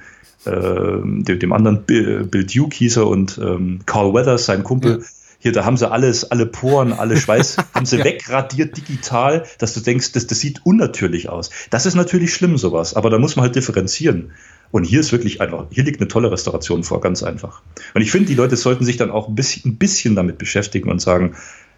dem, 0.46 1.24
dem, 1.24 1.54
anderen 1.54 1.84
Bill, 1.84 2.24
Bill, 2.26 2.46
Duke 2.46 2.76
hieß 2.76 2.98
er 2.98 3.08
und 3.08 3.38
ähm, 3.38 3.80
Carl 3.86 4.14
Weathers, 4.14 4.46
sein 4.46 4.64
Kumpel, 4.64 5.04
hier, 5.42 5.52
da 5.52 5.66
haben 5.66 5.76
sie 5.76 5.89
alles, 5.89 6.30
alle 6.30 6.46
Poren, 6.46 6.94
alle 6.94 7.18
Schweiß, 7.18 7.58
haben 7.74 7.86
sie 7.86 7.98
ja. 7.98 8.06
wegradiert 8.06 8.78
digital, 8.78 9.44
dass 9.58 9.74
du 9.74 9.80
denkst, 9.80 10.12
das, 10.12 10.28
das 10.28 10.39
sieht 10.39 10.66
unnatürlich 10.66 11.30
aus. 11.30 11.50
Das 11.72 11.88
ist 11.88 11.96
natürlich 11.96 12.34
schlimm, 12.34 12.58
sowas, 12.58 12.94
aber 12.94 13.10
da 13.10 13.18
muss 13.18 13.36
man 13.36 13.46
halt 13.46 13.56
differenzieren. 13.56 14.32
Und 14.70 14.84
hier 14.84 15.00
ist 15.00 15.12
wirklich 15.12 15.42
einfach, 15.42 15.66
hier 15.72 15.84
liegt 15.84 16.00
eine 16.00 16.08
tolle 16.08 16.32
Restauration 16.32 16.84
vor, 16.84 17.02
ganz 17.02 17.24
einfach. 17.24 17.62
Und 17.94 18.02
ich 18.02 18.12
finde, 18.12 18.28
die 18.28 18.36
Leute 18.36 18.56
sollten 18.56 18.86
sich 18.86 18.98
dann 18.98 19.10
auch 19.10 19.28
ein 19.28 19.36
bisschen, 19.36 19.72
ein 19.72 19.78
bisschen 19.78 20.16
damit 20.16 20.38
beschäftigen 20.38 20.89
und 20.89 21.02
sagen, 21.02 21.36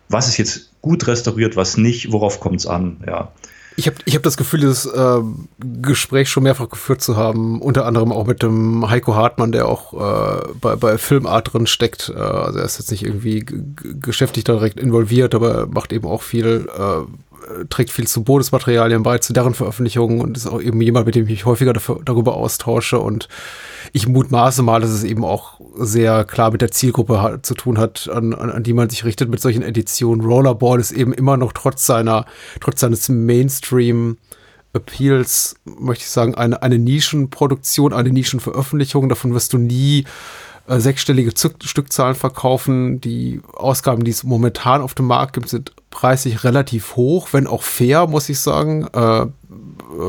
was 0.09 0.27
ist 0.27 0.37
jetzt 0.37 0.71
gut 0.81 1.07
restauriert, 1.07 1.55
was 1.55 1.77
nicht, 1.77 2.11
worauf 2.11 2.41
kommt 2.41 2.59
es 2.59 2.67
an, 2.67 2.97
ja. 3.07 3.31
Ich 3.75 3.87
habe 3.87 3.97
ich 4.05 4.15
hab 4.15 4.23
das 4.23 4.37
Gefühl, 4.37 4.61
dieses 4.61 4.85
äh, 4.85 5.21
Gespräch 5.59 6.29
schon 6.29 6.43
mehrfach 6.43 6.69
geführt 6.69 7.01
zu 7.01 7.17
haben, 7.17 7.61
unter 7.61 7.85
anderem 7.85 8.11
auch 8.11 8.25
mit 8.25 8.43
dem 8.43 8.89
Heiko 8.89 9.15
Hartmann, 9.15 9.51
der 9.51 9.67
auch 9.67 9.93
äh, 9.93 10.47
bei, 10.59 10.75
bei 10.75 10.97
Filmart 10.97 11.53
drin 11.53 11.67
steckt. 11.67 12.11
Äh, 12.15 12.19
also 12.19 12.59
er 12.59 12.65
ist 12.65 12.79
jetzt 12.79 12.91
nicht 12.91 13.03
irgendwie 13.03 13.45
geschäftlich 13.45 14.43
direkt 14.43 14.79
involviert, 14.79 15.33
aber 15.35 15.67
macht 15.67 15.93
eben 15.93 16.07
auch 16.07 16.21
viel, 16.21 16.67
äh, 16.77 17.32
trägt 17.69 17.91
viel 17.91 18.07
zu 18.07 18.23
Bodesmaterialien 18.23 19.03
bei, 19.03 19.17
zu 19.17 19.33
deren 19.33 19.53
Veröffentlichungen 19.53 20.21
und 20.21 20.37
ist 20.37 20.47
auch 20.47 20.61
eben 20.61 20.81
jemand, 20.81 21.05
mit 21.05 21.15
dem 21.15 21.23
ich 21.23 21.29
mich 21.29 21.45
häufiger 21.45 21.73
dafür, 21.73 21.99
darüber 22.03 22.35
austausche 22.35 22.99
und 22.99 23.27
ich 23.91 24.07
mutmaße 24.07 24.63
mal, 24.63 24.81
dass 24.81 24.91
es 24.91 25.03
eben 25.03 25.23
auch 25.25 25.59
sehr 25.75 26.23
klar 26.23 26.51
mit 26.51 26.61
der 26.61 26.71
Zielgruppe 26.71 27.39
zu 27.41 27.53
tun 27.53 27.77
hat, 27.77 28.09
an, 28.11 28.33
an, 28.33 28.49
an 28.49 28.63
die 28.63 28.73
man 28.73 28.89
sich 28.89 29.05
richtet 29.05 29.29
mit 29.29 29.41
solchen 29.41 29.63
Editionen. 29.63 30.25
Rollerball 30.25 30.79
ist 30.79 30.91
eben 30.91 31.13
immer 31.13 31.37
noch 31.37 31.53
trotz 31.53 31.85
seiner, 31.85 32.25
trotz 32.59 32.79
seines 32.79 33.09
Mainstream 33.09 34.17
Appeals, 34.73 35.55
möchte 35.65 36.03
ich 36.03 36.09
sagen, 36.09 36.35
eine, 36.35 36.63
eine 36.63 36.79
Nischenproduktion, 36.79 37.93
eine 37.93 38.09
Nischenveröffentlichung. 38.09 39.07
Davon 39.07 39.33
wirst 39.33 39.53
du 39.53 39.59
nie 39.59 40.05
äh, 40.67 40.79
sechsstellige 40.79 41.33
Zü 41.33 41.49
Stückzahlen 41.63 42.15
verkaufen. 42.15 43.01
Die 43.01 43.41
Ausgaben, 43.53 44.03
die 44.03 44.11
es 44.11 44.23
momentan 44.23 44.81
auf 44.81 44.93
dem 44.93 45.07
Markt 45.07 45.33
gibt, 45.33 45.49
sind 45.49 45.73
preislich 45.89 46.43
relativ 46.43 46.95
hoch, 46.95 47.29
wenn 47.31 47.47
auch 47.47 47.63
fair, 47.63 48.07
muss 48.07 48.29
ich 48.29 48.39
sagen. 48.39 48.87
Äh, 48.93 49.27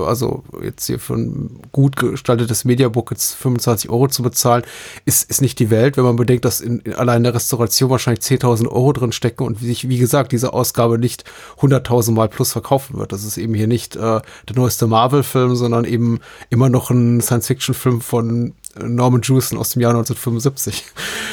also 0.06 0.44
jetzt 0.62 0.86
hier 0.86 0.98
für 0.98 1.14
ein 1.14 1.60
gut 1.72 1.96
gestaltetes 1.96 2.64
Mediabook 2.64 3.10
jetzt 3.10 3.34
25 3.34 3.90
Euro 3.90 4.08
zu 4.08 4.22
bezahlen, 4.22 4.62
ist, 5.04 5.28
ist 5.28 5.42
nicht 5.42 5.58
die 5.58 5.70
Welt, 5.70 5.96
wenn 5.96 6.04
man 6.04 6.16
bedenkt, 6.16 6.44
dass 6.44 6.60
in, 6.60 6.80
in 6.80 6.94
allein 6.94 7.22
der 7.22 7.34
Restauration 7.34 7.90
wahrscheinlich 7.90 8.24
10.000 8.24 8.68
Euro 8.68 8.92
drin 8.92 9.12
stecken 9.12 9.44
und 9.44 9.60
wie 9.60 9.66
sich, 9.66 9.88
wie 9.88 9.98
gesagt, 9.98 10.32
diese 10.32 10.52
Ausgabe 10.52 10.98
nicht 10.98 11.24
100.000 11.60 12.12
Mal 12.12 12.28
plus 12.28 12.52
verkaufen 12.52 12.98
wird. 12.98 13.12
Das 13.12 13.24
ist 13.24 13.36
eben 13.36 13.54
hier 13.54 13.66
nicht 13.66 13.96
äh, 13.96 14.00
der 14.00 14.56
neueste 14.56 14.86
Marvel-Film, 14.86 15.56
sondern 15.56 15.84
eben 15.84 16.20
immer 16.50 16.68
noch 16.68 16.90
ein 16.90 17.20
Science-Fiction-Film 17.20 18.00
von 18.00 18.54
Norman 18.80 19.22
Jewison 19.22 19.58
aus 19.58 19.70
dem 19.70 19.82
Jahr 19.82 19.94
1975. 19.94 20.84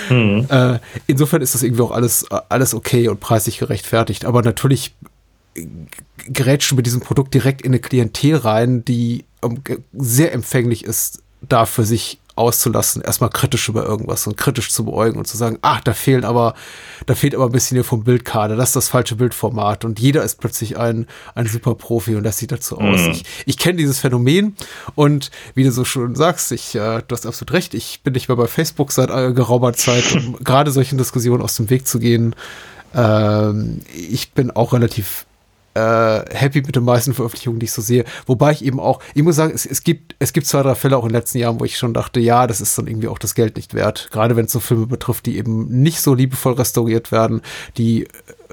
Mhm. 0.10 0.48
Äh, 0.52 0.80
insofern 1.08 1.42
ist 1.42 1.56
das 1.56 1.64
irgendwie 1.64 1.84
auch 1.84 1.92
alles, 1.92 2.26
alles 2.50 2.74
okay 2.74 3.08
und 3.08 3.20
preislich 3.20 3.60
gerechtfertigt. 3.60 4.26
Aber 4.26 4.42
natürlich 4.42 4.94
grätschen 6.32 6.76
mit 6.76 6.86
diesem 6.86 7.02
Produkt 7.02 7.34
direkt 7.34 7.62
in 7.62 7.72
eine 7.72 7.80
Klientel 7.80 8.36
rein, 8.36 8.86
die 8.86 9.26
um, 9.42 9.62
sehr 9.94 10.34
empfänglich 10.34 10.84
ist, 10.84 11.24
dafür 11.42 11.86
sich 11.86 12.20
auszulassen, 12.36 13.02
erstmal 13.02 13.30
kritisch 13.30 13.68
über 13.68 13.86
irgendwas 13.86 14.26
und 14.26 14.38
kritisch 14.38 14.72
zu 14.72 14.86
beäugen 14.86 15.18
und 15.18 15.28
zu 15.28 15.38
sagen, 15.38 15.60
ach, 15.62 15.82
da 15.82 15.94
fehlen 15.94 16.24
aber, 16.24 16.56
da 17.06 17.14
fehlt 17.14 17.36
aber 17.36 17.46
ein 17.46 17.52
bisschen 17.52 17.76
hier 17.76 17.84
vom 17.84 18.04
Bildkader, 18.04 18.56
das 18.56 18.70
ist 18.70 18.76
das 18.78 18.88
falsche 18.90 19.16
Bildformat 19.16 19.84
und 19.84 20.00
jeder 20.00 20.24
ist 20.24 20.40
plötzlich 20.40 20.78
ein, 20.78 21.08
ein 21.36 21.46
super 21.46 21.76
Profi 21.76 22.16
und 22.16 22.24
das 22.24 22.38
sieht 22.38 22.52
dazu 22.52 22.78
aus. 22.80 23.02
Mhm. 23.02 23.12
Ich, 23.12 23.24
ich 23.46 23.58
kenne 23.58 23.78
dieses 23.78 24.00
Phänomen 24.00 24.56
und 24.96 25.30
wie 25.56 25.64
du 25.64 25.72
so 25.72 25.84
schon 25.84 26.16
sagst, 26.16 26.52
ich, 26.52 26.74
äh, 26.76 27.02
du 27.06 27.16
hast 27.16 27.26
absolut 27.26 27.52
recht, 27.52 27.74
ich 27.74 28.02
bin 28.02 28.14
nicht 28.14 28.30
mehr 28.30 28.38
bei 28.38 28.48
Facebook 28.48 28.92
seit 28.92 29.10
äh, 29.10 29.34
geraumer 29.34 29.74
Zeit, 29.74 30.16
um 30.16 30.38
gerade 30.44 30.72
solchen 30.72 30.98
Diskussionen 30.98 31.44
aus 31.44 31.58
dem 31.58 31.70
Weg 31.70 31.86
zu 31.88 32.00
gehen. 32.00 32.36
Ähm, 32.96 33.82
ich 33.94 34.32
bin 34.32 34.52
auch 34.52 34.74
relativ 34.74 35.26
happy 35.80 36.62
mit 36.62 36.76
den 36.76 36.84
meisten 36.84 37.14
Veröffentlichungen, 37.14 37.60
die 37.60 37.66
ich 37.66 37.72
so 37.72 37.82
sehe. 37.82 38.04
Wobei 38.26 38.52
ich 38.52 38.66
eben 38.66 38.80
auch, 38.80 39.00
ich 39.14 39.24
muss 39.24 39.38
sagen, 39.38 39.54
es, 39.54 39.66
es, 39.66 39.84
gibt, 39.84 40.16
es 40.20 40.34
gibt 40.34 40.48
zwei, 40.48 40.64
drei 40.64 40.76
Fälle 40.76 40.98
auch 40.98 41.04
in 41.04 41.10
den 41.10 41.16
letzten 41.16 41.38
Jahren, 41.38 41.60
wo 41.60 41.66
ich 41.66 41.78
schon 41.78 41.94
dachte, 41.94 42.20
ja, 42.20 42.48
das 42.48 42.62
ist 42.62 42.78
dann 42.78 42.88
irgendwie 42.88 43.08
auch 43.08 43.20
das 43.20 43.36
Geld 43.36 43.56
nicht 43.56 43.74
wert. 43.74 44.10
Gerade 44.12 44.36
wenn 44.36 44.46
es 44.46 44.52
so 44.52 44.60
Filme 44.60 44.88
betrifft, 44.88 45.26
die 45.26 45.38
eben 45.38 45.82
nicht 45.82 46.02
so 46.02 46.14
liebevoll 46.14 46.54
restauriert 46.54 47.12
werden, 47.12 47.42
die 47.78 48.04
äh, 48.04 48.08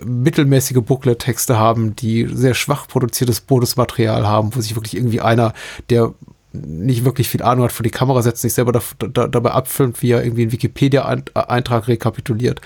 mittelmäßige 0.04 0.78
Booklet-Texte 0.78 1.58
haben, 1.58 1.96
die 1.96 2.28
sehr 2.32 2.54
schwach 2.54 2.86
produziertes 2.86 3.40
Bonusmaterial 3.40 4.26
haben, 4.26 4.54
wo 4.54 4.60
sich 4.60 4.76
wirklich 4.76 4.96
irgendwie 4.96 5.20
einer, 5.20 5.54
der 5.90 6.14
nicht 6.52 7.04
wirklich 7.04 7.28
viel 7.28 7.42
Ahnung 7.42 7.64
hat, 7.64 7.72
vor 7.72 7.84
die 7.84 7.90
Kamera 7.90 8.22
setzt, 8.22 8.42
sich 8.42 8.54
selber 8.54 8.72
da, 8.72 8.80
da, 9.12 9.26
dabei 9.26 9.50
abfilmt, 9.50 10.02
wie 10.02 10.12
er 10.12 10.24
irgendwie 10.24 10.42
einen 10.42 10.52
Wikipedia-Eintrag 10.52 11.88
rekapituliert. 11.88 12.60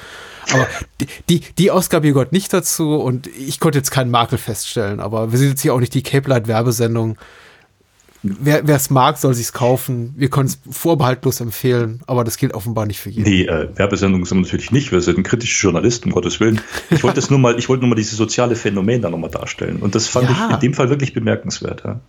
Aber 0.51 0.67
die, 1.01 1.07
die, 1.29 1.41
die 1.59 1.71
Ausgabe 1.71 2.07
hier 2.07 2.15
gehört 2.15 2.33
nicht 2.33 2.53
dazu 2.53 2.95
und 2.95 3.27
ich 3.27 3.61
konnte 3.61 3.79
jetzt 3.79 3.91
keinen 3.91 4.11
Makel 4.11 4.39
feststellen, 4.39 5.01
aber 5.01 5.33
wir 5.33 5.39
sind 5.39 5.51
jetzt 5.51 5.63
hier 5.63 5.75
auch 5.75 5.81
nicht 5.81 5.95
die 5.95 6.03
Cape 6.03 6.29
Light 6.29 6.49
Werbesendung 6.49 7.17
wer 8.23 8.69
es 8.69 8.91
mag, 8.91 9.19
soll 9.19 9.35
sich's 9.35 9.53
kaufen. 9.53 10.15
Wir 10.17 10.31
können 10.31 10.47
es 10.47 10.61
vorbehaltlos 10.71 11.41
empfehlen, 11.41 12.01
aber 12.07 12.23
das 12.25 12.37
gilt 12.37 12.55
offenbar 12.55 12.87
nicht 12.87 13.01
für 13.01 13.11
jeden. 13.11 13.29
Nee, 13.29 13.45
äh, 13.45 13.69
Werbesendungen 13.75 14.25
sind 14.25 14.39
wir 14.39 14.43
natürlich 14.43 14.71
nicht. 14.71 14.93
Wir 14.93 15.01
sind 15.01 15.23
kritische 15.25 15.61
Journalisten, 15.61 16.09
um 16.09 16.15
Gottes 16.15 16.39
Willen. 16.39 16.61
Ich 16.91 17.03
wollte 17.03 17.21
nur 17.31 17.39
mal, 17.39 17.59
ich 17.59 17.69
wollte 17.69 17.83
nur 17.83 17.91
mal 17.91 17.97
dieses 17.97 18.17
soziale 18.17 18.55
Phänomen 18.55 19.03
da 19.03 19.11
nochmal 19.11 19.31
darstellen. 19.31 19.79
Und 19.79 19.95
das 19.95 20.07
fand 20.07 20.29
ja. 20.31 20.47
ich 20.49 20.55
in 20.55 20.61
dem 20.61 20.75
Fall 20.75 20.89
wirklich 20.89 21.13
bemerkenswert. 21.13 21.83
Ja. 21.85 22.01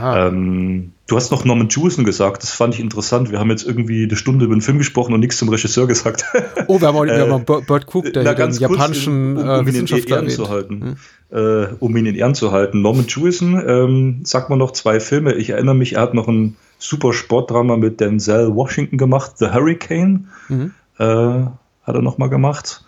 ja. 0.00 0.26
Ähm, 0.28 0.92
du 1.06 1.16
hast 1.16 1.30
noch 1.30 1.44
Norman 1.44 1.68
Jewison 1.68 2.04
gesagt, 2.04 2.42
das 2.42 2.50
fand 2.50 2.74
ich 2.74 2.80
interessant. 2.80 3.30
Wir 3.30 3.38
haben 3.38 3.50
jetzt 3.50 3.66
irgendwie 3.66 4.04
eine 4.04 4.16
Stunde 4.16 4.44
über 4.44 4.54
den 4.54 4.60
Film 4.60 4.78
gesprochen 4.78 5.14
und 5.14 5.20
nichts 5.20 5.36
zum 5.36 5.48
Regisseur 5.48 5.86
gesagt. 5.86 6.24
Oh, 6.66 6.80
wir 6.80 6.88
haben 6.88 6.96
auch, 6.96 7.04
wir 7.04 7.20
haben 7.20 7.32
auch 7.32 7.62
Bert 7.62 7.86
Cook, 7.92 8.12
der 8.12 8.24
Na, 8.24 8.34
den 8.34 8.52
japanischen 8.52 9.36
in, 9.36 9.42
um, 9.42 9.48
um 9.48 9.60
äh, 9.60 9.66
Wissenschaftler 9.66 10.22
in 10.22 10.30
zu 10.30 10.48
halten. 10.48 10.82
Hm 10.82 10.96
äh, 11.34 11.66
um 11.80 11.96
ihn 11.96 12.06
in 12.06 12.14
Ehren 12.14 12.34
zu 12.34 12.52
halten. 12.52 12.80
Norman 12.80 13.06
Jewison, 13.08 13.60
ähm, 13.66 14.20
sagt 14.24 14.50
man 14.50 14.58
noch 14.58 14.70
zwei 14.70 15.00
Filme. 15.00 15.34
Ich 15.34 15.50
erinnere 15.50 15.74
mich, 15.74 15.94
er 15.94 16.02
hat 16.02 16.14
noch 16.14 16.28
ein 16.28 16.56
super 16.78 17.12
Sportdrama 17.12 17.76
mit 17.76 18.00
Denzel 18.00 18.54
Washington 18.54 18.98
gemacht, 18.98 19.32
The 19.38 19.46
Hurricane. 19.46 20.28
Mhm. 20.48 20.72
Äh, 20.98 21.04
hat 21.04 21.94
er 21.94 22.02
noch 22.02 22.18
mal 22.18 22.28
gemacht. 22.28 22.84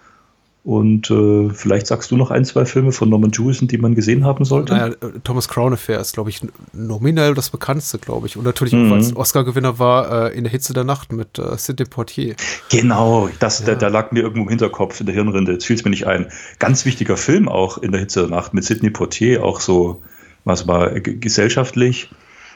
Und 0.66 1.12
äh, 1.12 1.50
vielleicht 1.50 1.86
sagst 1.86 2.10
du 2.10 2.16
noch 2.16 2.32
ein, 2.32 2.44
zwei 2.44 2.64
Filme 2.64 2.90
von 2.90 3.08
Norman 3.08 3.30
Jewison, 3.30 3.68
die 3.68 3.78
man 3.78 3.94
gesehen 3.94 4.24
haben 4.24 4.44
sollte. 4.44 4.72
Naja, 4.74 4.94
äh, 4.94 5.20
Thomas 5.22 5.46
Crown 5.46 5.72
Affair 5.72 6.00
ist, 6.00 6.14
glaube 6.14 6.30
ich, 6.30 6.40
nominell 6.72 7.34
das 7.34 7.50
bekannteste, 7.50 7.98
glaube 7.98 8.26
ich. 8.26 8.36
Und 8.36 8.42
natürlich 8.42 8.72
mhm. 8.72 8.86
auch, 8.86 8.90
weil 8.90 8.98
es 8.98 9.14
Oscar-Gewinner 9.14 9.78
war, 9.78 10.32
äh, 10.32 10.36
in 10.36 10.42
der 10.42 10.50
Hitze 10.50 10.72
der 10.72 10.82
Nacht 10.82 11.12
mit 11.12 11.38
äh, 11.38 11.56
Sidney 11.56 11.84
Portier. 11.84 12.34
Genau, 12.68 13.30
das, 13.38 13.60
ja. 13.60 13.66
der, 13.66 13.76
der, 13.76 13.90
lag 13.90 14.10
mir 14.10 14.24
irgendwo 14.24 14.42
im 14.42 14.48
Hinterkopf, 14.48 14.98
in 14.98 15.06
der 15.06 15.14
Hirnrinde. 15.14 15.52
Jetzt 15.52 15.66
fiel 15.66 15.76
es 15.76 15.84
mir 15.84 15.90
nicht 15.90 16.08
ein. 16.08 16.32
Ganz 16.58 16.84
wichtiger 16.84 17.16
Film 17.16 17.48
auch 17.48 17.78
in 17.78 17.92
der 17.92 18.00
Hitze 18.00 18.22
der 18.22 18.30
Nacht 18.30 18.52
mit 18.52 18.64
Sidney 18.64 18.90
Portier, 18.90 19.44
auch 19.44 19.60
so, 19.60 20.02
was 20.42 20.66
war 20.66 20.98
gesellschaftlich. 20.98 22.10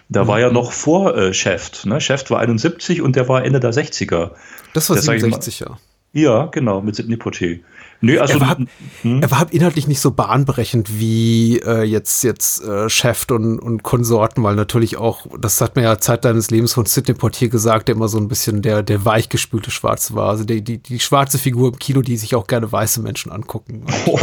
Da 0.08 0.24
mhm. 0.24 0.28
war 0.28 0.40
ja 0.40 0.48
mhm. 0.48 0.54
noch 0.54 0.72
vor 0.72 1.16
äh, 1.16 1.32
Chef. 1.32 1.84
Ne? 1.84 2.00
Chef 2.00 2.28
war 2.30 2.40
71 2.40 3.02
und 3.02 3.14
der 3.14 3.28
war 3.28 3.44
Ende 3.44 3.60
der 3.60 3.72
60er. 3.72 4.32
Das 4.74 4.90
war 4.90 4.96
der, 4.96 5.04
67, 5.04 5.60
ja. 5.60 5.78
Ja, 6.12 6.46
genau, 6.46 6.80
mit 6.80 6.96
Sidney 6.96 7.16
Portier. 7.16 7.60
Nö, 8.02 8.18
also 8.18 8.34
er 8.34 8.40
war, 8.40 8.56
hm? 9.02 9.22
er 9.22 9.30
war 9.30 9.46
inhaltlich 9.50 9.86
nicht 9.86 10.00
so 10.00 10.10
bahnbrechend 10.10 10.98
wie 10.98 11.58
äh, 11.58 11.82
jetzt 11.82 12.24
jetzt 12.24 12.64
äh, 12.64 12.88
Chef 12.88 13.26
und, 13.30 13.58
und 13.58 13.82
Konsorten, 13.82 14.42
weil 14.42 14.54
natürlich 14.54 14.96
auch, 14.96 15.26
das 15.38 15.60
hat 15.60 15.76
mir 15.76 15.82
ja 15.82 15.98
Zeit 15.98 16.24
deines 16.24 16.50
Lebens 16.50 16.72
von 16.72 16.86
Sidney 16.86 17.14
Portier 17.14 17.50
gesagt, 17.50 17.88
der 17.88 17.96
immer 17.96 18.08
so 18.08 18.16
ein 18.16 18.28
bisschen 18.28 18.62
der 18.62 18.82
der 18.82 19.04
weichgespülte 19.04 19.70
Schwarze 19.70 20.14
war, 20.14 20.30
also 20.30 20.44
die 20.44 20.62
die, 20.62 20.78
die 20.78 20.98
schwarze 20.98 21.38
Figur 21.38 21.68
im 21.68 21.78
Kino, 21.78 22.00
die 22.00 22.16
sich 22.16 22.34
auch 22.34 22.46
gerne 22.46 22.72
weiße 22.72 23.02
Menschen 23.02 23.32
angucken. 23.32 23.82
Und, 23.82 23.94
oh, 24.06 24.18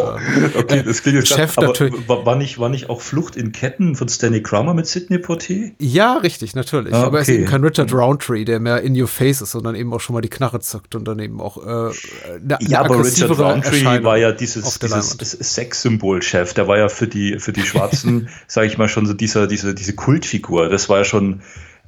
okay, 0.58 0.82
das 0.84 1.04
klingt 1.04 1.20
jetzt 1.20 1.28
Chef 1.28 1.56
aber 1.58 1.68
natürlich. 1.68 2.08
War 2.08 2.36
nicht 2.36 2.58
war 2.58 2.70
nicht 2.70 2.90
auch 2.90 3.02
Flucht 3.02 3.36
in 3.36 3.52
Ketten 3.52 3.96
von 3.96 4.10
Stanley 4.10 4.42
Kramer 4.42 4.74
mit 4.74 4.88
Sidney 4.88 5.20
Portier? 5.20 5.72
Ja, 5.80 6.18
richtig, 6.18 6.56
natürlich. 6.56 6.94
Ah, 6.96 7.00
okay. 7.00 7.08
Aber 7.08 7.18
er 7.18 7.22
ist 7.22 7.30
eben 7.30 7.46
kein 7.46 7.64
Richard 7.64 7.94
Roundtree, 7.94 8.44
der 8.44 8.60
mehr 8.60 8.82
in 8.82 9.00
your 9.00 9.08
face 9.08 9.42
ist, 9.42 9.52
sondern 9.52 9.76
eben 9.76 9.94
auch 9.94 10.00
schon 10.00 10.16
mal 10.16 10.22
die 10.22 10.30
Knarre 10.30 10.62
zuckt 10.62 10.96
und 10.96 11.08
dann 11.08 11.20
eben 11.20 11.40
auch 11.40 11.58
äh, 11.58 11.92
eine, 12.40 12.58
ja, 12.62 12.80
aber 12.82 13.06
Richard 13.06 13.38
Roundtree 13.38 13.67
Country 13.72 14.04
war 14.04 14.18
ja 14.18 14.32
dieses, 14.32 14.80
dieses 14.80 15.18
Sexsymbol-Chef, 15.56 16.54
der 16.54 16.68
war 16.68 16.78
ja 16.78 16.90
für 16.90 17.08
die, 17.08 17.40
für 17.40 17.54
die 17.54 17.64
Schwarzen, 17.64 18.30
sage 18.48 18.68
ich 18.68 18.78
mal, 18.78 18.88
schon 18.88 19.06
so 19.06 19.14
dieser, 19.14 19.48
diese, 19.48 19.74
diese 19.74 19.94
Kultfigur. 19.96 20.70
Das 20.70 20.90
war 20.90 21.00
ja 21.00 21.04
schon 21.04 21.42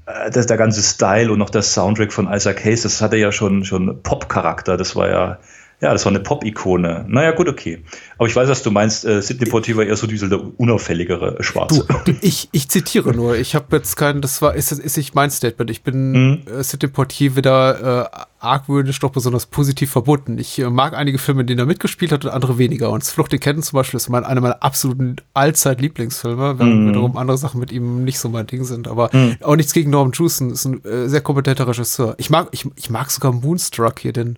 äh, 0.06 0.30
das, 0.32 0.48
der 0.48 0.58
ganze 0.58 0.82
Style 0.82 1.32
und 1.32 1.42
auch 1.42 1.50
der 1.50 1.62
Soundtrack 1.62 2.14
von 2.14 2.32
Isaac 2.32 2.64
Hayes, 2.64 2.84
das 2.84 3.02
hatte 3.02 3.18
ja 3.18 3.32
schon, 3.32 3.66
schon 3.66 4.02
Pop-Charakter. 4.04 4.78
Das 4.78 4.96
war 4.96 5.10
ja 5.10 5.40
ja, 5.82 5.94
das 5.94 6.04
war 6.04 6.12
eine 6.12 6.20
Pop-Ikone. 6.20 7.06
Naja, 7.08 7.32
gut, 7.32 7.48
okay. 7.48 7.82
Aber 8.18 8.28
ich 8.28 8.36
weiß, 8.36 8.50
was 8.50 8.64
du 8.64 8.72
meinst. 8.72 9.06
Äh, 9.06 9.22
Sidney 9.22 9.50
Poitier 9.50 9.78
war 9.78 9.86
eher 9.86 9.96
so 9.96 10.08
dieser 10.08 10.28
unauffälligere 10.58 11.42
Schwarze. 11.42 11.86
Du, 12.04 12.14
ich, 12.20 12.50
ich 12.52 12.68
zitiere 12.68 13.14
nur. 13.14 13.38
Ich 13.38 13.56
habe 13.56 13.78
jetzt 13.78 13.96
keinen, 13.96 14.22
das 14.22 14.42
war, 14.42 14.56
ist, 14.56 14.74
ist 14.74 14.98
nicht 14.98 15.16
mein 15.16 15.32
Statement. 15.32 15.72
Ich 15.72 15.82
bin 15.82 16.12
mhm. 16.12 16.42
äh, 16.48 16.64
Sidney 16.64 16.90
Poitier 16.90 17.38
wieder 17.38 18.10
äh, 18.12 18.26
argwöhnisch 18.40 19.00
doch 19.00 19.12
besonders 19.12 19.46
positiv 19.46 19.90
verbunden. 19.90 20.38
Ich 20.38 20.60
äh, 20.60 20.70
mag 20.70 20.94
einige 20.96 21.18
Filme, 21.18 21.42
in 21.42 21.48
denen 21.48 21.60
er 21.60 21.66
mitgespielt 21.66 22.12
hat 22.12 22.26
und 22.26 22.32
andere 22.32 22.58
weniger. 22.58 22.90
Und 22.90 23.06
Flucht 23.06 23.32
in 23.32 23.40
Ketten 23.40 23.64
zum 23.64 23.78
Beispiel 23.78 23.98
ist 23.98 24.10
mein, 24.10 24.26
einer 24.26 24.42
meiner 24.42 24.62
absoluten 24.62 25.16
Allzeit-Lieblingsfilme, 25.34 26.60
während 26.60 26.76
mhm. 26.76 26.90
wiederum 26.90 27.16
andere 27.16 27.38
Sachen 27.38 27.62
mit 27.62 27.72
ihm 27.72 28.04
nicht 28.04 28.20
so 28.20 28.28
mein 28.28 28.48
Ding 28.48 28.66
sind. 28.66 28.90
Aber 28.90 29.12
mhm. 29.14 29.38
auch 29.44 29.56
nichts 29.56 29.72
gegen 29.72 29.92
Norman 29.92 30.12
Jewison, 30.12 30.52
ist 30.52 30.66
ein 30.66 30.84
äh, 30.84 31.08
sehr 31.08 31.22
kompetenter 31.22 31.70
Regisseur. 31.70 32.16
Ich 32.18 32.30
mag, 32.30 32.50
ich, 32.52 32.66
ich 32.76 32.90
mag 32.90 33.10
sogar 33.12 33.32
Moonstruck 33.32 34.00
hier, 34.00 34.12
den 34.12 34.38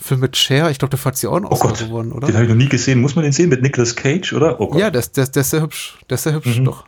Film 0.00 0.20
mit 0.20 0.36
Cher, 0.36 0.70
ich 0.70 0.78
glaube, 0.78 0.90
der 0.90 0.98
fand 0.98 1.16
sie 1.16 1.26
auch 1.26 1.36
einen 1.36 1.44
Oscar 1.44 1.72
oh 1.72 1.84
gewonnen, 1.84 2.12
oder? 2.12 2.26
Den 2.26 2.34
habe 2.34 2.44
ich 2.44 2.50
noch 2.50 2.56
nie 2.56 2.68
gesehen. 2.68 3.00
Muss 3.00 3.16
man 3.16 3.22
den 3.22 3.32
sehen 3.32 3.50
mit 3.50 3.62
Nicolas 3.62 3.96
Cage, 3.96 4.32
oder? 4.32 4.60
Oh 4.60 4.76
ja, 4.76 4.90
der, 4.90 5.02
der, 5.02 5.26
der 5.26 5.40
ist 5.42 5.50
sehr 5.50 5.60
hübsch. 5.60 5.98
Der 6.08 6.14
ist 6.14 6.22
sehr 6.22 6.32
hübsch, 6.32 6.58
mhm. 6.58 6.64
doch. 6.64 6.84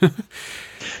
ja, 0.00 0.08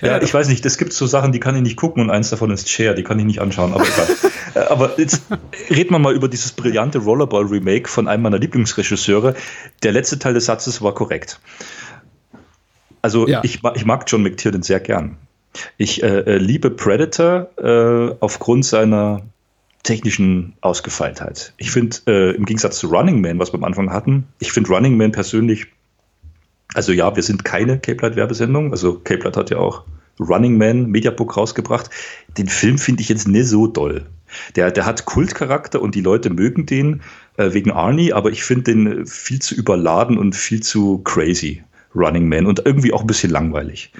ja, 0.02 0.22
ich 0.22 0.32
weiß 0.32 0.48
nicht, 0.48 0.64
es 0.64 0.78
gibt 0.78 0.94
so 0.94 1.06
Sachen, 1.06 1.32
die 1.32 1.40
kann 1.40 1.54
ich 1.54 1.62
nicht 1.62 1.76
gucken 1.76 2.02
und 2.02 2.10
eins 2.10 2.30
davon 2.30 2.50
ist 2.50 2.70
Cher, 2.70 2.94
die 2.94 3.02
kann 3.02 3.18
ich 3.18 3.26
nicht 3.26 3.40
anschauen, 3.40 3.72
aber 3.74 3.84
egal. 3.84 4.08
Äh, 4.54 4.60
aber 4.60 4.98
jetzt 4.98 5.24
reden 5.68 5.90
wir 5.90 5.98
mal 5.98 6.14
über 6.14 6.26
dieses 6.26 6.52
brillante 6.52 6.96
Rollerball-Remake 7.00 7.86
von 7.86 8.08
einem 8.08 8.22
meiner 8.22 8.38
Lieblingsregisseure. 8.38 9.34
Der 9.82 9.92
letzte 9.92 10.18
Teil 10.18 10.32
des 10.32 10.46
Satzes 10.46 10.80
war 10.80 10.94
korrekt. 10.94 11.38
Also 13.02 13.28
ja. 13.28 13.42
ich, 13.44 13.60
ich 13.74 13.84
mag 13.84 14.04
John 14.06 14.22
McTiernan 14.22 14.62
sehr 14.62 14.80
gern. 14.80 15.18
Ich 15.76 16.02
äh, 16.02 16.20
äh, 16.20 16.38
liebe 16.38 16.70
Predator 16.70 17.48
äh, 17.58 18.16
aufgrund 18.20 18.64
seiner 18.64 19.22
technischen 19.82 20.54
Ausgefeiltheit. 20.60 21.54
Ich 21.56 21.70
finde, 21.70 21.96
äh, 22.06 22.36
im 22.36 22.44
Gegensatz 22.44 22.78
zu 22.78 22.88
Running 22.88 23.20
Man, 23.20 23.38
was 23.38 23.52
wir 23.52 23.58
am 23.58 23.64
Anfang 23.64 23.92
hatten, 23.92 24.26
ich 24.38 24.52
finde 24.52 24.70
Running 24.70 24.96
Man 24.96 25.12
persönlich, 25.12 25.66
also 26.74 26.92
ja, 26.92 27.14
wir 27.16 27.22
sind 27.22 27.44
keine 27.44 27.78
Cape 27.78 28.02
Light 28.02 28.16
Werbesendung, 28.16 28.72
also 28.72 28.98
Cape 28.98 29.24
Light 29.24 29.36
hat 29.36 29.50
ja 29.50 29.58
auch 29.58 29.84
Running 30.20 30.58
Man 30.58 30.86
Mediabook 30.90 31.36
rausgebracht. 31.36 31.90
Den 32.36 32.48
Film 32.48 32.78
finde 32.78 33.02
ich 33.02 33.08
jetzt 33.08 33.28
nicht 33.28 33.46
so 33.46 33.66
doll. 33.66 34.06
Der, 34.56 34.70
der 34.70 34.84
hat 34.84 35.04
Kultcharakter 35.04 35.80
und 35.80 35.94
die 35.94 36.00
Leute 36.00 36.30
mögen 36.30 36.66
den 36.66 37.02
äh, 37.36 37.52
wegen 37.52 37.70
Arnie, 37.70 38.12
aber 38.12 38.30
ich 38.30 38.42
finde 38.42 38.74
den 38.74 39.06
viel 39.06 39.40
zu 39.40 39.54
überladen 39.54 40.18
und 40.18 40.36
viel 40.36 40.60
zu 40.60 40.98
crazy, 40.98 41.62
Running 41.94 42.28
Man, 42.28 42.46
und 42.46 42.62
irgendwie 42.64 42.92
auch 42.92 43.00
ein 43.00 43.06
bisschen 43.06 43.30
langweilig. 43.30 43.92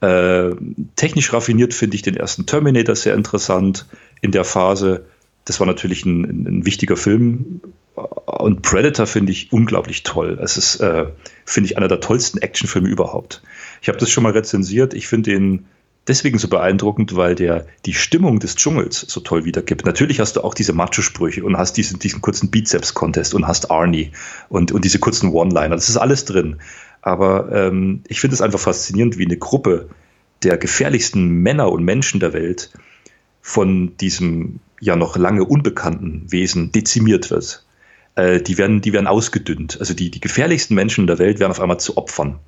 Äh, 0.00 0.50
technisch 0.96 1.32
raffiniert 1.32 1.74
finde 1.74 1.94
ich 1.94 2.02
den 2.02 2.16
ersten 2.16 2.46
Terminator 2.46 2.96
sehr 2.96 3.14
interessant 3.14 3.86
in 4.20 4.32
der 4.32 4.44
Phase. 4.44 5.04
Das 5.50 5.58
war 5.58 5.66
natürlich 5.66 6.06
ein, 6.06 6.46
ein 6.46 6.64
wichtiger 6.64 6.96
Film. 6.96 7.60
Und 7.96 8.62
Predator 8.62 9.08
finde 9.08 9.32
ich 9.32 9.52
unglaublich 9.52 10.04
toll. 10.04 10.38
Es 10.40 10.56
ist, 10.56 10.76
äh, 10.76 11.06
finde 11.44 11.66
ich, 11.66 11.76
einer 11.76 11.88
der 11.88 11.98
tollsten 11.98 12.38
Actionfilme 12.38 12.88
überhaupt. 12.88 13.42
Ich 13.82 13.88
habe 13.88 13.98
das 13.98 14.10
schon 14.10 14.22
mal 14.22 14.30
rezensiert. 14.30 14.94
Ich 14.94 15.08
finde 15.08 15.32
ihn 15.32 15.66
deswegen 16.06 16.38
so 16.38 16.46
beeindruckend, 16.46 17.16
weil 17.16 17.34
der 17.34 17.66
die 17.84 17.94
Stimmung 17.94 18.38
des 18.38 18.54
Dschungels 18.54 19.00
so 19.00 19.18
toll 19.18 19.44
wiedergibt. 19.44 19.84
Natürlich 19.84 20.20
hast 20.20 20.36
du 20.36 20.42
auch 20.42 20.54
diese 20.54 20.72
Macho-Sprüche 20.72 21.42
und 21.42 21.58
hast 21.58 21.76
diesen, 21.76 21.98
diesen 21.98 22.20
kurzen 22.20 22.52
Bizeps-Contest 22.52 23.34
und 23.34 23.48
hast 23.48 23.72
Arnie 23.72 24.12
und, 24.50 24.70
und 24.70 24.84
diese 24.84 25.00
kurzen 25.00 25.32
One-Liner. 25.32 25.74
Das 25.74 25.88
ist 25.88 25.96
alles 25.96 26.26
drin. 26.26 26.58
Aber 27.02 27.50
ähm, 27.50 28.04
ich 28.06 28.20
finde 28.20 28.34
es 28.34 28.40
einfach 28.40 28.60
faszinierend, 28.60 29.18
wie 29.18 29.24
eine 29.24 29.36
Gruppe 29.36 29.88
der 30.44 30.58
gefährlichsten 30.58 31.26
Männer 31.28 31.72
und 31.72 31.82
Menschen 31.82 32.20
der 32.20 32.32
Welt 32.34 32.70
von 33.42 33.96
diesem 33.96 34.60
ja 34.80 34.96
noch 34.96 35.16
lange 35.16 35.44
unbekannten 35.44 36.30
Wesen 36.30 36.72
dezimiert 36.72 37.30
wird. 37.30 37.64
Äh, 38.16 38.40
die, 38.40 38.58
werden, 38.58 38.80
die 38.80 38.92
werden 38.92 39.06
ausgedünnt. 39.06 39.78
Also 39.78 39.94
die, 39.94 40.10
die 40.10 40.20
gefährlichsten 40.20 40.74
Menschen 40.74 41.06
der 41.06 41.18
Welt 41.18 41.38
werden 41.38 41.52
auf 41.52 41.60
einmal 41.60 41.78
zu 41.78 41.96
Opfern. 41.96 42.38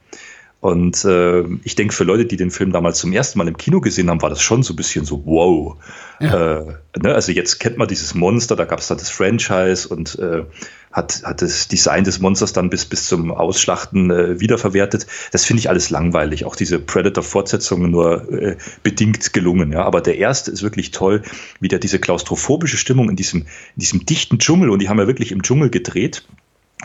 Und 0.60 1.04
äh, 1.04 1.42
ich 1.64 1.74
denke, 1.74 1.92
für 1.92 2.04
Leute, 2.04 2.24
die 2.24 2.36
den 2.36 2.52
Film 2.52 2.70
damals 2.70 2.98
zum 2.98 3.12
ersten 3.12 3.36
Mal 3.38 3.48
im 3.48 3.56
Kino 3.56 3.80
gesehen 3.80 4.08
haben, 4.08 4.22
war 4.22 4.30
das 4.30 4.42
schon 4.42 4.62
so 4.62 4.74
ein 4.74 4.76
bisschen 4.76 5.04
so, 5.04 5.26
wow. 5.26 5.76
Ja. 6.20 6.60
Äh, 6.60 6.64
ne? 7.02 7.14
Also 7.14 7.32
jetzt 7.32 7.58
kennt 7.58 7.78
man 7.78 7.88
dieses 7.88 8.14
Monster, 8.14 8.54
da 8.54 8.64
gab 8.64 8.78
es 8.78 8.86
dann 8.86 8.98
das 8.98 9.10
Franchise 9.10 9.88
und 9.88 10.16
äh, 10.20 10.44
hat, 10.92 11.22
hat 11.24 11.42
das 11.42 11.68
Design 11.68 12.04
des 12.04 12.20
Monsters 12.20 12.52
dann 12.52 12.70
bis, 12.70 12.84
bis 12.84 13.06
zum 13.06 13.30
Ausschlachten 13.30 14.10
äh, 14.10 14.40
wiederverwertet. 14.40 15.06
Das 15.30 15.44
finde 15.44 15.60
ich 15.60 15.68
alles 15.68 15.90
langweilig. 15.90 16.44
Auch 16.44 16.56
diese 16.56 16.78
Predator-Fortsetzungen 16.78 17.90
nur 17.90 18.30
äh, 18.32 18.56
bedingt 18.82 19.32
gelungen. 19.32 19.72
Ja? 19.72 19.84
Aber 19.84 20.00
der 20.00 20.18
erste 20.18 20.50
ist 20.50 20.62
wirklich 20.62 20.90
toll, 20.90 21.22
wie 21.60 21.68
diese 21.68 21.98
klaustrophobische 21.98 22.76
Stimmung 22.76 23.08
in 23.08 23.16
diesem, 23.16 23.42
in 23.42 23.80
diesem 23.80 24.04
dichten 24.04 24.38
Dschungel, 24.38 24.70
und 24.70 24.80
die 24.80 24.88
haben 24.88 24.98
ja 24.98 25.06
wirklich 25.06 25.32
im 25.32 25.42
Dschungel 25.42 25.70
gedreht, 25.70 26.26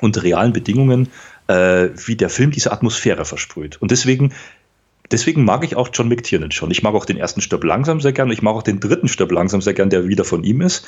unter 0.01 0.24
realen 0.24 0.53
Bedingungen 0.53 1.10
äh, 1.47 1.89
wie 2.05 2.16
der 2.16 2.30
Film 2.30 2.51
diese 2.51 2.72
Atmosphäre 2.72 3.26
versprüht. 3.26 3.82
Und 3.82 3.91
deswegen 3.91 4.34
Deswegen 5.10 5.45
mag 5.45 5.64
ich 5.64 5.78
auch 5.78 5.89
John 5.93 6.10
McTiernan 6.10 6.51
schon. 6.51 6.70
Ich 6.70 6.84
mag 6.84 6.93
auch 6.93 7.05
den 7.05 7.16
ersten 7.16 7.39
Stirb 7.39 7.64
langsam 7.64 8.01
sehr 8.01 8.12
gern. 8.12 8.30
Ich 8.30 8.41
mag 8.41 8.55
auch 8.55 8.64
den 8.64 8.82
dritten 8.82 9.08
Stirb 9.08 9.32
langsam 9.32 9.62
sehr 9.62 9.74
gern, 9.74 9.89
der 9.89 10.10
wieder 10.10 10.26
von 10.26 10.43
ihm 10.43 10.60
ist. 10.60 10.86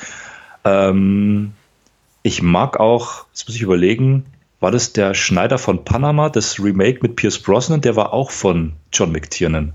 Ähm, 0.66 1.54
ich 2.24 2.42
mag 2.42 2.80
auch, 2.80 3.26
jetzt 3.32 3.48
muss 3.48 3.56
ich 3.56 3.62
überlegen, 3.62 4.26
war 4.60 4.72
das 4.72 4.94
der 4.94 5.14
Schneider 5.14 5.58
von 5.58 5.86
Panama, 5.86 6.30
das 6.30 6.60
Remake 6.60 7.00
mit 7.02 7.16
Pierce 7.16 7.40
Brosnan? 7.40 7.82
Der 7.82 7.96
war 7.96 8.14
auch 8.14 8.32
von 8.32 8.74
John 8.92 9.12
McTiernan. 9.12 9.74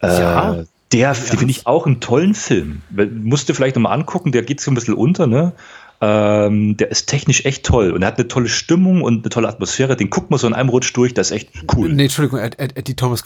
Äh, 0.00 0.08
ja. 0.08 0.64
Der, 0.92 1.00
ja. 1.00 1.14
finde 1.14 1.50
ich 1.50 1.66
auch 1.66 1.86
einen 1.86 2.00
tollen 2.00 2.34
Film. 2.34 2.82
Musst 2.90 3.48
du 3.48 3.54
vielleicht 3.54 3.76
nochmal 3.76 3.92
angucken, 3.92 4.32
der 4.32 4.42
geht 4.42 4.60
so 4.60 4.70
ein 4.70 4.74
bisschen 4.74 4.94
unter, 4.94 5.26
ne? 5.26 5.52
Ähm, 6.00 6.76
der 6.76 6.90
ist 6.92 7.06
technisch 7.06 7.44
echt 7.44 7.66
toll 7.66 7.90
und 7.90 8.02
er 8.02 8.08
hat 8.08 8.18
eine 8.18 8.28
tolle 8.28 8.48
Stimmung 8.48 9.02
und 9.02 9.24
eine 9.24 9.30
tolle 9.30 9.48
Atmosphäre. 9.48 9.96
Den 9.96 10.10
guckt 10.10 10.30
man 10.30 10.38
so 10.38 10.46
in 10.46 10.54
einem 10.54 10.68
Rutsch 10.68 10.96
durch, 10.96 11.12
das 11.12 11.30
ist 11.30 11.36
echt 11.36 11.50
cool. 11.76 11.92
Nee, 11.92 12.04
Entschuldigung, 12.04 12.38
er, 12.38 12.50
er, 12.56 12.68
die 12.68 12.94
Thomas 12.94 13.24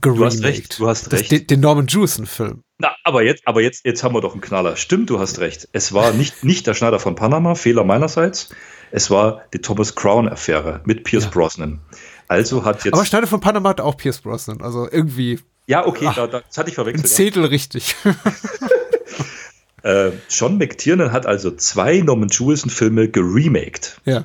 Du 0.00 0.24
hast 0.24 0.42
recht, 0.42 0.78
du 0.78 0.88
hast 0.88 1.12
recht. 1.12 1.32
Das, 1.32 1.46
den 1.46 1.60
Norman 1.60 1.86
Jewison-Film. 1.86 2.62
Na, 2.78 2.94
aber 3.04 3.22
jetzt, 3.22 3.42
aber 3.46 3.62
jetzt, 3.62 3.84
jetzt 3.84 4.02
haben 4.02 4.14
wir 4.14 4.20
doch 4.20 4.32
einen 4.32 4.40
Knaller. 4.40 4.76
Stimmt, 4.76 5.10
du 5.10 5.18
hast 5.18 5.38
recht. 5.38 5.68
Es 5.72 5.92
war 5.92 6.12
nicht, 6.12 6.44
nicht 6.44 6.66
der 6.66 6.74
Schneider 6.74 6.98
von 6.98 7.14
Panama, 7.14 7.54
Fehler 7.54 7.84
meinerseits. 7.84 8.50
Es 8.90 9.10
war 9.10 9.42
die 9.52 9.58
Thomas 9.58 9.94
Crown-Affäre 9.94 10.80
mit 10.84 11.04
Pierce 11.04 11.24
ja. 11.24 11.30
Brosnan. 11.30 11.80
Also 12.28 12.64
hat 12.64 12.84
jetzt. 12.84 12.94
Aber 12.94 13.04
Schneider 13.04 13.26
von 13.26 13.40
Panama 13.40 13.70
hat 13.70 13.80
auch 13.80 13.96
Pierce 13.96 14.20
Brosnan. 14.20 14.60
Also 14.60 14.88
irgendwie. 14.90 15.40
Ja, 15.66 15.86
okay, 15.86 16.06
ach, 16.08 16.14
da, 16.14 16.26
das 16.26 16.56
hatte 16.56 16.68
ich 16.70 16.74
verwechselt. 16.76 17.06
Ein 17.06 17.08
Zettel 17.08 17.42
ja. 17.42 17.48
richtig. 17.48 17.94
Äh, 19.86 20.10
John 20.28 20.58
McTiernan 20.58 21.12
hat 21.12 21.26
also 21.26 21.52
zwei 21.52 22.00
Norman 22.00 22.28
Jewison-Filme 22.28 23.08
geremaked. 23.08 24.00
Ja. 24.04 24.24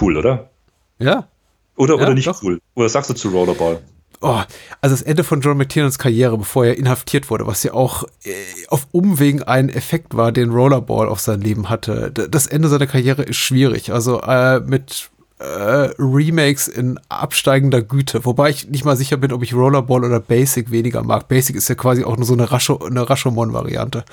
Cool, 0.00 0.16
oder? 0.16 0.50
Ja. 0.98 1.28
Oder, 1.76 1.94
ja, 1.94 2.02
oder 2.02 2.14
nicht 2.14 2.26
doch. 2.26 2.42
cool? 2.42 2.58
Oder 2.74 2.88
sagst 2.88 3.08
du 3.08 3.14
zu 3.14 3.28
Rollerball? 3.28 3.80
Oh, 4.28 4.42
also 4.80 4.96
das 4.96 5.02
Ende 5.02 5.22
von 5.22 5.40
John 5.40 5.56
McTiernans 5.56 6.00
Karriere, 6.00 6.36
bevor 6.36 6.66
er 6.66 6.76
inhaftiert 6.76 7.30
wurde, 7.30 7.46
was 7.46 7.62
ja 7.62 7.74
auch 7.74 8.02
äh, 8.24 8.32
auf 8.66 8.88
Umwegen 8.90 9.44
ein 9.44 9.68
Effekt 9.68 10.16
war, 10.16 10.32
den 10.32 10.50
Rollerball 10.50 11.08
auf 11.08 11.20
sein 11.20 11.40
Leben 11.40 11.68
hatte. 11.68 12.10
Das 12.10 12.48
Ende 12.48 12.66
seiner 12.66 12.88
Karriere 12.88 13.22
ist 13.22 13.36
schwierig. 13.36 13.92
Also 13.92 14.20
äh, 14.22 14.58
mit 14.58 15.10
äh, 15.38 15.90
Remakes 15.98 16.66
in 16.66 16.98
absteigender 17.08 17.82
Güte, 17.82 18.24
wobei 18.24 18.50
ich 18.50 18.68
nicht 18.68 18.84
mal 18.84 18.96
sicher 18.96 19.16
bin, 19.16 19.32
ob 19.32 19.42
ich 19.42 19.52
Rollerball 19.52 20.04
oder 20.04 20.20
Basic 20.20 20.70
weniger 20.70 21.02
mag. 21.02 21.28
Basic 21.28 21.56
ist 21.56 21.68
ja 21.68 21.74
quasi 21.74 22.04
auch 22.04 22.16
nur 22.16 22.24
so 22.24 22.32
eine, 22.32 22.50
Rasho, 22.50 22.78
eine 22.78 23.08
Rashomon-Variante. 23.08 24.04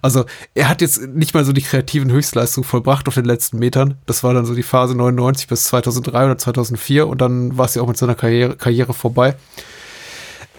Also 0.00 0.24
er 0.54 0.68
hat 0.68 0.80
jetzt 0.80 1.06
nicht 1.08 1.34
mal 1.34 1.44
so 1.44 1.52
die 1.52 1.62
kreativen 1.62 2.10
Höchstleistungen 2.10 2.66
vollbracht 2.66 3.08
auf 3.08 3.14
den 3.14 3.26
letzten 3.26 3.58
Metern. 3.58 3.96
Das 4.06 4.24
war 4.24 4.32
dann 4.32 4.46
so 4.46 4.54
die 4.54 4.62
Phase 4.62 4.94
99 4.94 5.48
bis 5.48 5.64
2003 5.64 6.24
oder 6.24 6.38
2004 6.38 7.06
und 7.06 7.20
dann 7.20 7.58
war 7.58 7.66
es 7.66 7.74
ja 7.74 7.82
auch 7.82 7.88
mit 7.88 7.98
seiner 7.98 8.14
Karriere, 8.14 8.56
Karriere 8.56 8.94
vorbei. 8.94 9.36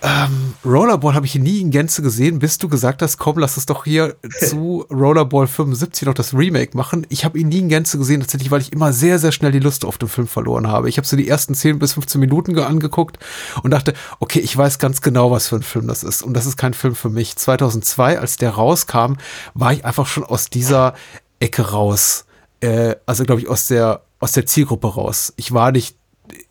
Ähm, 0.05 0.53
Rollerball 0.63 1.15
habe 1.15 1.25
ich 1.25 1.33
nie 1.33 1.61
in 1.61 1.71
Gänze 1.71 2.03
gesehen, 2.03 2.37
bis 2.37 2.59
du 2.59 2.69
gesagt 2.69 3.01
hast, 3.01 3.17
komm, 3.17 3.39
lass 3.39 3.57
es 3.57 3.65
doch 3.65 3.85
hier 3.85 4.15
zu 4.39 4.85
Rollerball 4.91 5.47
75 5.47 6.05
noch 6.05 6.13
das 6.13 6.35
Remake 6.35 6.77
machen. 6.77 7.07
Ich 7.09 7.25
habe 7.25 7.39
ihn 7.39 7.47
nie 7.47 7.57
in 7.57 7.69
Gänze 7.69 7.97
gesehen, 7.97 8.21
tatsächlich, 8.21 8.51
weil 8.51 8.61
ich 8.61 8.71
immer 8.71 8.93
sehr, 8.93 9.17
sehr 9.17 9.31
schnell 9.31 9.51
die 9.51 9.59
Lust 9.59 9.83
auf 9.83 9.97
den 9.97 10.07
Film 10.07 10.27
verloren 10.27 10.67
habe. 10.67 10.89
Ich 10.89 10.97
habe 10.97 11.07
so 11.07 11.17
die 11.17 11.27
ersten 11.27 11.55
10 11.55 11.79
bis 11.79 11.93
15 11.93 12.21
Minuten 12.21 12.57
angeguckt 12.59 13.17
und 13.63 13.71
dachte, 13.71 13.95
okay, 14.19 14.39
ich 14.39 14.55
weiß 14.55 14.77
ganz 14.77 15.01
genau, 15.01 15.31
was 15.31 15.47
für 15.47 15.55
ein 15.55 15.63
Film 15.63 15.87
das 15.87 16.03
ist. 16.03 16.21
Und 16.21 16.35
das 16.35 16.45
ist 16.45 16.57
kein 16.57 16.75
Film 16.75 16.93
für 16.93 17.09
mich. 17.09 17.35
2002, 17.35 18.19
als 18.19 18.37
der 18.37 18.51
rauskam, 18.51 19.15
war 19.55 19.73
ich 19.73 19.85
einfach 19.85 20.05
schon 20.05 20.23
aus 20.23 20.51
dieser 20.51 20.93
Ecke 21.39 21.71
raus. 21.71 22.25
Äh, 22.59 22.95
also, 23.07 23.23
glaube 23.23 23.41
ich, 23.41 23.47
aus 23.47 23.67
der, 23.69 24.03
aus 24.19 24.33
der 24.33 24.45
Zielgruppe 24.45 24.93
raus. 24.93 25.33
Ich 25.35 25.51
war 25.51 25.71
nicht 25.71 25.97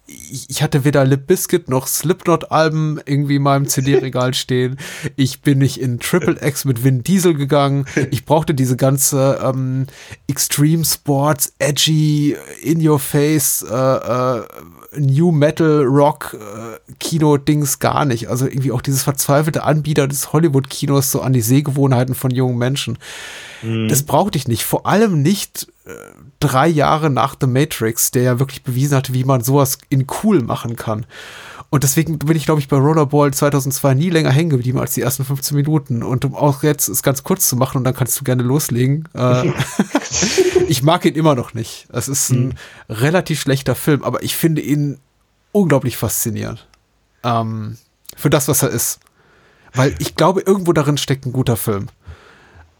ich, 0.07 0.63
hatte 0.63 0.85
weder 0.85 1.05
Lip 1.05 1.27
Biscuit 1.27 1.69
noch 1.69 1.87
Slipknot-Alben 1.87 3.01
irgendwie 3.07 3.37
in 3.37 3.43
meinem 3.43 3.67
CD-Regal 3.67 4.35
stehen. 4.35 4.79
Ich 5.17 5.41
bin 5.41 5.59
nicht 5.59 5.81
in 5.81 5.99
Triple 5.99 6.37
X 6.41 6.65
mit 6.65 6.85
Vin 6.85 7.03
Diesel 7.03 7.35
gegangen. 7.35 7.87
Ich 8.11 8.25
brauchte 8.25 8.55
diese 8.55 8.77
ganze 8.77 9.41
ähm, 9.43 9.87
Extreme 10.27 10.85
Sports, 10.85 11.55
edgy, 11.59 12.37
in 12.63 12.87
your 12.87 12.99
face, 12.99 13.63
äh, 13.63 13.75
äh, 13.75 14.43
New 14.99 15.33
Metal 15.33 15.83
Rock 15.85 16.37
äh, 16.39 16.93
Kino-Dings 17.01 17.79
gar 17.79 18.05
nicht. 18.05 18.29
Also 18.29 18.47
irgendwie 18.47 18.73
auch 18.73 18.83
dieses 18.83 19.03
verzweifelte 19.03 19.63
Anbieter 19.63 20.07
des 20.07 20.33
Hollywood-Kinos 20.33 21.11
so 21.11 21.23
an 21.23 21.33
die 21.33 21.41
Sehgewohnheiten 21.41 22.15
von 22.15 22.31
jungen 22.31 22.59
Menschen. 22.59 22.99
Mhm. 23.63 23.89
Das 23.89 24.03
brauchte 24.03 24.37
ich 24.37 24.49
nicht. 24.49 24.65
Vor 24.65 24.87
allem 24.87 25.23
nicht 25.23 25.67
drei 26.41 26.67
Jahre 26.69 27.11
nach 27.11 27.37
The 27.41 27.47
Matrix, 27.47 28.11
der 28.11 28.23
ja 28.23 28.39
wirklich 28.39 28.63
bewiesen 28.63 28.97
hatte, 28.97 29.13
wie 29.13 29.25
man 29.25 29.43
sowas 29.43 29.79
in 29.91 30.07
cool 30.23 30.41
machen 30.41 30.77
kann. 30.77 31.07
Und 31.71 31.83
deswegen 31.83 32.19
bin 32.19 32.37
ich, 32.37 32.45
glaube 32.45 32.61
ich, 32.61 32.69
bei 32.69 32.77
Rollerball 32.77 33.35
2002 33.35 33.95
nie 33.95 34.11
länger 34.11 34.31
hängen 34.31 34.51
geblieben 34.51 34.79
als 34.79 34.95
die 34.95 35.01
ersten 35.01 35.25
15 35.25 35.57
Minuten. 35.57 36.03
Und 36.03 36.25
um 36.25 36.35
auch 36.35 36.63
jetzt 36.63 36.89
es 36.89 37.03
ganz 37.03 37.23
kurz 37.23 37.49
zu 37.49 37.57
machen 37.57 37.79
und 37.79 37.85
dann 37.85 37.95
kannst 37.95 38.19
du 38.19 38.25
gerne 38.25 38.43
loslegen. 38.43 39.09
Äh, 39.13 39.51
ich 40.69 40.83
mag 40.83 41.05
ihn 41.05 41.15
immer 41.15 41.35
noch 41.35 41.53
nicht. 41.53 41.89
Es 41.93 42.09
ist 42.09 42.31
ein 42.31 42.47
mhm. 42.47 42.55
relativ 42.89 43.41
schlechter 43.41 43.75
Film, 43.75 44.05
aber 44.05 44.23
ich 44.23 44.37
finde 44.37 44.63
ihn 44.63 44.99
unglaublich 45.53 45.97
faszinierend. 45.97 46.67
Ähm, 47.25 47.77
für 48.17 48.31
das, 48.31 48.49
was 48.49 48.63
er 48.63 48.71
ist. 48.71 49.01
Weil 49.75 49.95
ich 49.99 50.15
glaube, 50.15 50.43
irgendwo 50.43 50.73
darin 50.73 50.97
steckt 50.97 51.27
ein 51.27 51.33
guter 51.33 51.57
Film. 51.57 51.89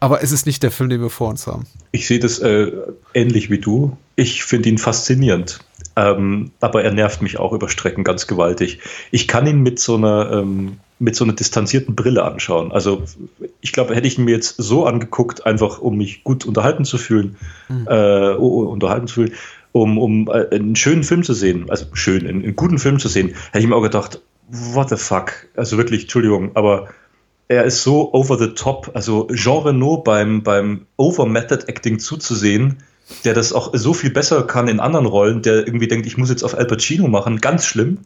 Aber 0.05 0.21
es 0.21 0.31
ist 0.31 0.45
nicht 0.45 0.61
der 0.61 0.69
Film, 0.69 0.91
den 0.91 1.01
wir 1.01 1.09
vor 1.09 1.29
uns 1.29 1.47
haben. 1.47 1.65
Ich 1.91 2.05
sehe 2.05 2.19
das 2.19 2.37
äh, 2.37 2.71
ähnlich 3.15 3.49
wie 3.49 3.57
du. 3.57 3.97
Ich 4.15 4.43
finde 4.43 4.69
ihn 4.69 4.77
faszinierend. 4.77 5.61
Ähm, 5.95 6.51
aber 6.59 6.83
er 6.83 6.91
nervt 6.91 7.23
mich 7.23 7.39
auch 7.39 7.53
über 7.53 7.69
Strecken 7.69 8.03
ganz 8.03 8.27
gewaltig. 8.27 8.81
Ich 9.09 9.27
kann 9.27 9.47
ihn 9.47 9.63
mit 9.63 9.79
so 9.79 9.95
einer 9.95 10.31
ähm, 10.31 10.77
mit 10.99 11.15
so 11.15 11.23
einer 11.23 11.33
distanzierten 11.33 11.95
Brille 11.95 12.23
anschauen. 12.23 12.71
Also 12.71 13.01
ich 13.61 13.71
glaube, 13.71 13.95
hätte 13.95 14.07
ich 14.07 14.19
ihn 14.19 14.25
mir 14.25 14.35
jetzt 14.35 14.57
so 14.59 14.85
angeguckt, 14.85 15.47
einfach 15.47 15.79
um 15.79 15.97
mich 15.97 16.23
gut 16.23 16.45
unterhalten 16.45 16.85
zu 16.85 16.99
fühlen, 16.99 17.37
mhm. 17.67 17.87
äh, 17.87 18.33
unterhalten 18.35 19.07
zu 19.07 19.15
fühlen, 19.15 19.33
um, 19.71 19.97
um 19.97 20.27
äh, 20.27 20.55
einen 20.55 20.75
schönen 20.75 21.03
Film 21.03 21.23
zu 21.23 21.33
sehen, 21.33 21.65
also 21.71 21.87
schön, 21.93 22.27
einen, 22.27 22.43
einen, 22.43 22.55
guten 22.55 22.77
Film 22.77 22.99
zu 22.99 23.07
sehen, 23.07 23.33
hätte 23.47 23.59
ich 23.59 23.67
mir 23.67 23.75
auch 23.75 23.81
gedacht, 23.81 24.21
what 24.49 24.89
the 24.89 24.97
fuck? 24.97 25.31
Also 25.55 25.77
wirklich, 25.77 26.03
Entschuldigung, 26.03 26.51
aber 26.53 26.89
er 27.47 27.63
ist 27.65 27.83
so 27.83 28.13
over 28.13 28.37
the 28.37 28.53
top, 28.53 28.91
also 28.93 29.27
Jean 29.33 29.63
Renault 29.63 30.03
beim, 30.03 30.43
beim 30.43 30.87
Over-Method-Acting 30.97 31.99
zuzusehen, 31.99 32.77
der 33.23 33.33
das 33.33 33.53
auch 33.53 33.71
so 33.73 33.93
viel 33.93 34.09
besser 34.09 34.43
kann 34.43 34.67
in 34.67 34.79
anderen 34.79 35.05
Rollen, 35.05 35.41
der 35.41 35.67
irgendwie 35.67 35.87
denkt, 35.87 36.07
ich 36.07 36.17
muss 36.17 36.29
jetzt 36.29 36.43
auf 36.43 36.57
Al 36.57 36.65
Pacino 36.65 37.07
machen, 37.07 37.41
ganz 37.41 37.65
schlimm. 37.65 37.99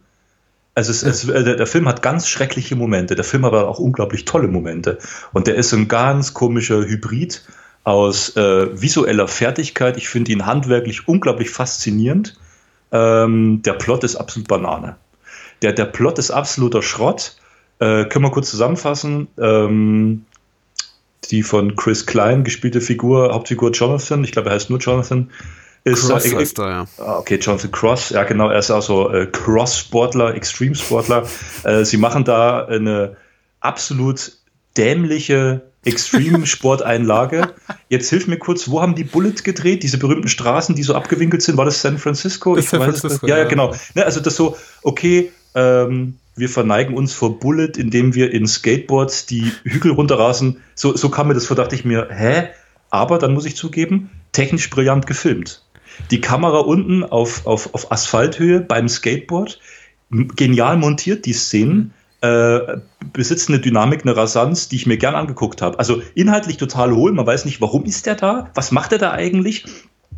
Also 0.76 0.92
es, 0.92 1.04
es, 1.04 1.28
äh, 1.28 1.44
der, 1.44 1.56
der, 1.56 1.68
Film 1.68 1.88
hat 1.88 2.02
ganz 2.02 2.28
schreckliche 2.28 2.76
Momente, 2.76 3.16
der 3.16 3.24
Film 3.24 3.46
aber 3.46 3.68
auch 3.68 3.80
unglaublich 3.80 4.26
tolle 4.26 4.48
Momente. 4.48 4.98
Und 5.34 5.48
der 5.48 5.56
ist 5.56 5.74
ein 5.74 5.88
ganz 5.88 6.34
komischer 6.34 6.86
Hybrid 6.86 7.44
aus 7.84 8.36
äh, 8.36 8.82
visueller 8.82 9.28
Fertigkeit. 9.28 9.98
Ich 9.98 10.10
finde 10.10 10.32
ihn 10.32 10.46
handwerklich 10.46 11.08
unglaublich 11.08 11.50
faszinierend. 11.50 12.38
Ähm, 12.92 13.62
der 13.64 13.74
Plot 13.74 14.04
ist 14.04 14.16
absolut 14.16 14.48
Banane. 14.48 14.98
Der, 15.62 15.74
der 15.74 15.86
Plot 15.86 16.20
ist 16.20 16.32
absoluter 16.32 16.82
Schrott. 16.82 17.36
Äh, 17.80 18.06
können 18.06 18.26
wir 18.26 18.32
kurz 18.32 18.50
zusammenfassen. 18.50 19.28
Ähm, 19.38 20.26
die 21.32 21.44
von 21.44 21.76
Chris 21.76 22.06
Klein 22.06 22.44
gespielte 22.44 22.82
Figur, 22.82 23.34
Hauptfigur 23.34 23.72
Jonathan, 23.72 24.24
ich 24.24 24.32
glaube, 24.32 24.50
er 24.50 24.56
heißt 24.56 24.70
nur 24.70 24.80
Jonathan, 24.80 25.30
ist 25.84 26.08
Cross 26.08 26.26
äh, 26.26 26.36
heißt 26.36 26.60
er, 26.60 26.70
ja. 26.70 26.86
Ah, 26.98 27.18
okay, 27.18 27.38
Jonathan 27.38 27.72
Cross, 27.72 28.10
ja 28.10 28.24
genau, 28.24 28.50
er 28.50 28.60
ist 28.60 28.72
also 28.72 29.12
äh, 29.12 29.28
Cross-Sportler, 29.28 30.36
Extreme-Sportler. 30.36 31.28
äh, 31.64 31.86
sie 31.86 31.98
machen 31.98 32.24
da 32.24 32.66
eine 32.66 33.16
absolut 33.60 34.34
dämliche 34.76 35.62
Extreme-Sporteinlage. 35.86 37.54
Jetzt 37.88 38.10
hilf 38.10 38.28
mir 38.28 38.38
kurz, 38.38 38.70
wo 38.70 38.82
haben 38.82 38.96
die 38.96 39.06
Bullet 39.06 39.36
gedreht? 39.44 39.84
Diese 39.84 39.98
berühmten 39.98 40.28
Straßen, 40.28 40.76
die 40.76 40.84
so 40.84 40.94
abgewinkelt 40.94 41.42
sind, 41.42 41.58
war 41.58 41.66
das 41.66 41.82
San 41.82 41.98
Francisco? 41.98 42.56
Das 42.56 42.66
ich 42.66 42.70
San 42.70 42.82
weiß, 42.82 43.00
Francisco 43.00 43.28
ja, 43.28 43.38
ja, 43.38 43.46
genau. 43.46 43.74
Ne, 43.96 44.06
also 44.06 44.20
das 44.20 44.36
so, 44.36 44.58
okay, 44.82 45.32
ähm, 45.56 46.16
wir 46.36 46.50
verneigen 46.50 46.96
uns 46.96 47.14
vor 47.14 47.40
Bullet, 47.40 47.74
indem 47.78 48.16
wir 48.16 48.32
in 48.32 48.48
Skateboards 48.48 49.26
die 49.26 49.52
Hügel 49.64 49.92
runterrasen. 49.92 50.62
So, 50.76 50.96
so 50.96 51.10
kam 51.10 51.28
mir 51.28 51.34
das 51.34 51.46
vor, 51.46 51.58
dachte 51.58 51.76
ich 51.76 51.86
mir, 51.86 52.08
hä? 52.12 52.48
Aber 52.90 53.20
dann 53.20 53.34
muss 53.34 53.46
ich 53.46 53.56
zugeben, 53.56 54.10
technisch 54.32 54.70
brillant 54.70 55.06
gefilmt. 55.06 55.66
Die 56.12 56.22
Kamera 56.22 56.60
unten 56.60 57.04
auf, 57.04 57.46
auf, 57.46 57.74
auf 57.74 57.92
Asphalthöhe 57.92 58.62
beim 58.62 58.88
Skateboard, 58.88 59.60
genial 60.10 60.78
montiert, 60.78 61.26
die 61.26 61.34
Szenen, 61.34 61.94
äh, 62.22 62.78
besitzt 63.14 63.50
eine 63.50 63.60
Dynamik, 63.60 64.02
eine 64.04 64.16
Rasanz, 64.16 64.70
die 64.70 64.76
ich 64.78 64.86
mir 64.86 64.98
gern 64.98 65.16
angeguckt 65.16 65.62
habe. 65.62 65.80
Also 65.80 66.02
inhaltlich 66.16 66.58
total 66.58 66.94
hohl, 66.94 67.12
man 67.14 67.26
weiß 67.26 67.46
nicht, 67.46 67.62
warum 67.62 67.86
ist 67.86 68.06
der 68.06 68.16
da, 68.16 68.50
was 68.56 68.72
macht 68.72 68.92
er 68.92 68.98
da 68.98 69.12
eigentlich, 69.12 69.66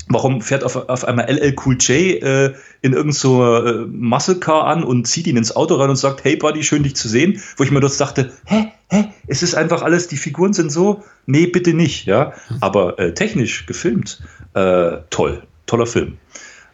Warum 0.07 0.41
fährt 0.41 0.63
auf, 0.63 0.75
auf 0.75 1.05
einmal 1.05 1.29
LL 1.29 1.55
Cool 1.63 1.77
J 1.79 2.21
äh, 2.21 2.53
in 2.81 2.93
irgendeiner 2.93 3.13
so, 3.13 3.55
äh, 3.55 3.85
Muscle 3.85 4.39
Car 4.39 4.65
an 4.65 4.83
und 4.83 5.07
zieht 5.07 5.27
ihn 5.27 5.37
ins 5.37 5.55
Auto 5.55 5.75
rein 5.75 5.89
und 5.89 5.95
sagt, 5.95 6.23
hey 6.23 6.35
Buddy, 6.35 6.63
schön 6.63 6.83
dich 6.83 6.95
zu 6.95 7.07
sehen. 7.07 7.41
Wo 7.57 7.63
ich 7.63 7.71
mir 7.71 7.79
dort 7.79 7.99
dachte, 7.99 8.31
hä, 8.45 8.71
hä, 8.89 9.05
es 9.27 9.43
ist 9.43 9.55
einfach 9.55 9.81
alles, 9.83 10.07
die 10.07 10.17
Figuren 10.17 10.53
sind 10.53 10.71
so, 10.71 11.03
nee, 11.25 11.45
bitte 11.45 11.73
nicht, 11.73 12.05
ja. 12.05 12.33
Aber 12.59 12.99
äh, 12.99 13.13
technisch 13.13 13.65
gefilmt, 13.65 14.21
äh, 14.53 14.97
toll, 15.09 15.43
toller 15.65 15.85
Film. 15.85 16.17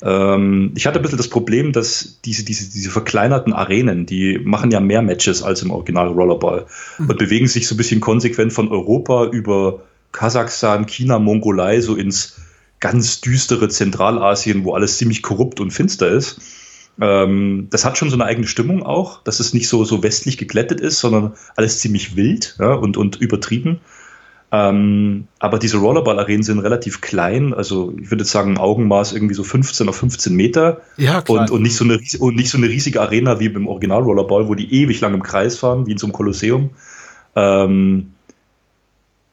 Ähm, 0.02 0.72
ich 0.76 0.86
hatte 0.86 1.00
ein 1.00 1.02
bisschen 1.02 1.18
das 1.18 1.30
Problem, 1.30 1.72
dass 1.72 2.20
diese, 2.24 2.46
diese, 2.46 2.72
diese 2.72 2.90
verkleinerten 2.90 3.54
Arenen, 3.54 4.06
die 4.06 4.40
machen 4.40 4.72
ja 4.72 4.80
mehr 4.80 5.02
Matches 5.02 5.42
als 5.44 5.62
im 5.64 5.72
Original 5.72 6.08
Rollerball 6.08 6.66
mhm. 6.98 7.10
und 7.10 7.18
bewegen 7.18 7.48
sich 7.48 7.68
so 7.68 7.76
ein 7.76 7.78
bisschen 7.78 8.00
konsequent 8.00 8.54
von 8.54 8.70
Europa 8.70 9.26
über 9.26 9.82
Kasachstan, 10.12 10.86
China, 10.86 11.20
Mongolei 11.20 11.82
so 11.82 11.96
ins 11.96 12.40
ganz 12.80 13.22
düstere 13.22 13.70
Zentralasien, 13.70 14.64
wo 14.64 14.74
alles 14.74 14.98
ziemlich 14.98 15.22
korrupt 15.22 15.60
und 15.60 15.72
finster 15.72 16.10
ist. 16.10 16.40
Ähm, 17.00 17.68
das 17.70 17.86
hat 17.86 17.98
schon 17.98 18.10
so 18.10 18.16
eine 18.16 18.26
eigene 18.26 18.48
Stimmung 18.48 18.84
auch, 18.84 19.22
dass 19.24 19.40
es 19.40 19.54
nicht 19.54 19.68
so, 19.68 19.84
so 19.84 20.04
westlich 20.04 20.38
geglättet 20.38 20.82
ist, 20.82 21.00
sondern 21.00 21.34
alles 21.56 21.80
ziemlich 21.80 22.16
wild 22.16 22.56
ja, 22.60 22.74
und, 22.74 22.98
und 22.98 23.18
übertrieben. 23.18 23.80
Ähm, 24.50 25.28
aber 25.40 25.60
diese 25.60 25.78
Rollerball-Arenen 25.78 26.42
sind 26.42 26.60
relativ 26.60 27.02
klein, 27.02 27.54
also 27.54 27.94
ich 28.02 28.10
würde 28.12 28.24
sagen 28.24 28.58
Augenmaß 28.58 29.12
irgendwie 29.12 29.34
so 29.34 29.44
15 29.44 29.90
auf 29.90 29.98
15 29.98 30.34
Meter. 30.34 30.82
Ja, 30.96 31.22
klar. 31.22 31.42
Und, 31.42 31.52
und, 31.52 31.62
nicht 31.62 31.76
so 31.76 31.84
eine, 31.84 32.00
und 32.20 32.36
nicht 32.36 32.50
so 32.50 32.58
eine 32.58 32.70
riesige 32.70 33.02
Arena 33.02 33.42
wie 33.42 33.50
beim 33.50 33.68
Original 33.68 34.04
Rollerball, 34.04 34.48
wo 34.48 34.56
die 34.56 34.74
ewig 34.74 35.02
lang 35.02 35.14
im 35.14 35.22
Kreis 35.22 35.58
fahren, 35.58 35.86
wie 35.86 35.92
in 35.92 35.98
so 35.98 36.08
einem 36.08 36.14
Kolosseum. 36.14 36.70
Ähm, 37.36 38.14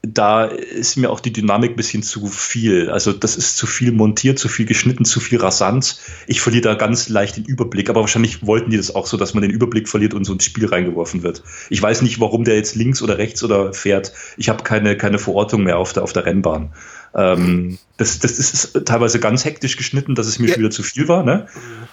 da 0.06 0.44
ist 0.44 0.96
mir 0.96 1.10
auch 1.10 1.20
die 1.20 1.32
Dynamik 1.32 1.72
ein 1.72 1.76
bisschen 1.76 2.02
zu 2.02 2.26
viel. 2.26 2.90
Also 2.90 3.12
das 3.12 3.36
ist 3.36 3.56
zu 3.56 3.66
viel 3.66 3.92
montiert, 3.92 4.38
zu 4.38 4.48
viel 4.48 4.66
geschnitten, 4.66 5.04
zu 5.04 5.20
viel 5.20 5.40
rasant. 5.40 5.98
Ich 6.26 6.40
verliere 6.40 6.62
da 6.62 6.74
ganz 6.74 7.08
leicht 7.08 7.36
den 7.36 7.44
Überblick, 7.44 7.88
aber 7.90 8.00
wahrscheinlich 8.00 8.46
wollten 8.46 8.70
die 8.70 8.76
das 8.76 8.94
auch 8.94 9.06
so, 9.06 9.16
dass 9.16 9.34
man 9.34 9.42
den 9.42 9.50
Überblick 9.50 9.88
verliert 9.88 10.14
und 10.14 10.24
so 10.24 10.32
ins 10.32 10.44
Spiel 10.44 10.66
reingeworfen 10.66 11.22
wird. 11.22 11.42
Ich 11.70 11.80
weiß 11.80 12.02
nicht, 12.02 12.20
warum 12.20 12.44
der 12.44 12.56
jetzt 12.56 12.74
links 12.74 13.02
oder 13.02 13.18
rechts 13.18 13.42
oder 13.42 13.72
fährt. 13.72 14.12
Ich 14.36 14.48
habe 14.48 14.62
keine, 14.62 14.96
keine 14.96 15.18
Verortung 15.18 15.62
mehr 15.62 15.78
auf 15.78 15.92
der, 15.92 16.02
auf 16.02 16.12
der 16.12 16.26
Rennbahn. 16.26 16.72
Ähm, 17.14 17.78
das, 17.96 18.18
das 18.18 18.38
ist 18.38 18.84
teilweise 18.84 19.20
ganz 19.20 19.44
hektisch 19.44 19.76
geschnitten, 19.76 20.14
dass 20.14 20.26
es 20.26 20.38
mir 20.38 20.48
ja. 20.48 20.54
schon 20.54 20.62
wieder 20.62 20.70
zu 20.70 20.82
viel 20.82 21.08
war. 21.08 21.22
Ne? 21.22 21.46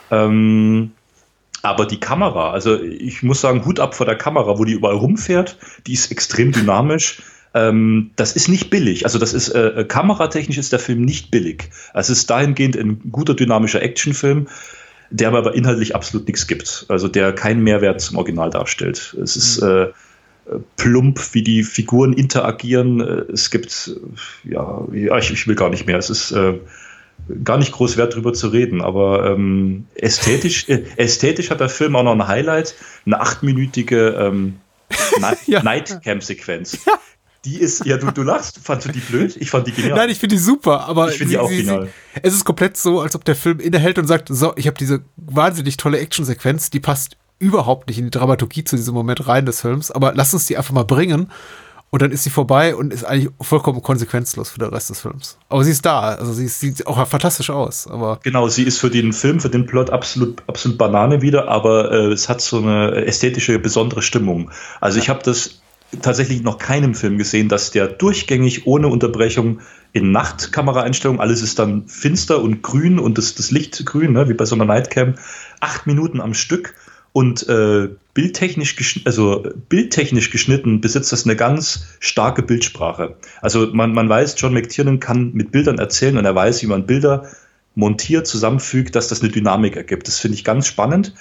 Ähm, 0.09 0.91
aber 1.61 1.85
die 1.85 1.99
Kamera, 1.99 2.51
also 2.51 2.81
ich 2.81 3.21
muss 3.21 3.41
sagen, 3.41 3.65
Hut 3.65 3.79
ab 3.79 3.93
vor 3.93 4.07
der 4.07 4.17
Kamera, 4.17 4.57
wo 4.57 4.65
die 4.65 4.73
überall 4.73 4.95
rumfährt, 4.95 5.57
die 5.85 5.93
ist 5.93 6.11
extrem 6.11 6.51
dynamisch. 6.51 7.21
Ähm, 7.53 8.11
das 8.15 8.36
ist 8.36 8.48
nicht 8.48 8.69
billig. 8.69 9.06
Also 9.06 9.19
das 9.19 9.34
ist 9.34 9.49
äh, 9.49 9.86
kameratechnisch 9.88 10.57
ist 10.57 10.72
der 10.72 10.80
Film 10.80 11.02
nicht 11.02 11.32
billig. 11.32 11.69
Es 11.94 12.10
ist 12.10 12.30
dahingehend 12.30 12.78
ein 12.78 13.11
guter 13.11 13.34
dynamischer 13.34 13.82
Actionfilm, 13.82 14.48
der 15.10 15.30
aber 15.30 15.53
inhaltlich 15.53 15.94
absolut 15.95 16.28
nichts 16.28 16.48
gibt. 16.48 16.86
Also 16.88 17.07
der 17.07 17.34
keinen 17.34 17.61
Mehrwert 17.64 17.99
zum 17.99 18.18
Original 18.18 18.49
darstellt. 18.49 19.15
Es 19.22 19.36
ist 19.36 19.61
mhm. 19.61 19.68
äh, 19.68 19.88
plump, 20.78 21.34
wie 21.34 21.44
die 21.44 21.64
Figuren 21.64 22.14
interagieren. 22.14 23.02
Es 23.02 23.52
gibt, 23.52 23.91
ja, 24.44 24.88
ich, 24.91 25.32
ich 25.32 25.48
will 25.48 25.56
gar 25.56 25.69
nicht 25.69 25.86
mehr. 25.86 25.98
Es 25.98 26.10
ist 26.10 26.32
äh, 26.32 26.53
gar 27.44 27.57
nicht 27.57 27.72
groß 27.72 27.98
wert, 27.98 28.14
darüber 28.14 28.34
zu 28.34 28.48
reden, 28.48 28.82
aber 28.82 29.32
ähm, 29.32 29.88
ästhetisch, 29.95 30.69
äh, 30.69 30.84
ästhetisch 30.98 31.49
hat 31.49 31.60
der 31.60 31.69
Film 31.69 31.95
auch 31.95 32.03
noch 32.03 32.14
ein 32.14 32.28
Highlight, 32.28 32.76
eine 33.06 33.19
achtminütige 33.19 34.10
ähm, 34.18 34.56
ja. 35.48 35.64
Nightcam-Sequenz. 35.64 36.86
Ja. 36.86 36.94
Die 37.43 37.59
ist, 37.59 37.85
ja, 37.85 37.97
du, 37.97 38.11
du 38.11 38.22
lachst, 38.22 38.59
fandst 38.61 38.88
du 38.88 38.91
die 38.91 38.99
blöd? 38.99 39.35
Ich 39.39 39.49
fand 39.49 39.65
die 39.65 39.72
genial. 39.72 39.97
Nein, 39.97 40.09
ich 40.09 40.19
finde 40.19 40.35
die 40.35 40.41
super, 40.41 40.88
aber 40.88 41.09
ich 41.09 41.18
finde 41.18 41.31
die 41.31 41.38
auch 41.39 41.49
sie, 41.49 41.57
genial. 41.57 41.88
Sie, 42.13 42.19
es 42.22 42.35
ist 42.35 42.45
komplett 42.45 42.77
so, 42.77 43.01
als 43.01 43.15
ob 43.15 43.26
der 43.26 43.35
Film 43.35 43.59
innehält 43.59 43.97
und 43.97 44.05
sagt, 44.05 44.30
so, 44.30 44.53
ich 44.57 44.68
habe 44.68 44.77
diese 44.77 45.01
wahnsinnig 45.18 45.77
tolle 45.77 45.97
Actionsequenz, 45.99 46.69
die 46.69 46.80
passt 46.80 47.18
überhaupt 47.39 47.88
nicht 47.88 47.97
in 47.97 48.05
die 48.05 48.11
Dramaturgie 48.11 48.63
zu 48.63 48.76
diesem 48.76 48.93
Moment 48.93 49.27
rein 49.27 49.47
des 49.47 49.61
Films, 49.61 49.89
aber 49.89 50.13
lass 50.13 50.34
uns 50.34 50.45
die 50.45 50.57
einfach 50.57 50.73
mal 50.73 50.85
bringen. 50.85 51.31
Und 51.89 52.01
dann 52.01 52.11
ist 52.11 52.23
sie 52.23 52.30
vorbei 52.30 52.73
und 52.73 52.93
ist 52.93 53.03
eigentlich 53.03 53.34
vollkommen 53.41 53.81
konsequenzlos 53.81 54.51
für 54.51 54.59
den 54.59 54.69
Rest 54.69 54.89
des 54.89 55.01
Films. 55.01 55.38
Aber 55.49 55.65
sie 55.65 55.72
ist 55.72 55.85
da, 55.85 56.15
also 56.15 56.31
sie, 56.31 56.47
sieht 56.47 56.88
auch 56.88 57.05
fantastisch 57.05 57.49
aus. 57.49 57.85
Aber 57.85 58.19
genau, 58.23 58.47
sie 58.47 58.63
ist 58.63 58.80
für 58.80 58.89
den 58.89 59.11
Film, 59.11 59.41
für 59.41 59.49
den 59.49 59.65
Plot 59.65 59.89
absolut, 59.89 60.41
absolut 60.47 60.77
Banane 60.77 61.22
wieder, 61.22 61.49
aber 61.49 61.91
äh, 61.91 62.13
es 62.13 62.30
hat 62.30 62.39
so 62.39 62.59
eine 62.59 63.05
ästhetische, 63.05 63.59
besondere 63.59 64.01
Stimmung. 64.01 64.51
Also 64.80 64.99
ich 64.99 65.09
habe 65.09 65.22
das 65.22 65.61
tatsächlich 66.01 66.41
noch 66.41 66.57
keinem 66.57 66.95
Film 66.95 67.18
gesehen, 67.18 67.49
dass 67.49 67.72
der 67.72 67.88
durchgängig 67.88 68.65
ohne 68.65 68.88
Unterbrechung 68.88 69.59
in 69.93 70.11
Nachtkameraeinstellung, 70.11 71.19
alles 71.19 71.41
ist 71.41 71.59
dann 71.59 71.88
finster 71.88 72.41
und 72.41 72.61
grün 72.61 72.99
und 72.99 73.18
das, 73.18 73.35
das 73.35 73.51
Licht 73.51 73.85
grün, 73.85 74.13
ne, 74.13 74.30
wie 74.30 74.34
bei 74.34 74.45
so 74.45 74.55
einer 74.55 74.65
Nightcam, 74.65 75.15
acht 75.59 75.88
Minuten 75.88 76.22
am 76.22 76.34
Stück 76.34 76.76
und 77.13 77.47
äh, 77.49 77.89
bildtechnisch, 78.13 79.01
also 79.05 79.43
bildtechnisch 79.68 80.30
geschnitten 80.30 80.80
besitzt 80.80 81.11
das 81.11 81.26
eine 81.26 81.35
ganz 81.35 81.88
starke 81.99 82.41
Bildsprache. 82.41 83.15
Also 83.41 83.68
man, 83.73 83.93
man 83.93 84.07
weiß, 84.07 84.35
John 84.38 84.53
McTiernan 84.53 84.99
kann 84.99 85.34
mit 85.34 85.51
Bildern 85.51 85.77
erzählen 85.77 86.18
und 86.18 86.26
er 86.26 86.35
weiß, 86.35 86.61
wie 86.63 86.68
man 86.68 86.85
Bilder 86.85 87.27
montiert, 87.76 88.27
zusammenfügt, 88.27 88.95
dass 88.95 89.07
das 89.07 89.22
eine 89.22 89.31
Dynamik 89.31 89.76
ergibt. 89.76 90.07
Das 90.07 90.19
finde 90.19 90.35
ich 90.35 90.43
ganz 90.43 90.68
spannend. 90.68 91.13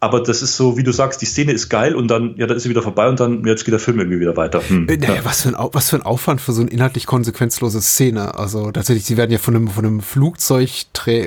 Aber 0.00 0.20
das 0.20 0.42
ist 0.42 0.56
so, 0.56 0.76
wie 0.76 0.82
du 0.82 0.92
sagst, 0.92 1.22
die 1.22 1.26
Szene 1.26 1.52
ist 1.52 1.70
geil 1.70 1.94
und 1.94 2.08
dann, 2.08 2.34
ja, 2.36 2.46
dann 2.46 2.56
ist 2.56 2.64
sie 2.64 2.68
wieder 2.68 2.82
vorbei 2.82 3.08
und 3.08 3.20
dann, 3.20 3.44
jetzt 3.46 3.64
geht 3.64 3.72
der 3.72 3.78
Film 3.78 3.98
irgendwie 3.98 4.20
wieder 4.20 4.36
weiter. 4.36 4.60
Hm, 4.66 4.88
äh, 4.88 4.96
naja, 4.98 5.14
ja. 5.16 5.24
was, 5.24 5.42
für 5.42 5.48
ein, 5.48 5.68
was 5.72 5.90
für 5.90 5.96
ein 5.96 6.02
Aufwand 6.02 6.40
für 6.40 6.52
so 6.52 6.60
eine 6.60 6.70
inhaltlich 6.70 7.06
konsequenzlose 7.06 7.80
Szene. 7.80 8.34
Also 8.34 8.70
tatsächlich, 8.70 9.06
sie 9.06 9.16
werden 9.16 9.30
ja 9.30 9.38
von 9.38 9.56
einem, 9.56 9.68
von 9.68 9.86
einem 9.86 10.00
Flugzeug, 10.00 10.70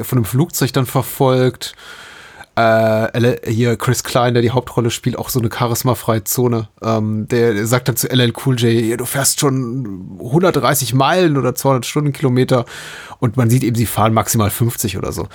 von 0.04 0.18
einem 0.18 0.26
Flugzeug 0.26 0.74
dann 0.74 0.86
verfolgt. 0.86 1.74
Äh, 2.58 3.52
hier 3.52 3.78
Chris 3.78 4.04
Klein, 4.04 4.34
der 4.34 4.42
die 4.42 4.52
Hauptrolle 4.52 4.90
spielt, 4.90 5.18
auch 5.18 5.30
so 5.30 5.40
eine 5.40 5.50
charismafreie 5.50 6.24
Zone. 6.24 6.70
Ähm, 6.82 7.28
der 7.28 7.68
sagt 7.68 7.88
dann 7.88 7.96
zu 7.96 8.08
LL 8.08 8.34
Cool 8.46 8.60
J, 8.60 9.00
du 9.00 9.06
fährst 9.06 9.40
schon 9.40 10.18
130 10.20 10.96
Meilen 10.96 11.38
oder 11.38 11.54
200 11.54 11.86
Stundenkilometer 11.86 12.66
und 13.20 13.38
man 13.38 13.50
sieht 13.50 13.64
eben, 13.64 13.76
sie 13.76 13.86
fahren 13.86 14.14
maximal 14.14 14.50
50 14.50 14.98
oder 14.98 15.12
so 15.12 15.28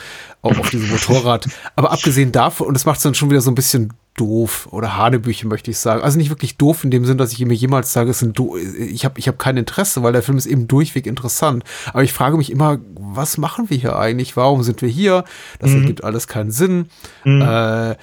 auch 0.42 0.58
auf 0.58 0.70
diesem 0.70 0.90
Motorrad. 0.90 1.48
Aber 1.76 1.92
abgesehen 1.92 2.32
davon, 2.32 2.66
und 2.66 2.74
das 2.74 2.84
macht 2.84 2.96
es 2.96 3.04
dann 3.04 3.14
schon 3.14 3.30
wieder 3.30 3.40
so 3.40 3.50
ein 3.50 3.54
bisschen 3.54 3.92
doof 4.14 4.68
oder 4.70 4.96
Hanebüche, 4.96 5.46
möchte 5.46 5.70
ich 5.70 5.78
sagen. 5.78 6.02
Also 6.02 6.18
nicht 6.18 6.30
wirklich 6.30 6.58
doof 6.58 6.84
in 6.84 6.90
dem 6.90 7.04
Sinn, 7.04 7.18
dass 7.18 7.32
ich 7.32 7.44
mir 7.44 7.54
jemals 7.54 7.92
sage, 7.92 8.10
es 8.10 8.18
sind 8.18 8.38
ich 8.78 9.04
habe 9.04 9.18
ich 9.18 9.28
hab 9.28 9.38
kein 9.38 9.56
Interesse, 9.56 10.02
weil 10.02 10.12
der 10.12 10.22
Film 10.22 10.36
ist 10.36 10.46
eben 10.46 10.68
durchweg 10.68 11.06
interessant. 11.06 11.64
Aber 11.92 12.02
ich 12.02 12.12
frage 12.12 12.36
mich 12.36 12.50
immer, 12.50 12.78
was 12.94 13.38
machen 13.38 13.70
wir 13.70 13.76
hier 13.76 13.98
eigentlich? 13.98 14.36
Warum 14.36 14.62
sind 14.62 14.82
wir 14.82 14.88
hier? 14.88 15.24
Das 15.58 15.70
mhm. 15.70 15.82
ergibt 15.82 16.04
alles 16.04 16.26
keinen 16.26 16.50
Sinn. 16.50 16.86
Mhm. 17.24 17.40
Äh, 17.40 17.96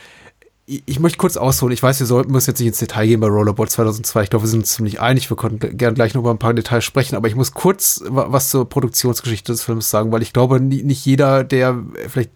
ich 0.85 0.99
möchte 0.99 1.17
kurz 1.17 1.35
ausholen. 1.35 1.73
Ich 1.73 1.81
weiß, 1.81 1.99
wir 1.99 2.05
sollten 2.05 2.31
müssen 2.31 2.51
jetzt 2.51 2.59
nicht 2.59 2.67
ins 2.67 2.77
Detail 2.77 3.07
gehen 3.07 3.19
bei 3.19 3.27
Rollerball 3.27 3.67
2002. 3.67 4.23
Ich 4.23 4.29
glaube, 4.29 4.45
wir 4.45 4.49
sind 4.49 4.59
uns 4.59 4.73
ziemlich 4.73 5.01
einig. 5.01 5.27
Wir 5.29 5.35
konnten 5.35 5.75
gerne 5.77 5.95
gleich 5.95 6.13
noch 6.13 6.21
über 6.21 6.29
ein 6.29 6.37
paar 6.37 6.53
Details 6.53 6.85
sprechen. 6.85 7.15
Aber 7.15 7.27
ich 7.27 7.35
muss 7.35 7.53
kurz 7.53 8.03
was 8.05 8.51
zur 8.51 8.69
Produktionsgeschichte 8.69 9.51
des 9.51 9.63
Films 9.63 9.89
sagen, 9.89 10.11
weil 10.11 10.21
ich 10.21 10.31
glaube, 10.31 10.59
nicht 10.59 11.05
jeder, 11.07 11.43
der 11.43 11.83
vielleicht 12.07 12.31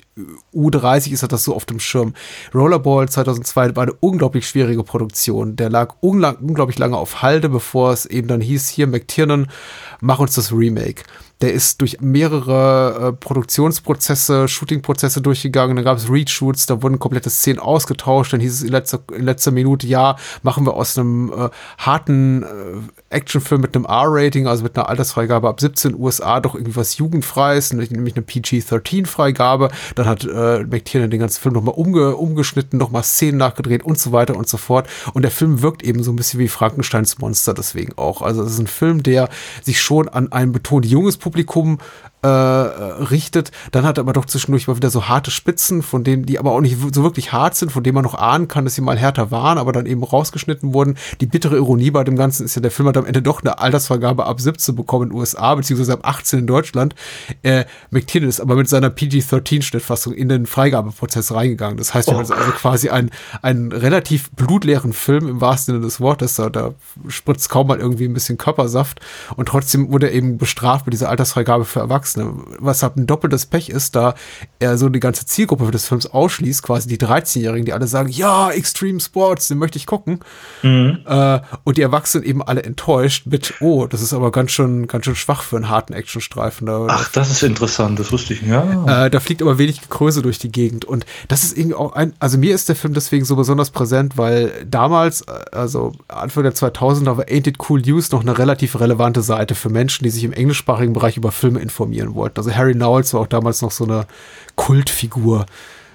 U30 0.54 1.12
ist, 1.12 1.22
hat 1.22 1.32
das 1.32 1.44
so 1.44 1.54
auf 1.54 1.66
dem 1.66 1.80
Schirm. 1.80 2.16
Rollerball 2.56 3.08
2002 3.08 3.76
war 3.76 3.84
eine 3.84 3.94
unglaublich 3.94 4.48
schwierige 4.48 4.84
Produktion. 4.84 5.56
Der 5.56 5.70
lag 5.70 5.96
unglaublich 6.02 6.80
lange 6.80 6.98
auf 6.98 7.22
Halde, 7.22 7.50
bevor 7.50 7.94
es 7.94 8.08
eben 8.08 8.28
dann 8.28 8.42
hieß, 8.42 8.68
hier 8.68 8.88
McTiernan, 8.88 9.48
mach 10.02 10.18
uns 10.18 10.34
das 10.34 10.52
Remake. 10.52 11.04
Der 11.44 11.52
ist 11.52 11.82
durch 11.82 11.99
mehrere 11.99 13.10
äh, 13.10 13.11
Produktionsprozesse, 13.11 14.48
Shootingprozesse 14.48 15.20
durchgegangen. 15.20 15.76
Dann 15.76 15.84
gab 15.84 15.98
es 15.98 16.10
Reshoots, 16.10 16.68
da 16.68 16.82
wurden 16.82 16.99
komplette 16.99 17.30
Szenen 17.30 17.60
ausgetauscht. 17.60 18.32
Dann 18.32 18.40
hieß 18.40 18.53
es 18.53 18.61
in 18.61 18.70
letzter, 18.70 19.02
in 19.14 19.26
letzter 19.26 19.52
Minute, 19.52 19.86
ja, 19.86 20.15
machen 20.41 20.65
wir 20.65 20.74
aus 20.74 20.98
einem 20.98 21.34
äh, 21.34 21.49
harten 21.80 22.44
äh, 22.44 22.48
Actionfilm 23.10 23.60
mit 23.60 23.76
einem 23.76 23.84
R-Rating, 23.84 24.48
also 24.48 24.64
mit 24.64 24.78
einer 24.78 24.88
Altersfreigabe 24.88 25.49
ab 25.49 25.60
17 25.60 25.99
USA, 25.99 26.40
doch 26.40 26.56
irgendwie 26.56 26.78
was 26.78 26.95
Jugendfreies, 26.98 27.74
nämlich 27.74 28.15
eine 28.15 28.24
PG-13-Freigabe. 28.24 29.70
Dann 29.95 30.06
hat 30.06 30.24
äh, 30.24 30.64
McTiernan 30.64 31.10
den 31.10 31.20
ganzen 31.20 31.41
Film 31.41 31.56
nochmal 31.56 31.76
umge 31.76 32.15
umgeschnitten, 32.15 32.80
nochmal 32.80 33.03
Szenen 33.03 33.38
nachgedreht 33.38 33.84
und 33.84 33.99
so 33.99 34.14
weiter 34.14 34.38
und 34.38 34.48
so 34.48 34.56
fort. 34.56 34.88
Und 35.14 35.24
der 35.24 35.32
Film 35.32 35.61
wirkt 35.61 35.84
eben 35.84 36.03
so 36.03 36.14
ein 36.14 36.15
bisschen 36.15 36.40
wie 36.40 36.48
Frankensteins 36.48 37.18
Monster 37.18 37.53
deswegen 37.53 37.91
auch. 37.98 38.22
Also 38.22 38.44
es 38.44 38.53
ist 38.53 38.60
ein 38.60 38.68
Film, 38.68 39.03
der 39.03 39.28
sich 39.61 39.82
schon 39.82 40.07
an 40.07 40.32
ein 40.32 40.53
betont 40.53 40.86
junges 40.86 41.18
Publikum 41.18 41.33
Publikum 41.34 41.80
äh, 42.24 42.28
richtet. 42.28 43.52
Dann 43.72 43.86
hat 43.86 43.98
er 43.98 44.02
aber 44.02 44.14
doch 44.14 44.26
zwischendurch 44.26 44.68
mal 44.68 44.78
wieder 44.78 44.90
so 44.90 45.08
harte 45.08 45.30
Spitzen, 45.30 45.84
von 45.84 46.04
denen, 46.04 46.26
die 46.26 46.40
aber 46.40 46.52
auch 46.52 46.62
nicht 46.62 46.78
so 46.94 47.04
wirklich 47.04 47.34
hart 47.34 47.56
sind, 47.56 47.72
von 47.72 47.84
denen 47.84 47.95
man 47.95 48.04
noch 48.04 48.16
ahnen 48.16 48.48
kann, 48.48 48.64
dass 48.64 48.76
sie 48.76 48.82
mal 48.82 48.98
härter 48.98 49.30
waren, 49.30 49.58
aber 49.58 49.74
dann 49.74 49.86
eben 49.86 50.04
rausgeschnitten 50.04 50.74
wurden. 50.74 50.95
Die 51.20 51.26
bittere 51.26 51.58
Ironie 51.58 51.91
bei 51.91 52.04
dem 52.04 52.16
Ganzen 52.16 52.45
ist 52.45 52.56
ja, 52.56 52.62
der 52.62 52.72
Film 52.72 52.88
hat 52.88 52.98
am 52.98 53.06
Ende 53.06 53.22
doch 53.22 53.41
eine 53.41 53.60
Altersvergabe 53.60 54.26
ab 54.26 54.40
17 54.40 54.76
bekommen 54.76 55.04
in 55.04 55.10
den 55.10 55.20
USA, 55.20 55.54
beziehungsweise 55.56 55.94
ab 55.94 56.00
18 56.04 56.40
in 56.40 56.48
Deutschland. 56.48 56.95
Äh, 57.41 57.66
McTiernan 57.91 58.30
ist 58.30 58.40
aber 58.40 58.56
mit 58.56 58.70
seiner 58.70 58.90
PG-13-Schnittfassung 58.90 60.14
in 60.14 60.30
den 60.30 60.45
Freigabeprozess 60.45 61.34
reingegangen. 61.34 61.78
Das 61.78 61.94
heißt, 61.94 62.08
wir 62.08 62.16
oh. 62.16 62.20
haben 62.20 62.32
also 62.32 62.52
quasi 62.52 62.90
einen, 62.90 63.12
einen 63.41 63.72
relativ 63.74 64.32
blutleeren 64.32 64.94
Film 64.94 65.28
im 65.28 65.41
wahrsten 65.41 65.76
Sinne 65.76 65.86
des 65.86 66.00
Wortes. 66.00 66.36
Da, 66.36 66.50
da 66.50 66.74
spritzt 67.10 67.50
kaum 67.50 67.68
mal 67.68 67.80
irgendwie 67.80 68.06
ein 68.06 68.14
bisschen 68.14 68.38
Körpersaft 68.38 69.02
und 69.36 69.48
trotzdem 69.48 69.91
wurde 69.91 70.08
er 70.08 70.14
eben 70.14 70.38
bestraft 70.38 70.86
mit 70.86 70.94
dieser 70.94 71.10
Altersfreigabe 71.10 71.66
für 71.66 71.82
Erwachsene. 71.82 72.12
Erwachsene, 72.18 72.34
was 72.60 72.84
halt 72.84 72.98
ein 72.98 73.07
doppeltes 73.07 73.45
Pech 73.45 73.69
ist, 73.69 73.95
da 73.95 74.15
er 74.60 74.77
so 74.77 74.90
die 74.90 74.99
ganze 74.99 75.26
Zielgruppe 75.26 75.72
des 75.72 75.85
Films 75.85 76.07
ausschließt, 76.07 76.64
quasi 76.64 76.88
die 76.88 76.98
13-Jährigen, 76.98 77.65
die 77.65 77.73
alle 77.73 77.88
sagen, 77.88 78.10
ja, 78.10 78.52
Extreme 78.52 78.99
Sports, 78.99 79.48
den 79.48 79.57
möchte 79.57 79.77
ich 79.77 79.85
gucken. 79.85 80.19
Mhm. 80.61 80.99
Äh, 81.06 81.40
und 81.64 81.77
die 81.77 81.81
Erwachsenen 81.81 82.26
eben 82.26 82.41
alle 82.41 82.64
enttäuscht 82.64 83.26
mit, 83.26 83.56
oh, 83.61 83.88
das 83.88 84.02
ist 84.02 84.14
aber 84.14 84.31
ganz 84.31 84.52
schön, 84.52 84.88
ganz 84.88 85.06
schön 85.06 85.15
schwach 85.15 85.44
für 85.44 85.56
einen 85.56 85.69
harten 85.69 85.94
Actionstreifen. 85.94 86.68
Da, 86.68 86.88
Ach, 86.90 87.11
das 87.11 87.31
ist 87.31 87.44
interessant, 87.44 87.99
das 87.99 88.11
wusste 88.11 88.34
ich, 88.34 88.41
ja. 88.44 89.06
Äh, 89.06 89.10
da 89.10 89.19
fliegt 89.19 89.41
aber 89.41 89.57
wenig 89.57 89.90
Größe 89.90 90.22
durch 90.22 90.40
die 90.40 90.52
Gegend. 90.52 90.85
Und 90.85 91.06
das 91.27 91.44
ist 91.44 91.57
irgendwie 91.57 91.76
auch 91.76 91.94
ein, 91.94 92.14
also 92.19 92.38
mir 92.38 92.56
ist 92.56 92.69
der 92.69 92.76
Film 92.76 92.94
deswegen 92.94 93.26
so 93.26 93.35
besonders 93.35 93.72
präsent, 93.72 94.18
weil 94.18 94.65
damals, 94.69 95.22
äh, 95.22 95.31
also 95.52 95.94
Anfang 96.07 96.44
der 96.44 96.53
2000er 96.53 97.18
war 97.18 97.26
Ain't 97.26 97.48
It 97.48 97.57
Cool 97.69 97.81
News 97.81 98.11
noch 98.11 98.22
eine 98.22 98.38
relativ 98.38 98.80
relevante 98.80 99.22
Seite 99.22 99.56
für 99.56 99.69
Menschen, 99.69 100.03
die 100.03 100.10
sich 100.10 100.23
im 100.23 100.34
englischsprachigen 100.34 100.94
Bereich 100.94 101.18
über 101.18 101.31
Filme 101.31 101.60
informieren 101.60 102.03
inszenieren 102.04 102.16
wollten. 102.16 102.38
Also 102.38 102.54
Harry 102.54 102.74
Knowles 102.74 103.14
war 103.14 103.22
auch 103.22 103.28
damals 103.28 103.62
noch 103.62 103.72
so 103.72 103.86
eine 103.86 104.06
Kultfigur. 104.56 105.46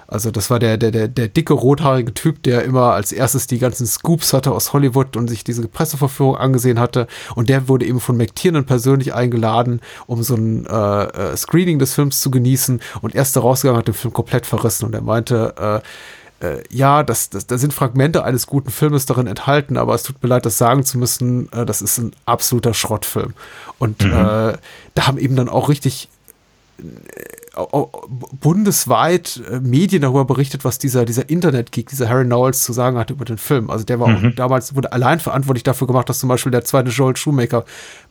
Also 0.07 0.31
das 0.31 0.49
war 0.49 0.57
der, 0.57 0.77
der, 0.77 0.89
der, 0.89 1.07
der 1.07 1.27
dicke, 1.27 1.53
rothaarige 1.53 2.15
Typ, 2.15 2.41
der 2.41 2.63
immer 2.63 2.93
als 2.93 3.11
erstes 3.11 3.45
die 3.45 3.59
ganzen 3.59 3.85
Scoops 3.85 4.33
hatte 4.33 4.51
aus 4.51 4.73
Hollywood 4.73 5.15
und 5.15 5.27
sich 5.27 5.43
diese 5.43 5.67
Presseverführung 5.67 6.35
angesehen 6.35 6.79
hatte. 6.79 7.05
Und 7.35 7.47
der 7.47 7.67
wurde 7.67 7.85
eben 7.85 7.99
von 7.99 8.17
McTiernan 8.17 8.65
persönlich 8.65 9.13
eingeladen, 9.13 9.81
um 10.07 10.23
so 10.23 10.33
ein 10.33 10.65
äh, 10.65 11.03
äh, 11.03 11.37
Screening 11.37 11.77
des 11.77 11.93
Films 11.93 12.21
zu 12.21 12.31
genießen. 12.31 12.81
Und 13.01 13.13
erst 13.13 13.37
rausgegangen 13.37 13.77
hat 13.77 13.87
den 13.87 13.93
Film 13.93 14.11
komplett 14.11 14.47
verrissen. 14.47 14.85
Und 14.85 14.95
er 14.95 15.01
meinte, 15.01 15.53
äh, 15.83 15.87
äh, 16.41 16.63
ja, 16.69 17.03
das, 17.03 17.29
das, 17.29 17.47
da 17.47 17.57
sind 17.57 17.73
Fragmente 17.73 18.23
eines 18.23 18.47
guten 18.47 18.71
Filmes 18.71 19.05
darin 19.05 19.27
enthalten, 19.27 19.77
aber 19.77 19.93
es 19.95 20.03
tut 20.03 20.21
mir 20.21 20.29
leid, 20.29 20.45
das 20.45 20.57
sagen 20.57 20.83
zu 20.83 20.97
müssen, 20.97 21.51
äh, 21.51 21.65
das 21.65 21.81
ist 21.81 21.97
ein 21.97 22.11
absoluter 22.25 22.73
Schrottfilm. 22.73 23.33
Und 23.77 24.03
mhm. 24.03 24.11
äh, 24.11 24.53
da 24.95 25.07
haben 25.07 25.17
eben 25.17 25.35
dann 25.35 25.49
auch 25.49 25.69
richtig 25.69 26.09
äh, 26.79 26.83
bundesweit 28.39 29.41
äh, 29.51 29.59
Medien 29.59 30.01
darüber 30.01 30.23
berichtet, 30.23 30.63
was 30.63 30.79
dieser, 30.79 31.03
dieser 31.03 31.29
Internet-Geek, 31.29 31.89
dieser 31.89 32.07
Harry 32.07 32.23
Knowles 32.23 32.63
zu 32.63 32.71
sagen 32.71 32.97
hatte 32.97 33.13
über 33.13 33.25
den 33.25 33.37
Film. 33.37 33.69
Also 33.69 33.83
der 33.83 33.99
war 33.99 34.07
mhm. 34.07 34.29
auch 34.29 34.35
damals, 34.35 34.75
wurde 34.75 34.93
allein 34.93 35.19
verantwortlich 35.19 35.63
dafür 35.63 35.87
gemacht, 35.87 36.07
dass 36.07 36.19
zum 36.19 36.29
Beispiel 36.29 36.51
der 36.51 36.63
zweite 36.63 36.89
Joel 36.89 37.17
Shoemaker 37.17 37.65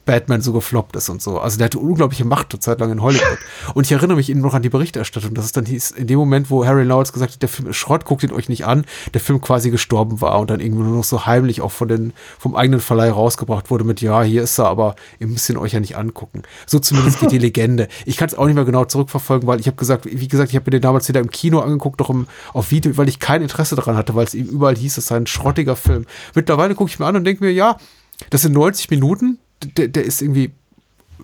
Batman 0.09 0.41
so 0.41 0.55
gefloppt 0.55 0.97
ist 0.97 1.11
und 1.11 1.21
so. 1.21 1.39
Also 1.39 1.59
der 1.59 1.67
hatte 1.67 1.79
unglaubliche 1.79 2.25
Macht 2.25 2.51
zur 2.51 2.61
Zeit 2.61 2.81
lang 2.81 2.91
in 2.91 3.03
Hollywood. 3.03 3.39
Und 3.75 3.85
ich 3.85 3.93
erinnere 3.93 4.17
mich 4.17 4.31
eben 4.31 4.41
noch 4.41 4.55
an 4.55 4.63
die 4.63 4.71
Berichterstattung, 4.71 5.35
dass 5.35 5.45
es 5.45 5.53
dann 5.53 5.67
hieß, 5.67 5.91
in 5.91 6.07
dem 6.07 6.19
Moment, 6.19 6.49
wo 6.49 6.65
Harry 6.65 6.87
Knowles 6.87 7.13
gesagt 7.13 7.35
hat, 7.35 7.43
der 7.43 7.51
Film 7.51 7.69
ist 7.69 7.77
Schrott, 7.77 8.07
guckt 8.07 8.23
ihn 8.23 8.33
euch 8.33 8.49
nicht 8.49 8.65
an, 8.65 8.87
der 9.13 9.21
Film 9.21 9.43
quasi 9.43 9.71
gestorben 9.71 10.23
war 10.23 10.41
und 10.41 10.49
dann 10.49 10.61
irgendwie 10.61 10.83
nur 10.83 10.97
noch 10.97 11.05
so 11.05 11.27
heimlich 11.27 11.61
auch 11.61 11.73
von 11.73 11.89
den, 11.89 12.15
vom 12.39 12.57
eigenen 12.57 12.81
Verleih 12.81 13.11
rausgebracht 13.11 13.71
wurde 13.71 13.85
mit, 13.85 14.01
ja, 14.01 14.23
hier 14.23 14.43
ist 14.43 14.59
er, 14.59 14.69
aber 14.69 14.97
ihr 15.19 15.27
müsst 15.27 15.51
ihn 15.51 15.59
euch 15.59 15.75
ja 15.75 15.81
nicht 15.81 15.99
angucken. 15.99 16.43
So 16.65 16.79
zumindest 16.79 17.21
geht 17.21 17.31
die 17.31 17.39
Legende. 17.49 17.89
Ich 18.07 18.17
kann 18.17 18.29
es 18.29 18.35
auch 18.35 18.47
nicht 18.47 18.55
mehr 18.55 18.65
genau 18.65 18.87
zurückverfolgen, 18.87 19.47
weil 19.47 19.61
ich 19.61 19.67
habe 19.67 19.77
gesagt, 19.77 20.07
wie 20.07 20.29
gesagt, 20.29 20.49
ich 20.49 20.57
habe 20.57 20.65
mir 20.69 20.79
den 20.79 20.83
damals 20.83 21.07
wieder 21.07 21.21
im 21.21 21.31
Kino 21.31 21.59
angeguckt, 21.61 22.01
doch 22.01 22.09
im, 22.09 22.29
auf 22.55 22.71
Video, 22.71 22.97
weil 22.97 23.11
ich 23.11 23.21
kein 23.21 23.43
Interesse 23.43 23.77
daran 23.77 23.95
hatte, 23.95 24.15
weil 24.15 24.25
es 24.25 24.33
ihm 24.33 24.47
überall 24.47 24.77
hieß, 24.77 24.97
es 24.97 25.09
sei 25.09 25.17
ein 25.17 25.27
schrottiger 25.27 25.77
Film. 25.77 26.07
Mittlerweile 26.35 26.75
gucke 26.75 26.91
ich 26.91 26.99
mir 26.99 27.05
an 27.05 27.17
und 27.17 27.25
denke 27.25 27.45
mir, 27.45 27.53
ja, 27.53 27.77
das 28.31 28.43
sind 28.43 28.53
90 28.53 28.89
Minuten, 28.91 29.39
der, 29.65 29.89
der 29.89 30.05
ist 30.05 30.23
irgendwie 30.23 30.53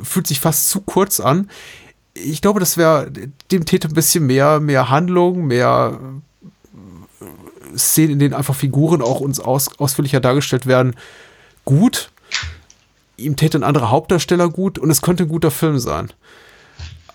fühlt 0.03 0.27
sich 0.27 0.41
fast 0.41 0.69
zu 0.71 0.81
kurz 0.81 1.21
an. 1.21 1.51
Ich 2.15 2.43
glaube, 2.43 2.61
das 2.61 2.77
wäre 2.77 3.11
dem 3.51 3.65
täte 3.65 3.89
ein 3.89 3.95
bisschen 3.95 4.27
mehr, 4.27 4.61
mehr 4.61 4.91
Handlung, 4.91 5.47
mehr 5.47 5.99
äh, 7.21 7.79
Szenen, 7.79 8.13
in 8.13 8.19
denen 8.19 8.35
einfach 8.35 8.55
Figuren 8.55 9.03
auch 9.03 9.21
uns 9.21 9.41
aus, 9.41 9.79
ausführlicher 9.79 10.21
dargestellt 10.21 10.67
werden, 10.67 10.95
gut. 11.65 12.11
Ihm 13.17 13.37
täte 13.37 13.59
ein 13.59 13.65
anderer 13.65 13.91
Hauptdarsteller 13.91 14.49
gut 14.49 14.79
und 14.79 14.91
es 14.91 15.03
könnte 15.03 15.25
ein 15.25 15.29
guter 15.29 15.51
Film 15.51 15.79
sein. 15.79 16.13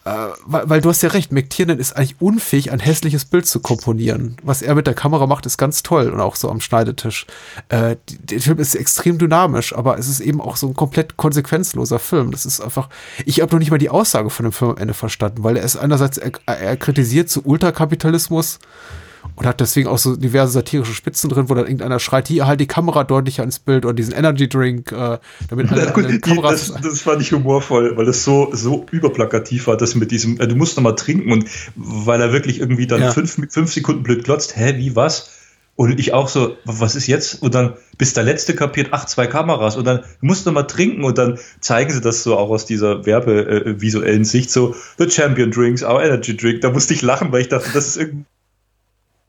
Äh, 0.05 0.11
weil, 0.45 0.69
weil, 0.69 0.81
du 0.81 0.89
hast 0.89 1.01
ja 1.01 1.09
recht, 1.09 1.31
McTiernan 1.31 1.77
ist 1.77 1.93
eigentlich 1.93 2.15
unfähig, 2.19 2.71
ein 2.71 2.79
hässliches 2.79 3.25
Bild 3.25 3.45
zu 3.45 3.59
komponieren. 3.59 4.37
Was 4.43 4.61
er 4.61 4.75
mit 4.75 4.87
der 4.87 4.93
Kamera 4.93 5.27
macht, 5.27 5.45
ist 5.45 5.57
ganz 5.57 5.83
toll 5.83 6.09
und 6.09 6.19
auch 6.21 6.35
so 6.35 6.49
am 6.49 6.61
Schneidetisch. 6.61 7.25
Äh, 7.67 7.97
der 8.07 8.39
Film 8.39 8.59
ist 8.59 8.75
extrem 8.75 9.17
dynamisch, 9.17 9.75
aber 9.75 9.97
es 9.97 10.07
ist 10.07 10.21
eben 10.21 10.39
auch 10.41 10.55
so 10.55 10.67
ein 10.67 10.73
komplett 10.73 11.17
konsequenzloser 11.17 11.99
Film. 11.99 12.31
Das 12.31 12.45
ist 12.45 12.61
einfach, 12.61 12.89
ich 13.25 13.41
habe 13.41 13.51
noch 13.51 13.59
nicht 13.59 13.71
mal 13.71 13.77
die 13.77 13.89
Aussage 13.89 14.29
von 14.29 14.45
dem 14.45 14.53
Film 14.53 14.71
am 14.71 14.77
Ende 14.77 14.93
verstanden, 14.93 15.43
weil 15.43 15.57
er 15.57 15.63
ist 15.63 15.75
einerseits, 15.75 16.17
er, 16.17 16.31
er 16.45 16.77
kritisiert 16.77 17.29
zu 17.29 17.45
Ultrakapitalismus, 17.45 18.59
und 19.39 19.45
hat 19.45 19.61
deswegen 19.61 19.87
auch 19.87 19.97
so 19.97 20.17
diverse 20.17 20.51
satirische 20.51 20.93
Spitzen 20.93 21.29
drin, 21.29 21.49
wo 21.49 21.53
dann 21.53 21.63
irgendeiner 21.63 21.99
schreit, 21.99 22.27
hier 22.27 22.45
halt 22.45 22.59
die 22.59 22.67
Kamera 22.67 23.05
deutlicher 23.05 23.41
ins 23.43 23.59
Bild 23.59 23.85
oder 23.85 23.93
diesen 23.93 24.13
Energy 24.13 24.49
Drink, 24.49 24.91
äh, 24.91 25.17
damit 25.49 25.71
alle, 25.71 25.91
gut, 25.93 26.05
alle 26.05 26.19
Kameras. 26.19 26.73
Das, 26.73 26.81
das, 26.81 27.01
fand 27.01 27.21
ich 27.21 27.31
humorvoll, 27.31 27.95
weil 27.95 28.05
das 28.05 28.25
so, 28.25 28.49
so 28.51 28.85
überplakativ 28.91 29.67
war, 29.67 29.77
das 29.77 29.95
mit 29.95 30.11
diesem, 30.11 30.41
äh, 30.41 30.47
du 30.47 30.55
musst 30.55 30.75
noch 30.75 30.83
mal 30.83 30.91
trinken 30.91 31.31
und 31.31 31.45
weil 31.75 32.19
er 32.21 32.33
wirklich 32.33 32.59
irgendwie 32.59 32.85
dann 32.85 33.01
ja. 33.01 33.11
fünf, 33.11 33.37
fünf 33.49 33.71
Sekunden 33.71 34.03
blöd 34.03 34.25
glotzt, 34.25 34.57
hä, 34.57 34.75
wie, 34.75 34.97
was? 34.97 35.31
Und 35.79 35.97
ich 35.97 36.11
auch 36.11 36.27
so, 36.27 36.57
was 36.65 36.95
ist 36.95 37.07
jetzt? 37.07 37.41
Und 37.41 37.55
dann, 37.55 37.75
bis 37.97 38.11
der 38.11 38.25
letzte 38.25 38.53
kapiert, 38.53 38.89
ach, 38.91 39.05
zwei 39.05 39.27
Kameras. 39.27 39.77
Und 39.77 39.85
dann 39.85 40.03
musst 40.19 40.45
du 40.45 40.51
mal 40.51 40.63
trinken. 40.63 41.05
Und 41.05 41.17
dann 41.17 41.39
zeigen 41.61 41.89
sie 41.89 42.01
das 42.01 42.21
so 42.21 42.37
auch 42.37 42.49
aus 42.49 42.65
dieser 42.65 43.05
werbevisuellen 43.05 44.23
äh, 44.23 44.25
Sicht 44.25 44.51
so, 44.51 44.75
the 44.97 45.09
champion 45.09 45.51
drinks, 45.51 45.81
our 45.81 46.03
energy 46.03 46.35
drink. 46.35 46.59
Da 46.59 46.71
musste 46.71 46.93
ich 46.93 47.01
lachen, 47.01 47.31
weil 47.31 47.43
ich 47.43 47.47
dachte, 47.47 47.69
das 47.73 47.87
ist 47.87 47.95
irgendwie 47.95 48.25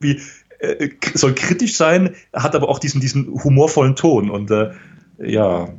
irgendwie 0.01 0.21
äh, 0.59 0.89
soll 1.13 1.33
kritisch 1.33 1.75
sein, 1.75 2.15
hat 2.33 2.55
aber 2.55 2.69
auch 2.69 2.79
diesen, 2.79 3.01
diesen 3.01 3.43
humorvollen 3.43 3.95
Ton 3.95 4.29
und 4.29 4.51
äh, 4.51 4.71
ja. 5.19 5.69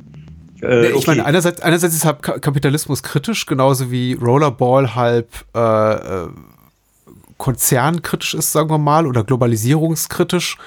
Äh, 0.61 0.87
okay. 0.87 0.93
Ich 0.97 1.07
meine, 1.07 1.25
einerseits, 1.25 1.61
einerseits 1.61 1.95
ist 1.95 2.05
halt 2.05 2.21
Kapitalismus 2.21 3.03
kritisch, 3.03 3.45
genauso 3.45 3.91
wie 3.91 4.13
Rollerball 4.13 4.95
halb 4.95 5.29
äh, 5.55 5.93
äh, 5.93 6.27
konzernkritisch 7.37 8.33
ist, 8.33 8.51
sagen 8.51 8.69
wir 8.69 8.77
mal, 8.77 9.05
oder 9.05 9.23
globalisierungskritisch. 9.23 10.57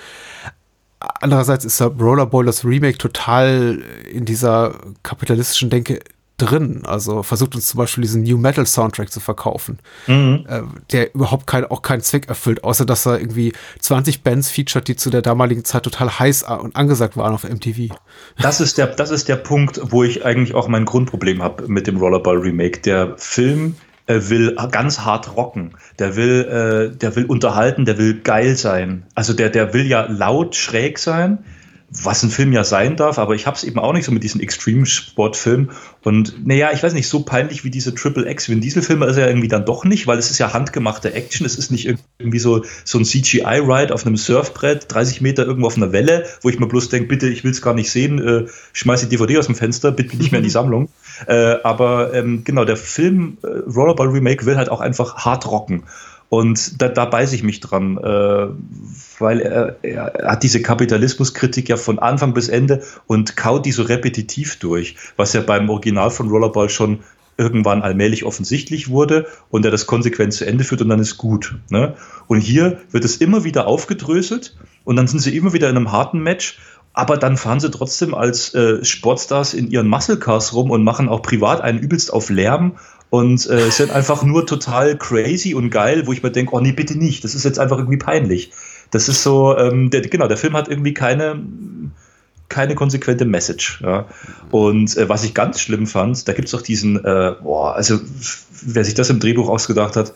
Andererseits 0.99 1.65
ist 1.65 1.81
der 1.81 1.89
Rollerball 1.89 2.45
das 2.45 2.65
Remake 2.65 2.99
total 2.99 3.83
in 4.11 4.25
dieser 4.25 4.75
kapitalistischen 5.03 5.71
Denke 5.71 6.01
drin. 6.37 6.83
Also 6.85 7.23
versucht 7.23 7.55
uns 7.55 7.69
zum 7.69 7.79
Beispiel 7.79 8.03
diesen 8.03 8.23
New 8.23 8.37
Metal 8.37 8.67
Soundtrack 8.67 9.11
zu 9.11 9.21
verkaufen, 9.21 9.79
mhm. 10.07 10.45
äh, 10.49 10.63
der 10.93 11.15
überhaupt 11.15 11.47
kein, 11.47 11.65
auch 11.65 11.83
keinen 11.83 12.03
Zweck 12.03 12.29
erfüllt, 12.29 12.65
außer 12.65 12.85
dass 12.85 13.07
er 13.07 13.21
irgendwie 13.21 13.53
20 13.81 14.23
Bands 14.23 14.51
featured, 14.51 14.89
die 14.89 14.97
zu 14.97 15.11
der 15.11 15.23
damaligen 15.23 15.65
Zeit 15.65 15.85
total 15.85 16.19
heiß 16.19 16.45
und 16.45 16.77
angesagt 16.77 17.17
waren 17.17 17.35
auf 17.35 17.45
MTV. 17.45 17.95
Das 18.41 18.61
ist 18.61 18.79
der, 18.79 18.89
das 18.89 19.11
ist 19.11 19.29
der 19.29 19.37
Punkt, 19.37 19.81
wo 19.83 20.05
ich 20.05 20.25
eigentlich 20.25 20.55
auch 20.55 20.69
mein 20.69 20.85
Grundproblem 20.85 21.43
habe 21.43 21.69
mit 21.69 21.87
dem 21.87 21.97
Rollerball 21.97 22.37
Remake. 22.37 22.81
Der 22.81 23.15
Film 23.17 23.77
äh, 24.07 24.21
will 24.29 24.57
ganz 24.71 25.01
hart 25.01 25.37
rocken. 25.37 25.73
Der 25.99 26.17
will, 26.17 26.93
äh, 26.93 26.97
der 26.97 27.17
will 27.17 27.25
unterhalten, 27.25 27.85
der 27.85 27.99
will 27.99 28.21
geil 28.21 28.57
sein. 28.57 29.05
Also 29.15 29.33
der, 29.33 29.51
der 29.51 29.73
will 29.73 29.87
ja 29.87 30.07
laut 30.09 30.55
schräg 30.55 30.99
sein 30.99 31.45
was 32.03 32.23
ein 32.23 32.31
Film 32.31 32.53
ja 32.53 32.65
sein 32.65 32.97
darf, 32.97 33.19
aber 33.19 33.35
ich 33.35 33.47
habe 33.47 33.57
es 33.57 33.65
eben 33.65 33.79
auch 33.79 33.93
nicht 33.93 34.05
so 34.05 34.13
mit 34.13 34.23
diesen 34.23 34.41
Extreme-Sport-Filmen. 34.41 35.71
Und 36.03 36.47
naja, 36.47 36.71
ich 36.73 36.83
weiß 36.83 36.93
nicht, 36.93 37.09
so 37.09 37.21
peinlich 37.21 37.65
wie 37.65 37.71
diese 37.71 37.95
Triple 37.95 38.29
X 38.31 38.49
Vin 38.49 38.61
Diesel-Filme 38.61 39.07
ist 39.07 39.17
er 39.17 39.25
ja 39.25 39.29
irgendwie 39.29 39.49
dann 39.49 39.65
doch 39.65 39.85
nicht, 39.85 40.07
weil 40.07 40.19
es 40.19 40.31
ist 40.31 40.39
ja 40.39 40.53
handgemachte 40.53 41.15
Action. 41.15 41.47
Es 41.47 41.57
ist 41.57 41.71
nicht 41.71 41.89
irgendwie 42.19 42.39
so, 42.39 42.65
so 42.85 42.99
ein 42.99 43.05
CGI-Ride 43.05 43.95
auf 43.95 44.07
einem 44.07 44.17
Surfbrett, 44.17 44.93
30 44.93 45.21
Meter 45.21 45.47
irgendwo 45.47 45.67
auf 45.67 45.77
einer 45.77 45.93
Welle, 45.93 46.27
wo 46.43 46.49
ich 46.49 46.59
mir 46.59 46.67
bloß 46.67 46.89
denke, 46.89 47.09
bitte, 47.09 47.29
ich 47.29 47.45
will 47.45 47.51
es 47.51 47.63
gar 47.63 47.75
nicht 47.75 47.91
sehen, 47.91 48.19
äh, 48.19 48.47
schmeiß 48.73 49.01
die 49.03 49.09
DVD 49.09 49.39
aus 49.39 49.47
dem 49.47 49.55
Fenster, 49.55 49.93
bitte 49.93 50.17
nicht 50.17 50.33
mehr 50.33 50.41
in 50.41 50.45
die 50.45 50.51
Sammlung. 50.57 50.89
Äh, 51.27 51.57
aber 51.63 52.13
ähm, 52.15 52.45
genau, 52.45 52.65
der 52.65 52.77
Film 52.77 53.39
äh, 53.43 53.47
Rollerball 53.71 54.09
Remake 54.09 54.45
will 54.47 54.57
halt 54.57 54.69
auch 54.69 54.81
einfach 54.81 55.17
hart 55.25 55.47
rocken. 55.47 55.85
Und 56.29 56.83
da, 56.83 56.89
da 56.89 57.05
beiße 57.05 57.35
ich 57.35 57.43
mich 57.43 57.61
dran, 57.61 57.99
äh, 57.99 58.47
weil 59.19 59.41
er, 59.41 59.77
er, 59.83 60.29
hat 60.29 60.43
diese 60.43 60.61
Kapitalismuskritik 60.61 61.69
ja 61.69 61.77
von 61.77 61.99
Anfang 61.99 62.35
bis 62.35 62.49
Ende 62.49 62.83
und 63.07 63.37
kaut 63.37 63.65
die 63.65 63.73
so 63.73 63.83
repetitiv 63.83 64.59
durch, 64.59 64.97
was 65.17 65.33
ja 65.33 65.41
beim 65.41 65.71
Original 65.71 66.11
von 66.11 66.29
Rollerball 66.29 66.69
schon 66.69 67.01
irgendwann 67.39 67.83
allmählich 67.83 68.25
offensichtlich 68.25 68.89
wurde 68.89 69.27
und 69.51 69.65
er 69.65 69.71
das 69.71 69.87
konsequent 69.87 70.33
zu 70.33 70.47
Ende 70.47 70.65
führt 70.65 70.81
und 70.83 70.89
dann 70.89 71.01
ist 71.01 71.19
gut. 71.19 71.57
Ne? 71.69 71.95
Und 72.27 72.41
hier 72.41 72.81
wird 72.91 73.05
es 73.05 73.19
immer 73.19 73.45
wieder 73.45 73.67
aufgedröselt 73.67 74.57
und 74.85 74.97
dann 74.97 75.07
sind 75.07 75.21
sie 75.21 75.37
immer 75.37 75.53
wieder 75.53 75.69
in 75.69 75.77
einem 75.77 75.93
harten 75.93 76.21
Match 76.21 76.59
aber 76.97 77.19
dann 77.19 77.37
fahren 77.37 77.61
sie 77.61 77.71
trotzdem 77.71 78.15
als 78.15 78.55
äh, 78.55 78.83
Sportstars 78.83 79.53
in 79.53 79.71
ihren 79.71 79.87
Muscle 79.87 80.19
Cars 80.19 80.55
rum 80.55 80.71
und 80.71 80.83
machen 80.83 81.11
auch 81.11 81.21
privat 81.21 81.61
einen 81.61 81.79
übelst 81.79 82.11
auf 82.11 82.31
Lärm 82.31 82.79
und 83.17 83.49
äh, 83.49 83.71
sind 83.71 83.91
einfach 83.91 84.25
nur 84.25 84.47
total 84.47 84.99
crazy 84.99 85.55
und 85.55 85.71
geil, 85.71 86.07
wo 86.07 86.13
ich 86.13 86.23
mir 86.23 86.31
denke, 86.31 86.55
oh 86.55 86.61
nee, 86.61 86.73
bitte 86.73 86.99
nicht, 86.99 87.25
das 87.25 87.35
ist 87.35 87.45
jetzt 87.45 87.59
einfach 87.59 87.79
irgendwie 87.79 87.97
peinlich. 87.97 88.53
Das 88.91 89.09
ist 89.09 89.23
so, 89.23 89.57
ähm, 89.57 89.89
der, 89.89 90.03
genau, 90.03 90.29
der 90.29 90.37
Film 90.37 90.55
hat 90.55 90.69
irgendwie 90.69 90.93
keine, 90.93 91.43
keine 92.51 92.75
konsequente 92.75 93.25
Message. 93.25 93.81
Ja. 93.83 94.07
Und 94.51 94.99
äh, 94.99 95.09
was 95.09 95.25
ich 95.25 95.33
ganz 95.33 95.61
schlimm 95.61 95.87
fand, 95.87 96.29
da 96.29 96.35
gibt 96.35 96.49
es 96.49 96.55
auch 96.55 96.61
diesen, 96.61 97.03
äh, 97.03 97.33
boah, 97.43 97.75
also 97.75 97.99
wer 98.63 98.85
sich 98.85 98.93
das 98.93 99.09
im 99.09 99.19
Drehbuch 99.19 99.49
ausgedacht 99.49 99.97
hat, 99.97 100.13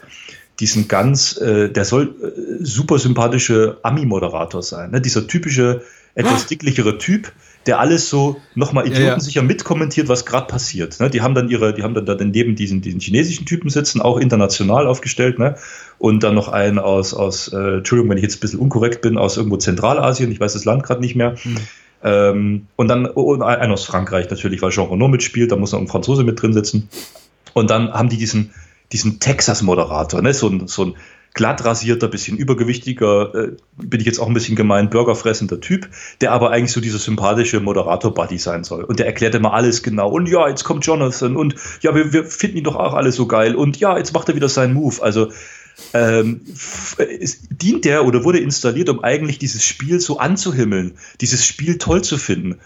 diesen 0.58 0.86
ganz, 0.86 1.38
äh, 1.38 1.70
der 1.70 1.86
soll 1.86 2.14
äh, 2.22 2.62
super 2.62 2.98
sympathische 2.98 3.78
Ami-Moderator 3.82 4.62
sein, 4.62 4.90
ne? 4.90 5.00
dieser 5.00 5.26
typische, 5.26 5.80
etwas 6.14 6.46
dicklichere 6.46 6.98
Typ, 6.98 7.32
der 7.66 7.78
alles 7.78 8.08
so 8.08 8.40
nochmal 8.54 8.86
idiotensicher 8.86 9.40
ja, 9.40 9.42
ja. 9.42 9.46
mitkommentiert, 9.46 10.08
was 10.08 10.24
gerade 10.24 10.46
passiert. 10.46 10.98
Ne? 10.98 11.10
Die 11.10 11.20
haben 11.20 11.34
dann 11.34 11.50
ihre, 11.50 11.74
die 11.74 11.82
haben 11.82 11.94
dann, 11.94 12.06
dann 12.06 12.30
neben 12.30 12.56
diesen, 12.56 12.80
diesen 12.80 13.00
chinesischen 13.00 13.44
Typen 13.44 13.68
sitzen, 13.68 14.00
auch 14.00 14.18
international 14.18 14.86
aufgestellt, 14.86 15.38
ne? 15.38 15.56
Und 15.98 16.22
dann 16.22 16.34
noch 16.34 16.48
einen 16.48 16.78
aus, 16.78 17.12
aus 17.12 17.52
äh, 17.52 17.76
Entschuldigung, 17.78 18.10
wenn 18.10 18.16
ich 18.16 18.22
jetzt 18.22 18.38
ein 18.38 18.40
bisschen 18.40 18.60
unkorrekt 18.60 19.02
bin, 19.02 19.18
aus 19.18 19.36
irgendwo 19.36 19.58
Zentralasien, 19.58 20.32
ich 20.32 20.40
weiß 20.40 20.54
das 20.54 20.64
Land 20.64 20.82
gerade 20.82 21.02
nicht 21.02 21.14
mehr. 21.14 21.32
Mhm. 21.44 21.56
Ähm, 22.02 22.66
und 22.76 22.88
dann 22.88 23.04
und 23.06 23.42
einen 23.42 23.72
aus 23.72 23.84
Frankreich 23.84 24.30
natürlich, 24.30 24.62
weil 24.62 24.70
Jean 24.70 24.88
Renault 24.88 25.10
mitspielt, 25.10 25.52
da 25.52 25.56
muss 25.56 25.72
noch 25.72 25.80
ein 25.80 25.88
Franzose 25.88 26.24
mit 26.24 26.40
drin 26.40 26.54
sitzen. 26.54 26.88
Und 27.52 27.70
dann 27.70 27.92
haben 27.92 28.08
die 28.08 28.16
diesen, 28.16 28.54
diesen 28.92 29.20
Texas-Moderator, 29.20 30.22
ne? 30.22 30.32
so, 30.32 30.48
ein, 30.48 30.66
so 30.66 30.86
ein 30.86 30.94
glatt 31.34 31.64
rasierter, 31.64 32.08
bisschen 32.08 32.36
übergewichtiger, 32.36 33.34
äh, 33.34 33.56
bin 33.76 34.00
ich 34.00 34.06
jetzt 34.06 34.18
auch 34.18 34.26
ein 34.26 34.34
bisschen 34.34 34.56
gemein, 34.56 34.90
burgerfressender 34.90 35.60
Typ, 35.60 35.88
der 36.20 36.32
aber 36.32 36.50
eigentlich 36.50 36.72
so 36.72 36.80
dieser 36.80 36.98
sympathische 36.98 37.60
Moderator-Buddy 37.60 38.38
sein 38.38 38.64
soll. 38.64 38.84
Und 38.84 38.98
der 38.98 39.06
erklärt 39.06 39.34
immer 39.34 39.54
alles 39.54 39.82
genau. 39.82 40.10
Und 40.10 40.28
ja, 40.28 40.48
jetzt 40.48 40.64
kommt 40.64 40.84
Jonathan 40.84 41.36
und 41.36 41.54
ja, 41.82 41.94
wir, 41.94 42.12
wir 42.12 42.24
finden 42.24 42.58
ihn 42.58 42.64
doch 42.64 42.76
auch 42.76 42.94
alle 42.94 43.12
so 43.12 43.26
geil. 43.26 43.54
Und 43.54 43.78
ja, 43.78 43.96
jetzt 43.96 44.12
macht 44.12 44.28
er 44.28 44.34
wieder 44.34 44.48
seinen 44.48 44.74
Move. 44.74 45.02
Also 45.02 45.30
ähm, 45.94 46.40
dient 47.50 47.84
der 47.84 48.04
oder 48.04 48.24
wurde 48.24 48.40
installiert, 48.40 48.88
um 48.88 49.02
eigentlich 49.02 49.38
dieses 49.38 49.64
Spiel 49.64 50.00
so 50.00 50.18
anzuhimmeln, 50.18 50.98
dieses 51.20 51.46
Spiel 51.46 51.78
toll 51.78 52.02
zu 52.02 52.18
finden. 52.18 52.58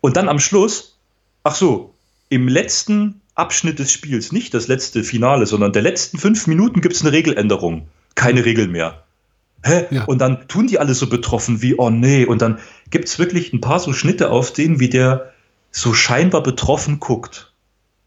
Und 0.00 0.16
dann 0.16 0.28
am 0.28 0.40
Schluss, 0.40 0.96
ach 1.44 1.54
so, 1.54 1.94
im 2.28 2.48
letzten 2.48 3.20
Abschnitt 3.34 3.78
des 3.78 3.92
Spiels, 3.92 4.32
nicht 4.32 4.52
das 4.52 4.68
letzte 4.68 5.04
Finale, 5.04 5.46
sondern 5.46 5.72
der 5.72 5.82
letzten 5.82 6.18
fünf 6.18 6.46
Minuten 6.46 6.80
gibt 6.80 6.96
es 6.96 7.02
eine 7.02 7.12
Regeländerung 7.12 7.86
keine 8.14 8.44
Regeln 8.44 8.70
mehr. 8.70 9.04
Hä? 9.62 9.86
Ja. 9.90 10.04
Und 10.04 10.20
dann 10.20 10.48
tun 10.48 10.66
die 10.66 10.78
alle 10.78 10.94
so 10.94 11.08
betroffen 11.08 11.62
wie, 11.62 11.74
oh 11.76 11.90
nee. 11.90 12.24
Und 12.24 12.42
dann 12.42 12.58
gibt 12.90 13.08
es 13.08 13.18
wirklich 13.18 13.52
ein 13.52 13.60
paar 13.60 13.80
so 13.80 13.92
Schnitte 13.92 14.30
auf 14.30 14.52
denen, 14.52 14.80
wie 14.80 14.88
der 14.88 15.32
so 15.70 15.94
scheinbar 15.94 16.42
betroffen 16.42 17.00
guckt. 17.00 17.52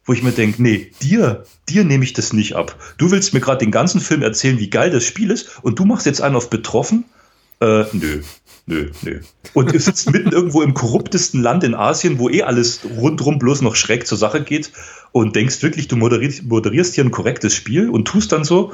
Wo 0.05 0.11
ich 0.11 0.23
mir 0.23 0.31
denke, 0.31 0.61
nee, 0.61 0.91
dir, 1.01 1.45
dir 1.69 1.85
nehme 1.85 2.03
ich 2.03 2.11
das 2.11 2.33
nicht 2.33 2.55
ab. 2.55 2.75
Du 2.97 3.11
willst 3.11 3.33
mir 3.33 3.39
gerade 3.39 3.59
den 3.59 3.71
ganzen 3.71 4.01
Film 4.01 4.21
erzählen, 4.21 4.59
wie 4.59 4.69
geil 4.69 4.91
das 4.91 5.05
Spiel 5.05 5.31
ist, 5.31 5.63
und 5.63 5.79
du 5.79 5.85
machst 5.85 6.05
jetzt 6.05 6.21
einen 6.21 6.35
auf 6.35 6.49
betroffen? 6.49 7.05
Äh, 7.61 7.85
nö, 7.93 8.21
nö, 8.65 8.91
nö. 9.01 9.21
Und 9.53 9.73
du 9.73 9.79
sitzt 9.79 10.11
mitten 10.11 10.31
irgendwo 10.33 10.61
im 10.61 10.73
korruptesten 10.73 11.41
Land 11.41 11.63
in 11.63 11.73
Asien, 11.73 12.19
wo 12.19 12.29
eh 12.29 12.43
alles 12.43 12.81
rundrum 12.97 13.39
bloß 13.39 13.61
noch 13.61 13.77
schräg 13.77 14.05
zur 14.05 14.17
Sache 14.17 14.43
geht 14.43 14.73
und 15.13 15.37
denkst 15.37 15.63
wirklich, 15.63 15.87
du 15.87 15.95
moderierst, 15.95 16.43
moderierst 16.43 16.95
hier 16.95 17.05
ein 17.05 17.11
korrektes 17.11 17.55
Spiel 17.55 17.89
und 17.89 18.05
tust 18.05 18.33
dann 18.33 18.43
so, 18.43 18.73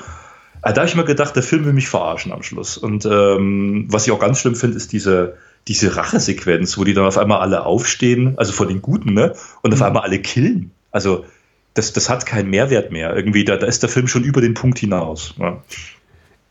da 0.61 0.76
habe 0.76 0.86
ich 0.86 0.95
mir 0.95 1.06
gedacht, 1.06 1.36
der 1.36 1.44
Film 1.44 1.65
will 1.65 1.73
mich 1.73 1.90
verarschen 1.90 2.31
am 2.31 2.44
Schluss. 2.44 2.77
Und 2.77 3.06
ähm, 3.06 3.86
was 3.90 4.06
ich 4.06 4.11
auch 4.11 4.19
ganz 4.19 4.40
schlimm 4.40 4.56
finde, 4.56 4.77
ist 4.77 4.91
diese, 4.91 5.38
diese 5.68 5.95
Rachesequenz, 5.95 6.77
wo 6.77 6.84
die 6.84 6.94
dann 6.94 7.06
auf 7.06 7.18
einmal 7.18 7.40
alle 7.40 7.65
aufstehen, 7.65 8.34
also 8.38 8.52
von 8.52 8.68
den 8.68 8.81
Guten, 8.81 9.14
ne? 9.14 9.34
Und 9.61 9.73
auf 9.73 9.80
mhm. 9.80 9.86
einmal 9.86 10.03
alle 10.03 10.19
killen. 10.19 10.72
Also 10.91 11.26
das, 11.73 11.94
das 11.94 12.10
hat 12.10 12.26
keinen 12.26 12.49
Mehrwert 12.49 12.91
mehr. 12.91 13.15
Irgendwie, 13.15 13.45
da, 13.45 13.57
da 13.57 13.68
ist 13.68 13.84
der 13.84 13.90
Film 13.90 14.07
schon 14.07 14.23
über 14.23 14.41
den 14.41 14.53
Punkt 14.53 14.80
hinaus. 14.80 15.34
Ja, 15.38 15.64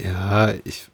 ja 0.00 0.54
ich, 0.64 0.88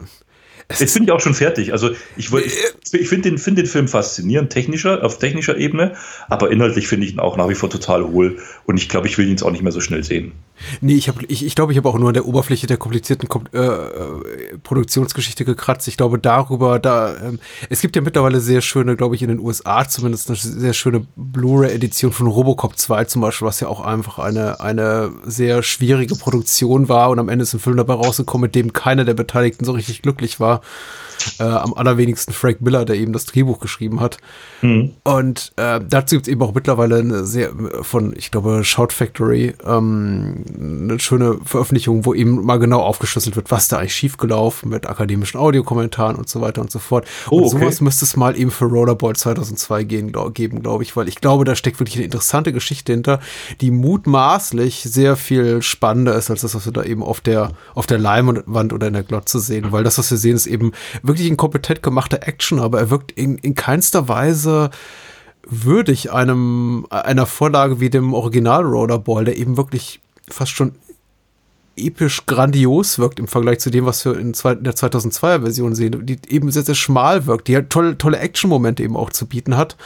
Jetzt 0.70 0.94
bin 0.94 1.04
ich 1.04 1.12
auch 1.12 1.20
schon 1.20 1.34
fertig. 1.34 1.72
Also 1.72 1.90
ich, 2.16 2.32
ich, 2.32 2.54
ich 2.92 3.08
finde 3.08 3.28
den, 3.28 3.38
find 3.38 3.58
den 3.58 3.66
Film 3.66 3.86
faszinierend, 3.86 4.50
technischer, 4.50 5.04
auf 5.04 5.18
technischer 5.18 5.56
Ebene, 5.56 5.94
aber 6.28 6.50
inhaltlich 6.50 6.88
finde 6.88 7.06
ich 7.06 7.12
ihn 7.12 7.20
auch 7.20 7.36
nach 7.36 7.48
wie 7.48 7.54
vor 7.54 7.68
total 7.68 8.04
hohl 8.04 8.38
und 8.64 8.78
ich 8.78 8.88
glaube, 8.88 9.06
ich 9.06 9.18
will 9.18 9.26
ihn 9.26 9.32
jetzt 9.32 9.42
auch 9.42 9.50
nicht 9.50 9.62
mehr 9.62 9.72
so 9.72 9.80
schnell 9.80 10.04
sehen. 10.04 10.32
Nee, 10.80 10.94
ich 10.94 11.04
glaube, 11.04 11.24
ich, 11.26 11.44
ich, 11.44 11.54
glaub, 11.54 11.70
ich 11.70 11.76
habe 11.76 11.88
auch 11.88 11.98
nur 11.98 12.08
an 12.08 12.14
der 12.14 12.26
Oberfläche 12.26 12.66
der 12.66 12.76
komplizierten 12.76 13.28
äh, 13.52 13.58
äh, 13.58 14.58
Produktionsgeschichte 14.62 15.44
gekratzt. 15.44 15.88
Ich 15.88 15.96
glaube, 15.96 16.18
darüber, 16.18 16.78
da, 16.78 17.16
ähm, 17.16 17.40
es 17.70 17.80
gibt 17.80 17.96
ja 17.96 18.02
mittlerweile 18.02 18.40
sehr 18.40 18.60
schöne, 18.60 18.96
glaube 18.96 19.14
ich, 19.14 19.22
in 19.22 19.28
den 19.28 19.40
USA 19.40 19.88
zumindest 19.88 20.28
eine 20.28 20.36
sehr 20.36 20.72
schöne 20.72 21.06
Blu-ray-Edition 21.16 22.12
von 22.12 22.26
Robocop 22.26 22.78
2 22.78 23.04
zum 23.04 23.22
Beispiel, 23.22 23.48
was 23.48 23.60
ja 23.60 23.68
auch 23.68 23.80
einfach 23.80 24.18
eine, 24.18 24.60
eine 24.60 25.12
sehr 25.24 25.62
schwierige 25.62 26.14
Produktion 26.14 26.88
war 26.88 27.10
und 27.10 27.18
am 27.18 27.28
Ende 27.28 27.42
ist 27.42 27.54
ein 27.54 27.60
Film 27.60 27.76
dabei 27.76 27.94
rausgekommen, 27.94 28.46
mit 28.46 28.54
dem 28.54 28.72
keiner 28.72 29.04
der 29.04 29.14
Beteiligten 29.14 29.64
so 29.64 29.72
richtig 29.72 30.02
glücklich 30.02 30.40
war. 30.40 30.60
Äh, 31.38 31.44
am 31.44 31.74
allerwenigsten 31.74 32.32
Frank 32.32 32.60
Miller, 32.60 32.84
der 32.84 32.96
eben 32.96 33.12
das 33.12 33.26
Drehbuch 33.26 33.58
geschrieben 33.58 34.00
hat. 34.00 34.18
Mhm. 34.62 34.92
Und 35.02 35.52
äh, 35.56 35.80
dazu 35.86 36.16
gibt 36.16 36.26
es 36.26 36.32
eben 36.32 36.42
auch 36.42 36.54
mittlerweile 36.54 36.98
eine 36.98 37.24
sehr 37.24 37.50
von, 37.82 38.14
ich 38.16 38.30
glaube, 38.30 38.62
Shout 38.64 38.88
Factory, 38.90 39.54
ähm, 39.66 40.44
eine 40.58 41.00
schöne 41.00 41.38
Veröffentlichung, 41.44 42.04
wo 42.04 42.14
eben 42.14 42.44
mal 42.44 42.58
genau 42.58 42.80
aufgeschlüsselt 42.80 43.36
wird, 43.36 43.50
was 43.50 43.68
da 43.68 43.78
eigentlich 43.78 43.94
schiefgelaufen 43.94 44.70
mit 44.70 44.88
akademischen 44.88 45.38
Audiokommentaren 45.38 46.16
und 46.16 46.28
so 46.28 46.40
weiter 46.40 46.60
und 46.60 46.70
so 46.70 46.78
fort. 46.78 47.06
Oh, 47.30 47.42
und 47.42 47.48
sowas 47.48 47.76
okay. 47.76 47.84
müsste 47.84 48.04
es 48.04 48.16
mal 48.16 48.38
eben 48.38 48.50
für 48.50 48.66
Rollerball 48.66 49.16
2002 49.16 49.84
gehen, 49.84 50.12
glaub, 50.12 50.34
geben, 50.34 50.62
glaube 50.62 50.82
ich, 50.82 50.96
weil 50.96 51.08
ich 51.08 51.16
glaube, 51.16 51.44
da 51.44 51.54
steckt 51.56 51.80
wirklich 51.80 51.96
eine 51.96 52.04
interessante 52.04 52.52
Geschichte 52.52 52.92
hinter, 52.92 53.20
die 53.60 53.70
mutmaßlich 53.70 54.82
sehr 54.82 55.16
viel 55.16 55.62
spannender 55.62 56.14
ist 56.14 56.30
als 56.30 56.42
das, 56.42 56.54
was 56.54 56.66
wir 56.66 56.72
da 56.72 56.82
eben 56.82 57.02
auf 57.02 57.20
der, 57.20 57.52
auf 57.74 57.86
der 57.86 57.98
Leinwand 57.98 58.72
oder 58.72 58.86
in 58.88 58.92
der 58.92 59.02
Glotze 59.02 59.40
sehen, 59.40 59.72
weil 59.72 59.84
das, 59.84 59.98
was 59.98 60.10
wir 60.10 60.18
sehen, 60.18 60.36
ist 60.36 60.46
eben 60.46 60.72
wirklich 61.02 61.13
ein 61.22 61.36
kompetent 61.36 61.82
gemachter 61.82 62.26
Action, 62.26 62.58
aber 62.58 62.78
er 62.78 62.90
wirkt 62.90 63.12
in, 63.12 63.38
in 63.38 63.54
keinster 63.54 64.08
Weise 64.08 64.70
würdig 65.46 66.12
einem, 66.12 66.86
einer 66.90 67.26
Vorlage 67.26 67.80
wie 67.80 67.90
dem 67.90 68.14
Original 68.14 68.64
Rollerball, 68.64 69.24
der 69.24 69.36
eben 69.36 69.56
wirklich 69.56 70.00
fast 70.28 70.52
schon 70.52 70.72
episch 71.76 72.26
grandios 72.26 72.98
wirkt 72.98 73.18
im 73.18 73.26
Vergleich 73.26 73.58
zu 73.58 73.70
dem, 73.70 73.84
was 73.84 74.04
wir 74.04 74.18
in, 74.18 74.32
der 74.32 74.74
2002er 74.74 75.42
Version 75.42 75.74
sehen, 75.74 76.06
die 76.06 76.18
eben 76.28 76.50
sehr, 76.50 76.62
sehr 76.62 76.74
schmal 76.74 77.26
wirkt, 77.26 77.48
die 77.48 77.56
halt 77.56 77.70
tolle, 77.70 77.98
tolle 77.98 78.18
Action-Momente 78.18 78.82
eben 78.82 78.96
auch 78.96 79.10
zu 79.10 79.26
bieten 79.26 79.56
hat, 79.56 79.76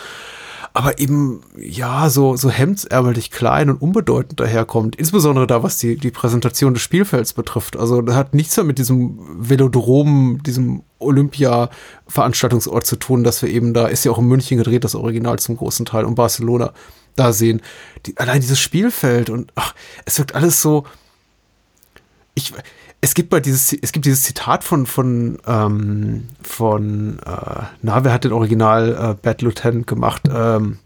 aber 0.72 0.98
eben, 0.98 1.40
ja, 1.56 2.10
so, 2.10 2.36
so 2.36 2.50
hemdsärmelig 2.50 3.30
klein 3.30 3.70
und 3.70 3.80
unbedeutend 3.80 4.38
daherkommt. 4.40 4.96
Insbesondere 4.96 5.46
da, 5.46 5.62
was 5.62 5.78
die, 5.78 5.96
die 5.96 6.10
Präsentation 6.10 6.74
des 6.74 6.82
Spielfelds 6.82 7.32
betrifft. 7.32 7.76
Also, 7.76 8.02
das 8.02 8.14
hat 8.14 8.34
nichts 8.34 8.56
mehr 8.56 8.64
mit 8.64 8.78
diesem 8.78 9.18
Velodrom, 9.38 10.42
diesem 10.44 10.82
Olympia-Veranstaltungsort 10.98 12.86
zu 12.86 12.96
tun, 12.96 13.24
dass 13.24 13.42
wir 13.42 13.48
eben 13.48 13.74
da, 13.74 13.86
ist 13.86 14.04
ja 14.04 14.12
auch 14.12 14.18
in 14.18 14.26
München 14.26 14.58
gedreht, 14.58 14.84
das 14.84 14.94
Original 14.94 15.38
zum 15.38 15.56
großen 15.56 15.86
Teil, 15.86 16.04
und 16.04 16.14
Barcelona 16.14 16.72
da 17.16 17.32
sehen. 17.32 17.60
Die, 18.06 18.16
allein 18.16 18.40
dieses 18.40 18.60
Spielfeld 18.60 19.30
und, 19.30 19.52
ach, 19.54 19.74
es 20.04 20.18
wirkt 20.18 20.34
alles 20.34 20.62
so, 20.62 20.84
ich, 22.34 22.52
es 23.00 23.14
gibt 23.14 23.30
mal 23.30 23.40
dieses, 23.40 23.72
es 23.72 23.92
gibt 23.92 24.06
dieses 24.06 24.22
Zitat 24.22 24.64
von, 24.64 24.86
von, 24.86 25.38
ähm, 25.46 26.24
von, 26.42 27.18
äh, 27.24 27.64
na, 27.82 28.04
wer 28.04 28.12
hat 28.12 28.24
den 28.24 28.32
Original 28.32 29.12
äh, 29.12 29.14
Bad 29.22 29.42
Lieutenant 29.42 29.86
gemacht? 29.86 30.22
Ähm, 30.32 30.78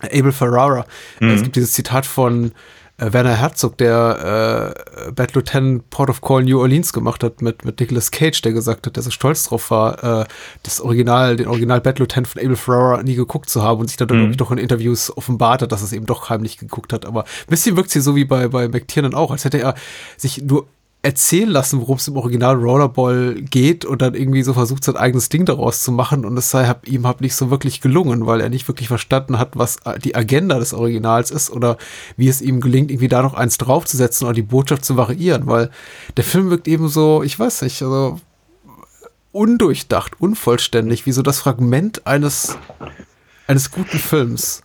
Abel 0.00 0.32
Ferrara. 0.32 0.86
Mhm. 1.20 1.30
Es 1.30 1.42
gibt 1.42 1.56
dieses 1.56 1.72
Zitat 1.72 2.06
von 2.06 2.52
äh, 2.98 3.12
Werner 3.12 3.34
Herzog, 3.34 3.76
der 3.76 4.74
äh, 5.06 5.12
Bad 5.12 5.34
Lieutenant 5.34 5.90
Port 5.90 6.08
of 6.08 6.22
Call 6.22 6.44
New 6.44 6.58
Orleans 6.58 6.94
gemacht 6.94 7.22
hat 7.22 7.42
mit, 7.42 7.64
mit 7.66 7.80
Nicolas 7.80 8.10
Cage, 8.10 8.40
der 8.40 8.52
gesagt 8.52 8.86
hat, 8.86 8.96
der 8.96 9.02
so 9.02 9.10
stolz 9.10 9.44
drauf 9.44 9.70
war, 9.70 10.22
äh, 10.22 10.24
das 10.62 10.80
Original, 10.80 11.36
den 11.36 11.48
Original 11.48 11.82
Bad 11.82 11.98
Lieutenant 11.98 12.28
von 12.28 12.42
Abel 12.42 12.56
Ferrara 12.56 13.02
nie 13.02 13.14
geguckt 13.14 13.50
zu 13.50 13.62
haben 13.62 13.80
und 13.80 13.88
sich 13.88 13.98
dann 13.98 14.08
mhm. 14.08 14.36
doch 14.38 14.50
in 14.50 14.58
Interviews 14.58 15.14
offenbart 15.14 15.60
hat, 15.60 15.72
dass 15.72 15.82
es 15.82 15.92
eben 15.92 16.06
doch 16.06 16.30
heimlich 16.30 16.56
geguckt 16.56 16.94
hat. 16.94 17.04
Aber 17.04 17.24
ein 17.24 17.50
bisschen 17.50 17.76
wirkt 17.76 17.90
sie 17.90 18.00
so 18.00 18.16
wie 18.16 18.24
bei, 18.24 18.48
bei 18.48 18.68
McTiernan 18.68 19.14
auch, 19.14 19.30
als 19.30 19.44
hätte 19.44 19.60
er 19.60 19.74
sich 20.16 20.42
nur 20.42 20.66
erzählen 21.06 21.48
lassen, 21.48 21.80
worum 21.80 21.98
es 21.98 22.08
im 22.08 22.16
Original 22.16 22.56
Rollerball 22.56 23.36
geht 23.40 23.84
und 23.84 24.02
dann 24.02 24.14
irgendwie 24.14 24.42
so 24.42 24.54
versucht, 24.54 24.82
sein 24.82 24.96
eigenes 24.96 25.28
Ding 25.28 25.44
daraus 25.44 25.84
zu 25.84 25.92
machen 25.92 26.24
und 26.24 26.36
es 26.36 26.50
sei 26.50 26.66
hab, 26.66 26.88
ihm 26.88 27.06
halt 27.06 27.20
nicht 27.20 27.36
so 27.36 27.48
wirklich 27.48 27.80
gelungen, 27.80 28.26
weil 28.26 28.40
er 28.40 28.48
nicht 28.48 28.66
wirklich 28.66 28.88
verstanden 28.88 29.38
hat, 29.38 29.50
was 29.54 29.76
die 30.02 30.16
Agenda 30.16 30.58
des 30.58 30.74
Originals 30.74 31.30
ist 31.30 31.50
oder 31.50 31.78
wie 32.16 32.26
es 32.26 32.42
ihm 32.42 32.60
gelingt, 32.60 32.90
irgendwie 32.90 33.06
da 33.06 33.22
noch 33.22 33.34
eins 33.34 33.56
draufzusetzen 33.56 34.26
oder 34.26 34.34
die 34.34 34.42
Botschaft 34.42 34.84
zu 34.84 34.96
variieren, 34.96 35.46
weil 35.46 35.70
der 36.16 36.24
Film 36.24 36.50
wirkt 36.50 36.66
eben 36.66 36.88
so, 36.88 37.22
ich 37.22 37.38
weiß 37.38 37.62
nicht, 37.62 37.80
also 37.82 38.18
undurchdacht, 39.30 40.20
unvollständig, 40.20 41.06
wie 41.06 41.12
so 41.12 41.22
das 41.22 41.38
Fragment 41.38 42.04
eines, 42.04 42.58
eines 43.46 43.70
guten 43.70 43.98
Films. 43.98 44.60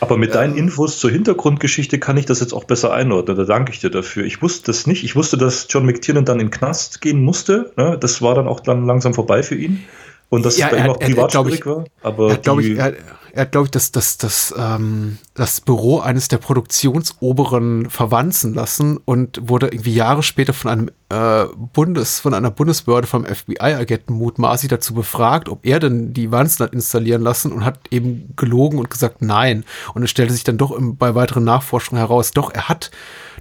Aber 0.00 0.16
mit 0.16 0.34
deinen 0.34 0.56
Infos 0.56 0.98
zur 0.98 1.10
Hintergrundgeschichte 1.10 1.98
kann 1.98 2.16
ich 2.16 2.26
das 2.26 2.40
jetzt 2.40 2.52
auch 2.52 2.64
besser 2.64 2.92
einordnen. 2.92 3.36
Da 3.36 3.44
danke 3.44 3.72
ich 3.72 3.80
dir 3.80 3.90
dafür. 3.90 4.24
Ich 4.24 4.42
wusste 4.42 4.66
das 4.66 4.86
nicht. 4.86 5.02
Ich 5.02 5.16
wusste, 5.16 5.36
dass 5.36 5.66
John 5.68 5.84
McTiernan 5.84 6.24
dann 6.24 6.38
in 6.38 6.46
den 6.46 6.50
Knast 6.52 7.00
gehen 7.00 7.22
musste. 7.24 7.72
Ne? 7.76 7.98
Das 8.00 8.22
war 8.22 8.34
dann 8.34 8.46
auch 8.46 8.60
dann 8.60 8.86
langsam 8.86 9.14
vorbei 9.14 9.42
für 9.42 9.56
ihn. 9.56 9.84
Und 10.30 10.44
dass 10.44 10.58
ja, 10.58 10.66
es 10.66 10.72
bei 10.72 10.84
ihm 10.84 10.90
auch 10.90 10.98
privat 10.98 11.32
schwierig 11.32 11.66
war. 11.66 11.84
Aber 12.02 12.30
er, 12.30 12.36
glaube 12.36 12.62
ich, 12.62 12.78
er, 12.78 12.94
er 13.32 13.42
hat, 13.42 13.52
glaube 13.52 13.66
ich, 13.66 13.70
das, 13.70 13.92
das, 13.92 14.18
das, 14.18 14.54
ähm, 14.56 15.18
das 15.34 15.60
Büro 15.60 16.00
eines 16.00 16.28
der 16.28 16.38
Produktionsoberen 16.38 17.90
verwanzen 17.90 18.54
lassen 18.54 18.98
und 19.04 19.48
wurde 19.48 19.68
irgendwie 19.68 19.94
Jahre 19.94 20.22
später 20.22 20.52
von 20.52 20.70
einem 20.70 20.90
äh, 21.10 21.44
Bundes, 21.72 22.20
von 22.20 22.34
einer 22.34 22.50
Bundesbehörde 22.50 23.06
vom 23.06 23.24
FBI-Agenten 23.24 24.14
mutmaßlich 24.14 24.70
dazu 24.70 24.94
befragt, 24.94 25.48
ob 25.48 25.64
er 25.64 25.78
denn 25.80 26.12
die 26.12 26.30
Wanzen 26.30 26.64
hat 26.64 26.72
installieren 26.72 27.22
lassen 27.22 27.52
und 27.52 27.64
hat 27.64 27.78
eben 27.90 28.34
gelogen 28.36 28.78
und 28.78 28.90
gesagt 28.90 29.22
nein. 29.22 29.64
Und 29.94 30.02
es 30.02 30.10
stellte 30.10 30.32
sich 30.32 30.44
dann 30.44 30.58
doch 30.58 30.72
im, 30.72 30.96
bei 30.96 31.14
weiteren 31.14 31.44
Nachforschungen 31.44 31.98
heraus, 31.98 32.30
doch, 32.32 32.52
er 32.52 32.68
hat 32.68 32.90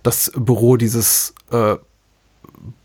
das 0.03 0.31
Büro 0.35 0.77
dieses 0.77 1.33
äh, 1.51 1.75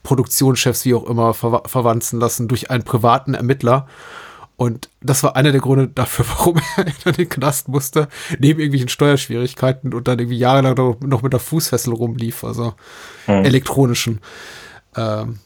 Produktionschefs, 0.02 0.84
wie 0.84 0.94
auch 0.94 1.08
immer, 1.08 1.34
ver 1.34 1.62
verwanzen 1.66 2.18
lassen 2.18 2.48
durch 2.48 2.70
einen 2.70 2.84
privaten 2.84 3.34
Ermittler. 3.34 3.86
Und 4.62 4.90
das 5.00 5.24
war 5.24 5.34
einer 5.34 5.50
der 5.50 5.60
Gründe 5.60 5.88
dafür, 5.88 6.24
warum 6.38 6.60
er 6.76 6.86
in 6.86 7.12
den 7.14 7.28
Knast 7.28 7.66
musste, 7.66 8.06
neben 8.38 8.60
irgendwelchen 8.60 8.88
Steuerschwierigkeiten 8.88 9.92
und 9.92 10.06
dann 10.06 10.20
irgendwie 10.20 10.38
jahrelang 10.38 10.96
noch 11.00 11.22
mit 11.22 11.32
der 11.32 11.40
Fußfessel 11.40 11.92
rumlief, 11.92 12.44
also 12.44 12.74
mhm. 13.26 13.44
elektronischen. 13.44 14.20
Ähm, 14.96 15.40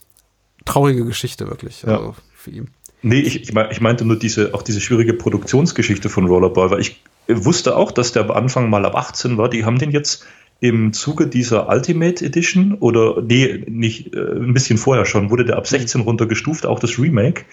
traurige 0.67 1.07
Geschichte 1.07 1.49
wirklich, 1.49 1.81
ja. 1.81 1.97
also 1.97 2.15
für 2.35 2.51
ihn. 2.51 2.69
Nee, 3.01 3.21
ich, 3.21 3.49
ich, 3.49 3.81
meinte 3.81 4.05
nur 4.05 4.19
diese, 4.19 4.53
auch 4.53 4.61
diese 4.61 4.83
schwierige 4.83 5.15
Produktionsgeschichte 5.15 6.11
von 6.11 6.27
Rollerball, 6.27 6.71
weil 6.71 6.81
ich 6.81 7.03
wusste 7.27 7.75
auch, 7.75 7.93
dass 7.93 8.13
der 8.13 8.25
am 8.25 8.33
Anfang 8.33 8.69
mal 8.69 8.85
ab 8.85 8.97
18 8.97 9.39
war. 9.39 9.49
Die 9.49 9.65
haben 9.65 9.79
den 9.79 9.93
jetzt 9.93 10.27
im 10.61 10.93
Zuge 10.93 11.27
dieser 11.27 11.71
Ultimate 11.71 12.23
Edition 12.23 12.75
oder 12.75 13.23
nee, 13.23 13.65
nicht 13.67 14.15
äh, 14.15 14.19
ein 14.19 14.53
bisschen 14.53 14.77
vorher 14.77 15.07
schon, 15.07 15.31
wurde 15.31 15.47
der 15.47 15.57
ab 15.57 15.67
16 15.67 16.03
runtergestuft, 16.03 16.67
auch 16.67 16.81
das 16.81 16.99
Remake. 16.99 17.45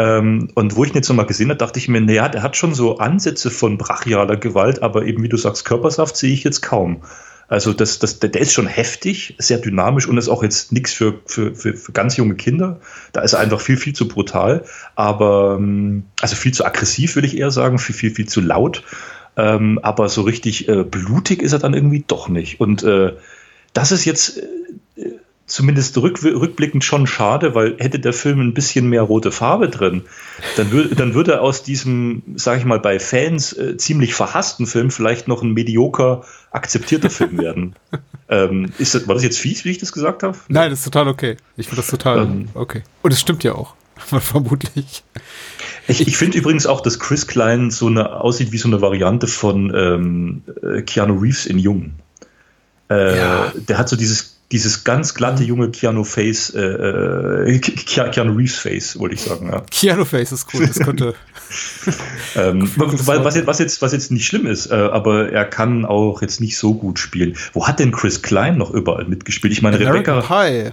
Ähm, 0.00 0.48
und 0.54 0.76
wo 0.76 0.84
ich 0.84 0.90
ihn 0.90 0.96
jetzt 0.96 1.10
nochmal 1.10 1.26
gesehen 1.26 1.50
habe, 1.50 1.58
dachte 1.58 1.78
ich 1.78 1.86
mir, 1.86 2.00
naja, 2.00 2.30
der 2.30 2.42
hat 2.42 2.56
schon 2.56 2.72
so 2.72 2.96
Ansätze 2.96 3.50
von 3.50 3.76
brachialer 3.76 4.36
Gewalt, 4.36 4.82
aber 4.82 5.04
eben 5.04 5.22
wie 5.22 5.28
du 5.28 5.36
sagst, 5.36 5.66
Körpersaft 5.66 6.16
sehe 6.16 6.32
ich 6.32 6.42
jetzt 6.42 6.62
kaum. 6.62 7.02
Also 7.48 7.74
das, 7.74 7.98
das, 7.98 8.18
der, 8.18 8.34
ist 8.40 8.52
schon 8.52 8.66
heftig, 8.66 9.34
sehr 9.38 9.58
dynamisch 9.58 10.06
und 10.06 10.16
ist 10.16 10.28
auch 10.28 10.42
jetzt 10.42 10.72
nichts 10.72 10.94
für, 10.94 11.20
für, 11.26 11.54
für, 11.54 11.74
für 11.74 11.92
ganz 11.92 12.16
junge 12.16 12.36
Kinder. 12.36 12.80
Da 13.12 13.20
ist 13.20 13.34
er 13.34 13.40
einfach 13.40 13.60
viel, 13.60 13.76
viel 13.76 13.92
zu 13.92 14.08
brutal, 14.08 14.64
aber 14.94 15.56
ähm, 15.58 16.04
also 16.22 16.34
viel 16.34 16.54
zu 16.54 16.64
aggressiv, 16.64 17.16
würde 17.16 17.26
ich 17.26 17.36
eher 17.36 17.50
sagen, 17.50 17.78
viel, 17.78 17.94
viel, 17.94 18.12
viel 18.12 18.28
zu 18.28 18.40
laut. 18.40 18.84
Ähm, 19.36 19.80
aber 19.82 20.08
so 20.08 20.22
richtig 20.22 20.66
äh, 20.68 20.82
blutig 20.84 21.42
ist 21.42 21.52
er 21.52 21.58
dann 21.58 21.74
irgendwie 21.74 22.04
doch 22.06 22.28
nicht. 22.28 22.58
Und 22.58 22.84
äh, 22.84 23.12
das 23.74 23.92
ist 23.92 24.06
jetzt 24.06 24.38
äh, 24.38 24.46
zumindest 25.50 25.98
rück, 25.98 26.22
rückblickend 26.22 26.84
schon 26.84 27.06
schade, 27.06 27.54
weil 27.54 27.76
hätte 27.78 27.98
der 27.98 28.12
Film 28.12 28.40
ein 28.40 28.54
bisschen 28.54 28.88
mehr 28.88 29.02
rote 29.02 29.32
Farbe 29.32 29.68
drin, 29.68 30.02
dann, 30.56 30.70
würde 30.70 30.94
dann 30.94 31.14
würde 31.14 31.40
aus 31.40 31.62
diesem, 31.62 32.22
sage 32.36 32.60
ich 32.60 32.64
mal, 32.64 32.78
bei 32.78 33.00
Fans 33.00 33.52
äh, 33.52 33.76
ziemlich 33.76 34.14
verhassten 34.14 34.66
Film 34.66 34.90
vielleicht 34.90 35.28
noch 35.28 35.42
ein 35.42 35.52
medioker, 35.52 36.24
akzeptierter 36.52 37.10
Film 37.10 37.38
werden. 37.38 37.74
ähm, 38.28 38.72
ist 38.78 38.94
das, 38.94 39.08
war 39.08 39.14
das 39.14 39.24
jetzt 39.24 39.38
fies, 39.38 39.64
wie 39.64 39.70
ich 39.70 39.78
das 39.78 39.92
gesagt 39.92 40.22
habe? 40.22 40.38
Nein, 40.48 40.70
das 40.70 40.80
ist 40.80 40.84
total 40.84 41.08
okay. 41.08 41.36
Ich 41.56 41.66
finde 41.66 41.82
das 41.82 41.90
total 41.90 42.18
ähm, 42.22 42.48
okay. 42.54 42.82
Und 43.02 43.12
es 43.12 43.20
stimmt 43.20 43.42
ja 43.42 43.54
auch, 43.54 43.74
vermutlich. 43.96 45.02
Ich, 45.88 46.06
ich 46.06 46.16
finde 46.16 46.38
übrigens 46.38 46.66
auch, 46.66 46.80
dass 46.80 47.00
Chris 47.00 47.26
Klein 47.26 47.70
so 47.70 47.88
eine 47.88 48.20
aussieht 48.20 48.52
wie 48.52 48.58
so 48.58 48.68
eine 48.68 48.80
Variante 48.80 49.26
von 49.26 49.72
ähm, 49.74 50.42
äh, 50.62 50.82
Keanu 50.82 51.18
Reeves 51.18 51.46
in 51.46 51.58
Jung. 51.58 51.94
Äh, 52.88 53.18
ja. 53.18 53.52
Der 53.68 53.78
hat 53.78 53.88
so 53.88 53.96
dieses 53.96 54.39
dieses 54.52 54.84
ganz 54.84 55.14
glatte 55.14 55.44
junge 55.44 55.70
Keanu 55.70 56.04
Face, 56.04 56.50
äh, 56.50 56.60
äh 56.60 57.58
Keanu 57.58 58.34
Reeves 58.34 58.58
Face, 58.58 58.98
wollte 58.98 59.14
ich 59.14 59.22
sagen. 59.22 59.48
Ja. 59.50 59.62
Keanu 59.70 60.04
Face 60.04 60.32
ist 60.32 60.46
cool, 60.52 60.66
das 60.66 60.78
könnte. 60.78 61.14
ähm, 62.36 62.70
was, 62.76 63.34
jetzt, 63.34 63.46
was, 63.46 63.58
jetzt, 63.58 63.82
was 63.82 63.92
jetzt 63.92 64.10
nicht 64.10 64.26
schlimm 64.26 64.46
ist, 64.46 64.70
äh, 64.70 64.74
aber 64.74 65.30
er 65.32 65.44
kann 65.44 65.84
auch 65.84 66.22
jetzt 66.22 66.40
nicht 66.40 66.56
so 66.56 66.74
gut 66.74 66.98
spielen. 66.98 67.36
Wo 67.52 67.66
hat 67.66 67.80
denn 67.80 67.92
Chris 67.92 68.22
Klein 68.22 68.56
noch 68.56 68.70
überall 68.70 69.04
mitgespielt? 69.04 69.52
Ich 69.52 69.62
meine, 69.62 69.76
American 69.76 70.18
Rebecca. 70.18 70.44
Pie. 70.44 70.70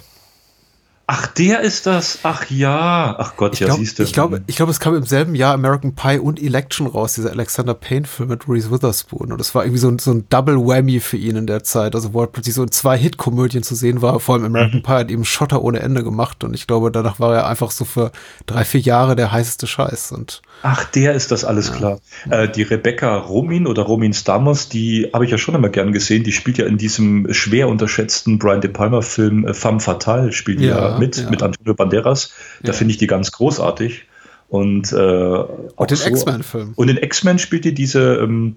Ach, 1.10 1.26
der 1.26 1.62
ist 1.62 1.86
das. 1.86 2.20
Ach 2.24 2.50
ja. 2.50 3.16
Ach 3.18 3.38
Gott, 3.38 3.54
ich 3.54 3.62
ja, 3.62 3.68
glaub, 3.68 3.80
siehst 3.80 3.98
du. 3.98 4.04
Ich 4.04 4.12
glaube, 4.12 4.42
ich 4.46 4.58
glaube, 4.58 4.72
es 4.74 4.82
kam 4.82 4.94
im 4.94 5.06
selben 5.06 5.36
Jahr 5.36 5.54
American 5.54 5.96
Pie 5.96 6.20
und 6.20 6.42
Election 6.42 6.86
raus, 6.86 7.14
dieser 7.14 7.32
Alexander 7.32 7.74
Payne-Film 7.74 8.28
mit 8.28 8.50
Reese 8.50 8.72
Witherspoon. 8.72 9.32
Und 9.32 9.38
das 9.40 9.56
war 9.56 9.64
irgendwie 9.64 9.80
so 9.80 9.88
ein, 9.88 10.00
so 10.00 10.12
ein 10.12 10.26
Double 10.28 10.58
Whammy 10.58 11.00
für 11.00 11.16
ihn 11.16 11.38
in 11.38 11.48
der 11.48 11.64
Zeit. 11.64 11.96
Also, 11.96 12.14
wo 12.14 12.20
er 12.20 12.28
plötzlich 12.28 12.56
so 12.56 12.64
in 12.64 12.72
zwei 12.72 12.98
Hit-Komödien 12.98 13.64
zu 13.64 13.74
sehen 13.74 14.02
war. 14.02 14.20
Vor 14.20 14.36
allem 14.36 14.44
American 14.44 14.80
mhm. 14.80 14.84
Pie 14.84 14.92
hat 14.92 15.10
eben 15.10 15.24
Schotter 15.24 15.64
ohne 15.64 15.80
Ende 15.80 16.04
gemacht. 16.04 16.44
Und 16.44 16.54
ich 16.54 16.68
glaube, 16.68 16.92
danach 16.92 17.22
war 17.22 17.34
er 17.34 17.48
einfach 17.48 17.72
so 17.72 17.86
für 17.86 18.12
drei, 18.46 18.66
vier 18.66 18.82
Jahre 18.82 19.16
der 19.16 19.32
heißeste 19.32 19.66
Scheiß. 19.66 20.12
Und 20.12 20.42
Ach, 20.62 20.84
der 20.84 21.14
ist 21.14 21.32
das 21.32 21.46
alles 21.46 21.70
ja. 21.70 21.76
klar. 21.76 22.00
Äh, 22.30 22.50
die 22.50 22.64
Rebecca 22.64 23.16
Romin 23.16 23.66
oder 23.66 23.84
Romin 23.84 24.12
Stamos, 24.12 24.68
die 24.68 25.10
habe 25.14 25.24
ich 25.24 25.32
ja 25.32 25.38
schon 25.38 25.56
immer 25.56 25.70
gern 25.70 25.94
gesehen. 25.94 26.26
Die 26.26 26.34
spielt 26.34 26.58
ja 26.58 26.66
in 26.66 26.78
diesem 26.78 27.32
schwer 27.34 27.70
unterschätzten 27.70 28.40
Brian 28.40 28.60
De 28.60 28.70
Palma-Film 28.70 29.48
äh, 29.48 29.54
Femme 29.54 29.80
Fatale, 29.80 30.34
spielt 30.34 30.60
ja, 30.60 30.90
ja 30.90 30.97
mit, 30.98 31.18
ja. 31.18 31.30
mit 31.30 31.44
Antonio 31.44 31.74
Banderas. 31.74 32.34
Da 32.64 32.74
finde 32.74 32.92
ich 32.92 32.98
die 32.98 33.08
ganz 33.08 33.32
großartig. 33.32 34.06
Und, 34.50 34.94
äh, 34.94 34.96
und 34.96 35.92
den 35.92 35.98
so, 35.98 36.10
X-Men-Film. 36.10 36.74
Und 36.76 36.90
in 36.90 36.98
X-Men 36.98 37.38
spielt 37.38 37.66
die 37.66 37.74
diese, 37.74 38.16
ähm, 38.16 38.56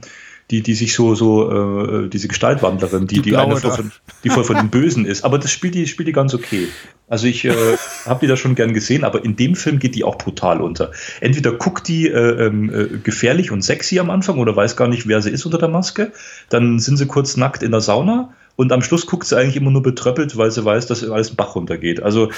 die, 0.51 0.62
die 0.62 0.75
sich 0.75 0.95
so, 0.95 1.15
so, 1.15 2.05
äh, 2.05 2.09
diese 2.09 2.29
Gestaltwandlerin, 2.29 3.07
die, 3.07 3.17
die, 3.17 3.31
die 3.31 3.37
eine 3.37 3.57
von, 3.57 3.93
die 4.25 4.31
voll 4.31 4.45
von 4.45 4.57
den 4.57 4.69
Bösen 4.71 5.05
ist. 5.05 5.25
Aber 5.25 5.39
das 5.39 5.51
spielt 5.51 5.75
die, 5.75 5.87
spielt 5.87 6.09
die 6.09 6.12
ganz 6.12 6.35
okay. 6.35 6.69
Also 7.09 7.27
ich 7.27 7.45
äh, 7.45 7.77
habe 8.07 8.21
die 8.21 8.27
da 8.29 8.37
schon 8.37 8.55
gern 8.55 8.73
gesehen, 8.73 9.03
aber 9.03 9.25
in 9.25 9.35
dem 9.35 9.57
Film 9.57 9.81
geht 9.81 9.97
die 9.97 10.05
auch 10.05 10.17
brutal 10.17 10.61
unter. 10.61 10.93
Entweder 11.21 11.53
guckt 11.53 11.89
die 11.89 12.09
äh, 12.09 12.47
ähm, 12.47 12.73
äh, 12.73 12.99
gefährlich 12.99 13.51
und 13.51 13.62
sexy 13.62 13.99
am 13.99 14.11
Anfang 14.11 14.39
oder 14.39 14.55
weiß 14.55 14.77
gar 14.77 14.87
nicht, 14.87 15.09
wer 15.09 15.23
sie 15.23 15.31
ist 15.31 15.45
unter 15.45 15.59
der 15.59 15.69
Maske. 15.69 16.12
Dann 16.49 16.79
sind 16.79 16.97
sie 16.97 17.07
kurz 17.07 17.37
nackt 17.37 17.65
in 17.65 17.73
der 17.73 17.81
Sauna 17.81 18.33
und 18.61 18.73
am 18.73 18.82
Schluss 18.82 19.07
guckt 19.07 19.27
sie 19.27 19.39
eigentlich 19.39 19.57
immer 19.57 19.70
nur 19.70 19.82
betröppelt, 19.82 20.37
weil 20.37 20.51
sie 20.51 20.62
weiß, 20.62 20.87
dass 20.87 21.03
alles 21.03 21.35
Bach 21.35 21.55
runtergeht. 21.55 22.03
Also 22.03 22.31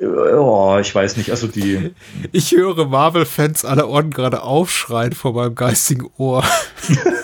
Oh, 0.00 0.78
ich 0.80 0.94
weiß 0.94 1.16
nicht, 1.16 1.32
also 1.32 1.48
die. 1.48 1.90
Ich 2.30 2.52
höre 2.52 2.86
Marvel-Fans 2.86 3.64
aller 3.64 3.88
Orden 3.88 4.12
gerade 4.12 4.42
aufschreien 4.42 5.12
vor 5.12 5.32
meinem 5.32 5.56
geistigen 5.56 6.08
Ohr. 6.18 6.44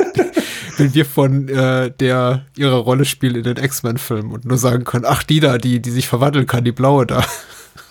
Wenn 0.77 0.93
wir 0.93 1.07
von 1.07 1.49
äh, 1.49 1.93
der 1.93 2.47
ihrer 2.57 2.79
Rolle 2.79 3.05
spielen 3.05 3.37
in 3.37 3.45
den 3.45 3.59
X-Men-Filmen 3.59 4.33
und 4.33 4.45
nur 4.45 4.59
sagen 4.59 4.83
können, 4.83 5.05
ach, 5.07 5.23
die 5.23 5.39
da, 5.39 5.57
die, 5.57 5.81
die 5.81 5.93
sich 5.93 6.09
verwandeln 6.09 6.49
kann, 6.49 6.65
die 6.65 6.73
blaue 6.73 7.07
da. 7.07 7.25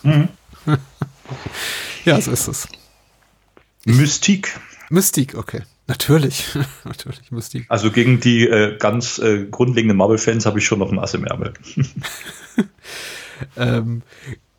Mhm. 0.02 0.28
ja, 2.04 2.20
so 2.20 2.32
ist 2.32 2.50
es. 2.50 2.68
Mystik. 3.86 4.60
Mystik, 4.90 5.36
okay. 5.36 5.62
Natürlich, 5.88 6.48
natürlich 6.86 7.32
müsste 7.32 7.60
ich. 7.60 7.66
Also 7.70 7.92
gegen 7.92 8.20
die 8.20 8.48
äh, 8.48 8.78
ganz 8.78 9.20
äh, 9.20 9.46
grundlegenden 9.46 9.98
Marvel-Fans 9.98 10.46
habe 10.46 10.60
ich 10.60 10.66
schon 10.66 10.80
noch 10.80 10.92
ein 10.92 11.00
Ass 11.00 11.14
im 11.14 11.26
Ärmel. 11.26 11.54
ähm, 13.58 14.02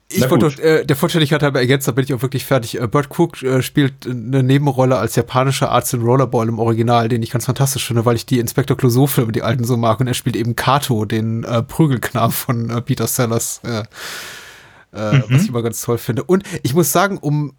ich 0.09 0.31
wollte 0.31 0.63
äh, 0.63 0.85
der 0.85 0.97
Vollständigkeit 0.97 1.43
halber 1.43 1.61
ergänzt, 1.61 1.89
da 1.89 1.93
bin 1.93 2.05
ich 2.05 2.13
auch 2.13 2.23
wirklich 2.23 2.45
fertig. 2.45 2.81
Äh, 2.81 2.87
Burt 2.87 3.09
Cook 3.19 3.43
äh, 3.43 3.63
spielt 3.63 4.07
eine 4.07 4.43
Nebenrolle 4.43 4.97
als 4.99 5.17
japanischer 5.17 5.71
Arzt 5.71 5.95
in 5.95 6.03
Rollerball 6.03 6.49
im 6.49 6.59
Original, 6.59 7.09
den 7.09 7.23
ich 7.23 7.31
ganz 7.31 7.47
fantastisch 7.47 7.87
finde, 7.87 8.05
weil 8.05 8.17
ich 8.17 8.27
die 8.27 8.39
Inspector 8.39 8.77
Clouseau-Filme, 8.77 9.33
die 9.33 9.43
alten, 9.43 9.65
so 9.65 9.77
mag. 9.77 10.01
Und 10.01 10.07
er 10.07 10.15
spielt 10.15 10.37
eben 10.37 10.57
Kato, 10.57 11.05
den 11.05 11.45
äh, 11.45 11.63
Prügelknaben 11.63 12.33
von 12.33 12.71
äh, 12.71 12.81
Peter 12.83 13.07
Sellers, 13.07 13.61
äh, 13.65 13.83
äh, 14.93 15.17
mhm. 15.17 15.25
was 15.29 15.43
ich 15.43 15.49
immer 15.49 15.63
ganz 15.63 15.81
toll 15.81 15.99
finde. 15.99 16.23
Und 16.23 16.45
ich 16.63 16.75
muss 16.75 16.93
sagen, 16.93 17.19
um 17.19 17.55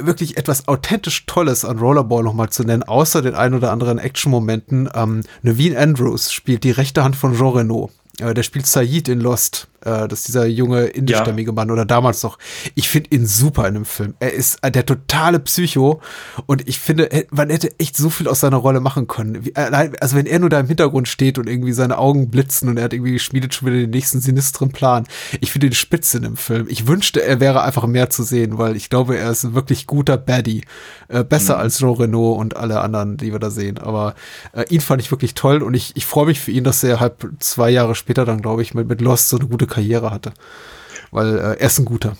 wirklich 0.00 0.36
etwas 0.36 0.68
authentisch 0.68 1.26
Tolles 1.26 1.64
an 1.64 1.78
Rollerball 1.78 2.22
nochmal 2.22 2.50
zu 2.50 2.64
nennen, 2.64 2.82
außer 2.82 3.22
den 3.22 3.34
ein 3.34 3.54
oder 3.54 3.72
anderen 3.72 3.98
Action-Momenten, 3.98 4.88
ähm, 4.94 5.22
Naveen 5.42 5.76
Andrews 5.76 6.32
spielt 6.32 6.64
die 6.64 6.70
rechte 6.70 7.04
Hand 7.04 7.16
von 7.16 7.34
Jean 7.36 7.54
Reno. 7.54 7.90
Äh, 8.20 8.34
der 8.34 8.42
spielt 8.42 8.66
Said 8.66 9.08
in 9.08 9.20
Lost. 9.20 9.68
Äh, 9.86 10.08
das 10.08 10.20
ist 10.20 10.28
dieser 10.28 10.46
junge 10.46 10.84
indischstämmige 10.86 11.50
ja. 11.50 11.54
Mann 11.54 11.70
oder 11.70 11.84
damals 11.84 12.22
noch. 12.22 12.38
Ich 12.74 12.88
finde 12.88 13.10
ihn 13.14 13.26
super 13.26 13.68
in 13.68 13.74
dem 13.74 13.84
Film. 13.84 14.14
Er 14.18 14.32
ist 14.32 14.58
äh, 14.62 14.70
der 14.70 14.84
totale 14.84 15.38
Psycho 15.38 16.00
und 16.46 16.68
ich 16.68 16.78
finde, 16.78 17.26
man 17.30 17.50
hätte 17.50 17.78
echt 17.78 17.96
so 17.96 18.10
viel 18.10 18.28
aus 18.28 18.40
seiner 18.40 18.56
Rolle 18.56 18.80
machen 18.80 19.06
können. 19.06 19.48
Also 19.54 20.16
wenn 20.16 20.26
er 20.26 20.40
nur 20.40 20.50
da 20.50 20.58
im 20.58 20.66
Hintergrund 20.66 21.08
steht 21.08 21.38
und 21.38 21.48
irgendwie 21.48 21.72
seine 21.72 21.98
Augen 21.98 22.30
blitzen 22.30 22.68
und 22.68 22.78
er 22.78 22.84
hat 22.84 22.92
irgendwie 22.92 23.18
schmiedet 23.18 23.54
schon 23.54 23.68
wieder 23.68 23.78
den 23.78 23.90
nächsten 23.90 24.20
sinistren 24.20 24.70
Plan. 24.70 25.04
Ich 25.40 25.52
finde 25.52 25.68
ihn 25.68 25.74
spitze 25.74 26.16
in 26.16 26.24
dem 26.24 26.36
Film. 26.36 26.66
Ich 26.68 26.86
wünschte, 26.86 27.22
er 27.22 27.40
wäre 27.40 27.62
einfach 27.62 27.86
mehr 27.86 28.10
zu 28.10 28.24
sehen, 28.24 28.58
weil 28.58 28.76
ich 28.76 28.90
glaube, 28.90 29.16
er 29.16 29.30
ist 29.30 29.44
ein 29.44 29.54
wirklich 29.54 29.86
guter 29.86 30.16
Baddie. 30.16 30.62
Äh, 31.08 31.22
besser 31.22 31.54
mhm. 31.54 31.60
als 31.60 31.78
Jean 31.78 31.94
Reno 31.94 32.32
und 32.32 32.56
alle 32.56 32.80
anderen, 32.80 33.16
die 33.16 33.30
wir 33.30 33.38
da 33.38 33.50
sehen. 33.50 33.78
Aber 33.78 34.14
äh, 34.52 34.64
ihn 34.68 34.80
fand 34.80 35.00
ich 35.00 35.10
wirklich 35.10 35.34
toll 35.34 35.62
und 35.62 35.74
ich, 35.74 35.92
ich 35.94 36.06
freue 36.06 36.26
mich 36.26 36.40
für 36.40 36.50
ihn, 36.50 36.64
dass 36.64 36.82
er 36.82 36.98
halt 36.98 37.14
zwei 37.38 37.70
Jahre 37.70 37.94
später 37.94 38.24
dann, 38.24 38.42
glaube 38.42 38.62
ich, 38.62 38.74
mit, 38.74 38.88
mit 38.88 39.00
Lost 39.00 39.28
so 39.28 39.38
eine 39.38 39.46
gute 39.46 39.66
Karriere 39.76 40.10
hatte. 40.10 40.32
Weil 41.10 41.36
äh, 41.36 41.40
er 41.40 41.66
ist 41.66 41.78
ein 41.78 41.84
guter. 41.84 42.16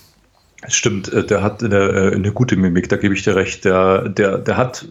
Stimmt, 0.68 1.12
äh, 1.12 1.24
der 1.24 1.42
hat 1.42 1.62
eine, 1.62 1.76
äh, 1.76 2.14
eine, 2.14 2.32
gute 2.32 2.56
Mimik, 2.56 2.88
da 2.88 2.96
gebe 2.96 3.14
ich 3.14 3.22
dir 3.22 3.34
recht. 3.34 3.64
Der, 3.64 4.08
der, 4.08 4.38
der 4.38 4.56
hat, 4.56 4.86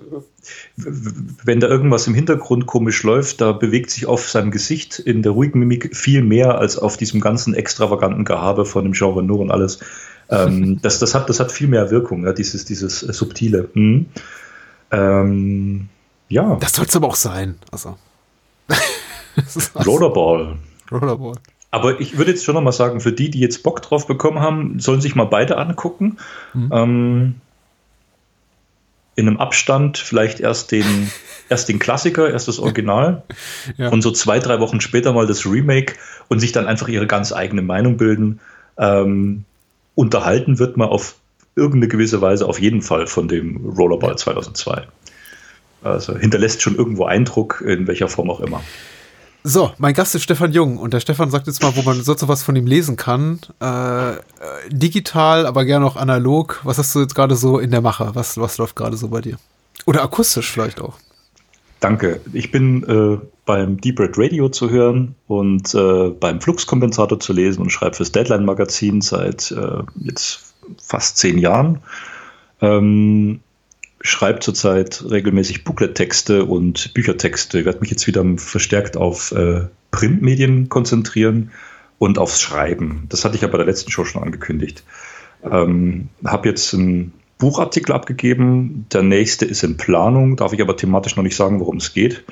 wenn 0.76 1.60
da 1.60 1.68
irgendwas 1.68 2.08
im 2.08 2.14
Hintergrund 2.14 2.66
komisch 2.66 3.04
läuft, 3.04 3.42
da 3.42 3.52
bewegt 3.52 3.90
sich 3.92 4.06
auf 4.06 4.28
seinem 4.30 4.52
Gesicht 4.52 5.00
in 5.00 5.22
der 5.22 5.34
ruhigen 5.34 5.60
Mimik 5.60 5.96
viel 5.96 6.24
mehr 6.24 6.58
als 6.58 6.78
auf 6.78 6.98
diesem 6.98 7.22
ganzen 7.22 7.54
extravaganten 7.54 8.26
Gehabe 8.26 8.66
von 8.66 8.84
dem 8.84 8.94
Genre 8.94 9.24
Nur 9.24 9.40
und 9.40 9.52
alles. 9.52 9.80
ähm, 10.30 10.80
das, 10.84 11.00
das, 11.00 11.14
hat, 11.14 11.30
das 11.30 11.40
hat 11.40 11.52
viel 11.52 11.68
mehr 11.68 11.92
Wirkung, 11.92 12.26
ja, 12.26 12.34
dieses, 12.34 12.66
dieses 12.66 13.00
Subtile. 13.00 13.70
Mhm. 13.74 14.08
Ähm, 14.92 15.90
ja. 16.30 16.56
Das 16.56 16.74
soll 16.74 16.86
es 16.86 16.96
aber 16.96 17.08
auch 17.08 17.16
sein. 17.16 17.56
Also. 17.72 17.98
Rollerball. 19.86 20.58
Rollerball. 20.92 21.36
Aber 21.76 22.00
ich 22.00 22.18
würde 22.18 22.32
jetzt 22.32 22.46
schon 22.46 22.56
nochmal 22.56 22.72
sagen, 22.72 23.02
für 23.02 23.12
die, 23.12 23.30
die 23.30 23.42
jetzt 23.42 23.62
Bock 23.62 23.82
drauf 23.82 24.08
bekommen 24.08 24.40
haben, 24.40 24.80
sollen 24.80 25.02
sich 25.02 25.14
mal 25.14 25.26
beide 25.26 25.58
angucken. 25.58 26.20
Mhm. 26.54 26.70
Ähm, 26.72 27.36
in 29.18 29.28
einem 29.28 29.36
Abstand 29.36 29.98
vielleicht 29.98 30.40
erst 30.40 30.72
den, 30.72 31.12
erst 31.50 31.68
den 31.68 31.78
Klassiker, 31.78 32.32
erst 32.32 32.48
das 32.48 32.60
Original 32.60 33.24
ja. 33.78 33.90
und 33.90 34.02
so 34.04 34.12
zwei, 34.12 34.40
drei 34.40 34.62
Wochen 34.62 34.80
später 34.80 35.12
mal 35.12 35.28
das 35.28 35.46
Remake 35.46 35.96
und 36.30 36.40
sich 36.40 36.54
dann 36.54 36.66
einfach 36.66 36.88
ihre 36.88 37.08
ganz 37.08 37.34
eigene 37.34 37.62
Meinung 37.62 37.98
bilden. 37.98 38.40
Ähm, 38.78 39.44
unterhalten 39.96 40.60
wird 40.60 40.78
man 40.78 40.88
auf 40.88 41.16
irgendeine 41.58 41.90
gewisse 41.90 42.22
Weise 42.22 42.48
auf 42.48 42.58
jeden 42.58 42.84
Fall 42.84 43.06
von 43.06 43.28
dem 43.28 43.66
Rollerball 43.78 44.18
2002. 44.18 44.88
Also 45.84 46.18
hinterlässt 46.18 46.62
schon 46.62 46.78
irgendwo 46.78 47.04
Eindruck, 47.04 47.62
in 47.68 47.86
welcher 47.86 48.08
Form 48.08 48.30
auch 48.30 48.40
immer. 48.40 48.64
So, 49.48 49.72
mein 49.78 49.94
Gast 49.94 50.16
ist 50.16 50.24
Stefan 50.24 50.54
Jung 50.54 50.80
und 50.80 50.92
der 50.96 51.00
Stefan 51.00 51.30
sagt 51.30 51.46
jetzt 51.46 51.62
mal, 51.62 51.76
wo 51.76 51.84
man 51.84 52.02
so 52.02 52.16
was 52.28 52.42
von 52.42 52.56
ihm 52.56 52.66
lesen 52.66 52.96
kann. 52.96 53.40
Äh, 53.62 54.14
äh, 54.14 54.18
digital, 54.70 55.46
aber 55.46 55.66
gerne 55.66 55.86
auch 55.86 55.98
analog. 55.98 56.62
Was 56.64 56.80
hast 56.80 56.96
du 56.96 57.02
jetzt 57.02 57.14
gerade 57.14 57.36
so 57.36 57.60
in 57.60 57.70
der 57.70 57.82
Mache? 57.82 58.10
Was, 58.16 58.40
was 58.40 58.58
läuft 58.58 58.76
gerade 58.76 58.98
so 58.98 59.10
bei 59.10 59.22
dir? 59.22 59.38
Oder 59.86 60.02
akustisch 60.02 60.52
vielleicht 60.52 60.82
auch. 60.82 60.98
Danke. 61.80 62.22
Ich 62.34 62.50
bin 62.50 62.86
äh, 62.86 63.24
beim 63.46 63.80
Deep 63.80 64.00
Red 64.00 64.18
Radio 64.18 64.50
zu 64.50 64.72
hören 64.72 65.14
und 65.28 65.76
äh, 65.76 66.10
beim 66.10 66.42
Fluxkompensator 66.42 67.20
zu 67.20 67.32
lesen 67.32 67.62
und 67.62 67.70
schreibe 67.70 67.98
fürs 67.98 68.12
Deadline-Magazin 68.12 69.02
seit 69.02 69.52
äh, 69.52 69.84
jetzt 69.98 70.56
fast 70.82 71.18
zehn 71.18 71.38
Jahren. 71.38 71.84
Ähm, 72.62 73.42
schreibe 74.10 74.40
zurzeit 74.40 75.04
regelmäßig 75.10 75.64
Booklet-Texte 75.64 76.46
und 76.46 76.94
Büchertexte. 76.94 77.60
Ich 77.60 77.66
werde 77.66 77.80
mich 77.80 77.90
jetzt 77.90 78.08
wieder 78.08 78.24
verstärkt 78.38 78.98
auf 78.98 79.32
äh, 79.32 79.68
Printmedien 79.92 80.70
konzentrieren 80.70 81.52
und 81.98 82.18
aufs 82.20 82.42
Schreiben. 82.42 83.06
Das 83.10 83.26
hatte 83.26 83.36
ich 83.36 83.42
ja 83.42 83.48
bei 83.48 83.58
der 83.58 83.66
letzten 83.66 83.92
Show 83.92 84.06
schon 84.06 84.22
angekündigt. 84.22 84.84
Ähm, 85.44 86.10
habe 86.26 86.50
jetzt 86.50 86.74
einen 86.74 87.14
Buchartikel 87.38 87.94
abgegeben. 87.94 88.86
Der 88.92 89.04
nächste 89.04 89.46
ist 89.46 89.64
in 89.64 89.78
Planung, 89.78 90.36
darf 90.36 90.54
ich 90.54 90.62
aber 90.62 90.78
thematisch 90.78 91.16
noch 91.16 91.24
nicht 91.24 91.36
sagen, 91.36 91.60
worum 91.60 91.78
es 91.78 91.94
geht, 91.94 92.24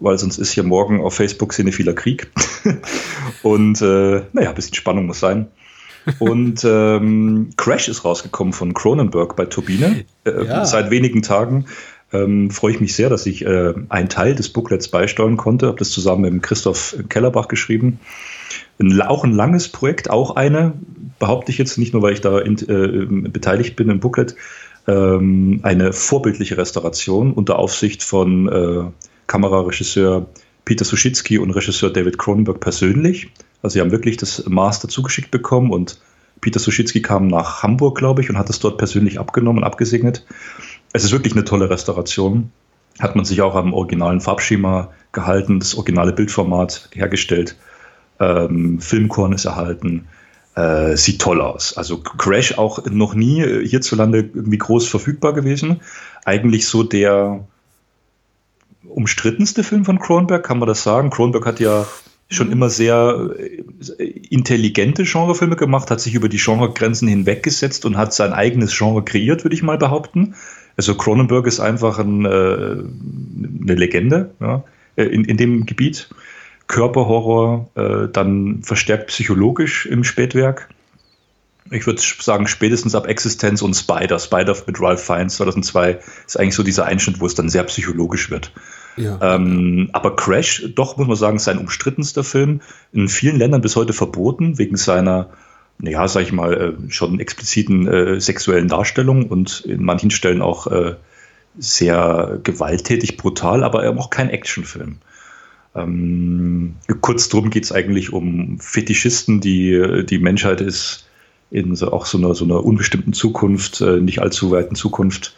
weil 0.00 0.18
sonst 0.18 0.38
ist 0.38 0.52
hier 0.52 0.62
morgen 0.62 1.00
auf 1.00 1.14
Facebook 1.14 1.54
vieler 1.54 1.94
Krieg. 1.94 2.30
und 3.42 3.80
äh, 3.80 4.22
naja, 4.32 4.50
ein 4.50 4.54
bisschen 4.54 4.74
Spannung 4.74 5.06
muss 5.06 5.20
sein. 5.20 5.48
Und 6.18 6.64
ähm, 6.64 7.50
Crash 7.56 7.88
ist 7.88 8.04
rausgekommen 8.04 8.52
von 8.52 8.74
Cronenberg 8.74 9.36
bei 9.36 9.46
Turbine 9.46 10.04
äh, 10.24 10.46
ja. 10.46 10.64
seit 10.64 10.90
wenigen 10.90 11.22
Tagen. 11.22 11.66
Ähm, 12.12 12.50
freue 12.50 12.72
ich 12.72 12.80
mich 12.80 12.94
sehr, 12.94 13.08
dass 13.08 13.24
ich 13.26 13.44
äh, 13.44 13.72
einen 13.88 14.08
Teil 14.08 14.34
des 14.34 14.50
Booklets 14.50 14.88
beisteuern 14.88 15.36
konnte. 15.36 15.66
Habe 15.66 15.78
das 15.78 15.90
zusammen 15.90 16.34
mit 16.34 16.42
Christoph 16.42 16.96
Kellerbach 17.08 17.48
geschrieben. 17.48 18.00
Ein, 18.78 19.00
auch 19.00 19.24
ein 19.24 19.32
langes 19.32 19.68
Projekt, 19.68 20.10
auch 20.10 20.36
eine, 20.36 20.74
behaupte 21.18 21.52
ich 21.52 21.58
jetzt 21.58 21.78
nicht 21.78 21.92
nur, 21.94 22.02
weil 22.02 22.12
ich 22.12 22.20
da 22.20 22.38
in, 22.38 22.58
äh, 22.58 23.28
beteiligt 23.28 23.76
bin 23.76 23.88
im 23.88 24.00
Booklet, 24.00 24.36
ähm, 24.86 25.60
eine 25.62 25.92
vorbildliche 25.92 26.58
Restauration 26.58 27.32
unter 27.32 27.58
Aufsicht 27.58 28.02
von 28.02 28.48
äh, 28.48 28.90
Kameraregisseur 29.26 30.26
Peter 30.64 30.84
Suschitzky 30.84 31.38
und 31.38 31.50
Regisseur 31.50 31.90
David 31.90 32.18
Cronenberg 32.18 32.60
persönlich. 32.60 33.30
Also 33.62 33.74
sie 33.74 33.80
haben 33.80 33.92
wirklich 33.92 34.16
das 34.16 34.44
Master 34.46 34.88
zugeschickt 34.88 35.30
bekommen 35.30 35.70
und 35.70 35.98
Peter 36.40 36.58
Suschitzky 36.58 37.00
kam 37.00 37.28
nach 37.28 37.62
Hamburg, 37.62 37.96
glaube 37.96 38.20
ich, 38.20 38.28
und 38.28 38.36
hat 38.36 38.50
es 38.50 38.58
dort 38.58 38.76
persönlich 38.76 39.20
abgenommen 39.20 39.62
und 39.62 39.64
abgesegnet. 39.64 40.26
Es 40.92 41.04
ist 41.04 41.12
wirklich 41.12 41.34
eine 41.34 41.44
tolle 41.44 41.70
Restauration. 41.70 42.50
Hat 42.98 43.14
man 43.16 43.24
sich 43.24 43.40
auch 43.40 43.54
am 43.54 43.72
originalen 43.72 44.20
Farbschema 44.20 44.90
gehalten, 45.12 45.60
das 45.60 45.76
originale 45.76 46.12
Bildformat 46.12 46.90
hergestellt. 46.92 47.56
Ähm, 48.18 48.80
Filmkorn 48.80 49.32
ist 49.32 49.44
erhalten. 49.44 50.06
Äh, 50.54 50.96
sieht 50.96 51.22
toll 51.22 51.40
aus. 51.40 51.76
Also 51.76 51.98
Crash 51.98 52.58
auch 52.58 52.84
noch 52.86 53.14
nie 53.14 53.42
hierzulande 53.66 54.18
irgendwie 54.18 54.58
groß 54.58 54.86
verfügbar 54.88 55.32
gewesen. 55.32 55.80
Eigentlich 56.24 56.66
so 56.66 56.82
der 56.82 57.46
umstrittenste 58.86 59.64
Film 59.64 59.84
von 59.84 60.00
Cronenberg, 60.00 60.44
kann 60.44 60.58
man 60.58 60.68
das 60.68 60.82
sagen. 60.82 61.10
Cronenberg 61.10 61.46
hat 61.46 61.60
ja 61.60 61.86
schon 62.28 62.48
mhm. 62.48 62.52
immer 62.52 62.70
sehr 62.70 63.30
äh, 63.38 64.04
intelligente 64.04 65.04
Genrefilme 65.04 65.56
gemacht, 65.56 65.90
hat 65.90 66.00
sich 66.00 66.14
über 66.14 66.28
die 66.28 66.38
Genregrenzen 66.38 67.08
hinweggesetzt 67.08 67.84
und 67.84 67.96
hat 67.96 68.14
sein 68.14 68.32
eigenes 68.32 68.76
Genre 68.76 69.04
kreiert, 69.04 69.44
würde 69.44 69.54
ich 69.54 69.62
mal 69.62 69.78
behaupten. 69.78 70.34
Also 70.76 70.94
Cronenberg 70.94 71.46
ist 71.46 71.60
einfach 71.60 71.98
ein, 71.98 72.24
äh, 72.24 72.28
eine 72.28 73.74
Legende 73.74 74.30
ja, 74.40 74.64
äh, 74.96 75.04
in, 75.04 75.24
in 75.24 75.36
dem 75.36 75.66
Gebiet. 75.66 76.08
Körperhorror, 76.66 77.68
äh, 77.74 78.08
dann 78.10 78.62
verstärkt 78.62 79.08
psychologisch 79.08 79.84
im 79.86 80.04
Spätwerk. 80.04 80.70
Ich 81.70 81.86
würde 81.86 82.00
sagen, 82.00 82.46
spätestens 82.46 82.94
ab 82.94 83.06
Existenz 83.06 83.62
und 83.62 83.74
Spider. 83.74 84.18
Spider 84.18 84.56
mit 84.66 84.80
Ralph 84.80 85.04
Fiennes 85.04 85.36
2002 85.36 85.98
ist 86.26 86.38
eigentlich 86.38 86.54
so 86.54 86.62
dieser 86.62 86.86
Einschnitt, 86.86 87.20
wo 87.20 87.26
es 87.26 87.34
dann 87.34 87.48
sehr 87.48 87.64
psychologisch 87.64 88.30
wird. 88.30 88.52
Ja. 88.96 89.18
Ähm, 89.20 89.90
aber 89.92 90.16
Crash, 90.16 90.64
doch 90.74 90.96
muss 90.96 91.06
man 91.06 91.16
sagen, 91.16 91.38
sein 91.38 91.58
umstrittenster 91.58 92.24
Film. 92.24 92.60
In 92.92 93.08
vielen 93.08 93.38
Ländern 93.38 93.62
bis 93.62 93.76
heute 93.76 93.92
verboten, 93.92 94.58
wegen 94.58 94.76
seiner, 94.76 95.30
naja, 95.78 96.06
sag 96.08 96.22
ich 96.22 96.32
mal, 96.32 96.54
äh, 96.54 96.90
schon 96.90 97.20
expliziten 97.20 97.86
äh, 97.86 98.20
sexuellen 98.20 98.68
Darstellung 98.68 99.28
und 99.28 99.60
in 99.60 99.82
manchen 99.82 100.10
Stellen 100.10 100.42
auch 100.42 100.66
äh, 100.66 100.96
sehr 101.58 102.40
gewalttätig, 102.42 103.16
brutal, 103.16 103.64
aber 103.64 103.88
auch 103.98 104.10
kein 104.10 104.30
Actionfilm. 104.30 104.98
Ähm, 105.74 106.76
kurz 107.00 107.28
drum 107.28 107.50
geht 107.50 107.64
es 107.64 107.72
eigentlich 107.72 108.12
um 108.12 108.58
Fetischisten, 108.60 109.40
die 109.40 110.04
die 110.04 110.18
Menschheit 110.18 110.60
ist 110.60 111.06
in 111.52 111.76
so, 111.76 111.92
auch 111.92 112.06
so 112.06 112.18
einer, 112.18 112.34
so 112.34 112.44
einer 112.44 112.64
unbestimmten 112.64 113.12
Zukunft, 113.12 113.80
äh, 113.82 114.00
nicht 114.00 114.20
allzu 114.20 114.50
weiten 114.50 114.74
Zukunft, 114.74 115.36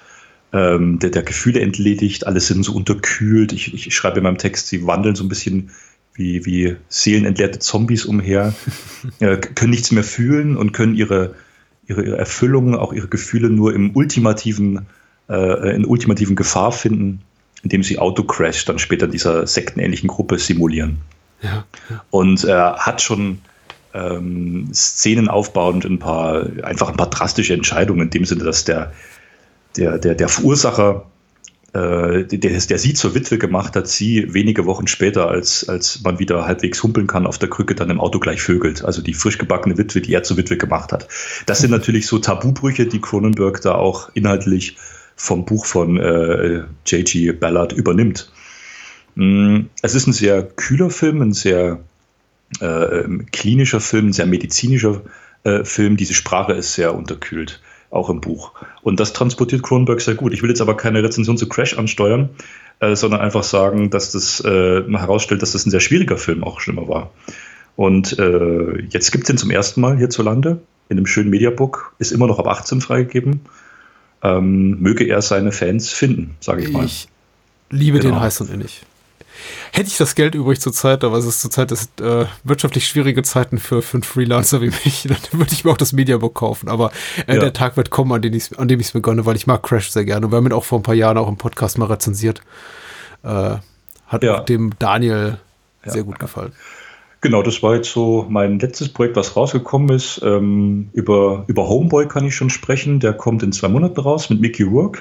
ähm, 0.54 1.00
der, 1.00 1.10
der 1.10 1.24
Gefühle 1.24 1.60
entledigt, 1.60 2.26
alle 2.26 2.38
sind 2.38 2.62
so 2.62 2.72
unterkühlt. 2.72 3.52
Ich, 3.52 3.74
ich 3.74 3.94
schreibe 3.94 4.18
in 4.18 4.22
meinem 4.22 4.38
Text, 4.38 4.68
sie 4.68 4.86
wandeln 4.86 5.16
so 5.16 5.24
ein 5.24 5.28
bisschen 5.28 5.70
wie, 6.14 6.46
wie 6.46 6.76
seelenentleerte 6.88 7.58
Zombies 7.58 8.04
umher, 8.04 8.54
äh, 9.18 9.36
können 9.36 9.72
nichts 9.72 9.90
mehr 9.90 10.04
fühlen 10.04 10.56
und 10.56 10.72
können 10.72 10.94
ihre, 10.94 11.34
ihre, 11.88 12.04
ihre 12.04 12.16
Erfüllung, 12.16 12.76
auch 12.76 12.92
ihre 12.92 13.08
Gefühle 13.08 13.50
nur 13.50 13.74
im 13.74 13.96
ultimativen, 13.96 14.86
äh, 15.28 15.74
in 15.74 15.84
ultimativen 15.84 16.36
Gefahr 16.36 16.70
finden. 16.70 17.20
indem 17.64 17.82
sie 17.82 17.98
Autocrash 17.98 18.64
dann 18.64 18.78
später 18.78 19.06
in 19.06 19.12
dieser 19.12 19.48
sektenähnlichen 19.48 20.08
Gruppe 20.08 20.38
simulieren. 20.38 20.98
Ja, 21.42 21.64
ja. 21.90 22.04
Und 22.10 22.44
er 22.44 22.76
hat 22.76 23.02
schon 23.02 23.40
ähm, 23.92 24.68
Szenen 24.72 25.28
aufbauend 25.28 25.84
ein 25.84 25.98
paar, 25.98 26.46
einfach 26.62 26.90
ein 26.90 26.96
paar 26.96 27.10
drastische 27.10 27.54
Entscheidungen, 27.54 28.02
in 28.02 28.10
dem 28.10 28.24
Sinne, 28.24 28.44
dass 28.44 28.64
der, 28.64 28.92
der, 29.76 29.98
der, 29.98 30.14
der 30.14 30.28
Verursacher 30.28 31.06
äh, 31.74 32.24
der, 32.24 32.60
der 32.60 32.78
sie 32.78 32.94
zur 32.94 33.14
Witwe 33.16 33.36
gemacht 33.36 33.74
hat, 33.74 33.88
sie 33.88 34.32
wenige 34.32 34.64
Wochen 34.64 34.86
später, 34.86 35.28
als, 35.28 35.68
als 35.68 36.02
man 36.02 36.20
wieder 36.20 36.46
halbwegs 36.46 36.82
humpeln 36.82 37.08
kann 37.08 37.26
auf 37.26 37.38
der 37.38 37.50
Krücke, 37.50 37.74
dann 37.74 37.90
im 37.90 38.00
Auto 38.00 38.20
gleich 38.20 38.40
vögelt. 38.40 38.84
Also 38.84 39.02
die 39.02 39.12
frisch 39.12 39.38
gebackene 39.38 39.76
Witwe, 39.76 40.00
die 40.00 40.14
er 40.14 40.22
zur 40.22 40.36
Witwe 40.36 40.56
gemacht 40.56 40.92
hat. 40.92 41.08
Das 41.46 41.58
sind 41.58 41.72
natürlich 41.72 42.06
so 42.06 42.20
Tabubrüche, 42.20 42.86
die 42.86 43.00
Cronenberg 43.00 43.60
da 43.60 43.74
auch 43.74 44.08
inhaltlich 44.14 44.76
vom 45.16 45.44
Buch 45.44 45.66
von 45.66 45.98
äh, 45.98 46.62
J.G. 46.86 47.32
Ballard 47.32 47.72
übernimmt. 47.72 48.30
Mm, 49.16 49.62
es 49.82 49.96
ist 49.96 50.06
ein 50.06 50.12
sehr 50.12 50.44
kühler 50.44 50.90
Film, 50.90 51.22
ein 51.22 51.32
sehr 51.32 51.80
äh, 52.60 53.02
klinischer 53.32 53.80
Film, 53.80 54.08
ein 54.08 54.12
sehr 54.12 54.26
medizinischer 54.26 55.02
äh, 55.42 55.64
Film. 55.64 55.96
Diese 55.96 56.14
Sprache 56.14 56.52
ist 56.52 56.74
sehr 56.74 56.94
unterkühlt 56.94 57.60
auch 57.94 58.10
im 58.10 58.20
Buch. 58.20 58.52
Und 58.82 59.00
das 59.00 59.12
transportiert 59.12 59.62
Cronenberg 59.62 60.00
sehr 60.00 60.14
gut. 60.14 60.32
Ich 60.32 60.42
will 60.42 60.50
jetzt 60.50 60.60
aber 60.60 60.76
keine 60.76 61.02
Rezension 61.02 61.36
zu 61.36 61.48
Crash 61.48 61.78
ansteuern, 61.78 62.30
äh, 62.80 62.96
sondern 62.96 63.20
einfach 63.20 63.44
sagen, 63.44 63.90
dass 63.90 64.12
das 64.12 64.40
äh, 64.44 64.82
herausstellt, 64.82 65.42
dass 65.42 65.52
das 65.52 65.66
ein 65.66 65.70
sehr 65.70 65.80
schwieriger 65.80 66.16
Film 66.16 66.44
auch 66.44 66.60
schon 66.60 66.76
immer 66.76 66.88
war. 66.88 67.10
Und 67.76 68.18
äh, 68.18 68.82
jetzt 68.90 69.10
gibt 69.10 69.24
es 69.24 69.30
ihn 69.30 69.38
zum 69.38 69.50
ersten 69.50 69.80
Mal 69.80 69.96
hierzulande 69.96 70.60
in 70.88 70.98
einem 70.98 71.06
schönen 71.06 71.30
Mediabook, 71.30 71.94
ist 71.98 72.12
immer 72.12 72.26
noch 72.26 72.38
ab 72.38 72.46
18 72.46 72.80
freigegeben. 72.80 73.40
Ähm, 74.22 74.80
möge 74.80 75.04
er 75.04 75.20
seine 75.22 75.52
Fans 75.52 75.90
finden, 75.90 76.36
sage 76.40 76.62
ich 76.62 76.72
mal. 76.72 76.84
Ich 76.84 77.08
liebe 77.70 77.98
genau. 77.98 78.14
den 78.14 78.20
heiß 78.20 78.40
und 78.40 78.50
innig. 78.50 78.82
Hätte 79.72 79.88
ich 79.88 79.96
das 79.96 80.14
Geld 80.14 80.34
übrig 80.34 80.60
zur 80.60 80.72
Zeit, 80.72 81.04
aber 81.04 81.16
es 81.16 81.24
ist 81.24 81.40
zurzeit 81.40 81.72
ist, 81.72 82.00
äh, 82.00 82.26
wirtschaftlich 82.44 82.86
schwierige 82.86 83.22
Zeiten 83.22 83.58
für, 83.58 83.82
für 83.82 83.98
einen 83.98 84.02
Freelancer 84.02 84.60
wie 84.60 84.66
mich, 84.84 85.08
dann 85.08 85.40
würde 85.40 85.52
ich 85.52 85.64
mir 85.64 85.70
auch 85.72 85.76
das 85.76 85.92
Mediabook 85.92 86.34
kaufen. 86.34 86.68
Aber 86.68 86.90
äh, 87.26 87.34
ja. 87.34 87.40
der 87.40 87.52
Tag 87.52 87.76
wird 87.76 87.90
kommen, 87.90 88.12
an, 88.12 88.22
dem 88.22 88.34
ich 88.34 88.86
es 88.86 88.92
begonne, 88.92 89.26
weil 89.26 89.36
ich 89.36 89.46
mag 89.46 89.62
Crash 89.62 89.90
sehr 89.90 90.04
gerne. 90.04 90.26
Und 90.26 90.32
wir 90.32 90.36
haben 90.36 90.46
ihn 90.46 90.52
auch 90.52 90.64
vor 90.64 90.78
ein 90.78 90.82
paar 90.82 90.94
Jahren 90.94 91.18
auch 91.18 91.28
im 91.28 91.36
Podcast 91.36 91.78
mal 91.78 91.86
rezensiert. 91.86 92.42
Äh, 93.22 93.56
hat 94.06 94.22
ja. 94.22 94.40
auch 94.40 94.44
dem 94.44 94.72
Daniel 94.78 95.38
ja. 95.84 95.92
sehr 95.92 96.02
gut 96.04 96.18
gefallen. 96.18 96.52
Genau, 97.20 97.42
das 97.42 97.62
war 97.62 97.74
jetzt 97.74 97.90
so 97.90 98.26
mein 98.28 98.58
letztes 98.58 98.90
Projekt, 98.90 99.16
was 99.16 99.34
rausgekommen 99.34 99.88
ist. 99.96 100.20
Ähm, 100.22 100.90
über, 100.92 101.44
über 101.46 101.66
Homeboy 101.68 102.06
kann 102.06 102.26
ich 102.26 102.34
schon 102.34 102.50
sprechen. 102.50 103.00
Der 103.00 103.14
kommt 103.14 103.42
in 103.42 103.50
zwei 103.50 103.68
Monaten 103.68 103.98
raus 103.98 104.28
mit 104.28 104.42
Mickey 104.42 104.62
Rourke. 104.62 105.00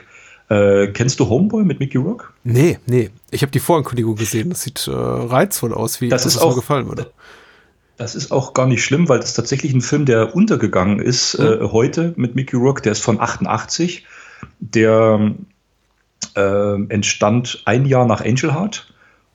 Äh, 0.50 0.88
kennst 0.88 1.20
du 1.20 1.30
Homeboy 1.30 1.64
mit 1.64 1.80
Mickey 1.80 1.98
Rourke? 1.98 2.28
Nee, 2.44 2.80
nee. 2.86 3.10
Ich 3.32 3.42
habe 3.42 3.52
die 3.52 3.60
Vorankündigung 3.60 4.16
gesehen. 4.16 4.50
Das 4.50 4.64
sieht 4.64 4.88
äh, 4.88 4.92
reizvoll 4.92 5.74
aus, 5.74 6.02
wie 6.02 6.10
das, 6.10 6.24
das 6.24 6.36
ist 6.36 6.42
auch, 6.42 6.56
gefallen 6.56 6.88
würde. 6.88 7.12
Das 7.98 8.16
ist 8.16 8.32
auch 8.32 8.54
gar 8.54 8.68
nicht 8.68 8.84
schlimm, 8.84 9.08
weil 9.10 9.20
das 9.20 9.34
tatsächlich 9.34 9.74
ein 9.74 9.82
Film, 9.82 10.06
der 10.06 10.36
untergegangen 10.36 11.00
ist 11.00 11.40
mhm. 11.40 11.46
äh, 11.46 11.60
heute 11.72 12.14
mit 12.18 12.36
Mickey 12.36 12.56
Rourke. 12.56 12.82
Der 12.82 12.92
ist 12.92 13.04
von 13.04 13.20
88. 13.20 14.06
Der 14.60 15.34
äh, 16.36 16.84
entstand 16.90 17.62
ein 17.66 17.86
Jahr 17.86 18.06
nach 18.06 18.22
Angel 18.22 18.54
Heart 18.54 18.93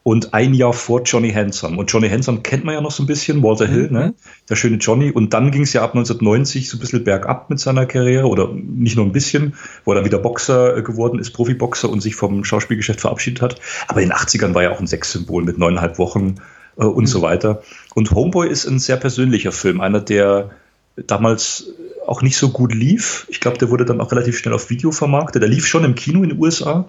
und 0.08 0.32
ein 0.32 0.54
Jahr 0.54 0.72
vor 0.72 1.02
Johnny 1.02 1.32
Handsome. 1.32 1.76
Und 1.76 1.92
Johnny 1.92 2.08
Handsome 2.08 2.40
kennt 2.40 2.64
man 2.64 2.74
ja 2.74 2.80
noch 2.80 2.92
so 2.92 3.02
ein 3.02 3.06
bisschen, 3.06 3.42
Walter 3.42 3.66
Hill, 3.66 3.88
mhm. 3.88 3.92
ne? 3.92 4.14
der 4.48 4.56
schöne 4.56 4.78
Johnny. 4.78 5.10
Und 5.10 5.34
dann 5.34 5.50
ging 5.50 5.60
es 5.60 5.74
ja 5.74 5.82
ab 5.82 5.90
1990 5.90 6.70
so 6.70 6.78
ein 6.78 6.80
bisschen 6.80 7.04
bergab 7.04 7.50
mit 7.50 7.60
seiner 7.60 7.84
Karriere 7.84 8.26
oder 8.26 8.48
nicht 8.50 8.96
nur 8.96 9.04
ein 9.04 9.12
bisschen, 9.12 9.52
wo 9.84 9.92
er 9.92 9.96
dann 9.96 10.06
wieder 10.06 10.18
Boxer 10.18 10.78
äh, 10.78 10.82
geworden 10.82 11.18
ist, 11.18 11.32
Profiboxer 11.32 11.90
und 11.90 12.00
sich 12.00 12.14
vom 12.14 12.42
Schauspielgeschäft 12.42 13.02
verabschiedet 13.02 13.42
hat. 13.42 13.60
Aber 13.86 14.00
in 14.00 14.08
den 14.08 14.16
80ern 14.16 14.54
war 14.54 14.62
er 14.62 14.72
auch 14.72 14.80
ein 14.80 14.86
Sexsymbol 14.86 15.44
mit 15.44 15.58
neuneinhalb 15.58 15.98
Wochen 15.98 16.36
äh, 16.78 16.84
und 16.84 17.02
mhm. 17.02 17.06
so 17.06 17.20
weiter. 17.20 17.62
Und 17.94 18.10
Homeboy 18.10 18.48
ist 18.48 18.64
ein 18.64 18.78
sehr 18.78 18.96
persönlicher 18.96 19.52
Film, 19.52 19.82
einer, 19.82 20.00
der 20.00 20.52
damals 20.96 21.66
auch 22.06 22.22
nicht 22.22 22.38
so 22.38 22.48
gut 22.48 22.74
lief. 22.74 23.26
Ich 23.28 23.40
glaube, 23.40 23.58
der 23.58 23.68
wurde 23.68 23.84
dann 23.84 24.00
auch 24.00 24.10
relativ 24.10 24.38
schnell 24.38 24.54
auf 24.54 24.70
Video 24.70 24.90
vermarktet. 24.90 25.42
Der 25.42 25.50
lief 25.50 25.66
schon 25.66 25.84
im 25.84 25.94
Kino 25.94 26.22
in 26.22 26.30
den 26.30 26.38
USA 26.38 26.86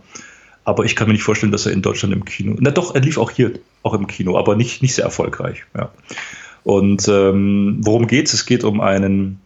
aber 0.63 0.85
ich 0.85 0.95
kann 0.95 1.07
mir 1.07 1.13
nicht 1.13 1.23
vorstellen, 1.23 1.51
dass 1.51 1.65
er 1.65 1.71
in 1.71 1.81
Deutschland 1.81 2.13
im 2.13 2.25
Kino. 2.25 2.55
Na 2.59 2.71
doch, 2.71 2.93
er 2.93 3.01
lief 3.01 3.17
auch 3.17 3.31
hier 3.31 3.53
auch 3.83 3.93
im 3.93 4.07
Kino, 4.07 4.37
aber 4.37 4.55
nicht, 4.55 4.81
nicht 4.81 4.93
sehr 4.93 5.05
erfolgreich. 5.05 5.63
Ja. 5.75 5.91
Und 6.63 7.07
ähm, 7.07 7.77
worum 7.81 8.07
geht 8.07 8.27
es? 8.27 8.33
Es 8.33 8.45
geht 8.45 8.63
um 8.63 8.81
einen 8.81 9.39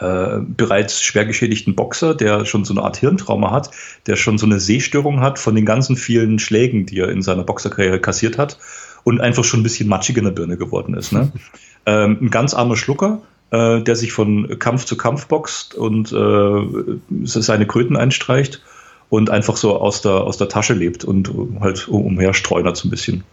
äh, 0.00 0.38
bereits 0.40 1.02
schwer 1.02 1.24
geschädigten 1.24 1.74
Boxer, 1.74 2.14
der 2.14 2.44
schon 2.44 2.64
so 2.64 2.72
eine 2.72 2.82
Art 2.82 2.96
Hirntrauma 2.96 3.50
hat, 3.50 3.70
der 4.06 4.16
schon 4.16 4.38
so 4.38 4.46
eine 4.46 4.60
Sehstörung 4.60 5.20
hat 5.20 5.38
von 5.38 5.54
den 5.54 5.66
ganzen 5.66 5.96
vielen 5.96 6.38
Schlägen, 6.38 6.86
die 6.86 7.00
er 7.00 7.08
in 7.08 7.22
seiner 7.22 7.42
Boxerkarriere 7.42 8.00
kassiert 8.00 8.38
hat 8.38 8.58
und 9.04 9.20
einfach 9.20 9.44
schon 9.44 9.60
ein 9.60 9.64
bisschen 9.64 9.88
matschig 9.88 10.16
in 10.16 10.24
der 10.24 10.30
Birne 10.30 10.56
geworden 10.56 10.94
ist. 10.94 11.12
Ne? 11.12 11.32
ähm, 11.86 12.18
ein 12.20 12.30
ganz 12.30 12.54
armer 12.54 12.76
Schlucker, 12.76 13.22
äh, 13.50 13.80
der 13.80 13.96
sich 13.96 14.12
von 14.12 14.58
Kampf 14.58 14.84
zu 14.84 14.96
Kampf 14.96 15.26
boxt 15.26 15.74
und 15.74 16.12
äh, 16.12 16.98
seine 17.24 17.66
Kröten 17.66 17.96
einstreicht 17.96 18.62
und 19.10 19.30
einfach 19.30 19.56
so 19.56 19.76
aus 19.76 20.02
der, 20.02 20.12
aus 20.12 20.36
der 20.36 20.48
Tasche 20.48 20.74
lebt 20.74 21.04
und 21.04 21.30
halt 21.60 21.88
umher 21.88 22.34
streunert 22.34 22.76
so 22.76 22.88
ein 22.88 22.90
bisschen. 22.90 23.24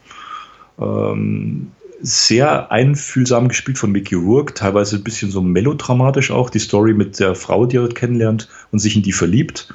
Ähm, 0.79 1.71
sehr 2.01 2.71
einfühlsam 2.71 3.47
gespielt 3.47 3.77
von 3.77 3.91
Mickey 3.91 4.15
Rourke, 4.15 4.53
teilweise 4.53 4.97
ein 4.97 5.03
bisschen 5.03 5.31
so 5.31 5.41
melodramatisch 5.41 6.31
auch. 6.31 6.49
Die 6.49 6.59
Story 6.59 6.93
mit 6.93 7.19
der 7.19 7.35
Frau, 7.35 7.65
die 7.65 7.77
er 7.77 7.89
kennenlernt 7.89 8.49
und 8.71 8.79
sich 8.79 8.95
in 8.95 9.03
die 9.03 9.13
verliebt. 9.13 9.73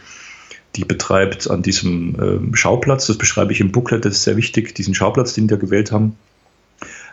Die 0.76 0.84
betreibt 0.84 1.50
an 1.50 1.62
diesem 1.62 2.16
ähm, 2.20 2.54
Schauplatz, 2.54 3.06
das 3.06 3.18
beschreibe 3.18 3.52
ich 3.52 3.60
im 3.60 3.72
Booklet, 3.72 4.04
das 4.04 4.14
ist 4.14 4.24
sehr 4.24 4.36
wichtig, 4.36 4.74
diesen 4.74 4.94
Schauplatz, 4.94 5.32
den 5.32 5.50
wir 5.50 5.56
gewählt 5.56 5.90
haben. 5.90 6.16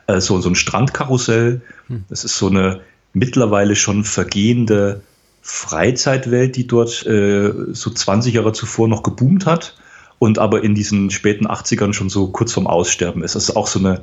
Äh, 0.06 0.22
so, 0.22 0.40
so 0.40 0.50
ein 0.50 0.56
Strandkarussell. 0.56 1.62
Hm. 1.88 2.04
Das 2.10 2.24
ist 2.24 2.38
so 2.38 2.48
eine 2.48 2.82
mittlerweile 3.14 3.76
schon 3.76 4.04
vergehende 4.04 5.02
Freizeitwelt, 5.50 6.58
die 6.58 6.68
dort 6.68 7.06
äh, 7.06 7.54
so 7.72 7.90
20 7.90 8.34
Jahre 8.34 8.52
zuvor 8.52 8.90
noch 8.90 9.02
geboomt 9.02 9.46
hat 9.46 9.78
und 10.20 10.40
aber 10.40 10.62
in 10.62 10.76
diesen 10.76 11.10
späten 11.10 11.48
80ern 11.48 11.94
schon 11.94 12.10
so 12.10 12.28
kurz 12.28 12.52
vorm 12.52 12.68
Aussterben 12.68 13.24
ist. 13.24 13.36
Das 13.36 13.48
ist 13.48 13.56
auch 13.56 13.68
so 13.68 13.80
eine, 13.80 14.02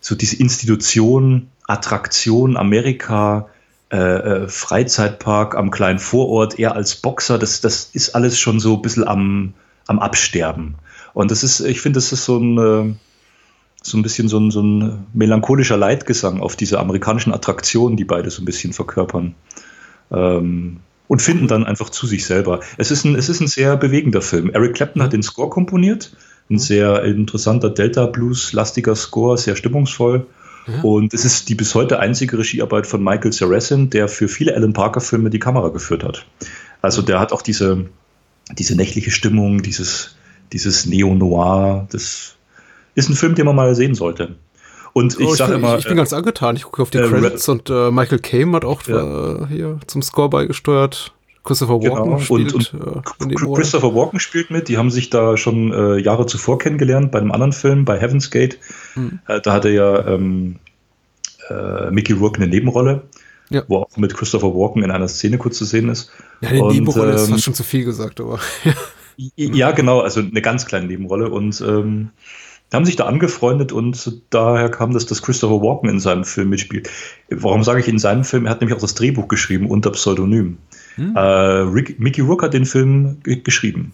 so 0.00 0.14
diese 0.14 0.36
Institution, 0.36 1.48
Attraktion, 1.66 2.56
Amerika, 2.56 3.50
äh, 3.90 3.96
äh, 3.98 4.48
Freizeitpark 4.48 5.56
am 5.56 5.70
kleinen 5.70 5.98
Vorort, 5.98 6.58
er 6.58 6.74
als 6.74 6.96
Boxer, 6.96 7.38
das, 7.38 7.60
das 7.60 7.90
ist 7.92 8.14
alles 8.14 8.38
schon 8.38 8.58
so 8.58 8.76
ein 8.76 8.82
bisschen 8.82 9.06
am, 9.06 9.52
am 9.86 9.98
Absterben. 9.98 10.76
Und 11.12 11.30
das 11.30 11.44
ist, 11.44 11.60
ich 11.60 11.82
finde, 11.82 11.98
das 11.98 12.12
ist 12.12 12.24
so 12.24 12.38
ein, 12.38 12.56
äh, 12.56 12.94
so 13.82 13.98
ein 13.98 14.02
bisschen 14.02 14.28
so 14.28 14.40
ein, 14.40 14.50
so 14.50 14.62
ein 14.62 15.06
melancholischer 15.12 15.76
Leitgesang 15.76 16.40
auf 16.40 16.56
diese 16.56 16.80
amerikanischen 16.80 17.34
Attraktionen, 17.34 17.98
die 17.98 18.06
beide 18.06 18.30
so 18.30 18.40
ein 18.40 18.46
bisschen 18.46 18.72
verkörpern 18.72 19.34
ähm, 20.10 20.78
und 21.08 21.20
finden 21.20 21.46
dann 21.46 21.64
einfach 21.64 21.90
zu 21.90 22.06
sich 22.06 22.24
selber. 22.24 22.60
Es 22.78 22.90
ist 22.90 23.04
ein, 23.04 23.14
es 23.16 23.28
ist 23.28 23.40
ein 23.40 23.46
sehr 23.46 23.76
bewegender 23.76 24.22
Film. 24.22 24.50
Eric 24.50 24.74
Clapton 24.74 25.02
hat 25.02 25.12
den 25.12 25.22
Score 25.22 25.50
komponiert, 25.50 26.16
ein 26.50 26.58
sehr 26.58 27.04
interessanter 27.04 27.70
Delta 27.70 28.06
Blues-lastiger 28.06 28.96
Score, 28.96 29.36
sehr 29.36 29.56
stimmungsvoll. 29.56 30.26
Ja. 30.66 30.82
Und 30.82 31.12
es 31.12 31.24
ist 31.24 31.48
die 31.48 31.54
bis 31.54 31.74
heute 31.74 31.98
einzige 31.98 32.38
Regiearbeit 32.38 32.86
von 32.86 33.02
Michael 33.02 33.32
Saracen, 33.32 33.90
der 33.90 34.08
für 34.08 34.28
viele 34.28 34.54
Alan 34.54 34.72
Parker-Filme 34.72 35.28
die 35.28 35.38
Kamera 35.38 35.68
geführt 35.68 36.04
hat. 36.04 36.24
Also 36.80 37.02
der 37.02 37.20
hat 37.20 37.32
auch 37.32 37.42
diese, 37.42 37.86
diese 38.56 38.76
nächtliche 38.76 39.10
Stimmung, 39.10 39.62
dieses, 39.62 40.16
dieses 40.52 40.86
Neo-Noir. 40.86 41.88
Das 41.90 42.36
ist 42.94 43.08
ein 43.08 43.16
Film, 43.16 43.34
den 43.34 43.46
man 43.46 43.56
mal 43.56 43.74
sehen 43.74 43.94
sollte. 43.94 44.36
Und 44.92 45.18
ich, 45.18 45.26
oh, 45.26 45.32
ich 45.32 45.38
sage 45.38 45.54
immer. 45.54 45.78
Ich 45.78 45.84
bin 45.84 45.94
äh, 45.94 45.96
ganz 45.96 46.12
angetan. 46.12 46.56
Ich 46.56 46.64
gucke 46.64 46.82
auf 46.82 46.90
die 46.90 46.98
äh, 46.98 47.08
Credits 47.08 47.48
und 47.48 47.70
äh, 47.70 47.90
Michael 47.90 48.18
Caine 48.18 48.52
hat 48.52 48.64
auch 48.64 48.82
ja. 48.86 49.42
äh, 49.42 49.46
hier 49.46 49.78
zum 49.86 50.02
Score 50.02 50.28
beigesteuert. 50.28 51.12
Christopher 51.44 51.80
genau. 51.80 51.94
Walken 51.94 52.10
genau. 52.10 52.20
spielt 52.20 52.54
und, 52.54 52.74
und 53.18 53.32
äh, 53.32 53.54
Christopher 53.54 53.94
Walken 53.94 54.20
spielt 54.20 54.50
mit. 54.50 54.68
Die 54.68 54.78
haben 54.78 54.90
sich 54.90 55.10
da 55.10 55.36
schon 55.36 55.72
äh, 55.72 55.98
Jahre 55.98 56.26
zuvor 56.26 56.58
kennengelernt 56.58 57.10
bei 57.10 57.18
einem 57.18 57.32
anderen 57.32 57.52
Film, 57.52 57.84
bei 57.84 57.98
Heaven's 57.98 58.30
Gate. 58.30 58.58
Mhm. 58.94 59.18
da 59.26 59.52
hatte 59.52 59.70
ja 59.70 60.06
ähm, 60.06 60.56
Mickey 61.90 62.12
Rourke 62.12 62.40
eine 62.40 62.48
Nebenrolle. 62.48 63.02
Ja. 63.50 63.64
wo 63.68 63.78
auch 63.78 63.96
mit 63.98 64.14
Christopher 64.14 64.54
Walken 64.54 64.82
in 64.82 64.90
einer 64.90 65.08
Szene 65.08 65.36
kurz 65.36 65.58
zu 65.58 65.66
sehen 65.66 65.90
ist. 65.90 66.10
Ja, 66.40 66.52
die 66.52 66.60
und, 66.60 66.72
Nebenrolle 66.72 67.10
ähm, 67.10 67.16
ist 67.16 67.28
fast 67.28 67.44
schon 67.44 67.52
zu 67.52 67.64
viel 67.64 67.84
gesagt, 67.84 68.18
aber. 68.18 68.38
ja, 69.36 69.72
genau, 69.72 70.00
also 70.00 70.20
eine 70.20 70.40
ganz 70.40 70.64
kleine 70.64 70.86
Nebenrolle. 70.86 71.28
Und 71.28 71.60
ähm, 71.60 72.10
haben 72.74 72.84
sich 72.84 72.96
da 72.96 73.06
angefreundet 73.06 73.72
und 73.72 74.22
daher 74.30 74.70
kam 74.70 74.92
das, 74.92 75.06
dass 75.06 75.22
Christopher 75.22 75.60
Walken 75.62 75.88
in 75.88 76.00
seinem 76.00 76.24
Film 76.24 76.48
mitspielt. 76.50 76.88
Warum 77.30 77.62
sage 77.64 77.80
ich 77.80 77.88
in 77.88 77.98
seinem 77.98 78.24
Film? 78.24 78.46
Er 78.46 78.50
hat 78.50 78.60
nämlich 78.60 78.76
auch 78.76 78.80
das 78.80 78.94
Drehbuch 78.94 79.28
geschrieben 79.28 79.68
unter 79.68 79.90
Pseudonym. 79.90 80.58
Hm. 80.94 81.16
Äh, 81.16 81.20
Rick, 81.20 82.00
Mickey 82.00 82.20
Rourke 82.20 82.46
hat 82.46 82.54
den 82.54 82.66
Film 82.66 83.18
geschrieben. 83.22 83.92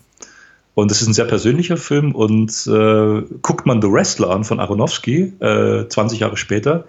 Und 0.74 0.92
es 0.92 1.02
ist 1.02 1.08
ein 1.08 1.12
sehr 1.12 1.24
persönlicher 1.24 1.76
Film 1.76 2.14
und 2.14 2.52
äh, 2.68 3.22
guckt 3.42 3.66
man 3.66 3.82
The 3.82 3.90
Wrestler 3.90 4.30
an 4.30 4.44
von 4.44 4.60
Aronofsky, 4.60 5.32
äh, 5.40 5.88
20 5.88 6.20
Jahre 6.20 6.36
später, 6.36 6.84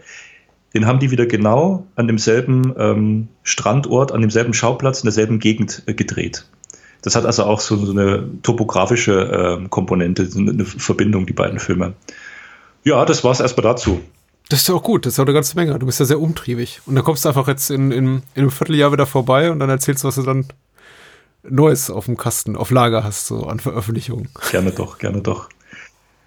den 0.73 0.85
haben 0.85 0.99
die 0.99 1.09
wieder 1.11 1.25
genau 1.25 1.87
an 1.95 2.07
demselben 2.07 2.73
ähm, 2.77 3.27
Strandort, 3.43 4.11
an 4.11 4.21
demselben 4.21 4.53
Schauplatz, 4.53 4.99
in 4.99 5.07
derselben 5.07 5.39
Gegend 5.39 5.83
äh, 5.87 5.93
gedreht. 5.93 6.45
Das 7.01 7.15
hat 7.15 7.25
also 7.25 7.43
auch 7.43 7.59
so, 7.59 7.77
so 7.77 7.91
eine 7.91 8.27
topografische 8.43 9.59
äh, 9.61 9.67
Komponente, 9.69 10.25
so 10.25 10.39
eine 10.39 10.65
Verbindung, 10.65 11.25
die 11.25 11.33
beiden 11.33 11.59
Filme. 11.59 11.93
Ja, 12.83 13.05
das 13.05 13.23
war 13.23 13.31
es 13.31 13.39
erstmal 13.39 13.63
dazu. 13.63 14.01
Das 14.49 14.63
ist 14.63 14.69
auch 14.69 14.83
gut, 14.83 15.05
das 15.05 15.13
ist 15.13 15.19
auch 15.19 15.25
eine 15.25 15.33
ganze 15.33 15.55
Menge. 15.55 15.77
Du 15.77 15.85
bist 15.85 15.99
ja 15.99 16.05
sehr 16.05 16.19
umtriebig. 16.19 16.81
Und 16.85 16.95
dann 16.95 17.03
kommst 17.03 17.23
du 17.23 17.29
einfach 17.29 17.47
jetzt 17.47 17.69
in, 17.69 17.91
in, 17.91 18.05
in 18.05 18.23
einem 18.35 18.51
Vierteljahr 18.51 18.91
wieder 18.91 19.05
vorbei 19.05 19.51
und 19.51 19.59
dann 19.59 19.69
erzählst 19.69 20.03
du, 20.03 20.07
was 20.07 20.15
du 20.15 20.23
dann 20.23 20.47
Neues 21.43 21.89
auf 21.89 22.05
dem 22.05 22.17
Kasten, 22.17 22.55
auf 22.55 22.71
Lager 22.71 23.03
hast, 23.03 23.27
so 23.27 23.43
an 23.43 23.59
Veröffentlichungen. 23.59 24.27
Gerne 24.51 24.71
doch, 24.71 24.97
gerne 24.97 25.21
doch. 25.21 25.49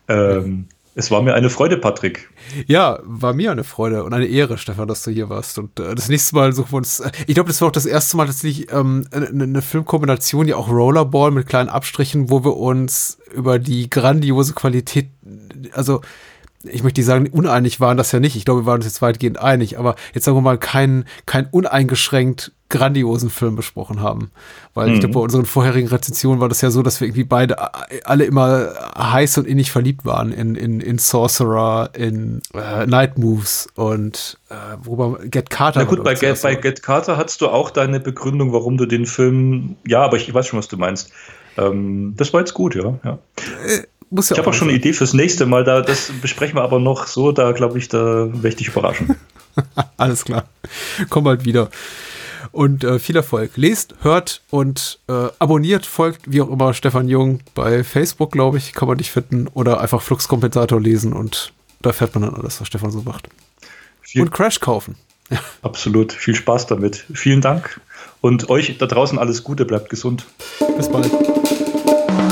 Ähm, 0.08 0.66
es 0.94 1.10
war 1.10 1.22
mir 1.22 1.34
eine 1.34 1.48
Freude, 1.48 1.78
Patrick. 1.78 2.28
Ja, 2.66 2.98
war 3.04 3.32
mir 3.32 3.50
eine 3.50 3.64
Freude 3.64 4.04
und 4.04 4.12
eine 4.12 4.26
Ehre, 4.26 4.58
Stefan, 4.58 4.88
dass 4.88 5.02
du 5.02 5.10
hier 5.10 5.30
warst. 5.30 5.58
Und 5.58 5.80
äh, 5.80 5.94
das 5.94 6.08
nächste 6.08 6.34
Mal 6.34 6.52
suchen 6.52 6.72
wir 6.72 6.76
uns. 6.78 7.00
Äh, 7.00 7.10
ich 7.26 7.34
glaube, 7.34 7.48
das 7.48 7.60
war 7.60 7.68
auch 7.68 7.72
das 7.72 7.86
erste 7.86 8.16
Mal 8.18 8.26
tatsächlich 8.26 8.70
ähm, 8.70 9.06
eine, 9.10 9.42
eine 9.42 9.62
Filmkombination, 9.62 10.48
ja 10.48 10.56
auch 10.56 10.68
Rollerball 10.68 11.30
mit 11.30 11.46
kleinen 11.46 11.70
Abstrichen, 11.70 12.28
wo 12.28 12.44
wir 12.44 12.56
uns 12.56 13.18
über 13.34 13.58
die 13.58 13.88
grandiose 13.88 14.52
Qualität, 14.52 15.08
also 15.72 16.02
ich 16.64 16.82
möchte 16.82 17.00
nicht 17.00 17.06
sagen, 17.06 17.28
uneinig 17.30 17.80
waren 17.80 17.96
das 17.96 18.12
ja 18.12 18.20
nicht. 18.20 18.36
Ich 18.36 18.44
glaube, 18.44 18.62
wir 18.62 18.66
waren 18.66 18.76
uns 18.76 18.84
jetzt 18.84 19.02
weitgehend 19.02 19.38
einig, 19.38 19.78
aber 19.78 19.96
jetzt 20.14 20.24
sagen 20.24 20.36
wir 20.36 20.42
mal, 20.42 20.58
keinen 20.58 21.04
kein 21.26 21.46
uneingeschränkt 21.46 22.52
grandiosen 22.72 23.28
Film 23.28 23.54
besprochen 23.54 24.00
haben. 24.00 24.30
Weil 24.72 24.88
mhm. 24.88 24.94
ich 24.94 25.00
glaube, 25.00 25.14
bei 25.14 25.20
unseren 25.20 25.44
vorherigen 25.44 25.88
Rezensionen 25.88 26.40
war 26.40 26.48
das 26.48 26.62
ja 26.62 26.70
so, 26.70 26.82
dass 26.82 27.00
wir 27.00 27.06
irgendwie 27.06 27.24
beide 27.24 27.56
alle 28.06 28.24
immer 28.24 28.72
heiß 28.96 29.38
und 29.38 29.46
innig 29.46 29.70
verliebt 29.70 30.06
waren 30.06 30.32
in, 30.32 30.54
in, 30.54 30.80
in 30.80 30.98
Sorcerer, 30.98 31.90
in 31.92 32.40
äh, 32.54 32.86
Night 32.86 33.18
Moves 33.18 33.68
und 33.74 34.38
äh, 34.48 34.54
worüber 34.82 35.18
Get 35.24 35.50
Carter. 35.50 35.80
Na 35.80 35.84
gut, 35.84 36.02
bei 36.02 36.14
Get, 36.14 36.40
bei 36.40 36.54
Get 36.54 36.82
Carter 36.82 37.18
hattest 37.18 37.42
du 37.42 37.48
auch 37.48 37.70
deine 37.70 38.00
Begründung, 38.00 38.52
warum 38.52 38.78
du 38.78 38.86
den 38.86 39.04
Film, 39.04 39.76
ja, 39.86 40.02
aber 40.02 40.16
ich 40.16 40.32
weiß 40.32 40.46
schon, 40.46 40.58
was 40.58 40.68
du 40.68 40.78
meinst. 40.78 41.12
Ähm, 41.58 42.14
das 42.16 42.32
war 42.32 42.40
jetzt 42.40 42.54
gut, 42.54 42.74
ja. 42.74 42.98
ja. 43.04 43.18
Äh, 43.66 43.82
muss 44.10 44.28
ja 44.28 44.34
ich 44.34 44.38
habe 44.40 44.50
auch 44.50 44.54
schon 44.54 44.68
eine 44.68 44.76
Idee 44.76 44.92
fürs 44.92 45.14
nächste 45.14 45.46
Mal, 45.46 45.64
da, 45.64 45.80
das 45.80 46.12
besprechen 46.20 46.56
wir 46.56 46.62
aber 46.62 46.78
noch 46.78 47.06
so, 47.06 47.32
da 47.32 47.52
glaube 47.52 47.78
ich, 47.78 47.88
da 47.88 48.28
werde 48.32 48.48
ich 48.48 48.56
dich 48.56 48.68
überraschen. 48.68 49.16
Alles 49.96 50.24
klar. 50.24 50.44
Komm 51.08 51.24
bald 51.24 51.44
wieder. 51.44 51.70
Und 52.50 52.84
äh, 52.84 52.98
viel 52.98 53.16
Erfolg. 53.16 53.52
Lest, 53.56 53.94
hört 54.02 54.42
und 54.50 54.98
äh, 55.08 55.28
abonniert, 55.38 55.86
folgt, 55.86 56.30
wie 56.30 56.42
auch 56.42 56.50
immer, 56.50 56.74
Stefan 56.74 57.08
Jung 57.08 57.40
bei 57.54 57.82
Facebook, 57.82 58.32
glaube 58.32 58.58
ich, 58.58 58.74
kann 58.74 58.88
man 58.88 58.98
dich 58.98 59.10
finden. 59.10 59.48
Oder 59.48 59.80
einfach 59.80 60.02
Fluxkompensator 60.02 60.80
lesen 60.80 61.14
und 61.14 61.52
da 61.80 61.92
fährt 61.92 62.14
man 62.14 62.24
dann 62.24 62.34
alles, 62.34 62.60
was 62.60 62.68
Stefan 62.68 62.90
so 62.90 63.02
macht. 63.02 63.28
Viel 64.02 64.22
und 64.22 64.30
Crash 64.30 64.60
kaufen. 64.60 64.96
Absolut. 65.62 66.12
Viel 66.12 66.34
Spaß 66.34 66.66
damit. 66.66 67.06
Vielen 67.14 67.40
Dank. 67.40 67.80
Und 68.20 68.50
euch 68.50 68.76
da 68.78 68.86
draußen 68.86 69.18
alles 69.18 69.42
Gute. 69.42 69.64
Bleibt 69.64 69.88
gesund. 69.88 70.26
Bis 70.76 70.90
bald. 70.90 71.10